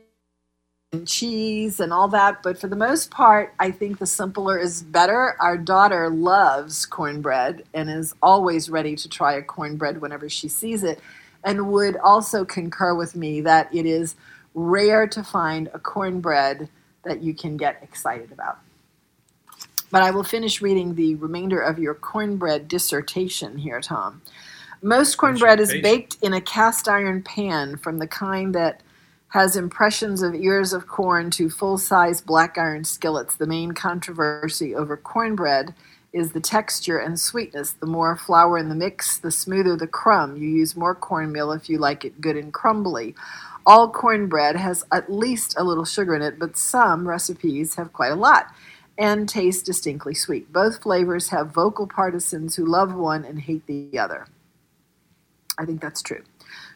and 0.91 1.07
cheese 1.07 1.79
and 1.79 1.93
all 1.93 2.07
that. 2.07 2.41
But 2.41 2.59
for 2.59 2.67
the 2.67 2.75
most 2.75 3.11
part, 3.11 3.53
I 3.59 3.69
think 3.69 3.99
the 3.99 4.07
simpler 4.07 4.57
is 4.57 4.81
better. 4.81 5.35
Our 5.39 5.57
daughter 5.57 6.09
loves 6.09 6.85
cornbread 6.87 7.63
and 7.73 7.89
is 7.89 8.15
always 8.23 8.69
ready 8.69 8.95
to 8.95 9.07
try 9.07 9.33
a 9.33 9.43
cornbread 9.43 10.01
whenever 10.01 10.29
she 10.29 10.47
sees 10.47 10.83
it, 10.83 10.99
and 11.43 11.71
would 11.71 11.95
also 11.97 12.43
concur 12.43 12.95
with 12.95 13.15
me 13.15 13.41
that 13.41 13.73
it 13.73 13.85
is 13.85 14.15
rare 14.55 15.07
to 15.07 15.23
find 15.23 15.69
a 15.73 15.79
cornbread 15.79 16.67
that 17.03 17.21
you 17.21 17.35
can 17.35 17.55
get 17.55 17.79
excited 17.83 18.31
about. 18.31 18.57
But 19.91 20.01
I 20.01 20.11
will 20.11 20.23
finish 20.23 20.59
reading 20.61 20.95
the 20.95 21.15
remainder 21.15 21.61
of 21.61 21.77
your 21.77 21.93
cornbread 21.93 22.67
dissertation 22.67 23.57
here, 23.57 23.79
Tom. 23.79 24.21
Most 24.81 25.17
cornbread 25.17 25.59
is 25.59 25.73
baked 25.81 26.17
in 26.21 26.33
a 26.33 26.41
cast 26.41 26.87
iron 26.87 27.21
pan 27.21 27.77
from 27.77 27.99
the 27.99 28.07
kind 28.07 28.55
that 28.55 28.81
has 29.29 29.55
impressions 29.55 30.21
of 30.21 30.33
ears 30.33 30.73
of 30.73 30.87
corn 30.87 31.29
to 31.31 31.49
full 31.49 31.77
size 31.77 32.21
black 32.21 32.57
iron 32.57 32.83
skillets. 32.83 33.35
The 33.35 33.47
main 33.47 33.73
controversy 33.73 34.75
over 34.75 34.97
cornbread 34.97 35.73
is 36.11 36.31
the 36.31 36.39
texture 36.39 36.97
and 36.97 37.19
sweetness. 37.19 37.73
The 37.73 37.85
more 37.85 38.15
flour 38.15 38.57
in 38.57 38.69
the 38.69 38.75
mix, 38.75 39.17
the 39.17 39.31
smoother 39.31 39.75
the 39.75 39.87
crumb. 39.87 40.35
You 40.37 40.49
use 40.49 40.75
more 40.75 40.95
cornmeal 40.95 41.51
if 41.51 41.69
you 41.69 41.77
like 41.77 42.03
it 42.03 42.19
good 42.19 42.35
and 42.35 42.51
crumbly. 42.51 43.15
All 43.65 43.91
cornbread 43.91 44.55
has 44.55 44.83
at 44.91 45.11
least 45.11 45.53
a 45.57 45.63
little 45.63 45.85
sugar 45.85 46.15
in 46.15 46.23
it, 46.23 46.39
but 46.39 46.57
some 46.57 47.07
recipes 47.07 47.75
have 47.75 47.93
quite 47.93 48.11
a 48.11 48.15
lot 48.15 48.47
and 48.97 49.29
taste 49.29 49.65
distinctly 49.65 50.15
sweet. 50.15 50.51
Both 50.51 50.81
flavors 50.81 51.29
have 51.29 51.51
vocal 51.51 51.85
partisans 51.85 52.55
who 52.55 52.65
love 52.65 52.95
one 52.95 53.23
and 53.23 53.39
hate 53.39 53.65
the 53.67 53.99
other. 53.99 54.25
I 55.59 55.65
think 55.65 55.81
that's 55.81 56.01
true. 56.01 56.23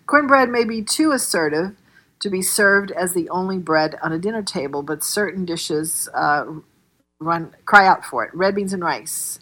Cornbread 0.06 0.50
may 0.50 0.66
be 0.66 0.84
too 0.84 1.12
assertive 1.12 1.76
to 2.24 2.30
be 2.30 2.42
served 2.42 2.90
as 2.92 3.14
the 3.14 3.30
only 3.30 3.58
bread 3.58 3.98
on 4.02 4.14
a 4.14 4.18
dinner 4.18 4.42
table, 4.42 4.82
but 4.82 5.04
certain 5.04 5.44
dishes 5.44 6.08
uh, 6.14 6.46
run 7.20 7.54
cry 7.66 7.86
out 7.86 8.06
for 8.06 8.24
it. 8.24 8.34
Red 8.34 8.56
beans 8.56 8.72
and 8.72 8.82
rice, 8.82 9.40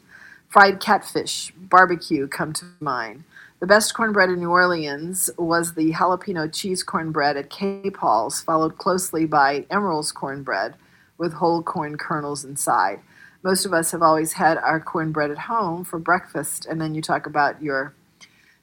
fried 0.50 0.80
catfish, 0.80 1.54
barbecue 1.56 2.28
come 2.28 2.54
to 2.54 2.66
mind. 2.80 3.24
The 3.60 3.68
best 3.68 3.94
cornbread 3.94 4.30
in 4.30 4.40
New 4.40 4.50
Orleans 4.50 5.30
was 5.38 5.76
the 5.76 5.92
jalapeno 5.92 6.52
cheese 6.52 6.82
cornbread 6.82 7.38
at 7.38 7.52
K-Paul's, 7.52 8.42
followed 8.42 8.80
closely 8.80 9.28
by 9.28 9.68
Emeril's 9.70 10.12
cornbread 10.12 10.74
with 11.20 11.34
whole 11.34 11.62
corn 11.62 12.00
kernels 12.00 12.44
inside. 12.44 13.00
Most 13.44 13.64
of 13.64 13.74
us 13.74 13.92
have 13.92 14.02
always 14.02 14.34
had 14.34 14.58
our 14.58 14.80
cornbread 14.80 15.30
at 15.30 15.38
home 15.38 15.84
for 15.84 16.00
breakfast, 16.00 16.66
and 16.66 16.82
then 16.82 16.96
you 16.96 17.02
talk 17.04 17.28
about 17.28 17.62
your 17.62 17.94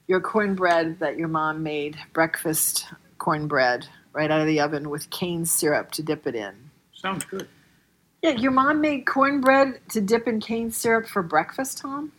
your 0.07 0.19
cornbread 0.19 0.99
that 0.99 1.17
your 1.17 1.29
mom 1.29 1.63
made, 1.63 1.95
breakfast 2.11 2.87
cornbread 3.19 3.87
right 4.13 4.29
out 4.29 4.41
of 4.41 4.47
the 4.47 4.59
oven 4.59 4.89
with 4.89 5.09
cane 5.09 5.45
syrup 5.45 5.91
to 5.91 6.03
dip 6.03 6.27
it 6.27 6.35
in. 6.35 6.53
Sounds 6.93 7.25
good. 7.25 7.47
Yeah, 8.21 8.31
your 8.31 8.51
mom 8.51 8.81
made 8.81 9.05
cornbread 9.05 9.79
to 9.89 10.01
dip 10.01 10.27
in 10.27 10.41
cane 10.41 10.71
syrup 10.71 11.07
for 11.07 11.23
breakfast, 11.23 11.77
Tom? 11.77 12.11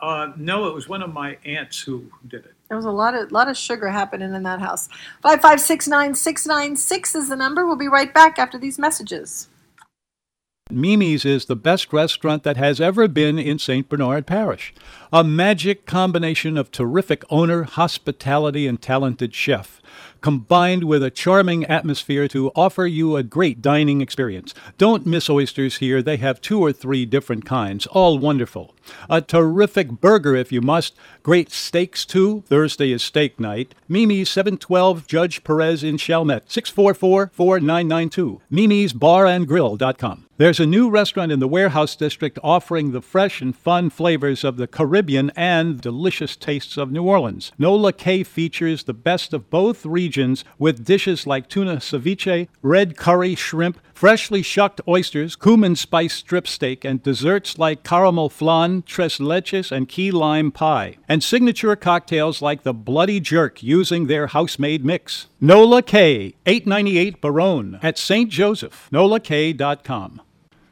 Uh, 0.00 0.32
no, 0.36 0.68
it 0.68 0.74
was 0.74 0.88
one 0.88 1.02
of 1.02 1.12
my 1.12 1.36
aunts 1.44 1.80
who 1.80 2.10
did 2.28 2.44
it. 2.44 2.54
There 2.68 2.76
was 2.76 2.86
a 2.86 2.90
lot 2.90 3.14
of 3.14 3.32
lot 3.32 3.48
of 3.48 3.56
sugar 3.56 3.88
happening 3.88 4.32
in 4.34 4.42
that 4.44 4.60
house. 4.60 4.88
Five 5.22 5.40
five 5.40 5.60
six 5.60 5.88
nine 5.88 6.14
six 6.14 6.46
nine 6.46 6.76
six 6.76 7.14
is 7.14 7.28
the 7.28 7.36
number. 7.36 7.66
We'll 7.66 7.76
be 7.76 7.88
right 7.88 8.12
back 8.12 8.38
after 8.38 8.58
these 8.58 8.78
messages. 8.78 9.48
Mimi's 10.70 11.24
is 11.24 11.46
the 11.46 11.56
best 11.56 11.92
restaurant 11.94 12.42
that 12.42 12.58
has 12.58 12.78
ever 12.78 13.08
been 13.08 13.38
in 13.38 13.58
St. 13.58 13.88
Bernard 13.88 14.26
Parish. 14.26 14.74
A 15.10 15.24
magic 15.24 15.86
combination 15.86 16.58
of 16.58 16.70
terrific 16.70 17.24
owner, 17.30 17.62
hospitality, 17.62 18.66
and 18.66 18.80
talented 18.80 19.34
chef 19.34 19.80
combined 20.20 20.84
with 20.84 21.02
a 21.02 21.10
charming 21.10 21.64
atmosphere 21.66 22.28
to 22.28 22.50
offer 22.54 22.86
you 22.86 23.16
a 23.16 23.22
great 23.22 23.62
dining 23.62 24.00
experience. 24.00 24.54
Don't 24.76 25.06
miss 25.06 25.30
oysters 25.30 25.78
here. 25.78 26.02
They 26.02 26.16
have 26.16 26.40
two 26.40 26.60
or 26.60 26.72
three 26.72 27.06
different 27.06 27.44
kinds, 27.44 27.86
all 27.86 28.18
wonderful. 28.18 28.74
A 29.10 29.20
terrific 29.20 29.90
burger 30.00 30.34
if 30.34 30.52
you 30.52 30.60
must. 30.60 30.96
Great 31.22 31.50
steaks 31.50 32.04
too. 32.04 32.42
Thursday 32.46 32.92
is 32.92 33.02
steak 33.02 33.38
night. 33.38 33.74
Mimi's 33.88 34.30
712 34.30 35.06
Judge 35.06 35.44
Perez 35.44 35.82
in 35.82 35.98
Chalmette, 35.98 36.50
644 36.50 37.30
4992. 37.32 38.40
Mimi's 38.50 38.92
Bar 38.92 39.26
and 39.26 39.46
Grill.com. 39.46 40.28
There's 40.38 40.60
a 40.60 40.66
new 40.66 40.88
restaurant 40.88 41.32
in 41.32 41.40
the 41.40 41.48
Warehouse 41.48 41.96
District 41.96 42.38
offering 42.44 42.92
the 42.92 43.02
fresh 43.02 43.40
and 43.40 43.56
fun 43.56 43.90
flavors 43.90 44.44
of 44.44 44.56
the 44.56 44.68
Caribbean 44.68 45.32
and 45.34 45.80
delicious 45.80 46.36
tastes 46.36 46.76
of 46.76 46.92
New 46.92 47.02
Orleans. 47.02 47.50
Nola 47.58 47.92
K 47.92 48.22
features 48.22 48.84
the 48.84 48.94
best 48.94 49.34
of 49.34 49.50
both 49.50 49.84
regions 49.84 50.44
with 50.56 50.84
dishes 50.84 51.26
like 51.26 51.48
tuna 51.48 51.78
ceviche, 51.78 52.46
red 52.62 52.96
curry 52.96 53.34
shrimp, 53.34 53.80
freshly 53.98 54.42
shucked 54.42 54.80
oysters, 54.86 55.34
cumin 55.34 55.74
spice 55.74 56.14
strip 56.14 56.46
steak, 56.46 56.84
and 56.84 57.02
desserts 57.02 57.58
like 57.58 57.82
caramel 57.82 58.28
flan, 58.28 58.80
tres 58.82 59.18
leches, 59.18 59.72
and 59.72 59.88
key 59.88 60.12
lime 60.12 60.52
pie. 60.52 60.96
And 61.08 61.20
signature 61.20 61.74
cocktails 61.74 62.40
like 62.40 62.62
the 62.62 62.72
Bloody 62.72 63.18
Jerk 63.18 63.60
using 63.60 64.06
their 64.06 64.28
house-made 64.28 64.84
mix. 64.84 65.26
Nola 65.40 65.82
K, 65.82 66.36
898 66.46 67.20
Baronne 67.20 67.80
at 67.82 67.98
St. 67.98 68.30
Joseph, 68.30 68.88
nolak.com. 68.92 70.22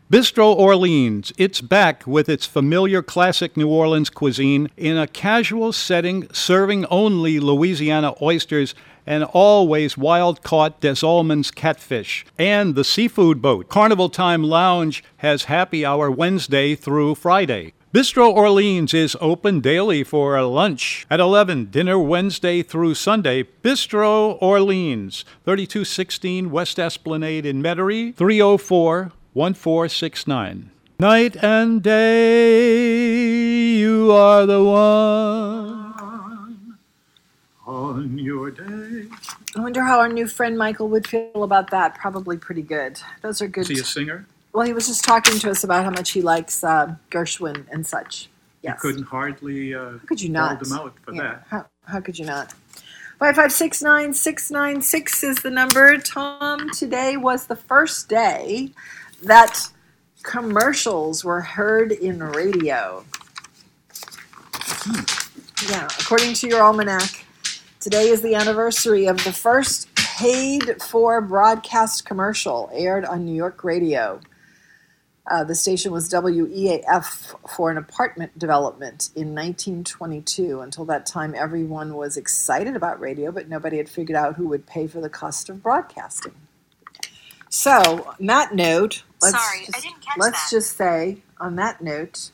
Bistro 0.09 0.55
Orleans, 0.55 1.33
it's 1.37 1.61
back 1.61 2.07
with 2.07 2.29
its 2.29 2.47
familiar 2.47 3.03
classic 3.03 3.57
New 3.57 3.69
Orleans 3.69 4.09
cuisine 4.09 4.71
in 4.77 4.97
a 4.97 5.09
casual 5.09 5.73
setting, 5.73 6.29
serving 6.33 6.87
only 6.87 7.41
Louisiana 7.41 8.15
oysters 8.23 8.77
and 9.07 9.25
always 9.25 9.97
wild 9.97 10.43
caught 10.43 10.81
Des 10.81 11.03
Allemands 11.03 11.55
catfish. 11.55 12.27
And 12.39 12.75
the 12.75 12.85
seafood 12.85 13.41
boat. 13.41 13.69
Carnival 13.69 14.11
Time 14.11 14.43
Lounge 14.43 15.05
has 15.19 15.45
happy 15.45 15.87
hour 15.87 16.11
Wednesday 16.11 16.75
through 16.75 17.15
Friday. 17.15 17.73
Bistro 17.95 18.31
Orleans 18.31 18.93
is 18.93 19.17
open 19.23 19.61
daily 19.61 20.05
for 20.05 20.39
lunch 20.43 21.07
at 21.09 21.19
11, 21.19 21.71
dinner 21.71 21.99
Wednesday 21.99 22.63
through 22.63 22.95
Sunday. 22.95 23.45
Bistro 23.63 24.37
Orleans, 24.43 25.25
3216 25.45 26.51
West 26.51 26.79
Esplanade 26.79 27.47
in 27.47 27.63
Metairie, 27.63 28.15
304 28.15 29.13
1469. 29.33 30.71
Night 30.99 31.37
and 31.43 31.83
day, 31.83 33.77
you 33.79 34.11
are 34.11 34.45
the 34.45 34.63
one. 34.63 35.86
On 37.67 38.17
your 38.17 38.53
day. 38.53 39.07
I 39.57 39.61
wonder 39.61 39.83
how 39.83 39.99
our 39.99 40.09
new 40.09 40.29
friend 40.29 40.57
Michael 40.57 40.89
would 40.89 41.07
feel 41.07 41.43
about 41.43 41.71
that. 41.73 41.97
Probably 41.97 42.37
pretty 42.37 42.63
good. 42.63 43.01
Those 43.23 43.43
are 43.43 43.49
good. 43.49 43.63
Is 43.63 43.69
he 43.69 43.81
a 43.81 43.85
singer? 43.85 44.25
Well, 44.53 44.65
he 44.65 44.73
was 44.73 44.87
just 44.87 45.05
talking 45.05 45.39
to 45.41 45.51
us 45.51 45.65
about 45.65 45.85
how 45.85 45.91
much 45.91 46.13
he 46.13 46.23
likes 46.23 46.63
uh, 46.63 46.95
Gershwin 47.11 47.67
and 47.73 47.85
such. 47.85 48.29
Yes. 48.63 48.75
You 48.77 48.81
couldn't 48.91 49.07
hardly 49.09 49.75
uh, 49.75 49.91
How 49.93 49.99
could 50.07 50.23
you 50.23 50.29
not? 50.29 50.59
hold 50.59 50.67
him 50.67 50.73
out 50.75 50.95
for 51.05 51.13
Yeah, 51.15 51.23
that. 51.23 51.47
How, 51.49 51.67
how 51.87 52.01
could 52.01 52.19
you 52.19 52.25
not? 52.25 52.55
Five 53.19 53.35
five 53.35 53.51
six 53.53 53.83
nine 53.83 54.13
six 54.15 54.51
nine 54.51 54.81
six 54.83 55.25
is 55.25 55.39
the 55.39 55.51
number. 55.51 55.99
Tom, 55.99 56.71
today 56.71 57.17
was 57.17 57.47
the 57.47 57.57
first 57.57 58.09
day 58.09 58.71
that 59.23 59.59
commercials 60.23 61.25
were 61.25 61.41
heard 61.41 61.93
in 61.93 62.23
radio. 62.23 63.05
Yeah, 65.69 65.89
according 65.99 66.35
to 66.35 66.47
your 66.49 66.63
almanac, 66.63 67.25
today 67.87 68.09
is 68.09 68.21
the 68.21 68.35
anniversary 68.35 69.07
of 69.07 69.23
the 69.23 69.33
first 69.33 69.95
paid 69.95 70.83
for 70.83 71.21
broadcast 71.21 72.05
commercial 72.05 72.69
aired 72.73 73.05
on 73.05 73.25
New 73.25 73.33
York 73.33 73.63
radio. 73.63 74.21
Uh, 75.31 75.45
the 75.45 75.55
station 75.55 75.93
was 75.93 76.09
WEAF 76.11 77.37
for 77.49 77.71
an 77.71 77.77
apartment 77.77 78.37
development 78.37 79.11
in 79.15 79.37
1922. 79.37 80.63
Until 80.63 80.85
that 80.87 81.07
time, 81.07 81.33
everyone 81.37 81.95
was 81.95 82.17
excited 82.17 82.75
about 82.75 82.99
radio, 82.99 83.31
but 83.31 83.49
nobody 83.49 83.77
had 83.77 83.89
figured 83.89 84.17
out 84.17 84.35
who 84.35 84.49
would 84.49 84.67
pay 84.67 84.89
for 84.89 85.01
the 85.01 85.09
cost 85.09 85.49
of 85.49 85.63
broadcasting. 85.63 86.35
So, 87.51 87.71
on 88.19 88.27
that 88.27 88.53
note, 88.53 89.05
let's 89.23 89.37
Sorry, 89.37 89.61
I 89.61 89.67
just, 89.67 89.83
didn't 89.85 90.01
catch 90.01 90.19
let's 90.19 90.51
that. 90.51 90.57
just 90.57 90.77
say, 90.77 91.19
on 91.39 91.55
that 91.55 91.81
note, 91.81 92.33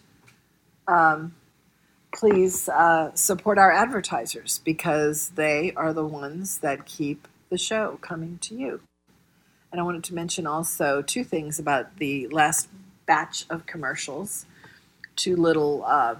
um, 0.88 1.34
please 2.12 2.68
uh, 2.68 3.14
support 3.14 3.58
our 3.58 3.72
advertisers 3.72 4.60
because 4.64 5.30
they 5.30 5.72
are 5.74 5.92
the 5.92 6.06
ones 6.06 6.58
that 6.58 6.86
keep 6.86 7.26
the 7.50 7.58
show 7.58 7.98
coming 8.00 8.38
to 8.42 8.54
you. 8.54 8.80
And 9.70 9.80
I 9.80 9.84
wanted 9.84 10.04
to 10.04 10.14
mention 10.14 10.46
also 10.46 11.02
two 11.02 11.24
things 11.24 11.58
about 11.58 11.96
the 11.96 12.28
last 12.28 12.68
batch 13.06 13.46
of 13.48 13.66
commercials. 13.66 14.46
Two 15.16 15.36
little, 15.36 15.84
uh, 15.86 16.16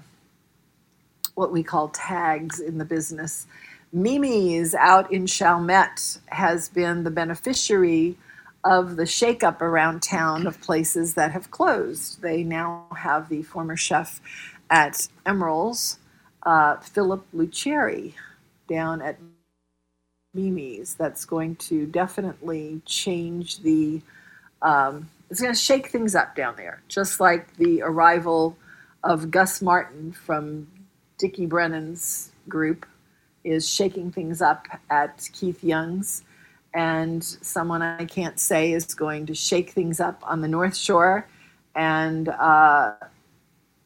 what 1.35 1.53
we 1.53 1.63
call 1.63 1.89
tags 1.89 2.61
in 2.61 2.79
the 2.79 2.85
business. 2.85 3.47
Mimi's 3.93 4.75
out 4.75 5.13
in 5.13 5.27
Chalmette 5.27 6.19
has 6.27 6.71
been 6.71 7.05
the 7.05 7.11
beneficiary 7.11 8.17
of 8.65 8.97
the 8.97 9.05
shakeup 9.05 9.61
around 9.61 10.03
town 10.03 10.47
of 10.47 10.61
places 10.61 11.15
that 11.15 11.33
have 11.33 11.51
closed. 11.51 12.23
They 12.23 12.43
now 12.43 12.87
have 12.97 13.29
the 13.29 13.43
former 13.43 13.77
chef 13.77 14.21
at 14.73 15.07
Emeril's, 15.27 15.99
uh, 16.45 16.79
Philip 16.79 17.25
Luceri, 17.33 18.15
down 18.69 19.03
at 19.03 19.19
Mimi's. 20.35 20.95
That's 20.95 21.25
going 21.27 21.57
to 21.57 21.87
definitely 21.87 22.81
change 22.87 23.61
the. 23.61 24.01
Um, 24.63 25.11
it's 25.31 25.41
going 25.41 25.55
to 25.55 25.61
shake 25.61 25.89
things 25.89 26.15
up 26.15 26.35
down 26.35 26.57
there, 26.57 26.83
just 26.89 27.21
like 27.21 27.57
the 27.57 27.83
arrival 27.83 28.57
of 29.05 29.31
Gus 29.31 29.63
Martin 29.63 30.13
from 30.13 30.69
Dickie 31.19 31.47
Brennan's 31.47 32.33
group 32.49 32.87
is 33.45 33.69
shaking 33.69 34.11
things 34.11 34.41
up 34.41 34.67
at 34.91 35.29
Keith 35.33 35.63
Young's 35.65 36.23
and 36.75 37.23
someone 37.23 37.83
I 37.83 38.05
can't 38.05 38.39
say 38.41 38.73
is 38.73 38.95
going 38.95 39.27
to 39.27 39.35
shake 39.35 39.71
things 39.71 40.01
up 40.01 40.23
on 40.25 40.41
the 40.41 40.49
North 40.49 40.77
Shore. 40.77 41.29
And 41.75 42.29
uh, 42.29 42.95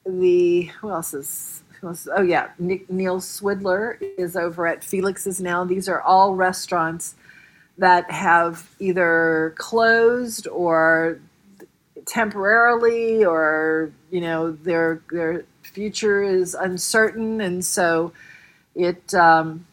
the 0.07 0.63
who 0.81 0.91
else 0.91 1.15
is 1.15 1.63
who 1.81 1.89
else? 1.89 2.09
Oh 2.15 2.23
yeah, 2.23 2.51
Nick, 2.59 2.91
Neil 2.91 3.21
Swidler 3.21 3.99
is 4.19 4.37
over 4.37 4.67
at 4.67 4.85
Felix's 4.85 5.41
now. 5.41 5.65
These 5.65 5.89
are 5.89 6.01
all 6.01 6.35
restaurants 6.35 7.15
that 7.79 8.11
have 8.11 8.71
either 8.79 9.55
closed 9.57 10.49
or 10.49 11.21
temporarily, 12.07 13.25
or 13.25 13.93
you 14.11 14.21
know 14.21 14.53
their 14.53 15.03
their 15.11 15.45
future 15.63 16.23
is 16.23 16.55
uncertain, 16.55 17.41
and 17.41 17.65
so 17.65 18.13
it. 18.75 19.15
Um, 19.15 19.67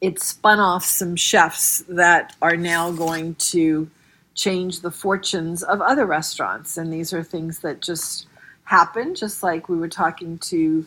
it 0.00 0.20
spun 0.20 0.60
off 0.60 0.84
some 0.84 1.16
chefs 1.16 1.82
that 1.88 2.36
are 2.42 2.58
now 2.58 2.90
going 2.90 3.34
to 3.36 3.88
change 4.34 4.80
the 4.80 4.90
fortunes 4.90 5.62
of 5.62 5.80
other 5.80 6.04
restaurants. 6.04 6.76
And 6.76 6.92
these 6.92 7.14
are 7.14 7.22
things 7.22 7.60
that 7.60 7.80
just 7.80 8.26
happen, 8.64 9.14
just 9.14 9.42
like 9.42 9.68
we 9.68 9.76
were 9.76 9.88
talking 9.88 10.38
to 10.38 10.86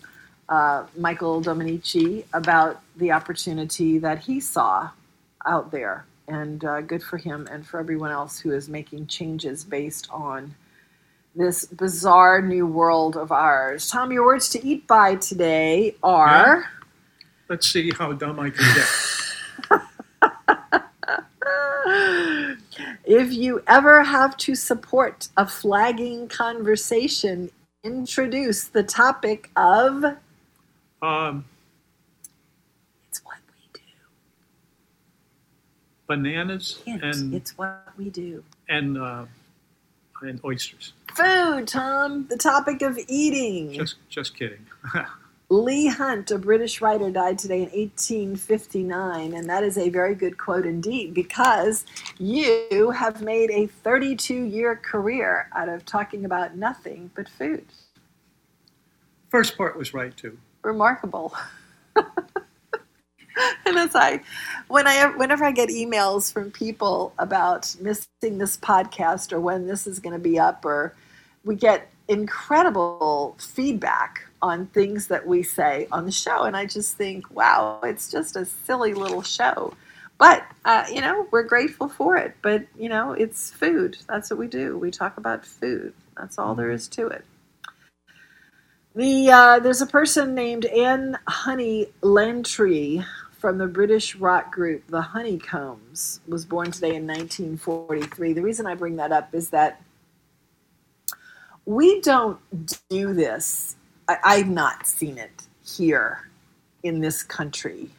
uh, 0.50 0.86
Michael 0.98 1.42
Dominici 1.42 2.26
about 2.34 2.82
the 2.96 3.12
opportunity 3.12 3.98
that 4.00 4.20
he 4.20 4.40
saw 4.40 4.90
out 5.46 5.72
there. 5.72 6.06
And 6.28 6.64
uh, 6.66 6.82
good 6.82 7.04
for 7.04 7.18
him 7.18 7.48
and 7.50 7.66
for 7.66 7.80
everyone 7.80 8.12
else 8.12 8.40
who 8.40 8.52
is 8.52 8.68
making 8.68 9.08
changes 9.08 9.64
based 9.64 10.10
on 10.12 10.56
this 11.36 11.66
bizarre 11.66 12.42
new 12.42 12.66
world 12.66 13.16
of 13.16 13.32
ours. 13.32 13.90
Tom, 13.90 14.12
your 14.12 14.26
words 14.26 14.50
to 14.50 14.66
eat 14.66 14.88
by 14.88 15.16
today 15.16 15.96
are. 16.04 16.64
Yeah 16.66 16.78
let's 17.50 17.68
see 17.68 17.92
how 17.98 18.14
dumb 18.14 18.40
I 18.40 18.50
can 18.50 18.76
get. 18.76 18.88
if 23.06 23.34
you 23.34 23.64
ever 23.68 24.04
have 24.04 24.36
to 24.38 24.56
support 24.56 25.30
a 25.38 25.48
flagging 25.48 26.28
conversation, 26.28 27.50
introduce 27.88 28.66
the 28.66 28.84
topic 28.84 29.50
of. 29.56 30.04
Um, 31.02 31.46
it's 33.10 33.22
what 33.24 33.38
we 33.50 33.70
do. 33.74 33.82
Bananas 36.08 36.82
Hint, 36.86 37.04
and 37.04 37.34
it's 37.34 37.58
what 37.58 37.88
we 37.98 38.10
do. 38.10 38.44
and 38.70 38.98
uh, 38.98 39.26
and 40.22 40.40
oysters. 40.44 40.94
Food, 41.16 41.68
Tom. 41.68 42.28
The 42.28 42.38
topic 42.38 42.82
of 42.82 42.98
eating. 43.08 43.74
Just 43.74 43.96
just 44.10 44.36
kidding. 44.38 44.66
Leigh 45.50 45.88
Hunt, 45.88 46.30
a 46.32 46.38
British 46.38 46.82
writer, 46.82 47.10
died 47.10 47.40
today 47.40 47.64
in 47.64 47.70
1859, 47.70 49.34
and 49.34 49.50
that 49.50 49.64
is 49.64 49.78
a 49.78 49.90
very 49.90 50.14
good 50.14 50.38
quote 50.38 50.66
indeed 50.66 51.14
because 51.14 51.86
you 52.18 52.92
have 52.92 53.22
made 53.22 53.50
a 53.52 53.68
32 53.68 54.34
year 54.34 54.76
career 54.76 55.48
out 55.56 55.70
of 55.70 55.86
talking 55.86 56.26
about 56.26 56.58
nothing 56.58 57.12
but 57.16 57.30
food. 57.30 57.66
First 59.30 59.58
part 59.58 59.78
was 59.78 59.94
right 59.94 60.16
too. 60.16 60.38
Remarkable. 60.64 61.34
and 61.96 62.06
as 63.78 63.96
I, 63.96 64.22
when 64.68 64.86
I, 64.86 65.16
whenever 65.16 65.46
I 65.46 65.52
get 65.52 65.70
emails 65.70 66.32
from 66.32 66.52
people 66.52 67.14
about 67.18 67.74
missing 67.80 68.38
this 68.38 68.58
podcast 68.58 69.32
or 69.32 69.40
when 69.40 69.66
this 69.66 69.88
is 69.88 70.00
going 70.00 70.14
to 70.14 70.20
be 70.20 70.38
up, 70.38 70.66
or 70.66 70.94
we 71.46 71.56
get 71.56 71.90
incredible 72.08 73.36
feedback 73.40 74.24
on 74.42 74.68
things 74.68 75.08
that 75.08 75.26
we 75.26 75.44
say 75.44 75.88
on 75.92 76.06
the 76.06 76.12
show. 76.12 76.44
And 76.44 76.56
I 76.56 76.66
just 76.66 76.96
think, 76.96 77.30
wow, 77.32 77.80
it's 77.84 78.10
just 78.10 78.36
a 78.36 78.46
silly 78.46 78.94
little 78.94 79.22
show. 79.22 79.74
But, 80.18 80.46
uh, 80.66 80.86
you 80.92 81.02
know, 81.02 81.28
we're 81.32 81.44
grateful 81.44 81.90
for 81.90 82.18
it. 82.18 82.36
But, 82.42 82.66
you 82.78 82.90
know, 82.90 83.12
it's 83.12 83.52
food. 83.52 83.98
That's 84.08 84.30
what 84.30 84.40
we 84.40 84.48
do. 84.48 84.78
We 84.78 84.90
talk 84.92 85.18
about 85.18 85.46
food. 85.46 85.94
That's 86.18 86.40
all 86.40 86.56
there 86.56 86.72
is 86.72 86.88
to 86.90 87.08
it. 87.08 87.26
The, 88.96 89.30
uh, 89.30 89.60
there's 89.60 89.82
a 89.82 89.88
person 89.88 90.34
named 90.34 90.66
Anne 90.66 91.20
Honey 91.28 91.88
Lantree 92.02 93.06
from 93.38 93.60
the 93.60 93.68
British 93.68 94.16
rock 94.16 94.52
group 94.52 94.88
The 94.88 95.02
Honeycombs 95.02 96.22
was 96.28 96.46
born 96.46 96.72
today 96.72 96.96
in 96.96 97.06
1943. 97.06 98.34
The 98.34 98.42
reason 98.42 98.66
I 98.66 98.74
bring 98.74 98.96
that 98.96 99.12
up 99.12 99.36
is 99.36 99.52
that 99.52 99.84
we 101.68 102.02
don't 102.02 102.40
do 102.90 103.14
this 103.14 103.78
I, 104.10 104.18
I've 104.26 104.50
not 104.50 104.88
seen 104.88 105.20
it 105.20 105.48
here 105.66 106.30
in 106.84 107.02
this 107.02 107.24
country, 107.24 107.90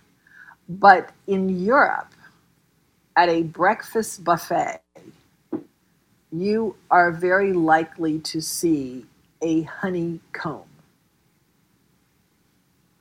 but 0.68 1.10
in 1.26 1.48
Europe, 1.64 2.12
at 3.16 3.28
a 3.28 3.42
breakfast 3.44 4.24
buffet, 4.24 4.80
you 6.32 6.76
are 6.90 7.12
very 7.12 7.52
likely 7.52 8.20
to 8.20 8.40
see 8.42 9.06
a 9.42 9.62
honeycomb. 9.62 10.67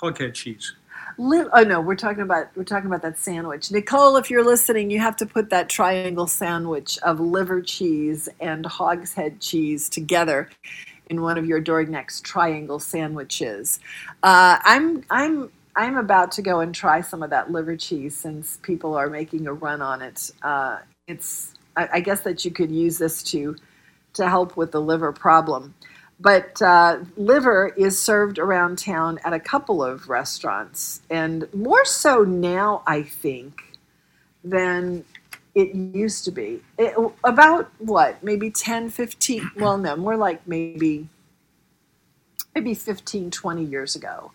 hoghead 0.00 0.34
cheese. 0.34 0.74
Li- 1.16 1.48
oh 1.52 1.62
no, 1.62 1.80
we're 1.80 1.96
talking 1.96 2.22
about 2.22 2.48
we're 2.56 2.64
talking 2.64 2.86
about 2.86 3.02
that 3.02 3.18
sandwich. 3.18 3.72
Nicole, 3.72 4.16
if 4.16 4.30
you're 4.30 4.44
listening, 4.44 4.90
you 4.90 5.00
have 5.00 5.16
to 5.16 5.26
put 5.26 5.50
that 5.50 5.68
triangle 5.68 6.28
sandwich 6.28 6.98
of 7.02 7.18
liver 7.18 7.60
cheese 7.60 8.28
and 8.40 8.64
hog's 8.64 9.14
head 9.14 9.40
cheese 9.40 9.88
together 9.88 10.48
in 11.10 11.22
one 11.22 11.38
of 11.38 11.46
your 11.46 11.60
Dorignac's 11.60 12.20
triangle 12.20 12.78
sandwiches. 12.78 13.80
Uh, 14.22 14.58
I'm 14.62 15.04
I'm 15.10 15.50
I'm 15.76 15.96
about 15.96 16.32
to 16.32 16.42
go 16.42 16.60
and 16.60 16.74
try 16.74 17.00
some 17.00 17.22
of 17.22 17.30
that 17.30 17.50
liver 17.50 17.76
cheese 17.76 18.16
since 18.16 18.58
people 18.62 18.94
are 18.94 19.08
making 19.08 19.46
a 19.46 19.52
run 19.52 19.80
on 19.80 20.02
it. 20.02 20.30
Uh, 20.42 20.78
it's 21.06 21.54
I, 21.76 21.88
I 21.94 22.00
guess 22.00 22.22
that 22.22 22.44
you 22.44 22.50
could 22.50 22.70
use 22.70 22.98
this 22.98 23.22
to 23.24 23.56
to 24.14 24.28
help 24.28 24.56
with 24.56 24.72
the 24.72 24.80
liver 24.80 25.12
problem. 25.12 25.74
But 26.20 26.60
uh, 26.60 26.98
liver 27.16 27.68
is 27.76 28.00
served 28.00 28.38
around 28.40 28.78
town 28.78 29.20
at 29.24 29.32
a 29.32 29.38
couple 29.38 29.84
of 29.84 30.08
restaurants, 30.08 31.00
and 31.08 31.52
more 31.54 31.84
so 31.84 32.24
now, 32.24 32.82
I 32.86 33.02
think, 33.02 33.62
than 34.42 35.04
it 35.54 35.74
used 35.74 36.24
to 36.24 36.32
be. 36.32 36.60
It, 36.76 36.94
about 37.22 37.70
what? 37.78 38.22
Maybe 38.22 38.50
10, 38.50 38.90
15, 38.90 39.52
well, 39.56 39.78
no, 39.78 39.96
more 39.96 40.16
like 40.16 40.46
maybe 40.46 41.08
maybe 42.54 42.74
15, 42.74 43.30
20 43.30 43.64
years 43.64 43.94
ago. 43.94 44.32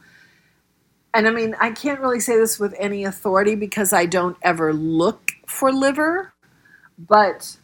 And 1.13 1.27
I 1.27 1.31
mean, 1.31 1.55
I 1.59 1.71
can't 1.71 1.99
really 1.99 2.19
say 2.19 2.37
this 2.37 2.59
with 2.59 2.73
any 2.79 3.03
authority 3.03 3.55
because 3.55 3.93
I 3.93 4.05
don't 4.05 4.37
ever 4.41 4.73
look 4.73 5.33
for 5.45 5.71
liver, 5.71 6.33
but 6.97 7.57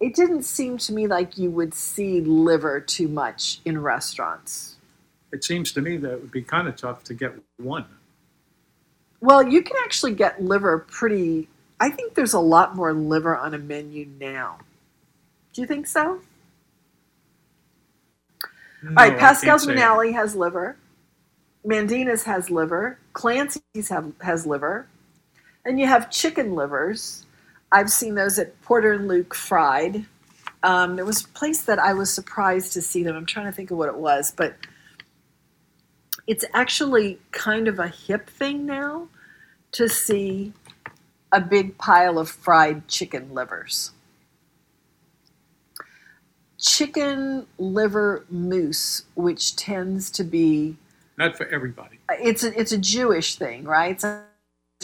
it 0.00 0.14
didn't 0.14 0.44
seem 0.44 0.78
to 0.78 0.92
me 0.92 1.06
like 1.06 1.38
you 1.38 1.50
would 1.50 1.74
see 1.74 2.20
liver 2.20 2.80
too 2.80 3.08
much 3.08 3.60
in 3.64 3.80
restaurants. 3.82 4.76
It 5.32 5.44
seems 5.44 5.72
to 5.72 5.82
me 5.82 5.96
that 5.98 6.12
it 6.12 6.20
would 6.20 6.30
be 6.30 6.42
kind 6.42 6.68
of 6.68 6.76
tough 6.76 7.04
to 7.04 7.14
get 7.14 7.34
one. 7.58 7.86
Well, 9.20 9.42
you 9.48 9.62
can 9.62 9.76
actually 9.84 10.14
get 10.14 10.42
liver 10.42 10.78
pretty. 10.78 11.48
I 11.80 11.90
think 11.90 12.14
there's 12.14 12.34
a 12.34 12.40
lot 12.40 12.76
more 12.76 12.92
liver 12.92 13.36
on 13.36 13.54
a 13.54 13.58
menu 13.58 14.06
now. 14.20 14.58
Do 15.52 15.62
you 15.62 15.66
think 15.66 15.86
so? 15.86 16.20
All 18.96 19.04
right, 19.04 19.12
No, 19.14 19.18
Pascal's. 19.18 19.66
Manale 19.66 20.12
has 20.14 20.36
liver. 20.36 20.76
Mandina's 21.66 22.22
has 22.22 22.48
liver. 22.48 22.98
Clancy's 23.12 23.88
have, 23.88 24.12
has 24.22 24.46
liver. 24.46 24.86
And 25.64 25.80
you 25.80 25.86
have 25.86 26.10
chicken 26.10 26.54
livers. 26.54 27.26
I've 27.72 27.90
seen 27.90 28.14
those 28.14 28.38
at 28.38 28.60
Porter 28.62 28.92
and 28.92 29.08
Luke 29.08 29.34
Fried. 29.34 30.06
Um, 30.62 30.94
there 30.94 31.04
was 31.04 31.24
a 31.24 31.28
place 31.28 31.62
that 31.62 31.80
I 31.80 31.92
was 31.92 32.14
surprised 32.14 32.72
to 32.74 32.82
see 32.82 33.02
them. 33.02 33.16
I'm 33.16 33.26
trying 33.26 33.46
to 33.46 33.52
think 33.52 33.72
of 33.72 33.78
what 33.78 33.88
it 33.88 33.96
was, 33.96 34.30
but 34.30 34.54
it's 36.28 36.44
actually 36.54 37.18
kind 37.32 37.66
of 37.66 37.80
a 37.80 37.88
hip 37.88 38.30
thing 38.30 38.64
now 38.64 39.08
to 39.72 39.88
see 39.88 40.52
a 41.32 41.40
big 41.40 41.76
pile 41.78 42.18
of 42.18 42.30
fried 42.30 42.86
chicken 42.86 43.34
livers. 43.34 43.90
Chicken 46.58 47.46
liver 47.58 48.24
mousse, 48.30 49.02
which 49.16 49.56
tends 49.56 50.10
to 50.12 50.22
be 50.22 50.76
Not 51.18 51.36
for 51.36 51.46
everybody. 51.46 51.98
it's 52.10 52.44
a, 52.44 52.58
it's 52.58 52.72
a 52.72 52.78
Jewish 52.78 53.36
thing, 53.36 53.64
right? 53.64 53.92
It's 53.92 54.04
a 54.04 54.24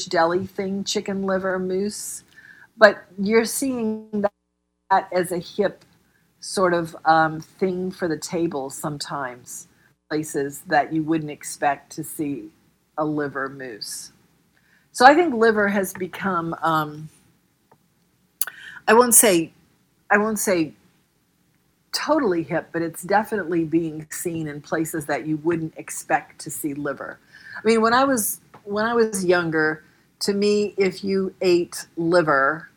deli 0.09 0.47
thing, 0.47 0.85
chicken 0.85 1.25
liver 1.25 1.59
mousse. 1.59 2.25
But 2.77 3.05
you're 3.19 3.45
seeing 3.45 4.25
that 4.91 5.09
as 5.13 5.31
a 5.31 5.39
hip 5.39 5.85
sort 6.41 6.75
of 6.75 6.97
um, 7.05 7.41
thing 7.41 7.91
for 7.91 8.09
the 8.09 8.17
table 8.17 8.71
sometimes, 8.71 9.69
places 10.11 10.63
that 10.67 10.93
you 10.93 11.03
wouldn't 11.03 11.31
expect 11.31 11.93
to 11.93 12.05
see 12.05 12.51
a 12.99 13.05
liver 13.05 13.49
mousse. 13.49 14.13
So 14.93 15.07
I 15.07 15.15
think 15.15 15.35
liver 15.35 15.69
has 15.69 15.93
become, 15.95 16.55
um, 16.63 17.09
I 18.89 18.95
won't 18.95 19.15
say, 19.15 19.53
I 20.11 20.19
won't 20.19 20.39
say 20.39 20.75
totally 21.93 22.43
hip, 22.43 22.69
but 22.73 22.83
it's 22.83 23.03
definitely 23.03 23.65
being 23.65 24.07
seen 24.11 24.49
in 24.49 24.61
places 24.61 25.07
that 25.07 25.27
you 25.27 25.37
wouldn't 25.39 25.75
expect 25.77 26.41
to 26.41 26.51
see 26.51 26.75
liver. 26.75 27.19
I 27.57 27.61
mean, 27.67 27.81
when 27.81 27.93
I 27.93 28.05
was 28.05 28.41
when 28.65 28.85
I 28.85 28.95
was 28.95 29.25
younger, 29.25 29.85
to 30.21 30.33
me, 30.33 30.75
if 30.77 31.05
you 31.05 31.35
ate 31.41 31.87
liver, 31.97 32.69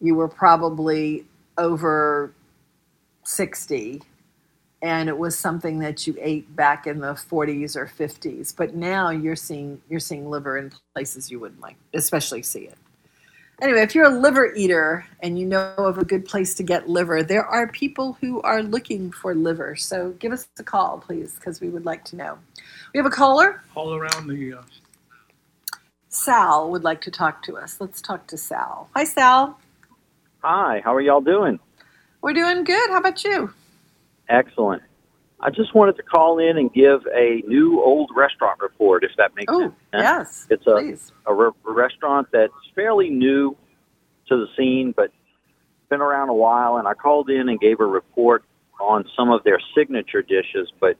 you 0.00 0.14
were 0.14 0.28
probably 0.28 1.24
over 1.56 2.32
sixty, 3.24 4.02
and 4.82 5.08
it 5.08 5.16
was 5.16 5.36
something 5.36 5.78
that 5.80 6.06
you 6.06 6.16
ate 6.20 6.54
back 6.54 6.86
in 6.86 7.00
the 7.00 7.14
40s 7.14 7.74
or 7.76 7.86
50s. 7.86 8.54
But 8.54 8.74
now 8.74 9.10
you're 9.10 9.36
seeing 9.36 9.80
you're 9.88 10.00
seeing 10.00 10.28
liver 10.28 10.58
in 10.58 10.72
places 10.94 11.30
you 11.30 11.40
wouldn't 11.40 11.60
like, 11.60 11.76
especially 11.94 12.42
see 12.42 12.64
it. 12.64 12.78
Anyway, 13.60 13.82
if 13.82 13.92
you're 13.92 14.04
a 14.06 14.08
liver 14.08 14.54
eater 14.54 15.04
and 15.20 15.36
you 15.36 15.44
know 15.44 15.74
of 15.78 15.98
a 15.98 16.04
good 16.04 16.24
place 16.24 16.54
to 16.54 16.62
get 16.62 16.88
liver, 16.88 17.24
there 17.24 17.44
are 17.44 17.66
people 17.66 18.16
who 18.20 18.40
are 18.42 18.62
looking 18.62 19.10
for 19.10 19.34
liver. 19.34 19.74
So 19.74 20.10
give 20.20 20.30
us 20.30 20.48
a 20.60 20.62
call, 20.62 20.98
please, 20.98 21.34
because 21.34 21.60
we 21.60 21.68
would 21.68 21.84
like 21.84 22.04
to 22.06 22.16
know. 22.16 22.38
We 22.94 22.98
have 22.98 23.06
a 23.06 23.10
caller. 23.10 23.64
All 23.74 23.94
around 23.94 24.28
the. 24.28 24.58
Uh, 24.58 24.62
Sal 26.08 26.70
would 26.70 26.84
like 26.84 27.00
to 27.02 27.10
talk 27.10 27.42
to 27.44 27.56
us. 27.56 27.80
Let's 27.80 28.00
talk 28.00 28.28
to 28.28 28.36
Sal. 28.36 28.90
Hi, 28.94 29.02
Sal. 29.02 29.58
Hi, 30.42 30.80
how 30.84 30.94
are 30.94 31.00
y'all 31.00 31.20
doing? 31.20 31.58
We're 32.22 32.34
doing 32.34 32.62
good. 32.62 32.90
How 32.90 32.98
about 32.98 33.24
you? 33.24 33.52
Excellent. 34.28 34.82
I 35.40 35.50
just 35.50 35.74
wanted 35.74 35.96
to 35.96 36.02
call 36.02 36.38
in 36.38 36.58
and 36.58 36.72
give 36.72 37.00
a 37.14 37.42
new 37.46 37.80
old 37.80 38.10
restaurant 38.16 38.60
report, 38.60 39.04
if 39.04 39.12
that 39.18 39.34
makes 39.36 39.52
Oh, 39.52 39.60
sense. 39.60 39.74
yes, 39.92 40.46
It's 40.50 40.66
a, 40.66 40.72
please. 40.72 41.12
a 41.26 41.34
re- 41.34 41.50
restaurant 41.64 42.28
that's 42.32 42.52
fairly 42.74 43.08
new 43.10 43.56
to 44.28 44.36
the 44.36 44.46
scene, 44.56 44.92
but 44.96 45.12
been 45.90 46.00
around 46.00 46.28
a 46.28 46.34
while. 46.34 46.76
And 46.76 46.88
I 46.88 46.94
called 46.94 47.30
in 47.30 47.48
and 47.48 47.58
gave 47.60 47.78
a 47.80 47.86
report 47.86 48.44
on 48.80 49.04
some 49.16 49.30
of 49.30 49.44
their 49.44 49.58
signature 49.76 50.22
dishes, 50.22 50.72
but 50.80 50.96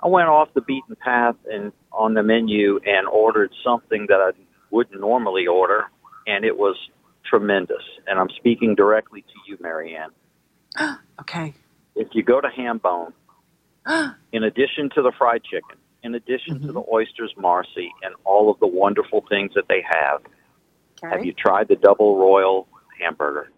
I 0.00 0.08
went 0.08 0.28
off 0.28 0.48
the 0.54 0.60
beaten 0.62 0.96
path 0.96 1.36
and 1.50 1.72
on 1.92 2.14
the 2.14 2.22
menu 2.22 2.80
and 2.84 3.06
ordered 3.06 3.52
something 3.64 4.06
that 4.08 4.20
I 4.20 4.30
wouldn't 4.70 5.00
normally 5.00 5.46
order, 5.46 5.84
and 6.26 6.44
it 6.44 6.56
was 6.56 6.76
tremendous. 7.24 7.82
And 8.06 8.18
I'm 8.18 8.30
speaking 8.36 8.74
directly 8.74 9.22
to 9.22 9.34
you, 9.46 9.56
Marianne. 9.60 10.10
okay. 11.20 11.54
If 11.96 12.08
you 12.12 12.22
go 12.22 12.40
to 12.40 12.48
Hambone, 12.48 13.12
in 14.32 14.44
addition 14.44 14.90
to 14.94 15.02
the 15.02 15.12
fried 15.16 15.42
chicken, 15.44 15.76
in 16.02 16.14
addition 16.14 16.60
to 16.60 16.66
mm-hmm. 16.66 16.74
the 16.74 16.84
oysters 16.92 17.32
Marcy 17.36 17.90
and 18.02 18.14
all 18.24 18.50
of 18.50 18.58
the 18.60 18.66
wonderful 18.66 19.24
things 19.28 19.52
that 19.54 19.68
they 19.68 19.84
have, 19.88 20.22
have 21.02 21.24
you 21.24 21.32
tried 21.32 21.68
the 21.68 21.76
double 21.76 22.18
royal 22.18 22.68
hamburger? 23.00 23.50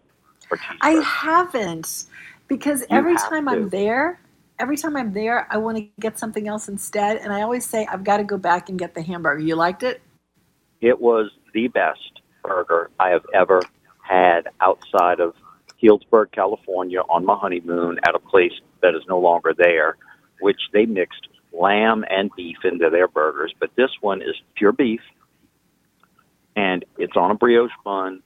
Or? 0.49 0.57
I 0.81 0.91
haven't 0.91 2.05
because 2.47 2.85
every 2.89 3.15
time 3.15 3.45
to. 3.45 3.51
I'm 3.51 3.69
there, 3.69 4.19
every 4.59 4.77
time 4.77 4.95
I'm 4.95 5.13
there, 5.13 5.47
I 5.51 5.57
want 5.57 5.77
to 5.77 5.87
get 5.99 6.19
something 6.19 6.47
else 6.47 6.67
instead, 6.69 7.17
and 7.17 7.33
I 7.33 7.41
always 7.41 7.65
say 7.65 7.85
I've 7.91 8.03
got 8.03 8.17
to 8.17 8.23
go 8.23 8.37
back 8.37 8.69
and 8.69 8.77
get 8.77 8.93
the 8.93 9.01
hamburger. 9.01 9.41
You 9.41 9.55
liked 9.55 9.83
it? 9.83 10.01
It 10.81 10.99
was 10.99 11.31
the 11.53 11.67
best 11.69 12.21
burger 12.43 12.89
I 12.99 13.09
have 13.09 13.25
ever 13.33 13.61
had 14.01 14.47
outside 14.59 15.19
of 15.19 15.33
Healdsburg, 15.81 16.31
California, 16.31 17.01
on 17.09 17.25
my 17.25 17.35
honeymoon 17.35 17.99
at 18.07 18.15
a 18.15 18.19
place 18.19 18.53
that 18.81 18.95
is 18.95 19.01
no 19.07 19.19
longer 19.19 19.53
there, 19.57 19.97
which 20.39 20.59
they 20.71 20.85
mixed 20.85 21.27
lamb 21.51 22.03
and 22.09 22.31
beef 22.35 22.57
into 22.63 22.89
their 22.89 23.07
burgers. 23.07 23.53
But 23.59 23.71
this 23.75 23.91
one 24.01 24.21
is 24.21 24.35
pure 24.55 24.71
beef, 24.71 25.01
and 26.55 26.85
it's 26.97 27.15
on 27.15 27.31
a 27.31 27.35
brioche 27.35 27.71
bun. 27.83 28.21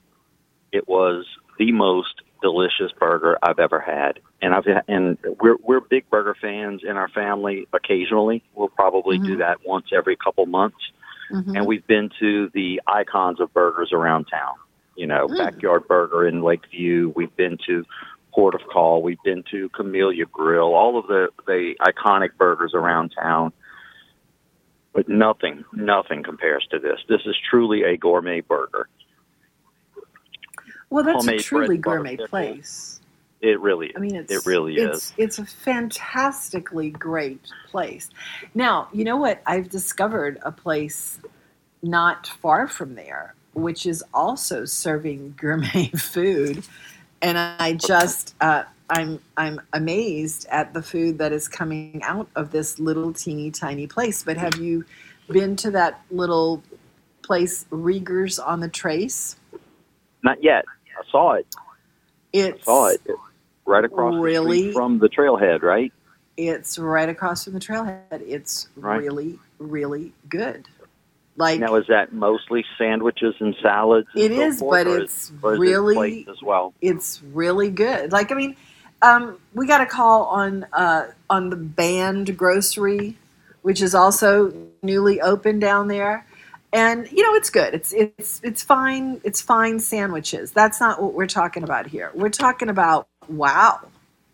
It 0.72 0.88
was 0.88 1.26
the 1.58 1.72
most 1.72 2.22
delicious 2.42 2.92
burger 2.98 3.38
I've 3.42 3.58
ever 3.58 3.80
had, 3.80 4.20
and 4.40 4.54
I've 4.54 4.66
and 4.86 5.18
we're 5.40 5.56
we're 5.62 5.80
big 5.80 6.08
burger 6.10 6.36
fans 6.40 6.82
in 6.84 6.96
our 6.96 7.08
family. 7.08 7.66
Occasionally, 7.72 8.42
we'll 8.54 8.68
probably 8.68 9.18
do 9.18 9.36
that 9.38 9.58
once 9.66 9.86
every 9.92 10.16
couple 10.16 10.46
months 10.46 10.92
and 11.56 11.66
we've 11.66 11.86
been 11.86 12.10
to 12.20 12.50
the 12.54 12.80
icons 12.86 13.40
of 13.40 13.52
burgers 13.52 13.92
around 13.92 14.24
town. 14.26 14.54
You 14.96 15.06
know, 15.06 15.28
Mm. 15.28 15.38
Backyard 15.38 15.86
Burger 15.86 16.26
in 16.26 16.42
Lakeview. 16.42 17.12
We've 17.14 17.34
been 17.36 17.58
to 17.66 17.84
Port 18.32 18.54
of 18.54 18.60
Call. 18.72 19.02
We've 19.02 19.22
been 19.24 19.44
to 19.50 19.68
Camellia 19.70 20.26
Grill. 20.26 20.74
All 20.74 20.98
of 20.98 21.06
the 21.06 21.28
the 21.46 21.74
iconic 21.80 22.36
burgers 22.38 22.72
around 22.74 23.12
town. 23.20 23.52
But 24.92 25.08
nothing, 25.08 25.64
nothing 25.72 26.22
compares 26.22 26.66
to 26.70 26.78
this. 26.78 26.98
This 27.08 27.20
is 27.24 27.36
truly 27.50 27.84
a 27.84 27.96
gourmet 27.96 28.40
burger. 28.40 28.88
Well, 30.90 31.04
that's 31.04 31.24
Homemade 31.24 31.40
a 31.40 31.42
truly 31.42 31.76
gourmet 31.76 32.16
place. 32.16 33.00
It 33.40 33.60
really 33.60 33.88
is. 33.88 33.92
I 33.96 34.00
mean, 34.00 34.16
it's 34.16 34.32
it 34.32 34.46
really 34.46 34.76
it's, 34.76 34.96
is. 34.98 35.14
It's 35.16 35.38
a 35.38 35.44
fantastically 35.44 36.90
great 36.90 37.40
place. 37.70 38.10
Now, 38.54 38.88
you 38.92 39.04
know 39.04 39.16
what? 39.16 39.40
I've 39.46 39.68
discovered 39.68 40.38
a 40.42 40.50
place 40.50 41.20
not 41.82 42.26
far 42.26 42.66
from 42.66 42.96
there 42.96 43.34
which 43.58 43.86
is 43.86 44.04
also 44.14 44.64
serving 44.64 45.34
gourmet 45.38 45.86
food, 45.96 46.64
and 47.22 47.38
I 47.38 47.74
just 47.74 48.34
uh, 48.40 48.64
I'm 48.90 49.20
I'm 49.36 49.60
amazed 49.72 50.46
at 50.50 50.72
the 50.74 50.82
food 50.82 51.18
that 51.18 51.32
is 51.32 51.48
coming 51.48 52.00
out 52.02 52.28
of 52.36 52.50
this 52.50 52.78
little 52.78 53.12
teeny 53.12 53.50
tiny 53.50 53.86
place. 53.86 54.22
But 54.22 54.36
have 54.36 54.56
you 54.56 54.84
been 55.28 55.56
to 55.56 55.70
that 55.72 56.00
little 56.10 56.62
place, 57.22 57.66
Rieger's 57.70 58.38
on 58.38 58.60
the 58.60 58.68
Trace? 58.68 59.36
Not 60.22 60.42
yet. 60.42 60.64
I 60.98 61.10
saw 61.10 61.32
it. 61.32 61.46
It's 62.32 62.64
saw 62.64 62.88
it 62.88 63.00
right 63.66 63.84
across 63.84 64.14
the 64.14 64.20
Really? 64.20 64.60
street 64.62 64.74
from 64.74 64.98
the 64.98 65.08
trailhead, 65.08 65.62
right? 65.62 65.92
it's 66.36 66.78
right 66.78 67.08
across 67.08 67.44
from 67.44 67.54
the 67.54 67.58
trailhead. 67.60 68.00
It's 68.12 68.68
Right. 68.76 69.00
really 69.00 69.38
really 69.58 70.12
good. 70.28 70.68
Like 71.38 71.60
now, 71.60 71.76
is 71.76 71.86
that 71.86 72.12
mostly 72.12 72.64
sandwiches 72.76 73.34
and 73.38 73.54
salads? 73.62 74.08
And 74.14 74.24
It 74.24 74.36
so 74.36 74.42
is, 74.42 74.58
forth, 74.58 74.84
but 74.84 74.86
it's 74.88 75.30
is, 75.30 75.42
really- 75.42 76.20
it 76.22 76.28
as 76.28 76.42
well. 76.42 76.74
it's 76.80 77.22
really 77.32 77.70
good. 77.70 78.10
Like 78.12 78.32
I 78.32 78.34
mean, 78.34 78.56
um, 79.02 79.38
we 79.54 79.66
got 79.68 79.80
a 79.80 79.86
call 79.86 80.24
on 80.24 80.66
uh, 80.72 81.06
on 81.30 81.50
the 81.50 81.56
Band 81.56 82.36
Grocery, 82.36 83.16
which 83.62 83.80
is 83.80 83.94
also 83.94 84.52
newly 84.82 85.20
opened 85.20 85.60
down 85.60 85.86
there, 85.86 86.26
and 86.72 87.10
you 87.12 87.22
know 87.22 87.34
it's 87.36 87.50
good. 87.50 87.72
It's 87.72 87.92
it's 87.92 88.40
it's 88.42 88.62
fine. 88.64 89.20
It's 89.22 89.40
fine 89.40 89.78
sandwiches. 89.78 90.50
That's 90.50 90.80
not 90.80 91.00
what 91.00 91.14
we're 91.14 91.26
talking 91.28 91.62
about 91.62 91.86
here. 91.86 92.10
We're 92.14 92.30
talking 92.30 92.68
about 92.68 93.06
wow. 93.28 93.78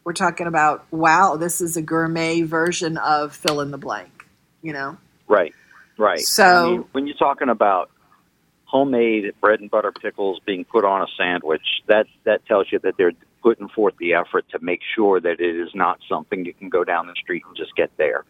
We're 0.05 0.15
talking 0.15 0.47
about 0.47 0.87
wow. 0.91 1.37
This 1.37 1.61
is 1.61 1.77
a 1.77 1.83
gourmet 1.83 2.41
version 2.43 2.97
of 2.97 3.37
fill 3.37 3.61
in 3.61 3.71
the 3.71 3.79
blank. 3.79 4.27
You 4.63 4.73
know. 4.73 4.97
Right, 5.29 5.55
right. 5.99 6.21
So- 6.21 6.45
I 6.45 6.71
mean, 6.71 6.85
when 6.93 7.07
you're 7.07 7.17
talking 7.17 7.49
about 7.49 7.91
homemade 8.65 9.33
bread 9.41 9.61
and 9.61 9.71
butter 9.71 9.93
pickles 9.93 10.41
being 10.45 10.65
put 10.65 10.85
on 10.85 11.03
a 11.03 11.07
sandwich, 11.17 11.83
that 11.87 12.07
that 12.25 12.45
tells 12.47 12.73
you 12.73 12.79
that 12.81 12.97
they're 12.97 13.13
putting 13.43 13.69
forth 13.69 13.95
the 13.99 14.15
effort 14.15 14.45
to 14.51 14.59
make 14.61 14.81
sure 14.95 15.21
that 15.21 15.39
it 15.39 15.57
is 15.57 15.69
not 15.75 16.01
something 16.09 16.45
you 16.45 16.55
can 16.55 16.69
go 16.71 16.83
down 16.83 17.07
the 17.07 17.15
street 17.15 17.43
and 17.47 17.57
just 17.57 17.77
get 17.77 17.91
there. 17.99 18.25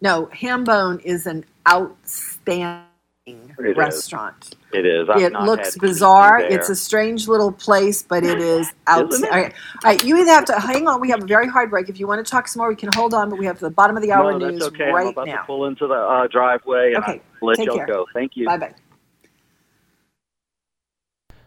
No, 0.00 0.26
Hambone 0.26 1.00
is 1.04 1.26
an 1.26 1.44
outstanding 1.68 2.86
is. 3.26 3.76
restaurant. 3.76 4.54
It 4.72 4.86
is. 4.86 5.08
I've 5.08 5.20
it 5.20 5.32
not 5.32 5.44
looks 5.44 5.74
had 5.74 5.80
bizarre. 5.80 6.38
It's 6.38 6.68
a 6.68 6.76
strange 6.76 7.28
little 7.28 7.50
place, 7.50 8.02
but 8.02 8.24
it 8.24 8.40
is 8.40 8.66
Isn't 8.68 8.76
outstanding. 8.88 9.24
it? 9.24 9.32
All 9.32 9.40
right. 9.42 9.52
All 9.84 9.90
right, 9.90 10.04
you 10.04 10.16
either 10.18 10.30
have 10.30 10.44
to 10.46 10.60
hang 10.60 10.86
on. 10.86 11.00
We 11.00 11.10
have 11.10 11.22
a 11.22 11.26
very 11.26 11.48
hard 11.48 11.70
break. 11.70 11.88
If 11.88 11.98
you 11.98 12.06
want 12.06 12.24
to 12.24 12.30
talk 12.30 12.46
some 12.48 12.60
more, 12.60 12.68
we 12.68 12.76
can 12.76 12.90
hold 12.94 13.14
on. 13.14 13.30
But 13.30 13.38
we 13.38 13.46
have 13.46 13.58
the 13.58 13.70
bottom 13.70 13.96
of 13.96 14.02
the 14.02 14.12
hour 14.12 14.32
no, 14.32 14.38
news 14.38 14.60
that's 14.60 14.74
okay. 14.74 14.88
I'm 14.88 14.94
right 14.94 15.12
about 15.12 15.26
now. 15.26 15.40
to 15.40 15.44
pull 15.46 15.66
into 15.66 15.86
the 15.86 15.94
uh, 15.94 16.26
driveway 16.28 16.92
and 16.94 17.02
Okay, 17.04 17.20
I'll 17.42 17.48
let 17.48 17.56
take 17.56 17.66
y'all 17.66 17.76
care. 17.76 17.86
go. 17.86 18.06
Thank 18.14 18.36
you. 18.36 18.46
Bye 18.46 18.58
bye. 18.58 18.74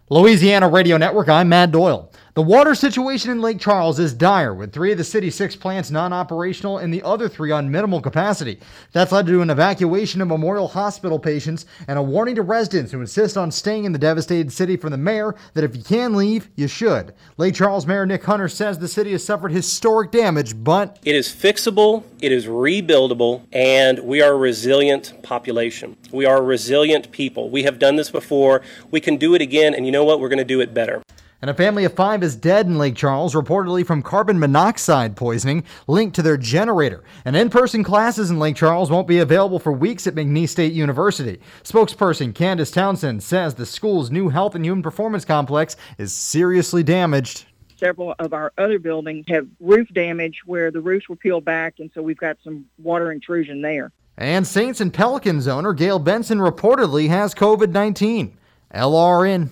Louisiana 0.09 0.67
Radio 0.67 0.97
Network, 0.97 1.29
I'm 1.29 1.49
Matt 1.49 1.71
Doyle. 1.71 2.11
The 2.35 2.43
water 2.43 2.75
situation 2.75 3.31
in 3.31 3.41
Lake 3.41 3.59
Charles 3.59 3.97
is 3.97 4.13
dire, 4.13 4.53
with 4.53 4.71
three 4.71 4.91
of 4.91 4.99
the 4.99 5.03
city's 5.03 5.33
six 5.33 5.55
plants 5.55 5.89
non 5.89 6.13
operational 6.13 6.77
and 6.77 6.93
the 6.93 7.01
other 7.01 7.27
three 7.27 7.49
on 7.51 7.71
minimal 7.71 8.01
capacity. 8.01 8.59
That's 8.91 9.11
led 9.11 9.25
to 9.25 9.41
an 9.41 9.49
evacuation 9.49 10.21
of 10.21 10.27
Memorial 10.27 10.67
Hospital 10.67 11.17
patients 11.17 11.65
and 11.87 11.97
a 11.97 12.03
warning 12.03 12.35
to 12.35 12.43
residents 12.43 12.91
who 12.91 13.01
insist 13.01 13.35
on 13.35 13.49
staying 13.49 13.85
in 13.85 13.93
the 13.93 13.99
devastated 13.99 14.53
city 14.53 14.77
from 14.77 14.91
the 14.91 14.97
mayor 14.97 15.33
that 15.55 15.63
if 15.63 15.75
you 15.75 15.81
can 15.81 16.15
leave, 16.15 16.49
you 16.55 16.67
should. 16.67 17.15
Lake 17.37 17.55
Charles 17.55 17.87
Mayor 17.87 18.05
Nick 18.05 18.23
Hunter 18.23 18.47
says 18.47 18.77
the 18.77 18.87
city 18.87 19.11
has 19.13 19.23
suffered 19.25 19.51
historic 19.51 20.11
damage, 20.11 20.63
but 20.63 20.99
It 21.03 21.15
is 21.15 21.29
fixable, 21.29 22.03
it 22.21 22.31
is 22.31 22.45
rebuildable, 22.45 23.41
and 23.51 23.97
we 23.99 24.21
are 24.21 24.33
a 24.33 24.37
resilient 24.37 25.23
population. 25.23 25.97
We 26.11 26.25
are 26.25 26.37
a 26.37 26.41
resilient 26.41 27.11
people. 27.11 27.49
We 27.49 27.63
have 27.63 27.79
done 27.79 27.95
this 27.95 28.11
before. 28.11 28.61
We 28.91 28.99
can 28.99 29.17
do 29.17 29.33
it 29.33 29.41
again, 29.41 29.73
and 29.73 29.87
you 29.87 29.91
know 29.91 30.03
what? 30.03 30.19
We're 30.19 30.29
going 30.29 30.37
to 30.37 30.45
do 30.45 30.61
it 30.61 30.75
better. 30.75 31.01
And 31.41 31.49
a 31.49 31.53
family 31.53 31.85
of 31.85 31.93
five 31.93 32.21
is 32.21 32.35
dead 32.35 32.65
in 32.65 32.77
Lake 32.77 32.95
Charles, 32.95 33.33
reportedly 33.33 33.85
from 33.85 34.01
carbon 34.01 34.39
monoxide 34.39 35.15
poisoning 35.15 35.63
linked 35.87 36.15
to 36.17 36.21
their 36.21 36.35
generator. 36.35 37.01
And 37.23 37.33
in 37.33 37.49
person 37.49 37.81
classes 37.81 38.29
in 38.29 38.39
Lake 38.39 38.57
Charles 38.57 38.91
won't 38.91 39.07
be 39.07 39.19
available 39.19 39.57
for 39.57 39.71
weeks 39.71 40.05
at 40.05 40.15
McNeese 40.15 40.49
State 40.49 40.73
University. 40.73 41.39
Spokesperson 41.63 42.35
Candace 42.35 42.71
Townsend 42.71 43.23
says 43.23 43.55
the 43.55 43.65
school's 43.65 44.11
new 44.11 44.27
health 44.27 44.53
and 44.53 44.65
human 44.65 44.83
performance 44.83 45.23
complex 45.23 45.77
is 45.97 46.11
seriously 46.11 46.83
damaged. 46.83 47.45
Several 47.77 48.13
of 48.19 48.33
our 48.33 48.51
other 48.57 48.77
buildings 48.77 49.23
have 49.29 49.47
roof 49.61 49.87
damage 49.93 50.41
where 50.45 50.71
the 50.71 50.81
roofs 50.81 51.07
were 51.07 51.15
peeled 51.15 51.45
back, 51.45 51.75
and 51.79 51.89
so 51.93 52.01
we've 52.01 52.17
got 52.17 52.37
some 52.43 52.65
water 52.77 53.13
intrusion 53.13 53.61
there. 53.61 53.93
And 54.17 54.45
Saints 54.45 54.81
and 54.81 54.93
Pelicans 54.93 55.47
owner 55.47 55.71
Gayle 55.71 55.99
Benson 55.99 56.39
reportedly 56.39 57.07
has 57.07 57.33
COVID 57.33 57.71
19. 57.71 58.37
LRN. 58.75 59.49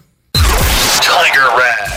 Tiger 1.01 1.47
Rag. 1.57 1.89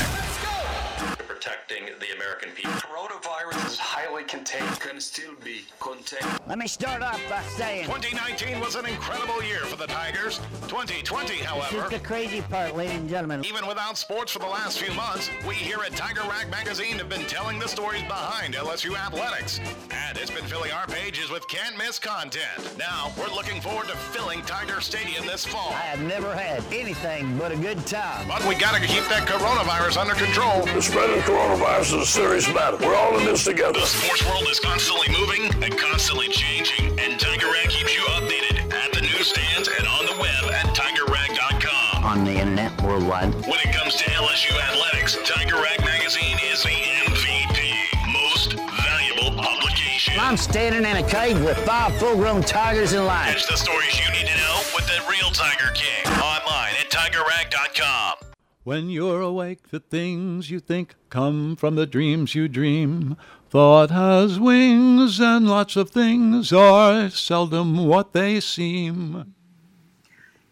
protecting 1.27 1.87
the 2.01 2.15
American 2.17 2.51
people. 2.51 2.73
Coronavirus 2.73 3.67
is 3.67 3.79
highly 3.79 4.25
contained, 4.25 4.81
can 4.81 5.01
still 5.01 5.35
be 5.45 5.65
contained. 5.79 6.00
Let 6.49 6.59
me 6.59 6.67
start 6.67 7.03
off 7.03 7.21
by 7.29 7.43
saying 7.43 7.85
2019 7.85 8.59
was 8.61 8.75
an 8.75 8.87
incredible 8.87 9.43
year 9.45 9.61
for 9.61 9.77
the 9.77 9.87
Tigers. 9.87 10.39
2020, 10.67 11.37
this 11.37 11.47
however, 11.47 11.85
is 11.85 11.91
the 11.91 11.99
crazy 12.01 12.41
part, 12.43 12.77
ladies 12.77 12.97
and 12.97 13.09
gentlemen. 13.09 13.45
even 13.45 13.67
without 13.67 13.97
sports 13.97 14.33
for 14.33 14.41
the 14.41 14.47
last 14.47 14.81
few 14.81 14.93
months, 14.95 15.31
we 15.47 15.55
here 15.55 15.79
at 15.85 15.93
Tiger 15.93 16.23
Rag 16.23 16.51
Magazine 16.51 16.99
have 16.99 17.09
been 17.09 17.27
telling 17.27 17.59
the 17.59 17.69
stories 17.69 18.03
behind 18.03 18.55
LSU 18.55 18.97
athletics. 18.97 19.61
And 19.91 20.19
it's 20.19 20.31
been 20.31 20.45
filling 20.47 20.73
our 20.73 20.87
pages 20.87 21.31
with 21.31 21.47
can't 21.49 21.77
miss 21.79 21.99
content. 21.99 22.77
Now, 22.77 23.13
we're 23.17 23.33
looking 23.33 23.61
forward 23.61 23.87
to 23.89 23.97
filling 23.97 24.43
Tiger 24.43 24.81
Stadium 24.81 25.27
this 25.27 25.45
fall. 25.45 25.71
I 25.71 25.95
have 25.95 26.03
never 26.03 26.35
had 26.35 26.65
anything 26.73 27.39
but 27.39 27.53
a 27.53 27.57
good 27.57 27.87
time. 27.87 28.27
But 28.27 28.45
we 28.47 28.57
gotta 28.57 28.81
keep 28.81 29.05
that 29.05 29.29
coronavirus 29.29 29.99
under 29.99 30.15
control. 30.15 30.65
The 30.75 30.83
spread 30.83 31.11
of 31.11 31.23
coronavirus 31.25 31.81
is 31.83 31.93
a 31.93 32.07
serious 32.07 32.53
matter. 32.53 32.79
We're 32.79 32.97
all 32.97 33.17
in 33.19 33.27
this 33.27 33.45
together. 33.45 33.79
The 33.79 33.87
sports 33.87 34.25
world 34.27 34.49
is 34.51 34.59
constantly 34.59 35.09
moving 35.09 35.45
and 35.63 35.79
constantly 35.79 36.00
changing, 36.09 36.99
and 36.99 37.21
Tiger 37.21 37.47
Rag 37.47 37.69
keeps 37.69 37.95
you 37.95 38.03
updated 38.17 38.73
at 38.73 38.93
the 38.93 39.03
newsstands 39.03 39.69
and 39.69 39.87
on 39.87 40.07
the 40.07 40.17
web 40.19 40.53
at 40.53 40.67
tigerrag.com. 40.75 42.05
On 42.05 42.25
the 42.25 42.33
internet 42.33 42.81
worldwide. 42.83 43.35
When 43.47 43.61
it 43.61 43.73
comes 43.75 43.97
to 43.97 44.05
LSU 44.05 44.59
athletics, 44.59 45.19
Tiger 45.27 45.57
Rag 45.57 45.81
Magazine 45.81 46.39
is 46.51 46.63
the 46.63 46.71
MVP, 46.71 48.13
most 48.13 48.55
valuable 48.55 49.43
publication. 49.43 50.15
I'm 50.19 50.39
standing 50.39 50.91
in 50.91 50.97
a 50.97 51.07
cage 51.07 51.37
with 51.37 51.59
five 51.67 51.95
full-grown 51.99 52.43
tigers 52.43 52.95
in 52.95 53.05
line. 53.05 53.33
Catch 53.33 53.49
the 53.49 53.57
stories 53.57 53.99
you 54.01 54.11
need 54.13 54.27
to 54.27 54.37
know 54.39 54.61
with 54.75 54.87
the 54.87 55.03
real 55.11 55.31
Tiger 55.31 55.71
King 55.75 56.07
online 56.15 56.75
at 56.81 56.91
tigerrag.com. 56.91 58.15
When 58.63 58.89
you're 58.89 59.21
awake, 59.21 59.69
the 59.69 59.81
things 59.81 60.51
you 60.51 60.61
think 60.61 60.95
come 61.11 61.57
from 61.57 61.75
the 61.75 61.87
dreams 61.87 62.35
you 62.35 62.49
dream. 62.49 63.17
Thought 63.51 63.91
has 63.91 64.39
wings, 64.39 65.19
and 65.19 65.49
lots 65.49 65.75
of 65.75 65.91
things 65.91 66.53
are 66.53 67.11
seldom 67.11 67.85
what 67.85 68.13
they 68.13 68.39
seem. 68.39 69.35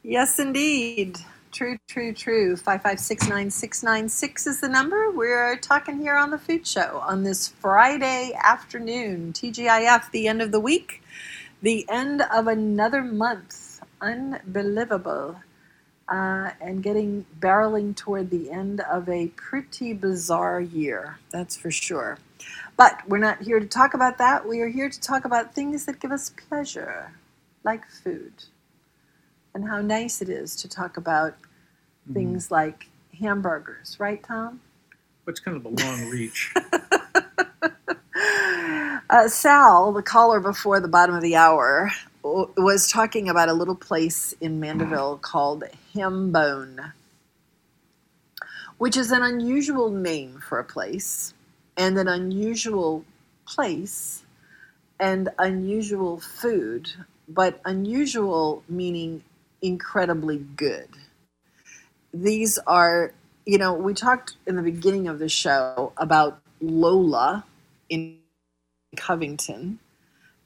Yes, 0.02 0.40
indeed. 0.40 1.16
True, 1.52 1.78
true, 1.86 2.12
true. 2.12 2.56
5569696 2.56 4.48
is 4.48 4.60
the 4.60 4.68
number. 4.68 5.12
We're 5.12 5.56
talking 5.58 6.00
here 6.00 6.16
on 6.16 6.32
the 6.32 6.38
Food 6.38 6.66
Show 6.66 7.00
on 7.06 7.22
this 7.22 7.46
Friday 7.46 8.32
afternoon. 8.42 9.32
TGIF, 9.32 10.10
the 10.10 10.26
end 10.26 10.42
of 10.42 10.50
the 10.50 10.58
week, 10.58 11.00
the 11.62 11.88
end 11.88 12.22
of 12.34 12.48
another 12.48 13.04
month. 13.04 13.80
Unbelievable. 14.00 15.36
Uh, 16.08 16.50
and 16.60 16.82
getting 16.82 17.26
barreling 17.38 17.94
toward 17.94 18.30
the 18.30 18.50
end 18.50 18.80
of 18.80 19.08
a 19.08 19.28
pretty 19.36 19.92
bizarre 19.92 20.60
year, 20.60 21.20
that's 21.30 21.56
for 21.56 21.70
sure. 21.70 22.18
But 22.78 23.02
we're 23.08 23.18
not 23.18 23.42
here 23.42 23.60
to 23.60 23.66
talk 23.66 23.94
about 23.94 24.18
that. 24.18 24.48
We 24.48 24.62
are 24.62 24.68
here 24.68 24.90
to 24.90 25.00
talk 25.00 25.26
about 25.26 25.54
things 25.54 25.86
that 25.86 26.00
give 26.00 26.12
us 26.12 26.30
pleasure, 26.30 27.12
like 27.64 27.84
food 27.90 28.44
and 29.54 29.68
how 29.68 29.80
nice 29.82 30.22
it 30.22 30.30
is 30.30 30.56
to 30.56 30.68
talk 30.68 30.96
about 30.96 31.36
things 32.14 32.50
like 32.50 32.88
hamburgers, 33.20 33.96
right, 34.00 34.22
Tom? 34.22 34.60
What's 35.24 35.40
kind 35.40 35.56
of 35.56 35.64
a 35.66 35.68
long 35.70 36.10
reach? 36.10 36.54
Uh, 39.10 39.28
Sal, 39.28 39.92
the 39.92 40.02
caller 40.02 40.40
before 40.40 40.80
the 40.80 40.88
bottom 40.88 41.14
of 41.14 41.22
the 41.22 41.36
hour, 41.36 41.90
w- 42.24 42.52
was 42.58 42.90
talking 42.90 43.28
about 43.28 43.48
a 43.48 43.54
little 43.54 43.74
place 43.76 44.34
in 44.40 44.60
Mandeville 44.60 45.18
called 45.18 45.64
Hambone, 45.94 46.92
which 48.78 48.96
is 48.96 49.12
an 49.12 49.22
unusual 49.22 49.90
name 49.90 50.40
for 50.48 50.58
a 50.58 50.64
place, 50.64 51.34
and 51.78 51.96
an 51.96 52.08
unusual 52.08 53.04
place, 53.46 54.24
and 55.00 55.30
unusual 55.38 56.18
food, 56.18 56.90
but 57.28 57.60
unusual 57.64 58.64
meaning 58.68 59.22
incredibly 59.62 60.38
good. 60.38 60.88
These 62.12 62.58
are, 62.66 63.12
you 63.46 63.58
know, 63.58 63.72
we 63.74 63.94
talked 63.94 64.36
in 64.46 64.56
the 64.56 64.62
beginning 64.62 65.08
of 65.08 65.18
the 65.20 65.28
show 65.28 65.92
about 65.96 66.40
Lola 66.60 67.44
in 67.88 68.18
Covington, 68.96 69.78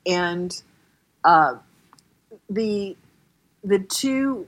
and 0.06 0.62
uh, 1.24 1.54
the 2.50 2.96
the 3.64 3.78
two 3.78 4.46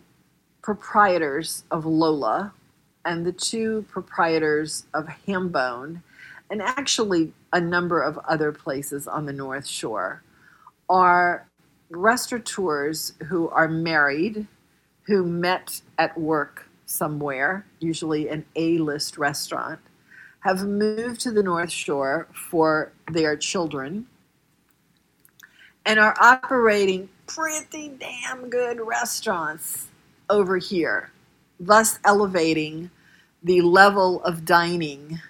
proprietors 0.60 1.64
of 1.70 1.86
Lola 1.86 2.52
and 3.04 3.24
the 3.24 3.32
two 3.32 3.84
proprietors 3.90 4.86
of 4.92 5.06
Hambone, 5.26 6.02
and 6.50 6.62
actually 6.62 7.32
a 7.52 7.60
number 7.60 8.00
of 8.02 8.18
other 8.28 8.52
places 8.52 9.06
on 9.06 9.26
the 9.26 9.32
North 9.32 9.66
Shore, 9.66 10.22
are 10.88 11.46
restaurateurs 11.90 13.12
who 13.28 13.48
are 13.48 13.68
married, 13.68 14.46
who 15.02 15.24
met 15.24 15.80
at 15.98 16.18
work 16.18 16.68
somewhere, 16.86 17.66
usually 17.80 18.28
an 18.28 18.44
A 18.56 18.78
list 18.78 19.18
restaurant, 19.18 19.80
have 20.40 20.66
moved 20.66 21.20
to 21.22 21.30
the 21.30 21.42
North 21.42 21.70
Shore 21.70 22.28
for 22.32 22.92
their 23.10 23.36
children, 23.36 24.06
and 25.86 25.98
are 25.98 26.16
operating 26.20 27.08
pretty 27.26 27.88
damn 27.88 28.50
good 28.50 28.80
restaurants 28.80 29.88
over 30.28 30.58
here, 30.58 31.10
thus 31.58 31.98
elevating 32.04 32.90
the 33.42 33.60
level 33.60 34.22
of 34.24 34.44
dining 34.44 35.20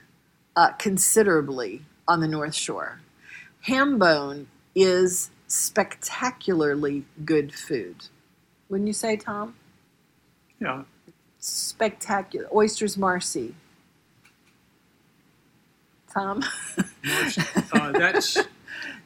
uh, 0.56 0.72
considerably 0.72 1.82
on 2.06 2.20
the 2.20 2.28
North 2.28 2.54
Shore. 2.54 3.00
Hambone 3.66 4.46
is 4.74 5.30
spectacularly 5.46 7.04
good 7.24 7.54
food. 7.54 7.96
Wouldn't 8.68 8.86
you 8.86 8.92
say, 8.92 9.16
Tom? 9.16 9.54
Yeah. 10.60 10.82
Spectacular. 11.38 12.48
Oysters 12.54 12.96
Marcy. 12.96 13.54
Tom? 16.12 16.42
Uh, 17.72 17.92
that's 17.92 18.38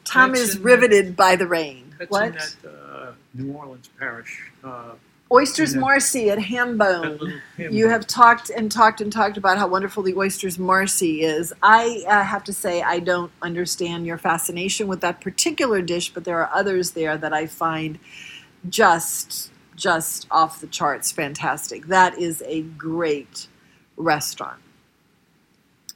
Tom 0.05 0.31
That's 0.33 0.43
is 0.51 0.59
riveted 0.59 1.17
by 1.17 1.35
the 1.35 1.47
rain. 1.49 1.95
that's 1.99 2.11
what? 2.11 2.27
in 2.27 2.33
that 2.33 2.55
uh, 2.65 3.13
New 3.35 3.53
Orleans 3.53 3.91
parish. 3.99 4.41
Uh, 4.63 4.93
Oysters 5.31 5.75
that- 5.75 5.81
Marcy 5.81 6.31
at 6.31 6.39
Hambone. 6.39 7.41
You 7.59 7.89
have 7.89 8.07
talked 8.07 8.51
and 8.51 8.71
talked 8.73 9.01
and 9.01 9.13
talked 9.13 9.37
about 9.37 9.59
how 9.59 9.69
wonderful 9.69 10.03
the 10.03 10.15
Oysters 10.17 10.59
Marcy 10.59 11.23
is. 11.23 11.53
I 11.63 12.05
uh, 12.09 12.23
have 12.23 12.45
to 12.45 12.53
say, 12.53 12.83
I 12.83 12.99
don't 12.99 13.31
understand 13.43 14.07
your 14.07 14.17
fascination 14.17 14.87
with 14.89 15.01
that 15.03 15.21
particular 15.21 15.83
dish, 15.83 16.13
but 16.15 16.25
there 16.25 16.41
are 16.41 16.51
others 16.55 16.93
there 16.93 17.19
that 17.19 17.33
I 17.33 17.47
find 17.47 17.99
just 18.69 19.51
just 19.77 20.27
off 20.31 20.61
the 20.61 20.67
charts 20.67 21.13
fantastic. 21.13 21.87
That 21.87 22.19
is 22.19 22.43
a 22.47 22.63
great 22.63 23.47
restaurant. 23.97 24.61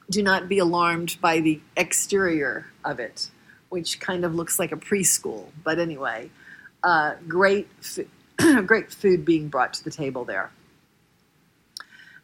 Do 0.09 0.23
not 0.23 0.47
be 0.47 0.57
alarmed 0.57 1.17
by 1.19 1.41
the 1.41 1.59
exterior 1.75 2.67
of 2.85 2.99
it, 2.99 3.29
which 3.69 3.99
kind 3.99 4.23
of 4.23 4.35
looks 4.35 4.57
like 4.57 4.71
a 4.71 4.77
preschool. 4.77 5.47
But 5.65 5.79
anyway, 5.79 6.29
uh, 6.81 7.15
great, 7.27 7.67
fu- 7.81 8.07
great 8.65 8.91
food 8.91 9.25
being 9.25 9.47
brought 9.47 9.73
to 9.73 9.83
the 9.83 9.91
table 9.91 10.25
there. 10.25 10.51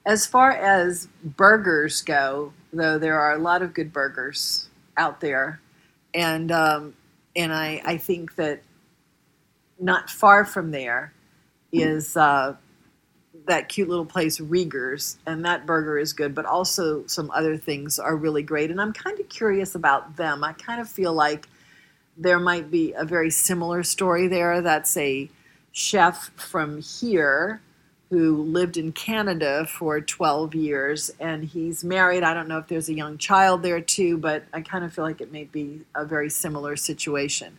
As 0.06 0.26
far 0.26 0.52
as 0.52 1.08
burgers 1.24 2.02
go, 2.02 2.54
though, 2.74 2.98
there 2.98 3.20
are 3.20 3.34
a 3.34 3.40
lot 3.40 3.62
of 3.62 3.74
good 3.74 3.94
burgers 3.94 4.70
out 4.98 5.20
there, 5.20 5.60
and 6.14 6.52
um, 6.52 6.96
and 7.36 7.54
I 7.54 7.82
I 7.86 7.98
think 7.98 8.36
that 8.36 8.62
not 9.80 10.10
far 10.10 10.46
from 10.46 10.72
there 10.72 11.14
is 11.72 12.18
uh, 12.18 12.56
that 13.48 13.70
cute 13.70 13.90
little 13.90 14.06
place 14.06 14.40
Rieger's, 14.40 15.18
and 15.26 15.46
that 15.46 15.66
burger 15.66 15.98
is 15.98 16.14
good, 16.14 16.34
but 16.34 16.46
also 16.46 17.06
some 17.08 17.30
other 17.32 17.58
things 17.58 18.00
are 18.00 18.16
really 18.16 18.44
great. 18.44 18.72
And 18.72 18.82
I'm 18.82 18.94
kind 18.94 19.20
of 19.20 19.30
curious 19.30 19.76
about 19.76 20.18
them. 20.18 20.44
I 20.44 20.54
kind 20.54 20.82
of 20.82 20.90
feel 20.90 21.14
like 21.14 21.48
there 22.18 22.40
might 22.40 22.70
be 22.70 22.94
a 22.94 23.06
very 23.06 23.30
similar 23.30 23.84
story 23.84 24.28
there. 24.28 24.62
That's 24.62 24.96
a 24.98 25.30
chef 25.80 26.30
from 26.36 26.82
here 26.82 27.62
who 28.10 28.44
lived 28.44 28.76
in 28.76 28.92
Canada 28.92 29.66
for 29.66 30.02
12 30.02 30.56
years, 30.56 31.12
and 31.20 31.46
he's 31.46 31.84
married. 31.84 32.24
I 32.24 32.34
don't 32.34 32.48
know 32.48 32.58
if 32.58 32.68
there's 32.68 32.90
a 32.90 32.94
young 32.94 33.18
child 33.18 33.62
there 33.64 33.80
too, 33.80 34.18
but 34.18 34.44
I 34.52 34.62
kind 34.62 34.84
of 34.84 34.92
feel 34.92 35.06
like 35.06 35.22
it 35.22 35.32
may 35.32 35.46
be 35.46 35.82
a 35.96 36.04
very 36.06 36.30
similar 36.30 36.76
situation. 36.76 37.58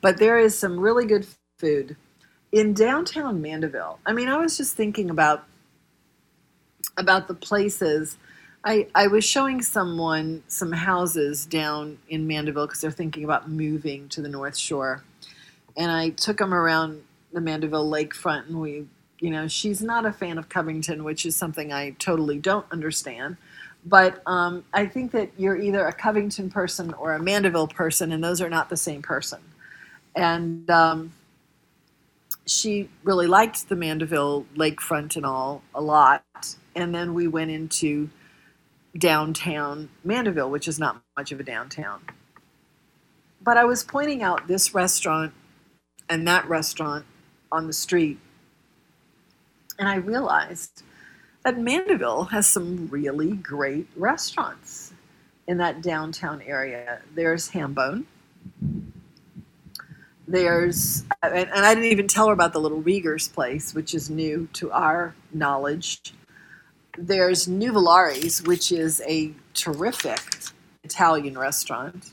But 0.00 0.18
there 0.18 0.38
is 0.38 0.58
some 0.58 0.78
really 0.78 1.06
good 1.06 1.26
food 1.58 1.96
in 2.50 2.74
downtown 2.74 3.40
Mandeville. 3.40 4.00
I 4.04 4.12
mean, 4.12 4.28
I 4.28 4.36
was 4.36 4.56
just 4.56 4.76
thinking 4.76 5.08
about 5.08 5.44
about 6.98 7.26
the 7.26 7.34
places. 7.34 8.18
I, 8.64 8.88
I 8.94 9.06
was 9.06 9.24
showing 9.24 9.62
someone 9.62 10.42
some 10.46 10.72
houses 10.72 11.46
down 11.46 11.98
in 12.08 12.26
Mandeville 12.26 12.66
because 12.66 12.82
they're 12.82 12.90
thinking 12.90 13.24
about 13.24 13.48
moving 13.48 14.08
to 14.10 14.20
the 14.20 14.28
North 14.28 14.56
Shore. 14.56 15.02
And 15.76 15.90
I 15.90 16.10
took 16.10 16.36
them 16.36 16.52
around 16.52 17.02
the 17.32 17.40
Mandeville 17.40 17.90
lakefront, 17.90 18.48
and 18.48 18.60
we, 18.60 18.86
you 19.18 19.30
know, 19.30 19.48
she's 19.48 19.82
not 19.82 20.06
a 20.06 20.12
fan 20.12 20.38
of 20.38 20.48
Covington, 20.48 21.04
which 21.04 21.26
is 21.26 21.36
something 21.36 21.72
I 21.72 21.90
totally 21.98 22.38
don't 22.38 22.66
understand. 22.70 23.36
But 23.84 24.22
um, 24.26 24.64
I 24.72 24.86
think 24.86 25.12
that 25.12 25.30
you're 25.36 25.56
either 25.56 25.84
a 25.86 25.92
Covington 25.92 26.50
person 26.50 26.94
or 26.94 27.14
a 27.14 27.20
Mandeville 27.20 27.66
person, 27.68 28.12
and 28.12 28.22
those 28.22 28.40
are 28.40 28.50
not 28.50 28.68
the 28.68 28.76
same 28.76 29.02
person. 29.02 29.40
And 30.14 30.70
um, 30.70 31.12
she 32.46 32.88
really 33.02 33.26
liked 33.26 33.68
the 33.68 33.76
Mandeville 33.76 34.46
lakefront 34.56 35.16
and 35.16 35.26
all 35.26 35.62
a 35.74 35.80
lot. 35.80 36.24
And 36.74 36.94
then 36.94 37.14
we 37.14 37.26
went 37.26 37.50
into 37.50 38.10
downtown 38.96 39.88
Mandeville, 40.04 40.50
which 40.50 40.68
is 40.68 40.78
not 40.78 41.02
much 41.16 41.32
of 41.32 41.40
a 41.40 41.42
downtown. 41.42 42.02
But 43.40 43.56
I 43.56 43.64
was 43.64 43.82
pointing 43.82 44.22
out 44.22 44.46
this 44.46 44.74
restaurant 44.74 45.32
and 46.08 46.28
that 46.28 46.48
restaurant 46.48 47.04
on 47.52 47.66
the 47.68 47.72
street, 47.72 48.18
and 49.78 49.88
I 49.88 49.96
realized 49.96 50.82
that 51.44 51.58
Mandeville 51.58 52.24
has 52.24 52.48
some 52.48 52.88
really 52.88 53.32
great 53.32 53.86
restaurants 53.96 54.92
in 55.46 55.58
that 55.58 55.82
downtown 55.82 56.40
area. 56.42 57.02
There's 57.14 57.50
Hambone. 57.50 58.04
There's, 60.26 61.04
and, 61.22 61.50
I 61.50 61.74
didn't 61.74 61.90
even 61.90 62.08
tell 62.08 62.28
her 62.28 62.32
about 62.32 62.52
the 62.52 62.60
little 62.60 62.80
Rieger's 62.80 63.28
place, 63.28 63.74
which 63.74 63.94
is 63.94 64.08
new 64.08 64.48
to 64.54 64.70
our 64.70 65.14
knowledge. 65.32 66.14
There's 66.96 67.46
Nuvolari's, 67.46 68.42
which 68.42 68.72
is 68.72 69.02
a 69.06 69.32
terrific 69.52 70.20
Italian 70.84 71.36
restaurant, 71.36 72.12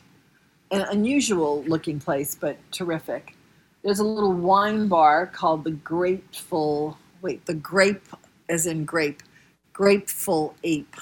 an 0.72 0.82
unusual 0.82 1.64
looking 1.64 2.00
place, 2.00 2.36
but 2.36 2.58
terrific. 2.72 3.36
There's 3.82 4.00
a 4.00 4.04
little 4.04 4.34
wine 4.34 4.88
bar 4.90 5.26
called 5.28 5.64
the 5.64 5.72
Grateful, 5.72 6.98
wait, 7.22 7.46
the 7.46 7.54
Grape, 7.54 8.08
as 8.50 8.66
in 8.66 8.84
grape, 8.84 9.24
Grapeful 9.72 10.56
Ape. 10.64 10.96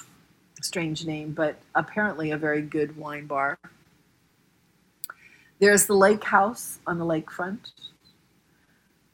Strange 0.62 1.06
name, 1.06 1.32
but 1.32 1.60
apparently 1.74 2.32
a 2.32 2.38
very 2.38 2.62
good 2.62 2.96
wine 2.96 3.26
bar. 3.26 3.58
There's 5.60 5.88
the 5.88 5.96
Lake 5.96 6.24
House 6.24 6.78
on 6.86 7.00
the 7.00 7.06
lakefront. 7.06 7.72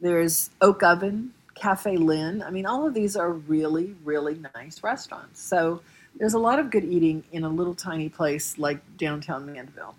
There's 0.02 0.50
Oak 0.60 0.84
Oven, 0.84 1.34
Cafe 1.56 1.96
Lynn. 1.96 2.42
I 2.42 2.50
mean, 2.50 2.66
all 2.66 2.86
of 2.86 2.94
these 2.94 3.16
are 3.16 3.32
really, 3.32 3.96
really 4.04 4.42
nice 4.54 4.84
restaurants. 4.84 5.42
So 5.42 5.82
there's 6.18 6.34
a 6.34 6.40
lot 6.40 6.60
of 6.60 6.70
good 6.70 6.84
eating 6.84 7.24
in 7.32 7.46
a 7.46 7.50
little 7.50 7.74
tiny 7.74 8.10
place 8.10 8.58
like 8.58 8.80
downtown 8.98 9.46
Mandeville. 9.46 9.96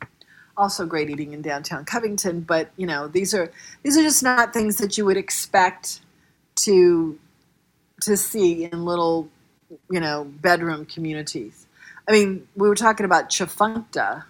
Also 0.56 0.86
great 0.86 1.10
eating 1.10 1.32
in 1.32 1.42
downtown 1.42 1.84
Covington, 1.84 2.40
but 2.40 2.70
you 2.76 2.86
know, 2.86 3.08
these 3.08 3.34
are 3.34 3.50
these 3.82 3.96
are 3.96 4.02
just 4.02 4.22
not 4.22 4.52
things 4.52 4.76
that 4.76 4.96
you 4.96 5.04
would 5.04 5.16
expect 5.16 6.00
to 6.56 7.18
to 8.02 8.16
see 8.16 8.64
in 8.64 8.84
little, 8.84 9.28
you 9.90 10.00
know, 10.00 10.24
bedroom 10.24 10.86
communities. 10.86 11.66
I 12.08 12.12
mean, 12.12 12.46
we 12.54 12.68
were 12.68 12.74
talking 12.74 13.04
about 13.04 13.30
Tchefuncte, 13.30 14.24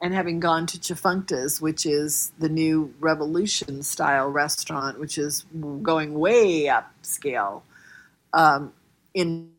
and 0.00 0.14
having 0.14 0.40
gone 0.40 0.66
to 0.66 0.78
Tchefuncte's, 0.78 1.60
which 1.60 1.86
is 1.86 2.32
the 2.38 2.48
new 2.48 2.94
Revolution 3.00 3.82
style 3.82 4.28
restaurant, 4.28 5.00
which 5.00 5.18
is 5.18 5.44
going 5.82 6.14
way 6.14 6.64
upscale 6.64 7.62
um, 8.32 8.72
in 9.14 9.50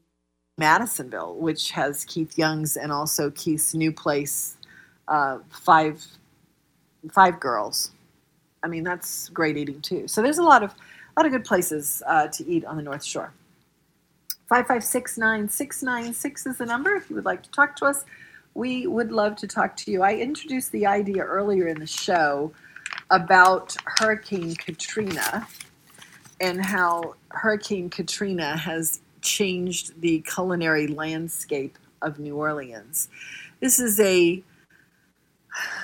Madisonville, 0.58 1.36
which 1.36 1.72
has 1.72 2.06
Keith 2.06 2.38
Young's 2.38 2.78
and 2.78 2.92
also 2.92 3.32
Keith's 3.32 3.74
new 3.74 3.92
place, 3.92 4.57
uh, 5.08 5.40
Five 5.50 6.06
Five 7.12 7.40
Girls. 7.40 7.92
I 8.64 8.68
mean, 8.68 8.84
that's 8.84 9.30
great 9.30 9.58
eating 9.58 9.82
too. 9.82 10.08
So 10.08 10.22
there's 10.22 10.40
a 10.40 10.44
lot 10.44 10.64
of 10.64 10.72
a 10.72 11.20
lot 11.20 11.26
of 11.26 11.32
good 11.32 11.46
places 11.46 12.04
uh, 12.08 12.28
to 12.28 12.48
eat 12.48 12.66
on 12.66 12.78
the 12.78 12.84
North 12.84 13.04
Shore. 13.04 13.34
Five 14.48 14.68
five 14.68 14.84
six 14.84 15.18
nine 15.18 15.50
six 15.50 15.84
nine 15.84 16.14
six 16.14 16.46
is 16.46 16.58
the 16.58 16.66
number 16.66 16.96
if 16.96 17.10
you 17.10 17.16
would 17.16 17.26
like 17.26 17.44
to 17.44 17.52
talk 17.52 17.76
to 17.78 17.86
us 17.86 18.06
we 18.58 18.88
would 18.88 19.12
love 19.12 19.36
to 19.36 19.48
talk 19.48 19.78
to 19.78 19.92
you. 19.92 20.02
I 20.02 20.16
introduced 20.16 20.72
the 20.72 20.88
idea 20.88 21.24
earlier 21.24 21.68
in 21.68 21.80
the 21.80 21.86
show 21.86 22.52
about 23.12 23.78
Hurricane 23.86 24.56
Katrina 24.56 25.48
and 26.42 26.66
how 26.66 27.14
Hurricane 27.30 27.92
Katrina 27.92 28.58
has 28.58 29.02
changed 29.22 30.02
the 30.02 30.22
culinary 30.22 30.88
landscape 30.88 31.78
of 32.02 32.18
New 32.18 32.36
Orleans. 32.36 33.10
This 33.60 33.78
is 33.78 34.00
a, 34.00 34.42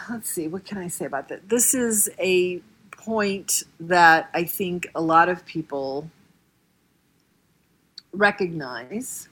let's 0.10 0.30
see, 0.30 0.48
what 0.48 0.66
can 0.66 0.78
I 0.78 0.88
say 0.88 1.06
about 1.06 1.30
that? 1.30 1.50
This 1.50 1.74
is 1.74 2.10
a 2.20 2.62
point 2.92 3.64
that 3.80 4.30
I 4.34 4.44
think 4.44 4.88
a 4.96 5.02
lot 5.02 5.30
of 5.30 5.46
people 5.46 6.10
recognize. 8.12 9.28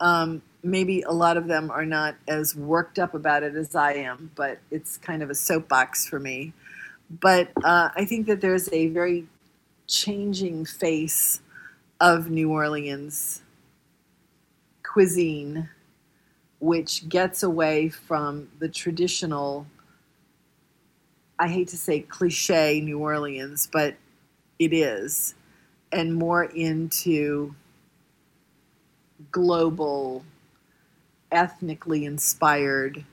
Um, 0.00 0.42
maybe 0.62 1.02
a 1.02 1.12
lot 1.12 1.36
of 1.36 1.46
them 1.46 1.70
are 1.70 1.84
not 1.84 2.16
as 2.26 2.56
worked 2.56 2.98
up 2.98 3.14
about 3.14 3.42
it 3.42 3.54
as 3.54 3.74
I 3.74 3.94
am, 3.94 4.30
but 4.34 4.58
it's 4.70 4.96
kind 4.96 5.22
of 5.22 5.30
a 5.30 5.34
soapbox 5.34 6.06
for 6.06 6.18
me. 6.18 6.52
But 7.10 7.50
uh, 7.62 7.90
I 7.94 8.04
think 8.04 8.26
that 8.26 8.40
there's 8.40 8.72
a 8.72 8.88
very 8.88 9.26
changing 9.86 10.64
face 10.64 11.40
of 12.00 12.30
New 12.30 12.50
Orleans 12.50 13.42
cuisine, 14.82 15.68
which 16.62 17.08
gets 17.08 17.42
away 17.42 17.88
from 17.88 18.48
the 18.60 18.68
traditional, 18.68 19.66
I 21.36 21.48
hate 21.48 21.66
to 21.68 21.76
say 21.76 22.02
cliche 22.02 22.80
New 22.80 23.00
Orleans, 23.00 23.68
but 23.70 23.96
it 24.60 24.72
is, 24.72 25.34
and 25.90 26.14
more 26.14 26.44
into 26.44 27.52
global, 29.32 30.24
ethnically 31.32 32.04
inspired 32.04 33.04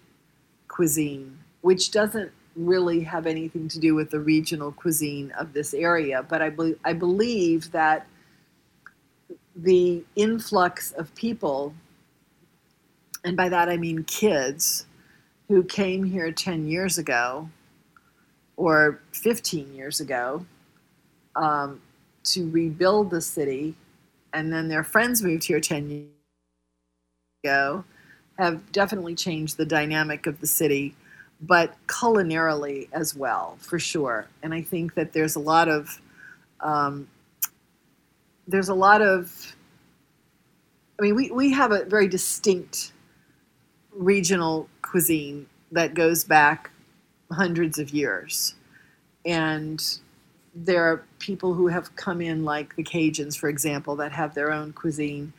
cuisine, 0.68 1.40
which 1.62 1.90
doesn't 1.90 2.32
really 2.56 3.00
have 3.02 3.26
anything 3.26 3.68
to 3.70 3.80
do 3.80 3.96
with 3.96 4.12
the 4.12 4.20
regional 4.20 4.72
cuisine 4.72 5.32
of 5.40 5.54
this 5.54 5.74
area. 5.74 6.22
But 6.22 6.44
I, 6.44 6.50
be- 6.52 6.76
I 6.86 6.94
believe 6.94 7.72
that 7.72 8.06
the 9.56 10.04
influx 10.16 10.92
of 10.92 11.16
people, 11.16 11.74
and 13.24 13.36
by 13.36 13.50
that 13.50 13.70
I 13.70 13.78
mean 13.78 14.04
kids, 14.04 14.86
who 15.48 15.64
came 15.64 16.04
here 16.04 16.32
10 16.32 16.68
years 16.68 16.98
ago 16.98 17.50
or 18.56 19.02
15 19.14 19.74
years 19.74 20.00
ago 20.00 20.46
um, 21.36 21.82
to 22.26 22.50
rebuild 22.52 23.10
the 23.10 23.22
city, 23.22 23.76
and 24.34 24.54
then 24.54 24.68
their 24.68 24.84
friends 24.84 25.24
moved 25.24 25.46
here 25.46 25.60
10 25.60 25.90
years 25.90 26.08
ago, 27.44 27.84
have 28.38 28.72
definitely 28.72 29.16
changed 29.16 29.58
the 29.58 29.66
dynamic 29.66 30.28
of 30.28 30.40
the 30.40 30.48
city, 30.48 30.96
but 31.42 31.76
culinarily 31.88 32.88
as 32.92 33.16
well, 33.16 33.58
for 33.60 33.80
sure. 33.80 34.28
And 34.44 34.54
I 34.54 34.62
think 34.62 34.94
that 34.94 35.14
there's 35.14 35.36
a 35.36 35.40
lot 35.40 35.68
of 35.68 36.00
um, 36.62 37.08
there's 38.48 38.70
a 38.70 38.74
lot 38.74 39.02
of 39.02 39.56
I 41.00 41.04
mean, 41.04 41.16
we, 41.16 41.32
we 41.32 41.52
have 41.52 41.72
a 41.72 41.86
very 41.86 42.10
distinct 42.10 42.92
regional 43.94 44.70
cuisine 44.82 45.48
that 45.72 45.94
goes 45.94 46.24
back 46.24 46.72
hundreds 47.32 47.78
of 47.80 47.92
years. 47.92 48.56
And 49.26 49.84
there 50.56 50.84
are 50.84 51.04
people 51.20 51.54
who 51.54 51.68
have 51.68 51.96
come 51.96 52.22
in, 52.22 52.44
like 52.44 52.76
the 52.76 52.84
Cajuns, 52.84 53.38
for 53.38 53.50
example, 53.50 53.96
that 53.98 54.12
have 54.12 54.34
their 54.34 54.52
own 54.52 54.74
cuisine. 54.74 55.34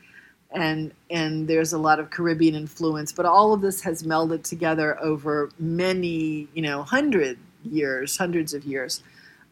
And, 0.53 0.93
and 1.11 1.47
there's 1.47 1.73
a 1.73 1.79
lot 1.79 2.01
of 2.01 2.11
Caribbean 2.11 2.55
influence, 2.55 3.13
but 3.13 3.27
all 3.27 3.53
of 3.53 3.61
this 3.61 3.83
has 3.83 4.03
melded 4.03 4.43
together 4.43 5.01
over 5.01 5.51
many, 5.59 6.49
you 6.55 6.63
know, 6.63 6.83
hundred 6.83 7.39
years, 7.65 8.17
hundreds 8.17 8.55
of 8.55 8.65
years, 8.65 9.03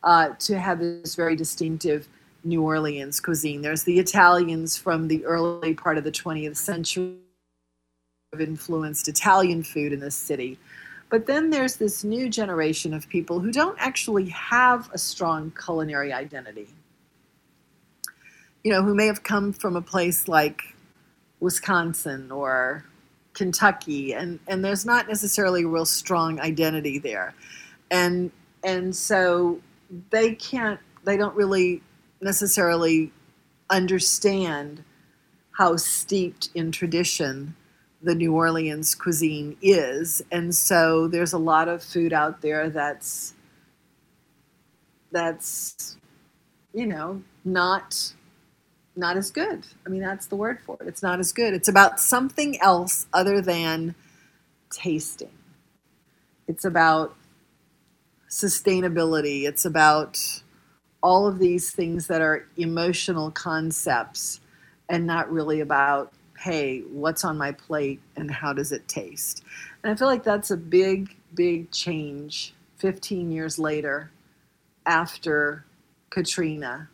uh, 0.02 0.30
to 0.40 0.58
have 0.58 0.80
this 0.80 1.14
very 1.14 1.36
distinctive 1.36 2.08
New 2.44 2.62
Orleans 2.62 3.20
cuisine. 3.20 3.62
There's 3.62 3.84
the 3.84 3.98
Italians 3.98 4.76
from 4.76 5.08
the 5.08 5.24
early 5.24 5.74
part 5.74 5.98
of 5.98 6.04
the 6.04 6.12
20th 6.12 6.56
century 6.56 7.16
have 8.32 8.42
influenced 8.42 9.08
Italian 9.08 9.62
food 9.62 9.90
in 9.90 10.00
this 10.00 10.14
city. 10.14 10.58
But 11.08 11.24
then 11.24 11.48
there's 11.48 11.76
this 11.76 12.04
new 12.04 12.28
generation 12.28 12.92
of 12.92 13.08
people 13.08 13.40
who 13.40 13.50
don't 13.50 13.76
actually 13.80 14.28
have 14.28 14.90
a 14.92 14.98
strong 14.98 15.50
culinary 15.50 16.12
identity. 16.12 16.68
You 18.62 18.72
know, 18.72 18.82
who 18.82 18.94
may 18.94 19.06
have 19.06 19.22
come 19.22 19.54
from 19.54 19.76
a 19.76 19.80
place 19.80 20.28
like 20.28 20.60
Wisconsin 21.40 22.30
or 22.30 22.84
Kentucky, 23.32 24.12
and, 24.12 24.40
and 24.46 24.62
there's 24.62 24.84
not 24.84 25.08
necessarily 25.08 25.62
a 25.62 25.68
real 25.68 25.86
strong 25.86 26.38
identity 26.38 26.98
there. 26.98 27.34
And 27.90 28.30
and 28.62 28.94
so 28.94 29.60
they 30.10 30.34
can't 30.34 30.80
they 31.04 31.16
don't 31.16 31.34
really 31.34 31.80
necessarily 32.20 33.10
understand 33.70 34.84
how 35.52 35.76
steeped 35.76 36.50
in 36.54 36.72
tradition 36.72 37.54
the 38.02 38.14
New 38.14 38.34
Orleans 38.34 38.94
cuisine 38.94 39.56
is. 39.60 40.22
And 40.30 40.54
so 40.54 41.08
there's 41.08 41.32
a 41.32 41.38
lot 41.38 41.68
of 41.68 41.82
food 41.82 42.12
out 42.12 42.40
there 42.42 42.70
that's 42.70 43.34
that's 45.10 45.96
you 46.74 46.86
know 46.86 47.22
not 47.44 48.12
not 48.96 49.16
as 49.16 49.30
good. 49.30 49.66
I 49.86 49.88
mean 49.88 50.00
that's 50.02 50.26
the 50.26 50.36
word 50.36 50.60
for 50.60 50.76
it. 50.80 50.88
It's 50.88 51.02
not 51.02 51.20
as 51.20 51.32
good. 51.32 51.54
It's 51.54 51.68
about 51.68 52.00
something 52.00 52.60
else 52.60 53.06
other 53.12 53.40
than 53.40 53.94
tasting. 54.70 55.30
It's 56.46 56.64
about 56.64 57.16
sustainability. 58.30 59.44
It's 59.46 59.64
about 59.64 60.42
all 61.02 61.26
of 61.26 61.38
these 61.38 61.70
things 61.70 62.08
that 62.08 62.20
are 62.20 62.46
emotional 62.56 63.30
concepts 63.30 64.40
and 64.88 65.06
not 65.06 65.30
really 65.30 65.60
about 65.60 66.12
hey 66.38 66.80
what's 66.92 67.24
on 67.24 67.36
my 67.36 67.52
plate 67.52 68.00
and 68.16 68.30
how 68.30 68.52
does 68.52 68.72
it 68.72 68.86
taste? 68.88 69.42
And 69.82 69.92
i 69.92 69.96
feel 69.96 70.08
like 70.08 70.22
that's 70.22 70.50
a 70.50 70.56
big 70.56 71.16
big 71.34 71.70
change 71.70 72.54
15 72.78 73.30
years 73.30 73.58
later 73.58 74.10
after 74.86 75.64
katrina. 76.10 76.88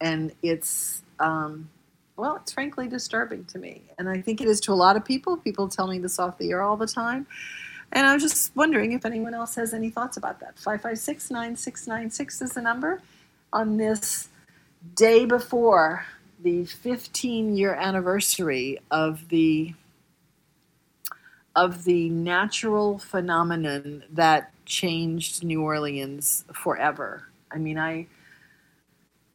And 0.00 0.32
it's 0.42 1.02
um, 1.18 1.68
well 2.16 2.36
it's 2.36 2.52
frankly 2.52 2.88
disturbing 2.88 3.44
to 3.46 3.58
me. 3.58 3.82
And 3.98 4.08
i 4.08 4.20
think 4.20 4.40
it 4.40 4.48
is 4.48 4.60
to 4.62 4.72
a 4.72 4.74
lot 4.74 4.96
of 4.96 5.04
people. 5.04 5.36
People 5.36 5.68
tell 5.68 5.88
me 5.88 5.98
this 5.98 6.18
off 6.18 6.38
the 6.38 6.50
air 6.50 6.62
all 6.62 6.76
the 6.76 6.86
time. 6.86 7.26
And 7.90 8.06
i 8.06 8.14
was 8.14 8.22
just 8.22 8.54
wondering 8.54 8.92
if 8.92 9.04
anyone 9.04 9.34
else 9.34 9.56
has 9.56 9.74
any 9.74 9.90
thoughts 9.90 10.16
about 10.16 10.40
that. 10.40 10.58
556 10.58 11.30
9696 11.30 12.42
is 12.42 12.52
the 12.52 12.62
number 12.62 13.02
on 13.52 13.76
this 13.76 14.28
day 14.94 15.24
before 15.24 16.06
the 16.42 16.64
15 16.64 17.56
year 17.56 17.74
anniversary 17.74 18.78
of 18.90 19.28
the 19.28 19.74
of 21.56 21.84
the 21.84 22.08
natural 22.10 22.98
phenomenon 22.98 24.04
that 24.10 24.52
changed 24.64 25.42
New 25.42 25.62
Orleans 25.62 26.44
forever. 26.54 27.28
I 27.50 27.58
mean, 27.58 27.78
I 27.78 28.06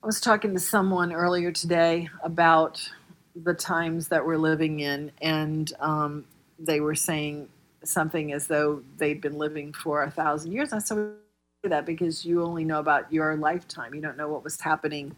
I 0.02 0.06
was 0.06 0.22
talking 0.22 0.54
to 0.54 0.60
someone 0.60 1.14
earlier 1.14 1.52
today 1.52 2.10
about 2.24 2.90
the 3.36 3.54
times 3.54 4.10
that 4.10 4.26
we're 4.26 4.38
living 4.38 4.80
in, 4.80 5.12
and 5.22 5.72
um, 5.80 6.26
they 6.60 6.80
were 6.80 6.96
saying 6.96 7.50
something 7.84 8.32
as 8.32 8.48
though 8.48 8.84
they'd 8.98 9.22
been 9.22 9.38
living 9.38 9.74
for 9.74 10.04
a 10.04 10.12
thousand 10.12 10.52
years. 10.52 10.72
I 10.72 10.80
said, 10.80 11.16
that 11.64 11.86
because 11.86 12.26
you 12.26 12.44
only 12.44 12.66
know 12.66 12.80
about 12.80 13.12
your 13.12 13.36
lifetime. 13.38 13.94
You 13.94 14.02
don't 14.02 14.18
know 14.18 14.28
what 14.28 14.44
was 14.44 14.60
happening, 14.60 15.16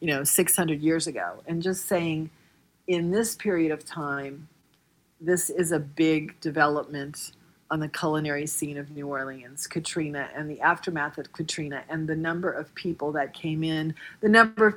you 0.00 0.08
know, 0.08 0.24
600 0.24 0.80
years 0.80 1.06
ago. 1.06 1.42
And 1.46 1.62
just 1.62 1.86
saying, 1.86 2.30
in 2.86 3.10
this 3.10 3.34
period 3.34 3.72
of 3.72 3.84
time, 3.84 4.48
this 5.20 5.50
is 5.50 5.72
a 5.72 5.78
big 5.78 6.40
development 6.40 7.32
on 7.70 7.80
the 7.80 7.88
culinary 7.88 8.46
scene 8.46 8.78
of 8.78 8.90
New 8.90 9.08
Orleans, 9.08 9.66
Katrina, 9.66 10.30
and 10.34 10.48
the 10.48 10.60
aftermath 10.60 11.18
of 11.18 11.32
Katrina, 11.32 11.82
and 11.88 12.08
the 12.08 12.16
number 12.16 12.50
of 12.50 12.74
people 12.74 13.12
that 13.12 13.34
came 13.34 13.62
in, 13.62 13.94
the 14.20 14.28
number 14.28 14.66
of 14.68 14.74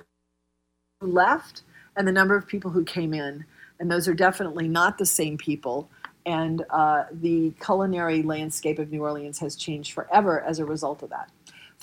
who 0.99 1.07
left, 1.07 1.63
and 1.95 2.07
the 2.07 2.11
number 2.11 2.35
of 2.35 2.47
people 2.47 2.71
who 2.71 2.83
came 2.83 3.13
in. 3.13 3.45
And 3.79 3.89
those 3.89 4.07
are 4.07 4.13
definitely 4.13 4.67
not 4.67 4.97
the 4.97 5.05
same 5.05 5.37
people 5.37 5.89
and 6.25 6.63
uh, 6.69 7.05
the 7.11 7.51
culinary 7.63 8.21
landscape 8.21 8.79
of 8.79 8.91
New 8.91 9.01
Orleans 9.01 9.39
has 9.39 9.55
changed 9.55 9.93
forever 9.93 10.41
as 10.41 10.59
a 10.59 10.65
result 10.65 11.03
of 11.03 11.09
that. 11.09 11.29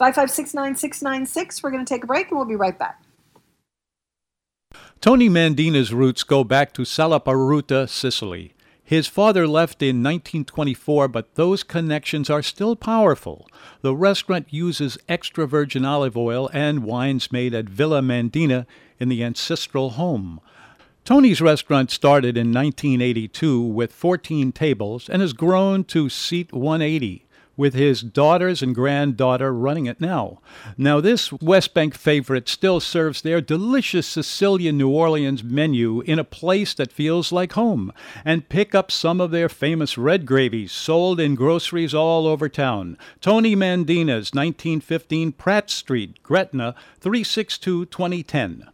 5569696, 0.01 1.63
we're 1.63 1.71
going 1.71 1.85
to 1.85 1.89
take 1.95 2.05
a 2.05 2.07
break 2.07 2.29
and 2.29 2.37
we'll 2.37 2.47
be 2.47 2.57
right 2.57 2.79
back. 2.79 3.03
Tony 5.01 5.29
Mandina's 5.29 5.95
roots 5.95 6.25
go 6.25 6.43
back 6.43 6.73
to 6.73 6.83
Salaparuta, 6.83 7.89
Sicily. 7.89 8.53
His 8.83 9.07
father 9.07 9.47
left 9.47 9.81
in 9.81 10.03
1924, 10.03 11.07
but 11.07 11.37
those 11.37 11.63
connections 11.63 12.29
are 12.29 12.43
still 12.43 12.75
powerful. 12.75 13.49
The 13.81 13.95
restaurant 13.95 14.49
uses 14.51 14.99
extra 15.09 15.47
virgin 15.47 15.85
olive 15.85 16.17
oil 16.17 16.51
and 16.53 16.83
wines 16.83 17.31
made 17.31 17.55
at 17.55 17.69
Villa 17.69 18.01
Mandina 18.01 18.67
in 18.99 19.09
the 19.09 19.23
ancestral 19.23 19.91
home. 19.91 20.41
Tony's 21.05 21.41
restaurant 21.41 21.93
started 21.93 22.37
in 22.37 22.53
1982 22.53 23.63
with 23.63 23.93
14 23.93 24.51
tables 24.51 25.09
and 25.09 25.23
has 25.23 25.33
grown 25.33 25.85
to 25.85 26.09
seat 26.09 26.53
180 26.53 27.25
with 27.59 27.75
his 27.75 28.01
daughters 28.01 28.63
and 28.63 28.75
granddaughter 28.75 29.53
running 29.53 29.85
it 29.85 30.01
now. 30.01 30.41
Now, 30.79 31.01
this 31.01 31.33
West 31.33 31.75
Bank 31.75 31.95
favorite 31.95 32.49
still 32.49 32.81
serves 32.81 33.21
their 33.21 33.43
delicious 33.43 34.07
Sicilian 34.07 34.79
New 34.79 34.89
Orleans 34.89 35.45
menu 35.45 36.01
in 36.03 36.19
a 36.19 36.25
place 36.25 36.73
that 36.75 36.93
feels 36.93 37.33
like 37.33 37.53
home, 37.53 37.93
and 38.25 38.49
pick 38.49 38.75
up 38.75 38.91
some 38.91 39.21
of 39.21 39.33
their 39.33 39.49
famous 39.49 39.99
red 39.99 40.25
gravies 40.25 40.73
sold 40.73 41.19
in 41.19 41.35
groceries 41.35 41.93
all 41.93 42.27
over 42.27 42.49
town. 42.49 42.97
Tony 43.21 43.57
Mandina's 43.57 44.33
1915 44.33 45.33
Pratt 45.33 45.69
Street, 45.69 46.23
Gretna, 46.23 46.77
362 47.01 47.87
2010. 47.87 48.69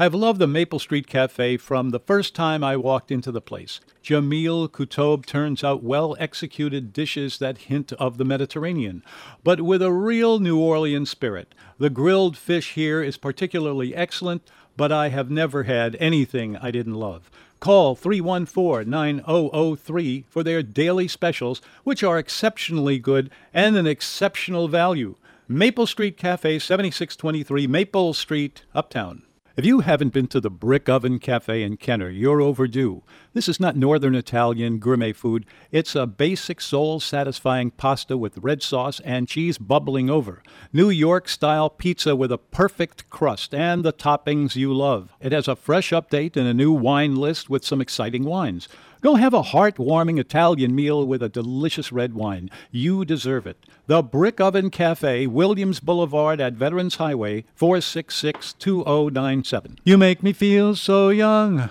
I've 0.00 0.14
loved 0.14 0.38
the 0.38 0.46
Maple 0.46 0.78
Street 0.78 1.08
Cafe 1.08 1.56
from 1.56 1.90
the 1.90 1.98
first 1.98 2.32
time 2.32 2.62
I 2.62 2.76
walked 2.76 3.10
into 3.10 3.32
the 3.32 3.40
place. 3.40 3.80
Jamil 4.00 4.68
Kutob 4.68 5.26
turns 5.26 5.64
out 5.64 5.82
well 5.82 6.14
executed 6.20 6.92
dishes 6.92 7.38
that 7.38 7.58
hint 7.58 7.92
of 7.94 8.16
the 8.16 8.24
Mediterranean, 8.24 9.02
but 9.42 9.60
with 9.60 9.82
a 9.82 9.90
real 9.90 10.38
New 10.38 10.56
Orleans 10.56 11.10
spirit. 11.10 11.52
The 11.78 11.90
grilled 11.90 12.36
fish 12.36 12.74
here 12.74 13.02
is 13.02 13.16
particularly 13.16 13.92
excellent, 13.92 14.48
but 14.76 14.92
I 14.92 15.08
have 15.08 15.32
never 15.32 15.64
had 15.64 15.96
anything 15.98 16.56
I 16.56 16.70
didn't 16.70 16.94
love. 16.94 17.28
Call 17.58 17.96
314 17.96 18.88
9003 18.88 20.26
for 20.28 20.44
their 20.44 20.62
daily 20.62 21.08
specials, 21.08 21.60
which 21.82 22.04
are 22.04 22.18
exceptionally 22.18 23.00
good 23.00 23.30
and 23.52 23.76
an 23.76 23.88
exceptional 23.88 24.68
value. 24.68 25.16
Maple 25.48 25.88
Street 25.88 26.16
Cafe, 26.16 26.60
7623 26.60 27.66
Maple 27.66 28.14
Street, 28.14 28.62
Uptown. 28.76 29.22
If 29.58 29.66
you 29.66 29.80
haven't 29.80 30.12
been 30.12 30.28
to 30.28 30.40
the 30.40 30.50
Brick 30.50 30.88
Oven 30.88 31.18
Cafe 31.18 31.64
in 31.64 31.78
Kenner, 31.78 32.08
you're 32.08 32.40
overdue. 32.40 33.02
This 33.32 33.48
is 33.48 33.58
not 33.58 33.74
Northern 33.74 34.14
Italian 34.14 34.78
gourmet 34.78 35.12
food. 35.12 35.44
It's 35.72 35.96
a 35.96 36.06
basic, 36.06 36.60
soul 36.60 37.00
satisfying 37.00 37.72
pasta 37.72 38.16
with 38.16 38.38
red 38.38 38.62
sauce 38.62 39.00
and 39.00 39.26
cheese 39.26 39.58
bubbling 39.58 40.08
over. 40.08 40.44
New 40.72 40.90
York 40.90 41.28
style 41.28 41.70
pizza 41.70 42.14
with 42.14 42.30
a 42.30 42.38
perfect 42.38 43.10
crust 43.10 43.52
and 43.52 43.84
the 43.84 43.92
toppings 43.92 44.54
you 44.54 44.72
love. 44.72 45.16
It 45.20 45.32
has 45.32 45.48
a 45.48 45.56
fresh 45.56 45.90
update 45.90 46.36
and 46.36 46.46
a 46.46 46.54
new 46.54 46.70
wine 46.70 47.16
list 47.16 47.50
with 47.50 47.64
some 47.64 47.80
exciting 47.80 48.22
wines. 48.22 48.68
Go 49.00 49.14
have 49.14 49.32
a 49.32 49.42
heartwarming 49.42 50.18
Italian 50.18 50.74
meal 50.74 51.06
with 51.06 51.22
a 51.22 51.28
delicious 51.28 51.92
red 51.92 52.14
wine. 52.14 52.50
You 52.72 53.04
deserve 53.04 53.46
it. 53.46 53.64
The 53.86 54.02
Brick 54.02 54.40
Oven 54.40 54.70
Cafe, 54.70 55.26
Williams 55.28 55.78
Boulevard 55.78 56.40
at 56.40 56.54
Veterans 56.54 56.96
Highway, 56.96 57.44
466 57.54 58.54
2097. 58.54 59.78
You 59.84 59.98
make 59.98 60.22
me 60.22 60.32
feel 60.32 60.74
so 60.74 61.10
young. 61.10 61.70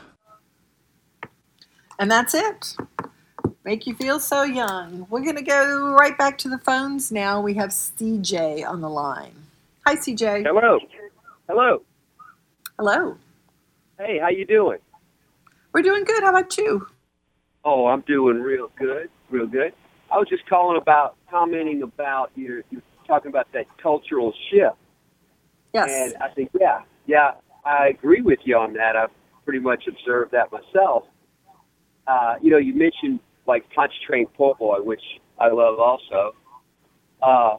And 2.00 2.10
that's 2.10 2.34
it. 2.34 2.78
Make 3.66 3.86
you 3.86 3.96
feel 3.96 4.22
so 4.22 4.44
young. 4.44 5.06
We're 5.10 5.24
going 5.24 5.36
to 5.36 5.42
go 5.42 5.94
right 6.00 6.18
back 6.18 6.38
to 6.40 6.50
the 6.50 6.60
phones 6.60 7.12
now. 7.12 7.42
We 7.42 7.56
have 7.56 7.72
CJ 7.72 8.66
on 8.66 8.80
the 8.80 8.90
line. 8.90 9.36
Hi, 9.86 9.96
CJ. 9.96 10.46
Hello. 10.46 10.80
Hello. 11.50 11.82
Hello. 12.80 13.18
Hey, 14.00 14.20
how 14.20 14.30
you 14.30 14.46
doing? 14.46 14.80
We're 15.74 15.82
doing 15.82 16.06
good. 16.06 16.24
How 16.24 16.30
about 16.30 16.58
you? 16.58 16.88
Oh, 17.70 17.88
I'm 17.88 18.00
doing 18.08 18.38
real 18.38 18.72
good, 18.80 19.10
real 19.30 19.46
good. 19.46 19.74
I 20.10 20.18
was 20.18 20.30
just 20.30 20.48
calling 20.48 20.80
about 20.82 21.18
commenting 21.30 21.84
about 21.84 22.32
your 22.34 22.64
you're 22.70 22.82
talking 23.06 23.28
about 23.28 23.52
that 23.52 23.66
cultural 23.84 24.34
shift. 24.50 24.78
Yes. 25.74 25.90
And 25.92 26.24
I 26.24 26.30
think 26.30 26.52
yeah, 26.58 26.84
yeah, 27.08 27.32
I 27.66 27.90
agree 27.90 28.22
with 28.22 28.40
you 28.46 28.56
on 28.56 28.72
that. 28.76 28.96
I've 28.96 29.10
pretty 29.44 29.60
much 29.60 29.84
observed 29.86 30.32
that 30.32 30.50
myself. 30.50 31.04
Uh, 32.08 32.36
you 32.42 32.52
know, 32.52 32.58
you 32.58 32.74
mentioned 32.74 33.20
like 33.48 33.70
punch 33.76 33.92
train 34.08 34.28
po' 34.38 34.54
boy, 34.54 34.78
which 34.82 35.04
I 35.38 35.50
love 35.50 35.78
also. 35.78 36.36
Uh, 37.22 37.58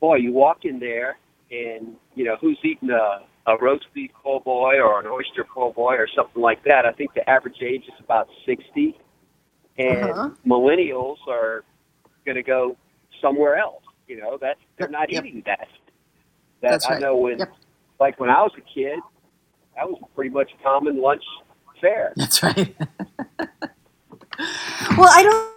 boy, 0.00 0.16
you 0.16 0.32
walk 0.32 0.64
in 0.64 0.80
there 0.80 1.18
and 1.50 1.96
you 2.14 2.24
know 2.24 2.36
who's 2.40 2.58
eating 2.64 2.88
a, 2.88 3.26
a 3.46 3.58
roast 3.60 3.88
beef 3.92 4.10
po' 4.22 4.40
boy 4.40 4.80
or 4.80 5.00
an 5.00 5.06
oyster 5.06 5.44
po' 5.44 5.70
boy 5.70 5.96
or 5.96 6.08
something 6.16 6.40
like 6.40 6.64
that. 6.64 6.86
I 6.86 6.92
think 6.92 7.12
the 7.12 7.28
average 7.28 7.60
age 7.60 7.82
is 7.82 8.00
about 8.02 8.26
sixty, 8.46 8.96
and 9.78 10.10
Uh-huh. 10.10 10.30
millennials 10.46 11.16
are 11.28 11.64
going 12.24 12.36
to 12.36 12.42
go 12.42 12.76
somewhere 13.20 13.56
else. 13.56 13.82
You 14.06 14.18
know, 14.20 14.38
that's 14.40 14.60
they're 14.78 14.88
not 14.88 15.10
eating 15.10 15.42
that. 15.46 15.68
That 16.62 16.70
That's 16.70 16.86
I 16.86 16.92
right. 16.92 17.00
know 17.00 17.16
when, 17.16 17.40
like 18.00 18.18
when 18.20 18.30
I 18.30 18.42
was 18.42 18.52
a 18.58 18.60
kid, 18.62 18.98
that 19.76 19.88
was 19.88 20.00
pretty 20.14 20.30
much 20.30 20.50
common 20.62 21.00
lunch 21.00 21.24
fare. 21.80 22.12
That's 22.16 22.42
right. 22.42 22.74
Well, 24.96 25.08
I 25.12 25.22
don't 25.22 25.48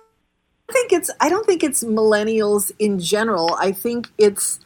think 0.72 0.94
it's 0.94 1.10
I 1.20 1.30
don't 1.30 1.46
think 1.46 1.64
it's 1.64 1.84
millennials 1.84 2.72
in 2.80 3.00
general. 3.00 3.56
I 3.60 3.72
think 3.72 4.10
it's 4.18 4.60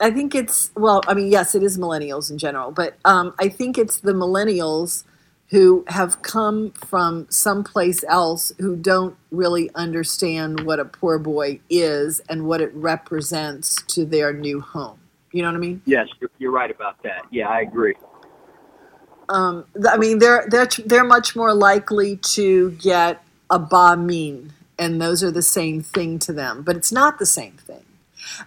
I 0.00 0.10
think 0.10 0.34
it's 0.34 0.70
well, 0.76 1.00
I 1.06 1.14
mean, 1.14 1.30
yes, 1.30 1.54
it 1.54 1.62
is 1.62 1.78
millennials 1.78 2.30
in 2.30 2.38
general, 2.38 2.70
but 2.72 2.96
um, 3.04 3.34
I 3.38 3.48
think 3.48 3.78
it's 3.78 4.00
the 4.00 4.12
millennials 4.12 5.04
who 5.52 5.84
have 5.88 6.22
come 6.22 6.72
from 6.72 7.28
someplace 7.30 8.04
else 8.08 8.52
who 8.60 8.76
don't 8.76 9.16
really 9.32 9.70
understand 9.76 10.66
what 10.66 10.80
a 10.80 10.86
poor 10.86 11.18
boy 11.20 11.60
is 11.70 12.20
and 12.28 12.46
what 12.46 12.62
it 12.62 12.72
represents 12.74 13.82
to 13.84 14.04
their 14.06 14.34
new 14.34 14.60
home. 14.62 15.00
You 15.32 15.42
know 15.44 15.50
what 15.50 15.56
I 15.56 15.60
mean? 15.60 15.82
Yes, 15.86 16.08
you're, 16.20 16.30
you're 16.38 16.52
right 16.52 16.70
about 16.70 17.02
that. 17.04 17.26
Yeah, 17.30 17.48
I 17.48 17.62
agree. 17.62 17.96
um, 19.30 19.66
th- 19.74 19.86
I 19.92 19.98
mean, 19.98 20.20
they're 20.20 20.46
they're 20.50 20.68
they're 20.86 21.04
much 21.04 21.36
more 21.36 21.54
likely 21.54 22.16
to 22.34 22.72
get 22.72 23.22
a 23.50 23.60
banh 23.60 24.06
mi, 24.06 24.48
and 24.78 25.00
those 25.02 25.24
are 25.24 25.32
the 25.32 25.42
same 25.42 25.82
thing 25.82 26.18
to 26.20 26.32
them, 26.34 26.62
but 26.62 26.76
it's 26.76 26.92
not 26.92 27.18
the 27.18 27.26
same 27.26 27.54
thing. 27.54 27.84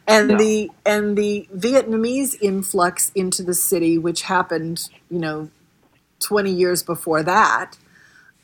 And 0.07 0.31
No. 0.31 0.37
the 0.37 0.71
and 0.85 1.17
the 1.17 1.47
Vietnamese 1.55 2.35
influx 2.41 3.11
into 3.15 3.43
the 3.43 3.55
city, 3.55 3.97
which 3.97 4.23
happened, 4.23 4.89
you 5.09 5.19
know, 5.19 5.49
twenty 6.19 6.51
years 6.51 6.83
before 6.83 7.23
that, 7.23 7.77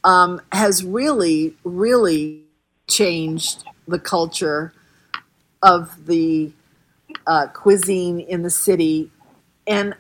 um, 0.04 0.42
has 0.52 0.84
really 0.84 1.56
really 1.64 2.44
changed 2.88 3.64
the 3.88 4.00
culture 4.00 4.74
of 5.62 6.06
the 6.06 6.52
uh, 7.28 7.48
cuisine 7.54 8.20
in 8.20 8.42
the 8.42 8.50
city, 8.50 9.12
and 9.68 9.96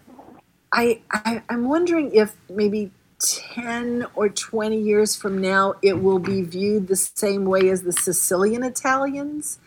I, 0.72 1.02
I 1.12 1.44
I'm 1.50 1.68
wondering 1.68 2.14
if 2.14 2.36
maybe 2.50 2.92
ten 3.20 4.06
or 4.16 4.30
twenty 4.30 4.82
years 4.82 5.16
from 5.16 5.40
now 5.40 5.76
it 5.82 6.02
will 6.02 6.20
be 6.20 6.42
viewed 6.42 6.88
the 6.88 6.96
same 6.96 7.46
way 7.46 7.70
as 7.70 7.84
the 7.84 7.94
Sicilian 7.94 8.64
Italians. 8.64 9.60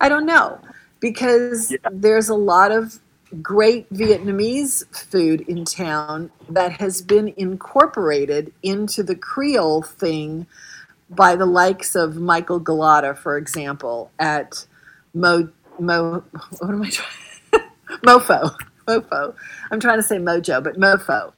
I 0.00 0.08
don't 0.08 0.26
know 0.26 0.60
because 1.00 1.76
there's 1.90 2.28
a 2.28 2.34
lot 2.34 2.72
of 2.72 2.98
great 3.42 3.92
Vietnamese 3.92 4.84
food 4.94 5.42
in 5.42 5.64
town 5.64 6.30
that 6.48 6.72
has 6.72 7.02
been 7.02 7.34
incorporated 7.36 8.52
into 8.62 9.02
the 9.02 9.14
Creole 9.14 9.82
thing 9.82 10.46
by 11.10 11.36
the 11.36 11.46
likes 11.46 11.94
of 11.94 12.16
Michael 12.16 12.60
Gulotta, 12.60 13.16
for 13.16 13.36
example, 13.36 14.10
at 14.18 14.66
Mo 15.14 15.48
Mo. 15.78 16.22
What 16.58 16.70
am 16.70 16.82
I 16.82 16.90
trying? 16.90 17.08
MoPho. 18.04 18.54
MoPho. 18.86 19.34
I'm 19.70 19.80
trying 19.80 19.98
to 19.98 20.02
say 20.02 20.16
Mojo, 20.16 20.62
but 20.62 20.76
MoPho. 20.76 21.32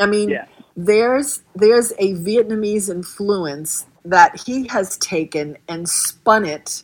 I 0.00 0.06
mean, 0.06 0.38
there's 0.76 1.42
there's 1.54 1.92
a 1.92 2.14
Vietnamese 2.14 2.90
influence 2.90 3.86
that 4.04 4.40
he 4.44 4.66
has 4.68 4.96
taken 4.98 5.56
and 5.68 5.88
spun 5.88 6.44
it 6.44 6.82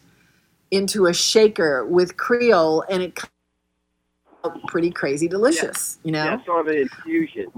into 0.70 1.06
a 1.06 1.12
shaker 1.12 1.84
with 1.84 2.16
Creole, 2.16 2.84
and 2.88 3.02
it 3.02 3.18
pretty 4.66 4.90
crazy 4.90 5.28
delicious. 5.28 5.98
You 6.02 6.12
know. 6.12 6.24
Yeah, 6.24 6.44
sort 6.44 6.66
of 6.66 6.74
an 6.74 6.78
infusion. 6.82 7.52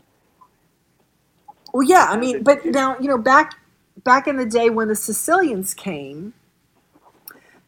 Well, 1.73 1.87
yeah, 1.87 2.07
I 2.11 2.17
mean, 2.17 2.43
but 2.43 2.65
now 2.67 2.99
you 2.99 3.09
know 3.09 3.19
back 3.19 3.55
back 4.05 4.27
in 4.27 4.37
the 4.37 4.47
day 4.47 4.71
when 4.71 4.89
the 4.89 4.97
Sicilians 4.97 5.75
came, 5.75 6.35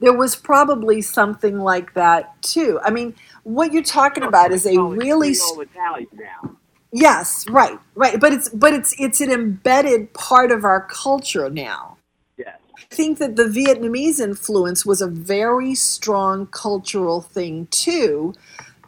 there 0.00 0.12
was 0.12 0.36
probably 0.36 1.00
something 1.00 1.58
like 1.58 1.94
that 1.94 2.40
too. 2.42 2.80
I 2.84 2.90
mean, 2.90 3.14
what 3.44 3.72
you're 3.72 3.82
talking 3.82 4.22
about 4.22 4.52
is 4.52 4.66
a 4.66 4.78
really 4.78 5.30
Italian 5.30 6.08
now. 6.12 6.56
yes, 6.92 7.46
right, 7.48 7.78
right, 7.94 8.20
but 8.20 8.32
it's 8.32 8.48
but 8.50 8.72
it's 8.74 8.94
it's 8.98 9.20
an 9.20 9.30
embedded 9.30 10.12
part 10.12 10.50
of 10.50 10.64
our 10.64 10.82
culture 10.82 11.48
now. 11.48 11.96
Yes. 12.36 12.58
I 12.76 12.94
think 12.94 13.18
that 13.18 13.36
the 13.36 13.44
Vietnamese 13.44 14.20
influence 14.20 14.84
was 14.84 15.00
a 15.00 15.08
very 15.08 15.74
strong 15.74 16.46
cultural 16.48 17.22
thing 17.22 17.68
too 17.70 18.34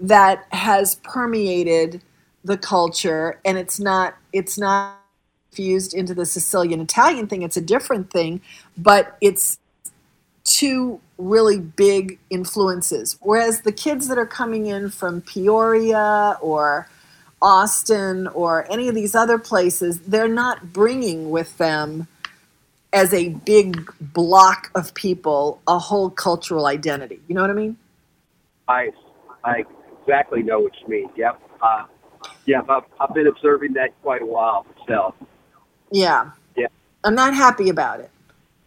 that 0.01 0.45
has 0.51 0.97
permeated 0.97 2.03
the 2.45 2.57
culture 2.57 3.41
and 3.45 3.59
it's 3.59 3.81
not 3.81 4.17
it's 4.33 4.59
not 4.59 5.01
fused 5.51 5.95
into 5.95 6.15
the 6.15 6.27
Sicilian 6.27 6.81
Italian 6.81 7.27
thing 7.27 7.43
it's 7.43 7.57
a 7.57 7.61
different 7.61 8.11
thing 8.11 8.41
but 8.77 9.17
it's 9.21 9.59
two 10.45 11.01
really 11.19 11.59
big 11.59 12.19
influences 12.31 13.17
whereas 13.21 13.63
the 13.63 13.73
kids 13.73 14.07
that 14.09 14.19
are 14.19 14.27
coming 14.27 14.67
in 14.67 14.91
from 14.91 15.21
Peoria 15.23 16.39
or 16.41 16.89
Austin 17.43 18.27
or 18.29 18.71
any 18.71 18.89
of 18.89 18.95
these 18.95 19.15
other 19.15 19.39
places 19.39 20.01
they're 20.01 20.29
not 20.29 20.73
bringing 20.73 21.31
with 21.31 21.57
them 21.59 22.07
as 22.97 23.13
a 23.13 23.29
big 23.29 23.93
block 24.01 24.71
of 24.75 24.95
people 24.95 25.61
a 25.69 25.79
whole 25.79 26.09
cultural 26.09 26.67
identity. 26.67 27.21
You 27.29 27.35
know 27.35 27.43
what 27.43 27.51
I 27.51 27.55
mean? 27.55 27.77
I 28.69 28.91
I 29.45 29.65
exactly 30.07 30.43
know 30.43 30.61
what 30.61 30.73
you 30.81 30.89
mean. 30.89 31.11
Yep. 31.17 31.41
Uh, 31.61 31.85
yeah, 32.47 32.61
I've, 32.69 32.85
I've 33.01 33.15
been 33.15 33.27
observing 33.27 33.73
that 33.75 33.91
quite 34.03 34.23
a 34.23 34.27
while 34.27 34.67
myself. 34.79 35.15
Yeah. 35.91 36.31
Yeah. 36.57 36.67
I'm 37.05 37.15
not 37.15 37.35
happy 37.35 37.69
about 37.69 38.01
it. 38.01 38.11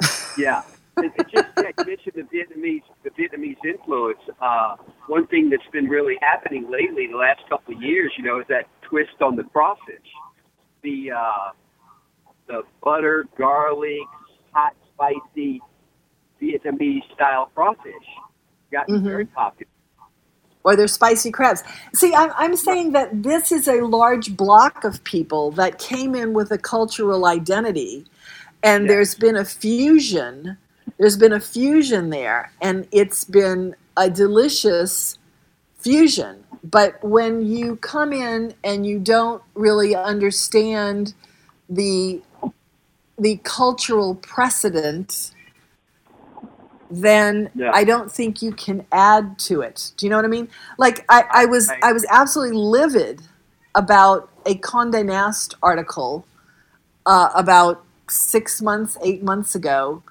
Yeah. 0.38 0.62
It, 0.98 1.12
it 1.18 1.28
just 1.34 1.48
yeah, 1.58 1.64
you 1.78 1.86
mentioned 1.86 2.14
the 2.16 2.22
Vietnamese 2.24 2.84
the 3.04 3.10
Vietnamese 3.10 3.58
influence. 3.66 4.20
Uh, 4.42 4.76
one 5.08 5.28
thing 5.28 5.50
that's 5.50 5.68
been 5.74 5.90
really 5.90 6.16
happening 6.22 6.70
lately, 6.70 7.08
the 7.08 7.18
last 7.18 7.42
couple 7.50 7.76
of 7.76 7.82
years, 7.82 8.12
you 8.18 8.24
know, 8.24 8.40
is 8.40 8.46
that 8.48 8.66
twist 8.84 9.22
on 9.22 9.36
the 9.36 9.44
crawfish. 9.44 9.96
the 10.82 11.12
uh, 11.12 11.52
the 12.48 12.62
butter, 12.82 13.26
garlic, 13.38 14.00
hot, 14.54 14.74
spicy 14.94 15.62
Vietnamese 16.42 17.04
style 17.16 17.50
crawfish. 17.56 17.94
Gotten 18.72 19.02
Mhm. 19.02 19.04
very 19.04 19.26
popular. 19.26 19.70
Or 20.70 20.76
their 20.76 20.88
spicy 20.88 21.32
crabs. 21.32 21.64
See, 21.96 22.14
I'm, 22.14 22.32
I'm 22.38 22.56
saying 22.56 22.92
that 22.92 23.24
this 23.24 23.52
is 23.52 23.68
a 23.68 23.82
large 23.82 24.38
block 24.38 24.84
of 24.84 25.04
people 25.04 25.50
that 25.54 25.80
came 25.80 26.14
in 26.14 26.34
with 26.34 26.52
a 26.52 26.60
cultural 26.60 27.26
identity, 27.26 28.06
and 28.62 28.88
there's 28.88 29.16
been 29.16 29.36
a 29.36 29.46
fusion. 29.46 30.58
There's 31.00 31.18
been 31.18 31.34
a 31.34 31.40
fusion 31.40 32.12
there, 32.12 32.52
and 32.62 32.88
it's 32.92 33.24
been 33.24 33.76
a 33.98 34.12
delicious 34.12 35.18
fusion. 35.80 36.44
But 36.64 37.04
when 37.04 37.48
you 37.48 37.78
come 37.78 38.14
in 38.14 38.54
and 38.64 38.86
you 38.86 39.00
don't 39.00 39.42
really 39.56 39.96
understand 39.96 41.16
the 41.68 42.22
the 43.18 43.38
cultural 43.44 44.16
precedent 44.16 45.32
then 46.90 47.50
Yeah. 47.56 47.72
I 47.74 47.84
don't 47.84 48.12
think 48.12 48.42
you 48.42 48.52
can 48.52 48.86
add 48.92 49.38
to 49.40 49.62
it. 49.62 49.92
Do 49.98 50.06
you 50.06 50.10
know 50.10 50.16
what 50.16 50.26
I 50.26 50.30
mean? 50.30 50.50
Like 50.78 51.06
I, 51.10 51.24
I 51.32 51.46
was 51.46 51.72
I 51.84 51.94
was 51.94 52.06
absolutely 52.10 52.58
livid 52.58 53.22
about 53.76 54.30
a 54.46 54.56
Condé 54.56 55.06
Nast 55.06 55.56
article 55.62 56.26
uh, 57.06 57.30
about 57.36 57.84
six 58.10 58.62
months, 58.62 58.98
eight 59.04 59.24
months 59.24 59.56
ago. 59.56 60.04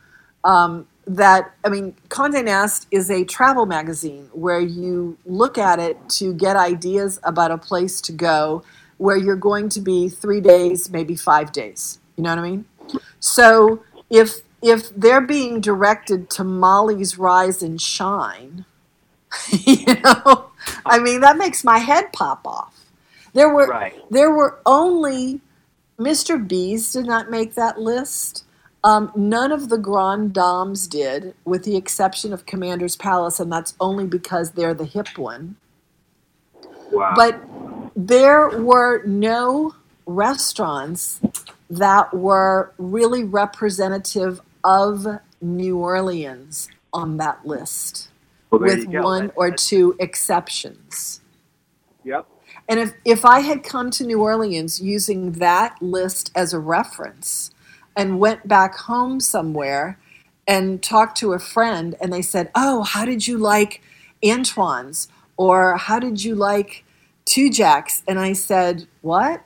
Um, 0.44 0.86
that 1.06 1.54
I 1.64 1.70
mean, 1.70 1.94
Condé 2.08 2.44
Nast 2.44 2.86
is 2.90 3.10
a 3.10 3.24
travel 3.24 3.66
magazine 3.66 4.28
where 4.32 4.60
you 4.60 5.16
look 5.24 5.56
at 5.56 5.78
it 5.78 5.96
to 6.10 6.34
get 6.34 6.54
ideas 6.56 7.18
about 7.22 7.50
a 7.50 7.58
place 7.58 8.00
to 8.02 8.12
go, 8.12 8.62
where 8.98 9.16
you're 9.16 9.36
going 9.36 9.68
to 9.70 9.80
be 9.80 10.08
three 10.08 10.40
days, 10.40 10.90
maybe 10.90 11.16
five 11.16 11.50
days. 11.52 11.98
You 12.16 12.24
know 12.24 12.30
what 12.30 12.38
I 12.40 12.42
mean? 12.42 12.64
So 13.20 13.82
if 14.10 14.40
if 14.62 14.90
they're 14.94 15.20
being 15.20 15.60
directed 15.60 16.30
to 16.30 16.44
Molly's 16.44 17.18
Rise 17.18 17.62
and 17.62 17.80
Shine, 17.80 18.64
you 19.50 19.84
know, 20.04 20.50
I 20.86 20.98
mean 20.98 21.20
that 21.20 21.36
makes 21.36 21.64
my 21.64 21.78
head 21.78 22.12
pop 22.12 22.46
off. 22.46 22.74
There 23.34 23.52
were 23.52 23.66
Right. 23.66 23.94
there 24.10 24.30
were 24.30 24.58
only 24.66 25.40
Mr. 25.98 26.46
B's 26.46 26.92
did 26.92 27.06
not 27.06 27.30
make 27.30 27.54
that 27.54 27.80
list. 27.80 28.44
Um, 28.84 29.10
none 29.16 29.50
of 29.50 29.68
the 29.68 29.76
Grand 29.78 30.32
Dames 30.32 30.86
did, 30.86 31.34
with 31.44 31.64
the 31.64 31.76
exception 31.76 32.32
of 32.32 32.46
Commander's 32.46 32.94
Palace, 32.96 33.40
and 33.40 33.50
that's 33.52 33.74
only 33.80 34.06
because 34.06 34.52
they're 34.52 34.72
the 34.74 34.84
hip 34.84 35.18
one. 35.18 35.56
Wow. 36.92 37.12
But 37.16 37.42
there 37.96 38.48
were 38.50 39.02
no 39.04 39.74
restaurants 40.06 41.20
that 41.68 42.14
were 42.14 42.72
really 42.78 43.24
representative 43.24 44.40
of 44.68 45.06
New 45.40 45.78
Orleans 45.78 46.68
on 46.92 47.16
that 47.16 47.46
list, 47.46 48.10
Well, 48.50 48.60
with 48.60 48.86
one 48.86 49.32
or 49.34 49.50
two 49.50 49.96
exceptions. 49.98 51.22
Yep. 52.04 52.26
And 52.68 52.78
if, 52.78 52.92
if 53.06 53.24
I 53.24 53.40
had 53.40 53.62
come 53.62 53.90
to 53.92 54.04
New 54.04 54.20
Orleans 54.20 54.78
using 54.78 55.32
that 55.32 55.80
list 55.80 56.30
as 56.34 56.52
a 56.52 56.58
reference 56.58 57.50
and 57.96 58.20
went 58.20 58.46
back 58.46 58.76
home 58.76 59.20
somewhere 59.20 59.98
and 60.46 60.82
talked 60.82 61.16
to 61.18 61.32
a 61.32 61.38
friend 61.38 61.94
and 61.98 62.12
they 62.12 62.22
said, 62.22 62.50
Oh, 62.54 62.82
how 62.82 63.06
did 63.06 63.26
you 63.26 63.38
like 63.38 63.80
Antoine's? 64.22 65.08
Or 65.38 65.78
how 65.78 65.98
did 65.98 66.22
you 66.22 66.34
like 66.34 66.84
Tujague's? 67.24 68.02
And 68.06 68.18
I 68.18 68.34
said, 68.34 68.86
What? 69.00 69.42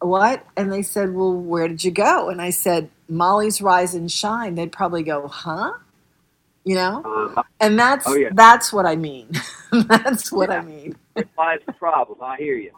What? 0.00 0.46
And 0.56 0.72
they 0.72 0.82
said, 0.82 1.14
Well, 1.14 1.34
where 1.34 1.68
did 1.68 1.84
you 1.84 1.90
go? 1.90 2.28
And 2.30 2.40
I 2.42 2.50
said, 2.50 2.90
Molly's 3.08 3.62
Rise 3.62 3.94
and 3.94 4.10
Shine. 4.10 4.54
They'd 4.56 4.72
probably 4.72 5.02
go, 5.02 5.28
Huh? 5.28 5.72
You 6.64 6.76
know? 6.76 7.32
Uh, 7.36 7.42
And 7.60 7.78
that's 7.78 8.06
Oh, 8.08 8.14
yeah. 8.14 8.30
that's 8.32 8.72
what 8.72 8.86
I 8.86 8.96
mean. 8.96 9.30
that's 9.72 10.32
what 10.32 10.50
I 10.50 10.62
mean. 10.62 10.96
Where 11.14 11.26
lies 11.38 11.60
the 11.66 11.72
problem? 11.72 12.18
I 12.22 12.36
hear 12.36 12.56
you. 12.56 12.72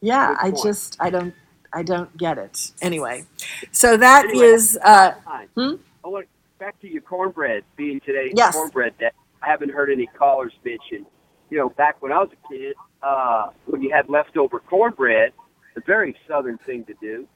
Yeah, 0.00 0.36
I 0.40 0.50
just 0.50 0.96
I 1.00 1.10
don't 1.10 1.34
I 1.72 1.82
don't 1.82 2.14
get 2.16 2.38
it. 2.38 2.72
Anyway, 2.82 3.24
so 3.72 3.96
that 3.96 4.26
is 4.30 4.78
Anyway, 4.84 4.84
uh, 4.84 5.12
hmm? 5.56 5.74
I 6.04 6.08
want 6.08 6.26
back 6.58 6.80
to 6.80 6.88
your 6.88 7.02
cornbread 7.02 7.64
being 7.76 8.00
today. 8.00 8.32
Yes. 8.34 8.54
cornbread 8.54 8.98
day. 8.98 9.10
I 9.42 9.48
haven't 9.48 9.70
heard 9.70 9.90
any 9.90 10.06
callers 10.06 10.52
mention. 10.64 11.06
You 11.50 11.58
know, 11.58 11.68
back 11.70 12.00
when 12.02 12.12
I 12.12 12.18
was 12.18 12.30
a 12.32 12.48
kid, 12.48 12.74
uh, 13.02 13.50
when 13.66 13.82
you 13.82 13.90
had 13.92 14.08
leftover 14.08 14.60
cornbread, 14.60 15.32
a 15.76 15.80
very 15.80 16.16
southern 16.28 16.58
thing 16.58 16.84
to 16.84 16.94
do. 17.00 17.26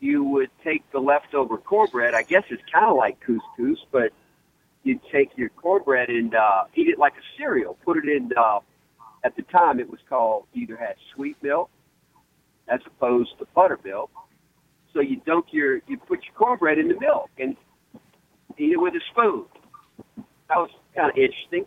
You 0.00 0.24
would 0.24 0.50
take 0.62 0.90
the 0.92 1.00
leftover 1.00 1.56
cornbread. 1.56 2.14
I 2.14 2.22
guess 2.22 2.44
it's 2.50 2.62
kind 2.72 2.86
of 2.86 2.96
like 2.96 3.18
couscous, 3.20 3.78
but 3.90 4.12
you'd 4.82 5.00
take 5.10 5.36
your 5.36 5.48
cornbread 5.50 6.08
and 6.10 6.34
uh, 6.34 6.64
eat 6.74 6.88
it 6.88 6.98
like 6.98 7.14
a 7.14 7.38
cereal. 7.38 7.78
Put 7.84 7.96
it 7.96 8.04
in. 8.08 8.30
Uh, 8.36 8.60
at 9.24 9.34
the 9.34 9.42
time, 9.42 9.80
it 9.80 9.90
was 9.90 9.98
called 10.08 10.46
either 10.54 10.76
had 10.76 10.94
sweet 11.14 11.36
milk 11.42 11.70
as 12.68 12.80
opposed 12.86 13.38
to 13.38 13.46
buttermilk. 13.54 14.10
So 14.92 15.00
you 15.00 15.20
dunk 15.26 15.46
your, 15.50 15.80
you 15.86 15.98
put 15.98 16.24
your 16.24 16.34
cornbread 16.34 16.78
in 16.78 16.88
the 16.88 16.98
milk 16.98 17.30
and 17.38 17.56
eat 18.56 18.72
it 18.72 18.76
with 18.76 18.94
a 18.94 19.00
spoon. 19.10 19.44
That 20.48 20.58
was 20.58 20.70
kind 20.94 21.10
of 21.10 21.16
interesting, 21.16 21.66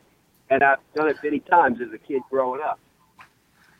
and 0.49 0.63
I've 0.63 0.79
done 0.95 1.09
it 1.09 1.17
many 1.23 1.39
times 1.39 1.79
as 1.81 1.93
a 1.93 1.97
kid 1.97 2.21
growing 2.29 2.61
up. 2.61 2.79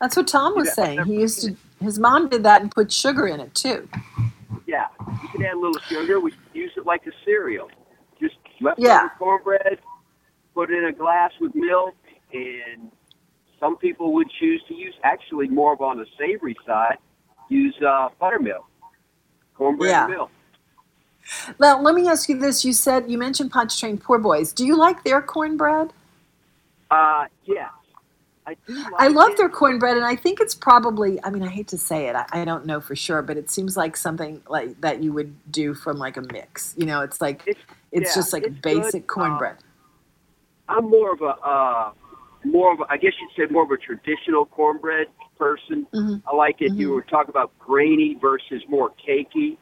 that's 0.01 0.17
what 0.17 0.27
Tom 0.27 0.55
was 0.55 0.73
saying. 0.73 1.05
He 1.05 1.21
used 1.21 1.43
to 1.43 1.55
his 1.79 1.99
mom 1.99 2.29
did 2.29 2.43
that 2.43 2.61
and 2.61 2.71
put 2.71 2.91
sugar 2.91 3.27
in 3.27 3.39
it 3.39 3.53
too. 3.55 3.87
Yeah, 4.65 4.87
you 5.21 5.29
can 5.29 5.43
add 5.43 5.53
a 5.53 5.59
little 5.59 5.79
sugar. 5.89 6.19
We 6.19 6.33
use 6.53 6.71
it 6.77 6.85
like 6.85 7.05
a 7.07 7.11
cereal. 7.25 7.69
Just 8.21 8.35
leftover 8.61 8.87
Yeah. 8.87 9.09
cornbread, 9.17 9.79
put 10.53 10.69
it 10.71 10.77
in 10.77 10.85
a 10.85 10.91
glass 10.93 11.31
with 11.39 11.55
milk, 11.55 11.95
and 12.33 12.91
some 13.59 13.77
people 13.77 14.13
would 14.13 14.29
choose 14.39 14.61
to 14.67 14.73
use 14.73 14.93
actually 15.03 15.47
more 15.47 15.73
of 15.73 15.81
on 15.81 15.97
the 15.97 16.05
savory 16.17 16.55
side, 16.65 16.97
use 17.49 17.75
uh, 17.81 18.09
buttermilk, 18.19 18.65
cornbread 19.55 19.89
Yeah. 19.89 20.05
and 20.05 20.13
milk. 20.13 20.31
Now 21.59 21.79
let 21.81 21.95
me 21.95 22.07
ask 22.07 22.27
you 22.29 22.37
this: 22.39 22.65
You 22.65 22.73
said 22.73 23.09
you 23.09 23.17
mentioned 23.17 23.51
Pontchartrain 23.51 23.99
Poor 23.99 24.17
Boys. 24.17 24.51
Do 24.51 24.65
you 24.65 24.75
like 24.75 25.03
their 25.03 25.21
cornbread? 25.21 25.93
Uh, 26.91 27.25
yes, 27.45 27.69
I 28.49 28.55
do. 28.65 28.73
Like 28.73 28.93
I 28.97 29.07
love 29.07 29.31
it. 29.31 29.37
their 29.37 29.49
cornbread, 29.49 29.95
and 29.95 30.05
I 30.05 30.15
think 30.15 30.39
it's 30.41 30.55
probably. 30.55 31.23
I 31.23 31.29
mean, 31.29 31.43
I 31.43 31.49
hate 31.49 31.67
to 31.67 31.77
say 31.77 32.07
it. 32.07 32.15
I, 32.15 32.25
I 32.31 32.45
don't 32.45 32.65
know 32.65 32.81
for 32.81 32.95
sure, 32.95 33.21
but 33.21 33.37
it 33.37 33.49
seems 33.49 33.77
like 33.77 33.95
something 33.95 34.41
like 34.49 34.81
that 34.81 35.03
you 35.03 35.13
would 35.13 35.35
do 35.51 35.73
from 35.75 35.97
like 35.97 36.17
a 36.17 36.23
mix. 36.33 36.73
You 36.75 36.85
know, 36.87 37.01
it's 37.01 37.21
like 37.21 37.43
it's, 37.45 37.59
yeah, 37.91 38.15
just 38.15 38.33
like 38.33 38.43
it's 38.43 38.59
basic 38.59 39.05
good. 39.05 39.21
Uh, 39.21 39.25
cornbread. 39.25 39.57
I'm 40.67 40.89
more 40.89 41.13
of 41.13 41.21
a 41.21 41.35
uh, 41.45 41.91
more 42.43 42.73
of 42.73 42.79
a, 42.79 42.85
I 42.89 42.97
guess 42.97 43.13
you'd 43.21 43.47
say 43.47 43.51
more 43.51 43.63
of 43.63 43.71
a 43.71 43.77
traditional 43.77 44.45
cornbread 44.47 45.07
person. 45.37 45.85
Mhm. 45.93 46.23
I 46.25 46.35
like 46.35 46.61
it. 46.61 46.73
You 46.73 46.91
were 46.91 47.03
talking 47.03 47.29
about 47.29 47.51
grainy 47.59 48.17
versus 48.19 48.63
more 48.67 48.91
cakey. 49.07 49.57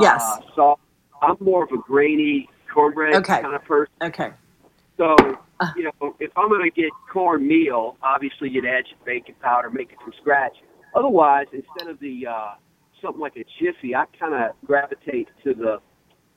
Yes. 0.00 0.22
Uh, 0.22 0.40
so 0.54 0.78
I'm 1.22 1.36
more 1.40 1.64
of 1.64 1.72
a 1.72 1.78
grainy 1.78 2.48
cornbread 2.72 3.14
Okay. 3.16 3.40
kind 3.40 3.54
of 3.54 3.64
person. 3.64 3.92
Okay. 4.02 4.32
So 4.98 5.16
you 5.76 5.84
know, 5.84 6.14
if 6.20 6.30
I'm 6.36 6.48
going 6.48 6.62
to 6.68 6.70
get 6.70 6.90
cornmeal, 7.12 7.96
obviously 8.02 8.50
you'd 8.50 8.66
add 8.66 8.84
your 8.88 8.98
baking 9.04 9.34
powder, 9.40 9.70
make 9.70 9.90
it 9.92 9.98
from 10.02 10.12
scratch. 10.20 10.56
Otherwise, 10.94 11.46
instead 11.52 11.88
of 11.88 11.98
the 12.00 12.26
uh, 12.26 12.50
something 13.02 13.20
like 13.20 13.36
a 13.36 13.44
jiffy, 13.60 13.94
I 13.94 14.04
kind 14.18 14.34
of 14.34 14.52
gravitate 14.66 15.28
to 15.44 15.54
the 15.54 15.78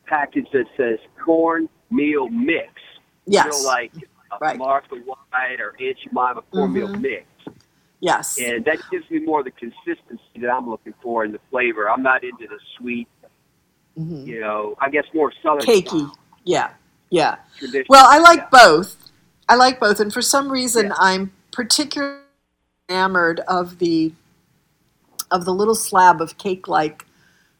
package 0.05 0.47
that 0.53 0.65
says 0.77 0.99
cornmeal 1.23 2.29
mix. 2.29 2.69
Yes. 3.25 3.45
You 3.45 3.51
know, 3.63 3.67
like 3.67 3.91
uh, 4.31 4.37
Right. 4.39 4.57
Martha 4.57 4.95
White 4.95 5.59
or 5.59 5.75
Aunt 5.79 5.97
Jemima 6.03 6.41
cornmeal 6.51 6.87
Mhm. 6.89 7.01
mix. 7.01 7.25
Yes. 7.99 8.39
And 8.39 8.65
that 8.65 8.79
gives 8.89 9.09
me 9.11 9.19
more 9.19 9.39
of 9.39 9.45
the 9.45 9.51
consistency 9.51 10.23
that 10.39 10.49
I'm 10.49 10.69
looking 10.69 10.93
for 11.03 11.23
in 11.23 11.31
the 11.31 11.39
flavor. 11.51 11.89
I'm 11.89 12.01
not 12.01 12.23
into 12.23 12.47
the 12.47 12.57
sweet, 12.77 13.07
Mhm. 13.99 14.25
you 14.25 14.39
know, 14.39 14.75
I 14.79 14.89
guess 14.89 15.05
more 15.13 15.31
southern 15.43 15.61
Cakey. 15.61 16.09
Yeah. 16.43 16.71
Yeah. 17.11 17.35
tradition. 17.59 17.85
Well, 17.89 18.07
I 18.09 18.17
like 18.17 18.39
Yeah. 18.39 18.47
both. 18.51 18.97
I 19.47 19.55
like 19.55 19.79
both, 19.79 19.99
and 19.99 20.11
for 20.13 20.21
some 20.21 20.49
reason, 20.51 20.93
I'm 20.97 21.31
particularly 21.51 22.21
enamored 22.89 23.41
of 23.41 23.77
the 23.79 24.13
of 25.29 25.45
the 25.45 25.53
little 25.53 25.75
slab 25.75 26.21
of 26.21 26.37
cake-like 26.37 27.05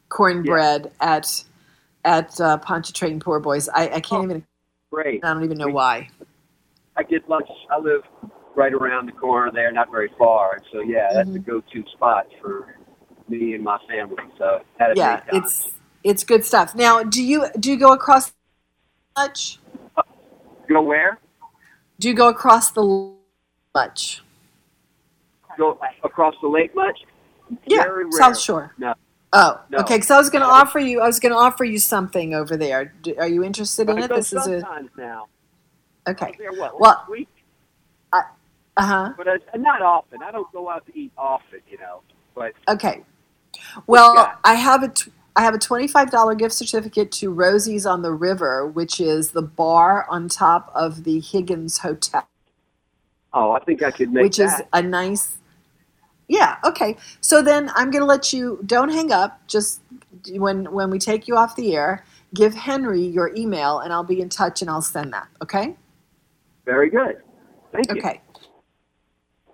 cornbread 0.08 0.90
at 1.00 1.44
at 2.04 2.40
uh, 2.40 2.56
Pontchartrain 2.58 3.20
Poor 3.20 3.38
Boys. 3.40 3.68
I, 3.68 3.88
I 3.90 4.00
can't 4.00 4.24
even. 4.24 4.44
Great. 4.90 5.24
I 5.24 5.32
don't 5.32 5.44
even 5.44 5.56
know 5.58 5.68
why. 5.68 6.08
I 6.96 7.02
get 7.02 7.26
lunch. 7.28 7.48
I 7.70 7.78
live 7.78 8.02
right 8.54 8.72
around 8.74 9.06
the 9.06 9.12
corner 9.12 9.50
there, 9.50 9.72
not 9.72 9.90
very 9.90 10.10
far. 10.18 10.58
So, 10.70 10.80
yeah, 10.80 11.08
that's 11.12 11.28
Mm-hmm. 11.28 11.32
the 11.34 11.38
go-to 11.38 11.84
spot 11.92 12.26
for 12.42 12.74
me 13.28 13.54
and 13.54 13.64
my 13.64 13.78
family. 13.88 14.16
So, 14.36 14.60
Yeah, 14.94 15.22
it's 15.32 15.70
it's 16.04 16.24
good 16.24 16.44
stuff. 16.44 16.74
Now, 16.74 17.02
do 17.02 17.22
you 17.22 17.46
do 17.58 17.70
you 17.70 17.78
go 17.78 17.92
across 17.92 18.32
much? 19.16 19.58
Go 20.68 20.82
where? 20.82 21.18
Do 21.98 22.08
you 22.08 22.14
go 22.14 22.28
across 22.28 22.70
the 22.70 23.12
much? 23.74 24.22
Go 25.58 25.78
across 26.02 26.34
the 26.40 26.48
lake 26.48 26.74
much? 26.74 27.00
Yeah. 27.66 27.84
South 28.12 28.38
Shore. 28.38 28.74
No. 28.78 28.94
Oh, 29.34 29.60
No. 29.70 29.78
okay. 29.78 29.96
Because 29.96 30.10
I 30.10 30.18
was 30.18 30.30
going 30.30 30.42
to 30.42 30.48
offer 30.48 30.78
you. 30.78 31.00
I 31.00 31.06
was 31.06 31.20
going 31.20 31.32
to 31.32 31.38
offer 31.38 31.64
you 31.64 31.78
something 31.78 32.34
over 32.34 32.56
there. 32.56 32.92
Do, 33.02 33.14
are 33.18 33.28
you 33.28 33.44
interested 33.44 33.88
in 33.88 33.98
I 33.98 34.04
it? 34.04 34.08
This 34.14 34.32
is 34.32 34.46
a 34.46 34.60
sometimes 34.60 34.90
now. 34.96 35.28
okay. 36.08 36.34
There, 36.38 36.52
what, 36.52 36.80
Well, 36.80 37.06
week? 37.10 37.28
Uh 38.74 38.86
huh. 38.86 39.12
But 39.18 39.28
uh, 39.28 39.36
not 39.56 39.82
often. 39.82 40.22
I 40.22 40.30
don't 40.30 40.50
go 40.50 40.70
out 40.70 40.86
to 40.86 40.98
eat 40.98 41.12
often, 41.18 41.60
you 41.70 41.78
know. 41.78 42.00
But 42.34 42.54
Okay. 42.68 43.02
Well, 43.86 44.32
I 44.44 44.54
have 44.54 44.82
a 44.82 44.88
t- 44.88 45.12
I 45.34 45.42
have 45.42 45.54
a 45.54 45.58
twenty 45.58 45.88
five 45.88 46.10
dollar 46.10 46.34
gift 46.34 46.54
certificate 46.54 47.10
to 47.12 47.30
Rosie's 47.30 47.86
on 47.86 48.02
the 48.02 48.12
River, 48.12 48.66
which 48.66 49.00
is 49.00 49.32
the 49.32 49.42
bar 49.42 50.06
on 50.08 50.28
top 50.28 50.70
of 50.74 51.04
the 51.04 51.20
Higgins 51.20 51.78
Hotel, 51.78 52.26
oh, 53.32 53.52
I 53.52 53.60
think 53.60 53.82
I 53.82 53.90
could 53.90 54.12
make 54.12 54.22
that. 54.22 54.22
which 54.22 54.38
is 54.38 54.62
a 54.72 54.82
nice. 54.82 55.38
Yeah. 56.28 56.56
Okay. 56.64 56.96
So 57.20 57.42
then 57.42 57.70
I'm 57.74 57.90
going 57.90 58.02
to 58.02 58.06
let 58.06 58.32
you. 58.32 58.60
Don't 58.64 58.90
hang 58.90 59.12
up. 59.12 59.40
Just 59.48 59.80
when 60.30 60.70
when 60.72 60.90
we 60.90 60.98
take 60.98 61.28
you 61.28 61.36
off 61.36 61.56
the 61.56 61.74
air, 61.74 62.04
give 62.34 62.54
Henry 62.54 63.02
your 63.02 63.34
email, 63.34 63.80
and 63.80 63.92
I'll 63.92 64.04
be 64.04 64.20
in 64.20 64.28
touch, 64.28 64.62
and 64.62 64.70
I'll 64.70 64.82
send 64.82 65.12
that. 65.12 65.28
Okay. 65.42 65.76
Very 66.64 66.90
good. 66.90 67.22
Thank 67.72 67.90
you. 67.90 67.98
Okay. 67.98 68.20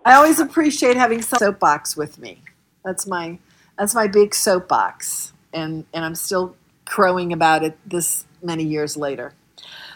I 0.05 0.15
always 0.15 0.41
appreciate 0.41 0.97
having 0.97 1.23
some 1.23 1.39
soapbox 1.39 1.97
with 1.97 2.19
me. 2.19 2.43
That's 2.85 3.07
my 3.07 3.39
that's 3.79 3.95
my 3.95 4.07
big 4.07 4.35
soapbox, 4.35 5.33
and 5.53 5.85
and 5.93 6.05
I'm 6.05 6.15
still 6.15 6.57
crowing 6.85 7.33
about 7.33 7.63
it 7.63 7.79
this 7.87 8.25
many 8.43 8.65
years 8.65 8.97
later. 8.97 9.35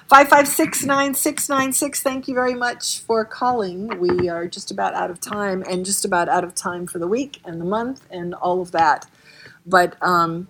Five 0.09 0.29
five 0.29 0.47
six 0.47 0.85
nine 0.85 1.15
six 1.15 1.49
nine 1.49 1.73
six. 1.73 2.03
Thank 2.03 2.29
you 2.29 2.35
very 2.35 2.55
much 2.55 3.01
for 3.01 3.24
calling. 3.24 3.89
We 3.99 4.29
are 4.29 4.47
just 4.47 4.70
about 4.70 4.95
out 4.95 5.11
of 5.11 5.20
time, 5.20 5.65
and 5.69 5.87
just 5.87 6.05
about 6.05 6.29
out 6.29 6.45
of 6.45 6.55
time 6.55 6.87
for 6.87 6.99
the 6.99 7.09
week 7.09 7.41
and 7.45 7.61
the 7.61 7.65
month 7.65 8.07
and 8.11 8.35
all 8.35 8.61
of 8.61 8.73
that. 8.73 9.07
But 9.65 9.97
um, 10.03 10.49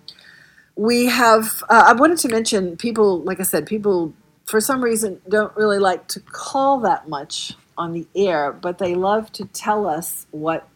we 0.75 1.07
have. 1.07 1.63
Uh, 1.69 1.85
I 1.89 1.93
wanted 1.93 2.19
to 2.19 2.29
mention 2.29 2.77
people. 2.77 3.21
Like 3.21 3.39
I 3.41 3.45
said, 3.45 3.67
people 3.67 4.15
for 4.47 4.61
some 4.61 4.83
reason 4.83 5.21
don't 5.29 5.55
really 5.57 5.79
like 5.79 6.09
to 6.09 6.21
call 6.21 6.81
that 6.81 7.09
much 7.09 7.55
on 7.79 7.93
the 7.93 8.07
air, 8.15 8.53
but 8.53 8.79
they 8.79 8.95
love 8.95 9.33
to 9.33 9.45
tell 9.47 9.87
us 9.87 10.27
what 10.31 10.69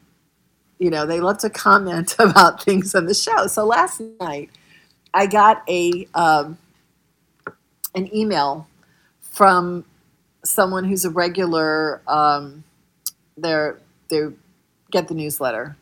you 0.79 0.91
know. 0.91 1.07
They 1.07 1.21
love 1.21 1.39
to 1.39 1.51
comment 1.51 2.15
about 2.19 2.63
things 2.63 2.95
on 2.95 3.07
the 3.07 3.15
show. 3.15 3.47
So 3.47 3.65
last 3.65 4.01
night, 4.21 4.51
I 5.15 5.27
got 5.27 5.63
a 5.69 6.07
um, 6.15 6.59
an 7.95 8.15
email 8.15 8.67
from 9.21 9.85
someone 10.45 10.85
who's 10.85 11.05
a 11.05 11.11
regular. 11.11 12.03
Um, 12.07 12.65
they're 13.37 13.79
they 14.09 14.29
get 14.91 15.09
the 15.09 15.15
newsletter 15.15 15.77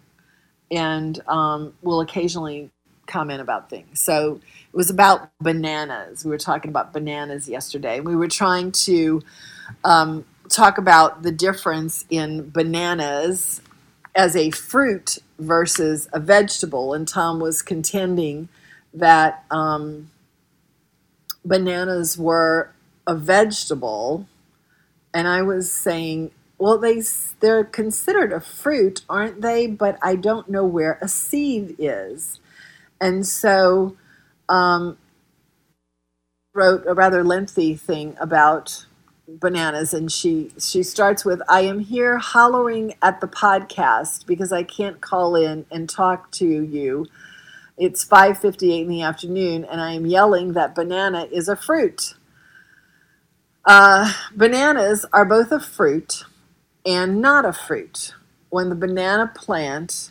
and 0.71 1.21
um, 1.29 1.75
will 1.83 2.01
occasionally 2.01 2.71
comment 3.07 3.41
about 3.41 3.71
things. 3.71 4.01
So 4.01 4.41
it 4.73 4.77
was 4.77 4.91
about 4.91 5.31
bananas. 5.41 6.25
We 6.25 6.31
were 6.31 6.39
talking 6.39 6.71
about 6.71 6.93
bananas 6.93 7.49
yesterday. 7.49 8.01
We 8.01 8.17
were 8.17 8.29
trying 8.29 8.73
to 8.73 9.23
um, 9.85 10.25
talk 10.49 10.79
about 10.79 11.23
the 11.23 11.31
difference 11.33 12.05
in 12.11 12.51
bananas 12.51 13.61
as 14.15 14.37
a 14.37 14.51
fruit 14.51 15.19
versus 15.39 16.09
a 16.13 16.21
vegetable. 16.21 16.95
And 16.95 17.07
Tom 17.09 17.41
was 17.41 17.63
contending 17.63 18.49
that 18.93 19.45
um, 19.51 20.11
bananas 21.45 22.17
were 22.19 22.71
a 23.07 23.15
vegetable. 23.15 24.27
And 25.13 25.29
I 25.29 25.43
was 25.43 25.73
saying, 25.73 26.31
well, 26.59 26.79
they 26.79 27.03
they're 27.41 27.65
considered 27.65 28.33
a 28.33 28.41
fruit, 28.41 29.03
aren't 29.09 29.43
they? 29.43 29.67
But 29.67 29.99
I 30.03 30.17
don't 30.17 30.49
know 30.49 30.65
where 30.65 30.99
a 31.03 31.09
seed 31.09 31.75
is, 31.79 32.41
and 33.01 33.27
so 33.27 33.97
um, 34.49 34.97
wrote 36.55 36.85
a 36.87 36.95
rather 36.95 37.25
lengthy 37.25 37.75
thing 37.75 38.17
about 38.21 38.87
bananas, 39.29 39.95
and 39.95 40.11
she 40.11 40.53
she 40.59 40.83
starts 40.83 41.25
with, 41.25 41.41
"I 41.49 41.63
am 41.63 41.81
here 41.81 42.19
hollering 42.19 42.95
at 43.03 43.21
the 43.21 43.29
podcast 43.29 44.27
because 44.27 44.53
I 44.53 44.63
can't 44.63 45.01
call 45.01 45.37
in 45.37 45.67
and 45.71 45.89
talk 45.89 46.31
to 46.33 46.47
you. 46.47 47.07
It's 47.77 48.05
five 48.05 48.39
fifty 48.39 48.73
eight 48.73 48.83
in 48.83 48.89
the 48.89 49.03
afternoon, 49.03 49.65
and 49.65 49.81
I 49.81 49.93
am 49.93 50.07
yelling 50.07 50.53
that 50.53 50.75
banana 50.75 51.29
is 51.31 51.49
a 51.49 51.57
fruit." 51.57 52.15
Uh, 53.65 54.13
bananas 54.37 55.07
are 55.13 55.25
both 55.25 55.51
a 55.51 55.61
fruit 55.61 56.25
and 56.85 57.21
not 57.21 57.47
a 57.47 57.53
fruit. 57.53 58.15
When 58.51 58.69
the 58.69 58.75
banana 58.75 59.33
plant, 59.35 60.11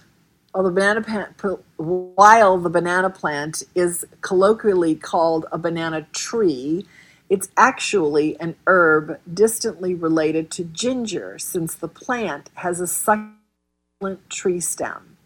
or 0.54 0.64
the 0.64 0.72
banana 0.72 1.02
plant, 1.02 1.42
while 1.78 2.58
the 2.58 2.70
banana 2.70 3.10
plant 3.10 3.64
is 3.76 4.06
colloquially 4.22 4.96
called 4.96 5.46
a 5.52 5.58
banana 5.58 6.08
tree, 6.14 6.86
it's 7.34 7.50
actually 7.58 8.40
an 8.40 8.56
herb 8.68 9.20
distantly 9.34 9.96
related 9.96 10.52
to 10.52 10.64
ginger, 10.66 11.40
since 11.40 11.74
the 11.74 11.88
plant 11.88 12.52
has 12.54 12.80
a 12.80 12.86
succulent 12.86 14.30
tree 14.30 14.60
stem 14.60 15.18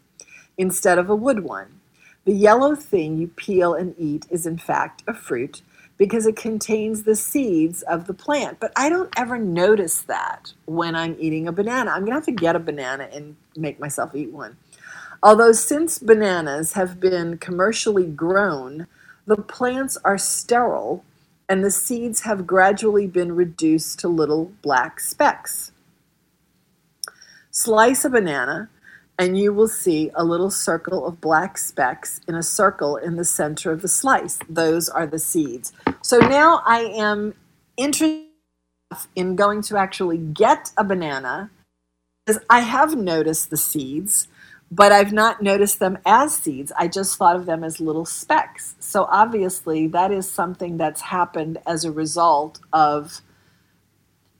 instead 0.56 0.96
of 0.96 1.10
a 1.10 1.14
wood 1.14 1.40
one. 1.40 1.80
The 2.24 2.32
yellow 2.32 2.74
thing 2.74 3.18
you 3.18 3.28
peel 3.28 3.74
and 3.74 3.94
eat 3.98 4.24
is, 4.30 4.46
in 4.46 4.56
fact, 4.56 5.02
a 5.06 5.12
fruit 5.12 5.60
because 5.98 6.24
it 6.24 6.34
contains 6.34 7.02
the 7.02 7.14
seeds 7.14 7.82
of 7.82 8.06
the 8.06 8.14
plant. 8.14 8.58
But 8.58 8.72
I 8.74 8.88
don't 8.88 9.12
ever 9.18 9.36
notice 9.36 10.00
that 10.00 10.54
when 10.64 10.96
I'm 10.96 11.14
eating 11.18 11.46
a 11.46 11.52
banana. 11.52 11.90
I'm 11.90 12.06
going 12.06 12.12
to 12.12 12.14
have 12.14 12.24
to 12.24 12.32
get 12.32 12.56
a 12.56 12.58
banana 12.58 13.10
and 13.12 13.36
make 13.54 13.78
myself 13.78 14.14
eat 14.14 14.32
one. 14.32 14.56
Although, 15.22 15.52
since 15.52 15.98
bananas 15.98 16.72
have 16.72 17.00
been 17.00 17.36
commercially 17.36 18.06
grown, 18.06 18.86
the 19.26 19.36
plants 19.36 19.98
are 20.06 20.16
sterile 20.16 21.04
and 21.48 21.64
the 21.64 21.70
seeds 21.70 22.20
have 22.22 22.46
gradually 22.46 23.06
been 23.06 23.34
reduced 23.34 23.98
to 24.00 24.08
little 24.08 24.52
black 24.62 25.00
specks. 25.00 25.72
Slice 27.50 28.04
a 28.04 28.10
banana 28.10 28.68
and 29.18 29.36
you 29.36 29.52
will 29.52 29.68
see 29.68 30.10
a 30.14 30.24
little 30.24 30.50
circle 30.50 31.04
of 31.06 31.20
black 31.20 31.58
specks 31.58 32.20
in 32.28 32.36
a 32.36 32.42
circle 32.42 32.96
in 32.96 33.16
the 33.16 33.24
center 33.24 33.72
of 33.72 33.82
the 33.82 33.88
slice. 33.88 34.38
Those 34.48 34.88
are 34.88 35.06
the 35.06 35.18
seeds. 35.18 35.72
So 36.02 36.18
now 36.18 36.62
I 36.64 36.80
am 36.80 37.34
interested 37.76 38.28
in 39.16 39.34
going 39.34 39.62
to 39.62 39.76
actually 39.76 40.18
get 40.18 40.70
a 40.76 40.84
banana 40.84 41.50
because 42.24 42.42
I 42.48 42.60
have 42.60 42.96
noticed 42.96 43.50
the 43.50 43.56
seeds, 43.56 44.28
but 44.70 44.92
I've 44.92 45.12
not 45.12 45.42
noticed 45.42 45.78
them 45.78 45.98
as 46.04 46.34
seeds. 46.34 46.72
I 46.76 46.88
just 46.88 47.16
thought 47.16 47.36
of 47.36 47.46
them 47.46 47.64
as 47.64 47.80
little 47.80 48.04
specks. 48.04 48.74
So 48.80 49.04
obviously, 49.04 49.86
that 49.88 50.12
is 50.12 50.30
something 50.30 50.76
that's 50.76 51.00
happened 51.00 51.58
as 51.66 51.84
a 51.84 51.92
result 51.92 52.60
of 52.72 53.20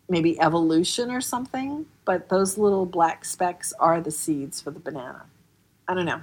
maybe 0.08 0.40
evolution 0.40 1.10
or 1.10 1.20
something, 1.20 1.86
but 2.04 2.28
those 2.28 2.58
little 2.58 2.86
black 2.86 3.24
specks 3.24 3.72
are 3.78 4.00
the 4.00 4.10
seeds 4.10 4.60
for 4.60 4.70
the 4.70 4.80
banana. 4.80 5.24
I 5.86 5.94
don't 5.94 6.06
know. 6.06 6.22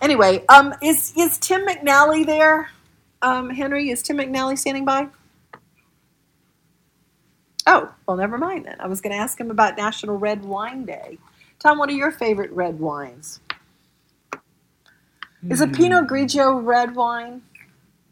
Anyway, 0.00 0.44
um, 0.48 0.74
is 0.82 1.12
is 1.16 1.38
Tim 1.38 1.66
McNally 1.66 2.26
there? 2.26 2.70
Um, 3.22 3.50
Henry, 3.50 3.90
is 3.90 4.02
Tim 4.02 4.18
McNally 4.18 4.58
standing 4.58 4.84
by? 4.84 5.08
Oh, 7.66 7.92
well, 8.06 8.16
never 8.16 8.38
mind 8.38 8.66
then. 8.66 8.76
I 8.80 8.88
was 8.88 9.00
going 9.00 9.12
to 9.12 9.18
ask 9.18 9.38
him 9.38 9.50
about 9.50 9.76
National 9.76 10.18
Red 10.18 10.44
Wine 10.44 10.84
Day. 10.84 11.18
Tom, 11.62 11.78
what 11.78 11.88
are 11.88 11.92
your 11.92 12.10
favorite 12.10 12.50
red 12.50 12.80
wines? 12.80 13.38
Is 15.48 15.60
a 15.60 15.68
Pinot 15.68 16.08
Grigio 16.08 16.64
red 16.64 16.96
wine? 16.96 17.40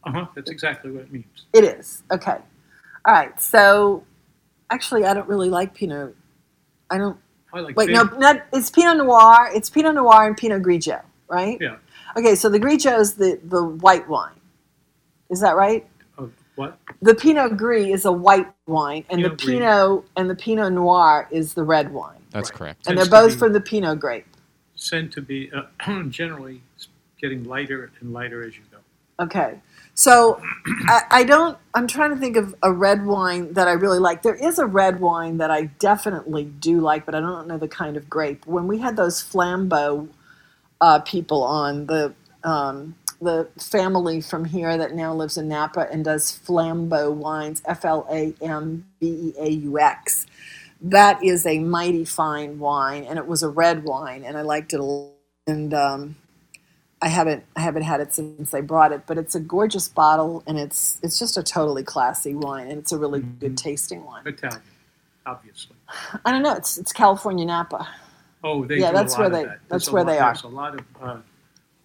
Uh 0.05 0.13
huh. 0.13 0.27
That's 0.37 0.51
exactly 0.51 0.93
what 0.93 1.03
it 1.03 1.13
means. 1.13 1.47
It 1.53 1.65
is. 1.65 2.05
Okay. 2.13 2.37
All 3.05 3.15
right. 3.15 3.41
So, 3.41 4.05
actually, 4.71 5.05
I 5.05 5.15
don't 5.15 5.29
really 5.29 5.49
like 5.49 5.75
Pinot. 5.75 6.15
I 6.91 6.99
don't. 6.99 7.19
I 7.53 7.61
like 7.61 7.77
Wait, 7.77 7.89
big- 7.89 7.97
no, 7.97 8.05
not, 8.19 8.43
it's 8.53 8.71
Pinot 8.71 8.99
Noir. 8.99 9.51
It's 9.53 9.69
Pinot 9.69 9.97
Noir 9.97 10.29
and 10.29 10.37
Pinot 10.37 10.63
Grigio, 10.63 11.03
right? 11.29 11.59
Yeah. 11.61 11.77
Okay, 12.17 12.37
so 12.37 12.49
the 12.49 12.61
Grigio 12.61 13.01
is 13.01 13.15
the, 13.15 13.41
the 13.45 13.65
white 13.65 14.09
wine. 14.09 14.41
Is 15.29 15.41
that 15.41 15.57
right? 15.57 15.89
Of 16.19 16.33
what? 16.55 16.79
The 17.03 17.17
Pinot 17.17 17.57
Gris 17.57 17.89
is 17.89 18.05
a 18.05 18.13
white 18.13 18.47
wine, 18.67 19.05
and 19.11 19.19
Pinot 19.19 19.39
the 19.39 19.45
Gris. 19.45 19.59
Pinot 19.59 20.05
and 20.17 20.31
the 20.31 20.37
Pinot 20.37 20.73
Noir 20.73 21.29
is 21.33 21.55
the 21.55 21.65
red 21.65 21.93
wine. 21.93 22.20
That's 22.31 22.51
correct. 22.51 22.87
And 22.87 22.97
they're 22.97 23.05
Tends 23.05 23.09
to 23.09 23.29
both 23.29 23.33
be- 23.33 23.39
from 23.39 23.53
the 23.53 23.61
Pinot 23.61 24.01
grape. 24.01 24.27
Tend 24.79 25.13
to 25.13 25.21
be 25.21 25.51
uh, 25.53 26.03
generally 26.09 26.63
getting 27.21 27.45
lighter 27.45 27.91
and 28.01 28.13
lighter 28.13 28.43
as 28.43 28.57
you 28.57 28.63
go. 28.71 28.79
Okay. 29.23 29.59
So 29.95 30.41
I, 30.89 31.03
I 31.11 31.25
don't, 31.25 31.59
I'm 31.75 31.87
trying 31.87 32.11
to 32.11 32.17
think 32.17 32.37
of 32.37 32.55
a 32.63 32.73
red 32.73 33.05
wine 33.05 33.53
that 33.53 33.69
I 33.69 33.73
really 33.73 33.99
like. 33.99 34.23
There 34.23 34.35
is 34.35 34.59
a 34.59 34.65
red 34.65 35.01
wine 35.01 35.37
that 35.39 35.51
I 35.51 35.65
definitely 35.65 36.45
do 36.45 36.81
like, 36.81 37.05
but 37.05 37.15
I 37.15 37.21
don't 37.21 37.47
know 37.47 37.59
the 37.59 37.69
kind 37.69 37.99
of 37.99 38.09
grape. 38.09 38.47
When 38.47 38.67
we 38.67 38.79
had 38.79 38.97
those 38.97 39.23
Flambeaux 39.23 40.09
uh, 40.81 41.01
people 41.01 41.43
on, 41.43 41.87
the, 41.87 42.15
um, 42.45 42.95
the 43.21 43.49
family 43.59 44.23
from 44.23 44.47
here 44.47 44.79
that 44.79 44.95
now 44.95 45.13
lives 45.13 45.37
in 45.37 45.49
Napa 45.49 45.87
and 45.93 46.03
does 46.05 46.33
Flambeaux 46.33 47.13
wines, 47.13 47.61
F 47.67 47.85
L 47.85 48.07
A 48.11 48.33
M 48.41 48.87
B 48.99 49.07
E 49.07 49.35
A 49.39 49.51
U 49.51 49.79
X. 49.79 50.27
That 50.83 51.23
is 51.23 51.45
a 51.47 51.59
mighty 51.59 52.05
fine 52.05 52.59
wine, 52.59 53.05
and 53.05 53.19
it 53.19 53.27
was 53.27 53.43
a 53.43 53.49
red 53.49 53.85
wine, 53.85 54.25
and 54.25 54.37
I 54.39 54.43
liked 54.43 54.73
it 54.73 54.81
a 54.81 54.85
lot. 54.85 55.13
and 55.47 55.75
um, 55.75 56.17
I 57.03 57.09
haven't 57.09 57.45
I 57.57 57.61
haven't 57.61 57.83
had 57.83 58.01
it 58.01 58.15
since 58.15 58.51
they 58.51 58.61
brought 58.63 58.93
it, 58.93 59.03
but 59.07 59.19
it's 59.19 59.35
a 59.35 59.41
gorgeous 59.41 59.89
bottle, 59.89 60.43
and 60.47 60.59
it's 60.59 60.99
it's 61.03 61.19
just 61.19 61.37
a 61.37 61.43
totally 61.43 61.83
classy 61.83 62.35
wine, 62.35 62.69
and 62.69 62.79
it's 62.79 62.93
a 62.93 62.99
really 62.99 63.21
good 63.21 63.57
tasting 63.59 64.05
wine. 64.05 64.23
Italian, 64.27 64.63
obviously. 65.27 65.77
I 66.25 66.33
don't 66.33 66.43
know. 66.43 66.55
It's 66.55 66.79
it's 66.79 66.93
California 66.93 67.45
Napa. 67.45 67.87
Oh, 68.43 68.65
they 68.65 68.79
Yeah, 68.79 68.93
that's 68.93 69.19
where 69.19 69.29
they- 69.29 69.45
that. 69.45 69.59
that's 69.69 69.85
There's 69.87 69.93
where 69.93 70.03
lot- 70.05 70.11
they 70.13 70.19
are. 70.19 70.33
There's 70.33 70.45
a 70.45 70.49
lot 70.49 70.75
of 70.75 70.85
uh, 71.03 71.17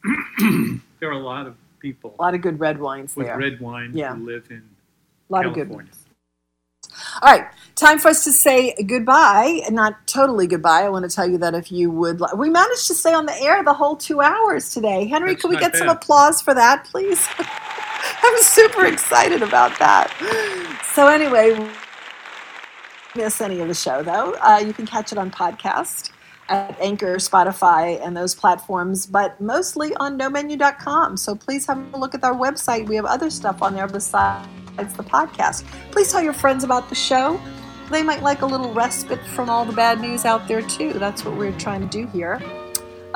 there 0.99 1.09
are 1.09 1.13
a 1.13 1.17
lot 1.19 1.47
of 1.47 1.55
people 1.79 2.15
A 2.17 2.21
lot 2.21 2.33
of 2.33 2.41
good 2.41 2.59
red 2.59 2.79
wines 2.79 3.15
with 3.15 3.27
there. 3.27 3.37
red 3.37 3.59
wine 3.59 3.91
Yeah. 3.93 4.15
who 4.15 4.25
live 4.25 4.45
in 4.49 4.63
A 5.29 5.33
lot 5.33 5.45
of 5.45 5.53
good 5.53 5.67
California. 5.67 5.91
ones. 5.91 6.04
All 7.21 7.31
right, 7.31 7.47
time 7.75 7.99
for 7.99 8.09
us 8.09 8.23
to 8.23 8.31
say 8.31 8.75
goodbye. 8.87 9.61
Not 9.69 10.07
totally 10.07 10.47
goodbye. 10.47 10.83
I 10.83 10.89
want 10.89 11.09
to 11.09 11.13
tell 11.13 11.29
you 11.29 11.37
that 11.39 11.53
if 11.53 11.71
you 11.71 11.91
would, 11.91 12.21
li- 12.21 12.29
we 12.35 12.49
managed 12.49 12.87
to 12.87 12.93
stay 12.93 13.13
on 13.13 13.25
the 13.25 13.35
air 13.41 13.63
the 13.63 13.73
whole 13.73 13.95
two 13.95 14.21
hours 14.21 14.73
today. 14.73 15.05
Henry, 15.05 15.31
That's 15.31 15.41
can 15.41 15.49
we 15.51 15.57
get 15.57 15.75
some 15.75 15.89
applause 15.89 16.41
for 16.41 16.53
that, 16.53 16.85
please? 16.85 17.27
I'm 17.37 18.41
super 18.41 18.85
excited 18.85 19.41
about 19.41 19.77
that. 19.79 20.11
So 20.93 21.07
anyway, 21.07 21.69
miss 23.15 23.41
any 23.41 23.59
of 23.59 23.67
the 23.67 23.73
show 23.73 24.03
though, 24.03 24.33
uh, 24.35 24.61
you 24.65 24.73
can 24.73 24.85
catch 24.85 25.11
it 25.11 25.17
on 25.17 25.31
podcast 25.31 26.11
at 26.49 26.79
Anchor, 26.79 27.15
Spotify, 27.15 27.99
and 28.05 28.15
those 28.15 28.35
platforms, 28.35 29.05
but 29.05 29.39
mostly 29.41 29.95
on 29.95 30.17
nomenu.com. 30.17 31.17
So 31.17 31.35
please 31.35 31.65
have 31.65 31.93
a 31.93 31.97
look 31.97 32.13
at 32.13 32.23
our 32.23 32.35
website. 32.35 32.87
We 32.87 32.95
have 32.95 33.05
other 33.05 33.29
stuff 33.29 33.61
on 33.61 33.73
there 33.73 33.87
besides 33.87 34.47
the 34.77 35.03
podcast. 35.03 35.65
Please 35.91 36.11
tell 36.11 36.21
your 36.21 36.33
friends 36.33 36.63
about 36.63 36.89
the 36.89 36.95
show. 36.95 37.39
They 37.91 38.03
might 38.03 38.23
like 38.23 38.41
a 38.41 38.45
little 38.45 38.73
respite 38.73 39.23
from 39.27 39.49
all 39.49 39.65
the 39.65 39.73
bad 39.73 40.01
news 40.01 40.25
out 40.25 40.47
there, 40.47 40.61
too. 40.61 40.93
That's 40.93 41.23
what 41.23 41.37
we're 41.37 41.57
trying 41.57 41.81
to 41.81 41.87
do 41.87 42.07
here. 42.07 42.41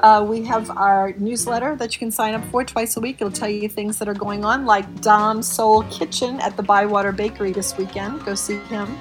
Uh, 0.03 0.26
we 0.27 0.44
have 0.44 0.69
our 0.77 1.14
newsletter 1.18 1.76
that 1.76 1.94
you 1.94 1.99
can 1.99 2.11
sign 2.11 2.34
up 2.34 2.44
for 2.45 2.64
twice 2.64 2.95
a 2.95 2.99
week. 2.99 3.18
It'll 3.19 3.31
tell 3.31 3.49
you 3.49 3.68
things 3.68 3.98
that 3.99 4.07
are 4.07 4.14
going 4.14 4.45
on, 4.45 4.65
like 4.65 5.02
Dom's 5.02 5.48
Soul 5.48 5.84
Kitchen 5.84 6.40
at 6.40 6.56
the 6.56 6.64
Bywater 6.64 7.11
Bakery 7.11 7.52
this 7.52 7.77
weekend. 7.77 8.23
Go 8.23 8.36
see 8.36 8.57
him. 8.57 8.98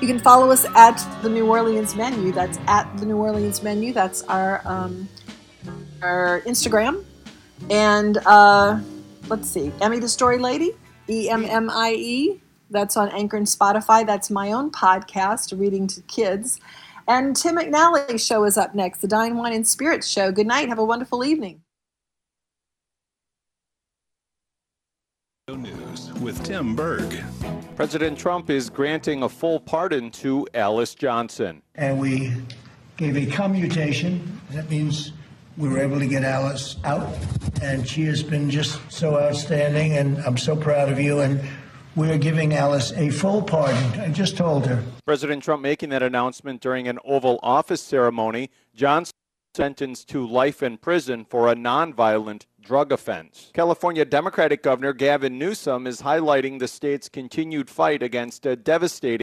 You 0.00 0.06
can 0.06 0.18
follow 0.18 0.50
us 0.50 0.66
at 0.74 0.96
the 1.22 1.28
New 1.28 1.46
Orleans 1.46 1.94
Menu. 1.94 2.32
That's 2.32 2.58
at 2.66 2.96
the 2.98 3.06
New 3.06 3.16
Orleans 3.16 3.62
Menu. 3.62 3.92
That's 3.92 4.22
our 4.24 4.60
um, 4.64 5.08
our 6.02 6.42
Instagram. 6.42 7.04
And 7.70 8.18
uh, 8.26 8.80
let's 9.28 9.48
see, 9.48 9.72
Emmy 9.80 9.98
the 9.98 10.08
Story 10.08 10.38
Lady, 10.38 10.72
E 11.08 11.30
M 11.30 11.44
M 11.44 11.70
I 11.70 11.92
E. 11.92 12.40
That's 12.70 12.96
on 12.96 13.08
Anchor 13.10 13.36
and 13.36 13.46
Spotify. 13.46 14.04
That's 14.04 14.30
my 14.30 14.52
own 14.52 14.70
podcast, 14.70 15.58
Reading 15.58 15.86
to 15.88 16.00
Kids. 16.02 16.58
And 17.08 17.36
Tim 17.36 17.56
McNally's 17.56 18.24
show 18.24 18.42
is 18.44 18.58
up 18.58 18.74
next, 18.74 19.00
the 19.00 19.06
Dine, 19.06 19.36
Wine, 19.36 19.52
and 19.52 19.66
Spirits 19.66 20.08
show. 20.08 20.32
Good 20.32 20.48
night. 20.48 20.68
Have 20.68 20.80
a 20.80 20.84
wonderful 20.84 21.24
evening. 21.24 21.60
News 25.48 26.12
with 26.14 26.42
Tim 26.44 26.74
Berg. 26.74 27.22
President 27.76 28.18
Trump 28.18 28.50
is 28.50 28.68
granting 28.68 29.22
a 29.22 29.28
full 29.28 29.60
pardon 29.60 30.10
to 30.10 30.44
Alice 30.54 30.94
Johnson. 30.96 31.62
and 31.76 32.00
we 32.00 32.32
gave 32.96 33.16
a 33.16 33.26
commutation. 33.26 34.40
That 34.50 34.68
means 34.68 35.12
we 35.56 35.68
were 35.68 35.78
able 35.78 35.98
to 35.98 36.06
get 36.06 36.22
Alice 36.22 36.76
out, 36.84 37.08
and 37.62 37.88
she 37.88 38.04
has 38.04 38.22
been 38.22 38.50
just 38.50 38.80
so 38.90 39.18
outstanding, 39.18 39.96
and 39.96 40.18
I'm 40.18 40.36
so 40.36 40.54
proud 40.54 40.90
of 40.90 41.00
you. 41.00 41.20
And 41.20 41.40
we're 41.94 42.18
giving 42.18 42.54
Alice 42.54 42.92
a 42.92 43.10
full 43.10 43.42
pardon. 43.42 44.00
I 44.00 44.10
just 44.10 44.36
told 44.36 44.66
her. 44.66 44.82
President 45.06 45.42
Trump 45.42 45.62
making 45.62 45.88
that 45.90 46.02
announcement 46.02 46.60
during 46.60 46.88
an 46.88 46.98
Oval 47.04 47.40
Office 47.42 47.80
ceremony. 47.80 48.50
Johnson 48.74 49.12
sentenced 49.56 50.06
to 50.08 50.26
life 50.26 50.62
in 50.62 50.76
prison 50.76 51.24
for 51.24 51.48
a 51.48 51.54
nonviolent 51.54 52.44
drug 52.60 52.92
offense. 52.92 53.50
California 53.54 54.04
Democratic 54.04 54.62
Governor 54.62 54.92
Gavin 54.92 55.38
Newsom 55.38 55.86
is 55.86 56.02
highlighting 56.02 56.58
the 56.58 56.68
state's 56.68 57.08
continued 57.08 57.70
fight 57.70 58.02
against 58.02 58.44
a 58.44 58.56
devastating 58.56 59.14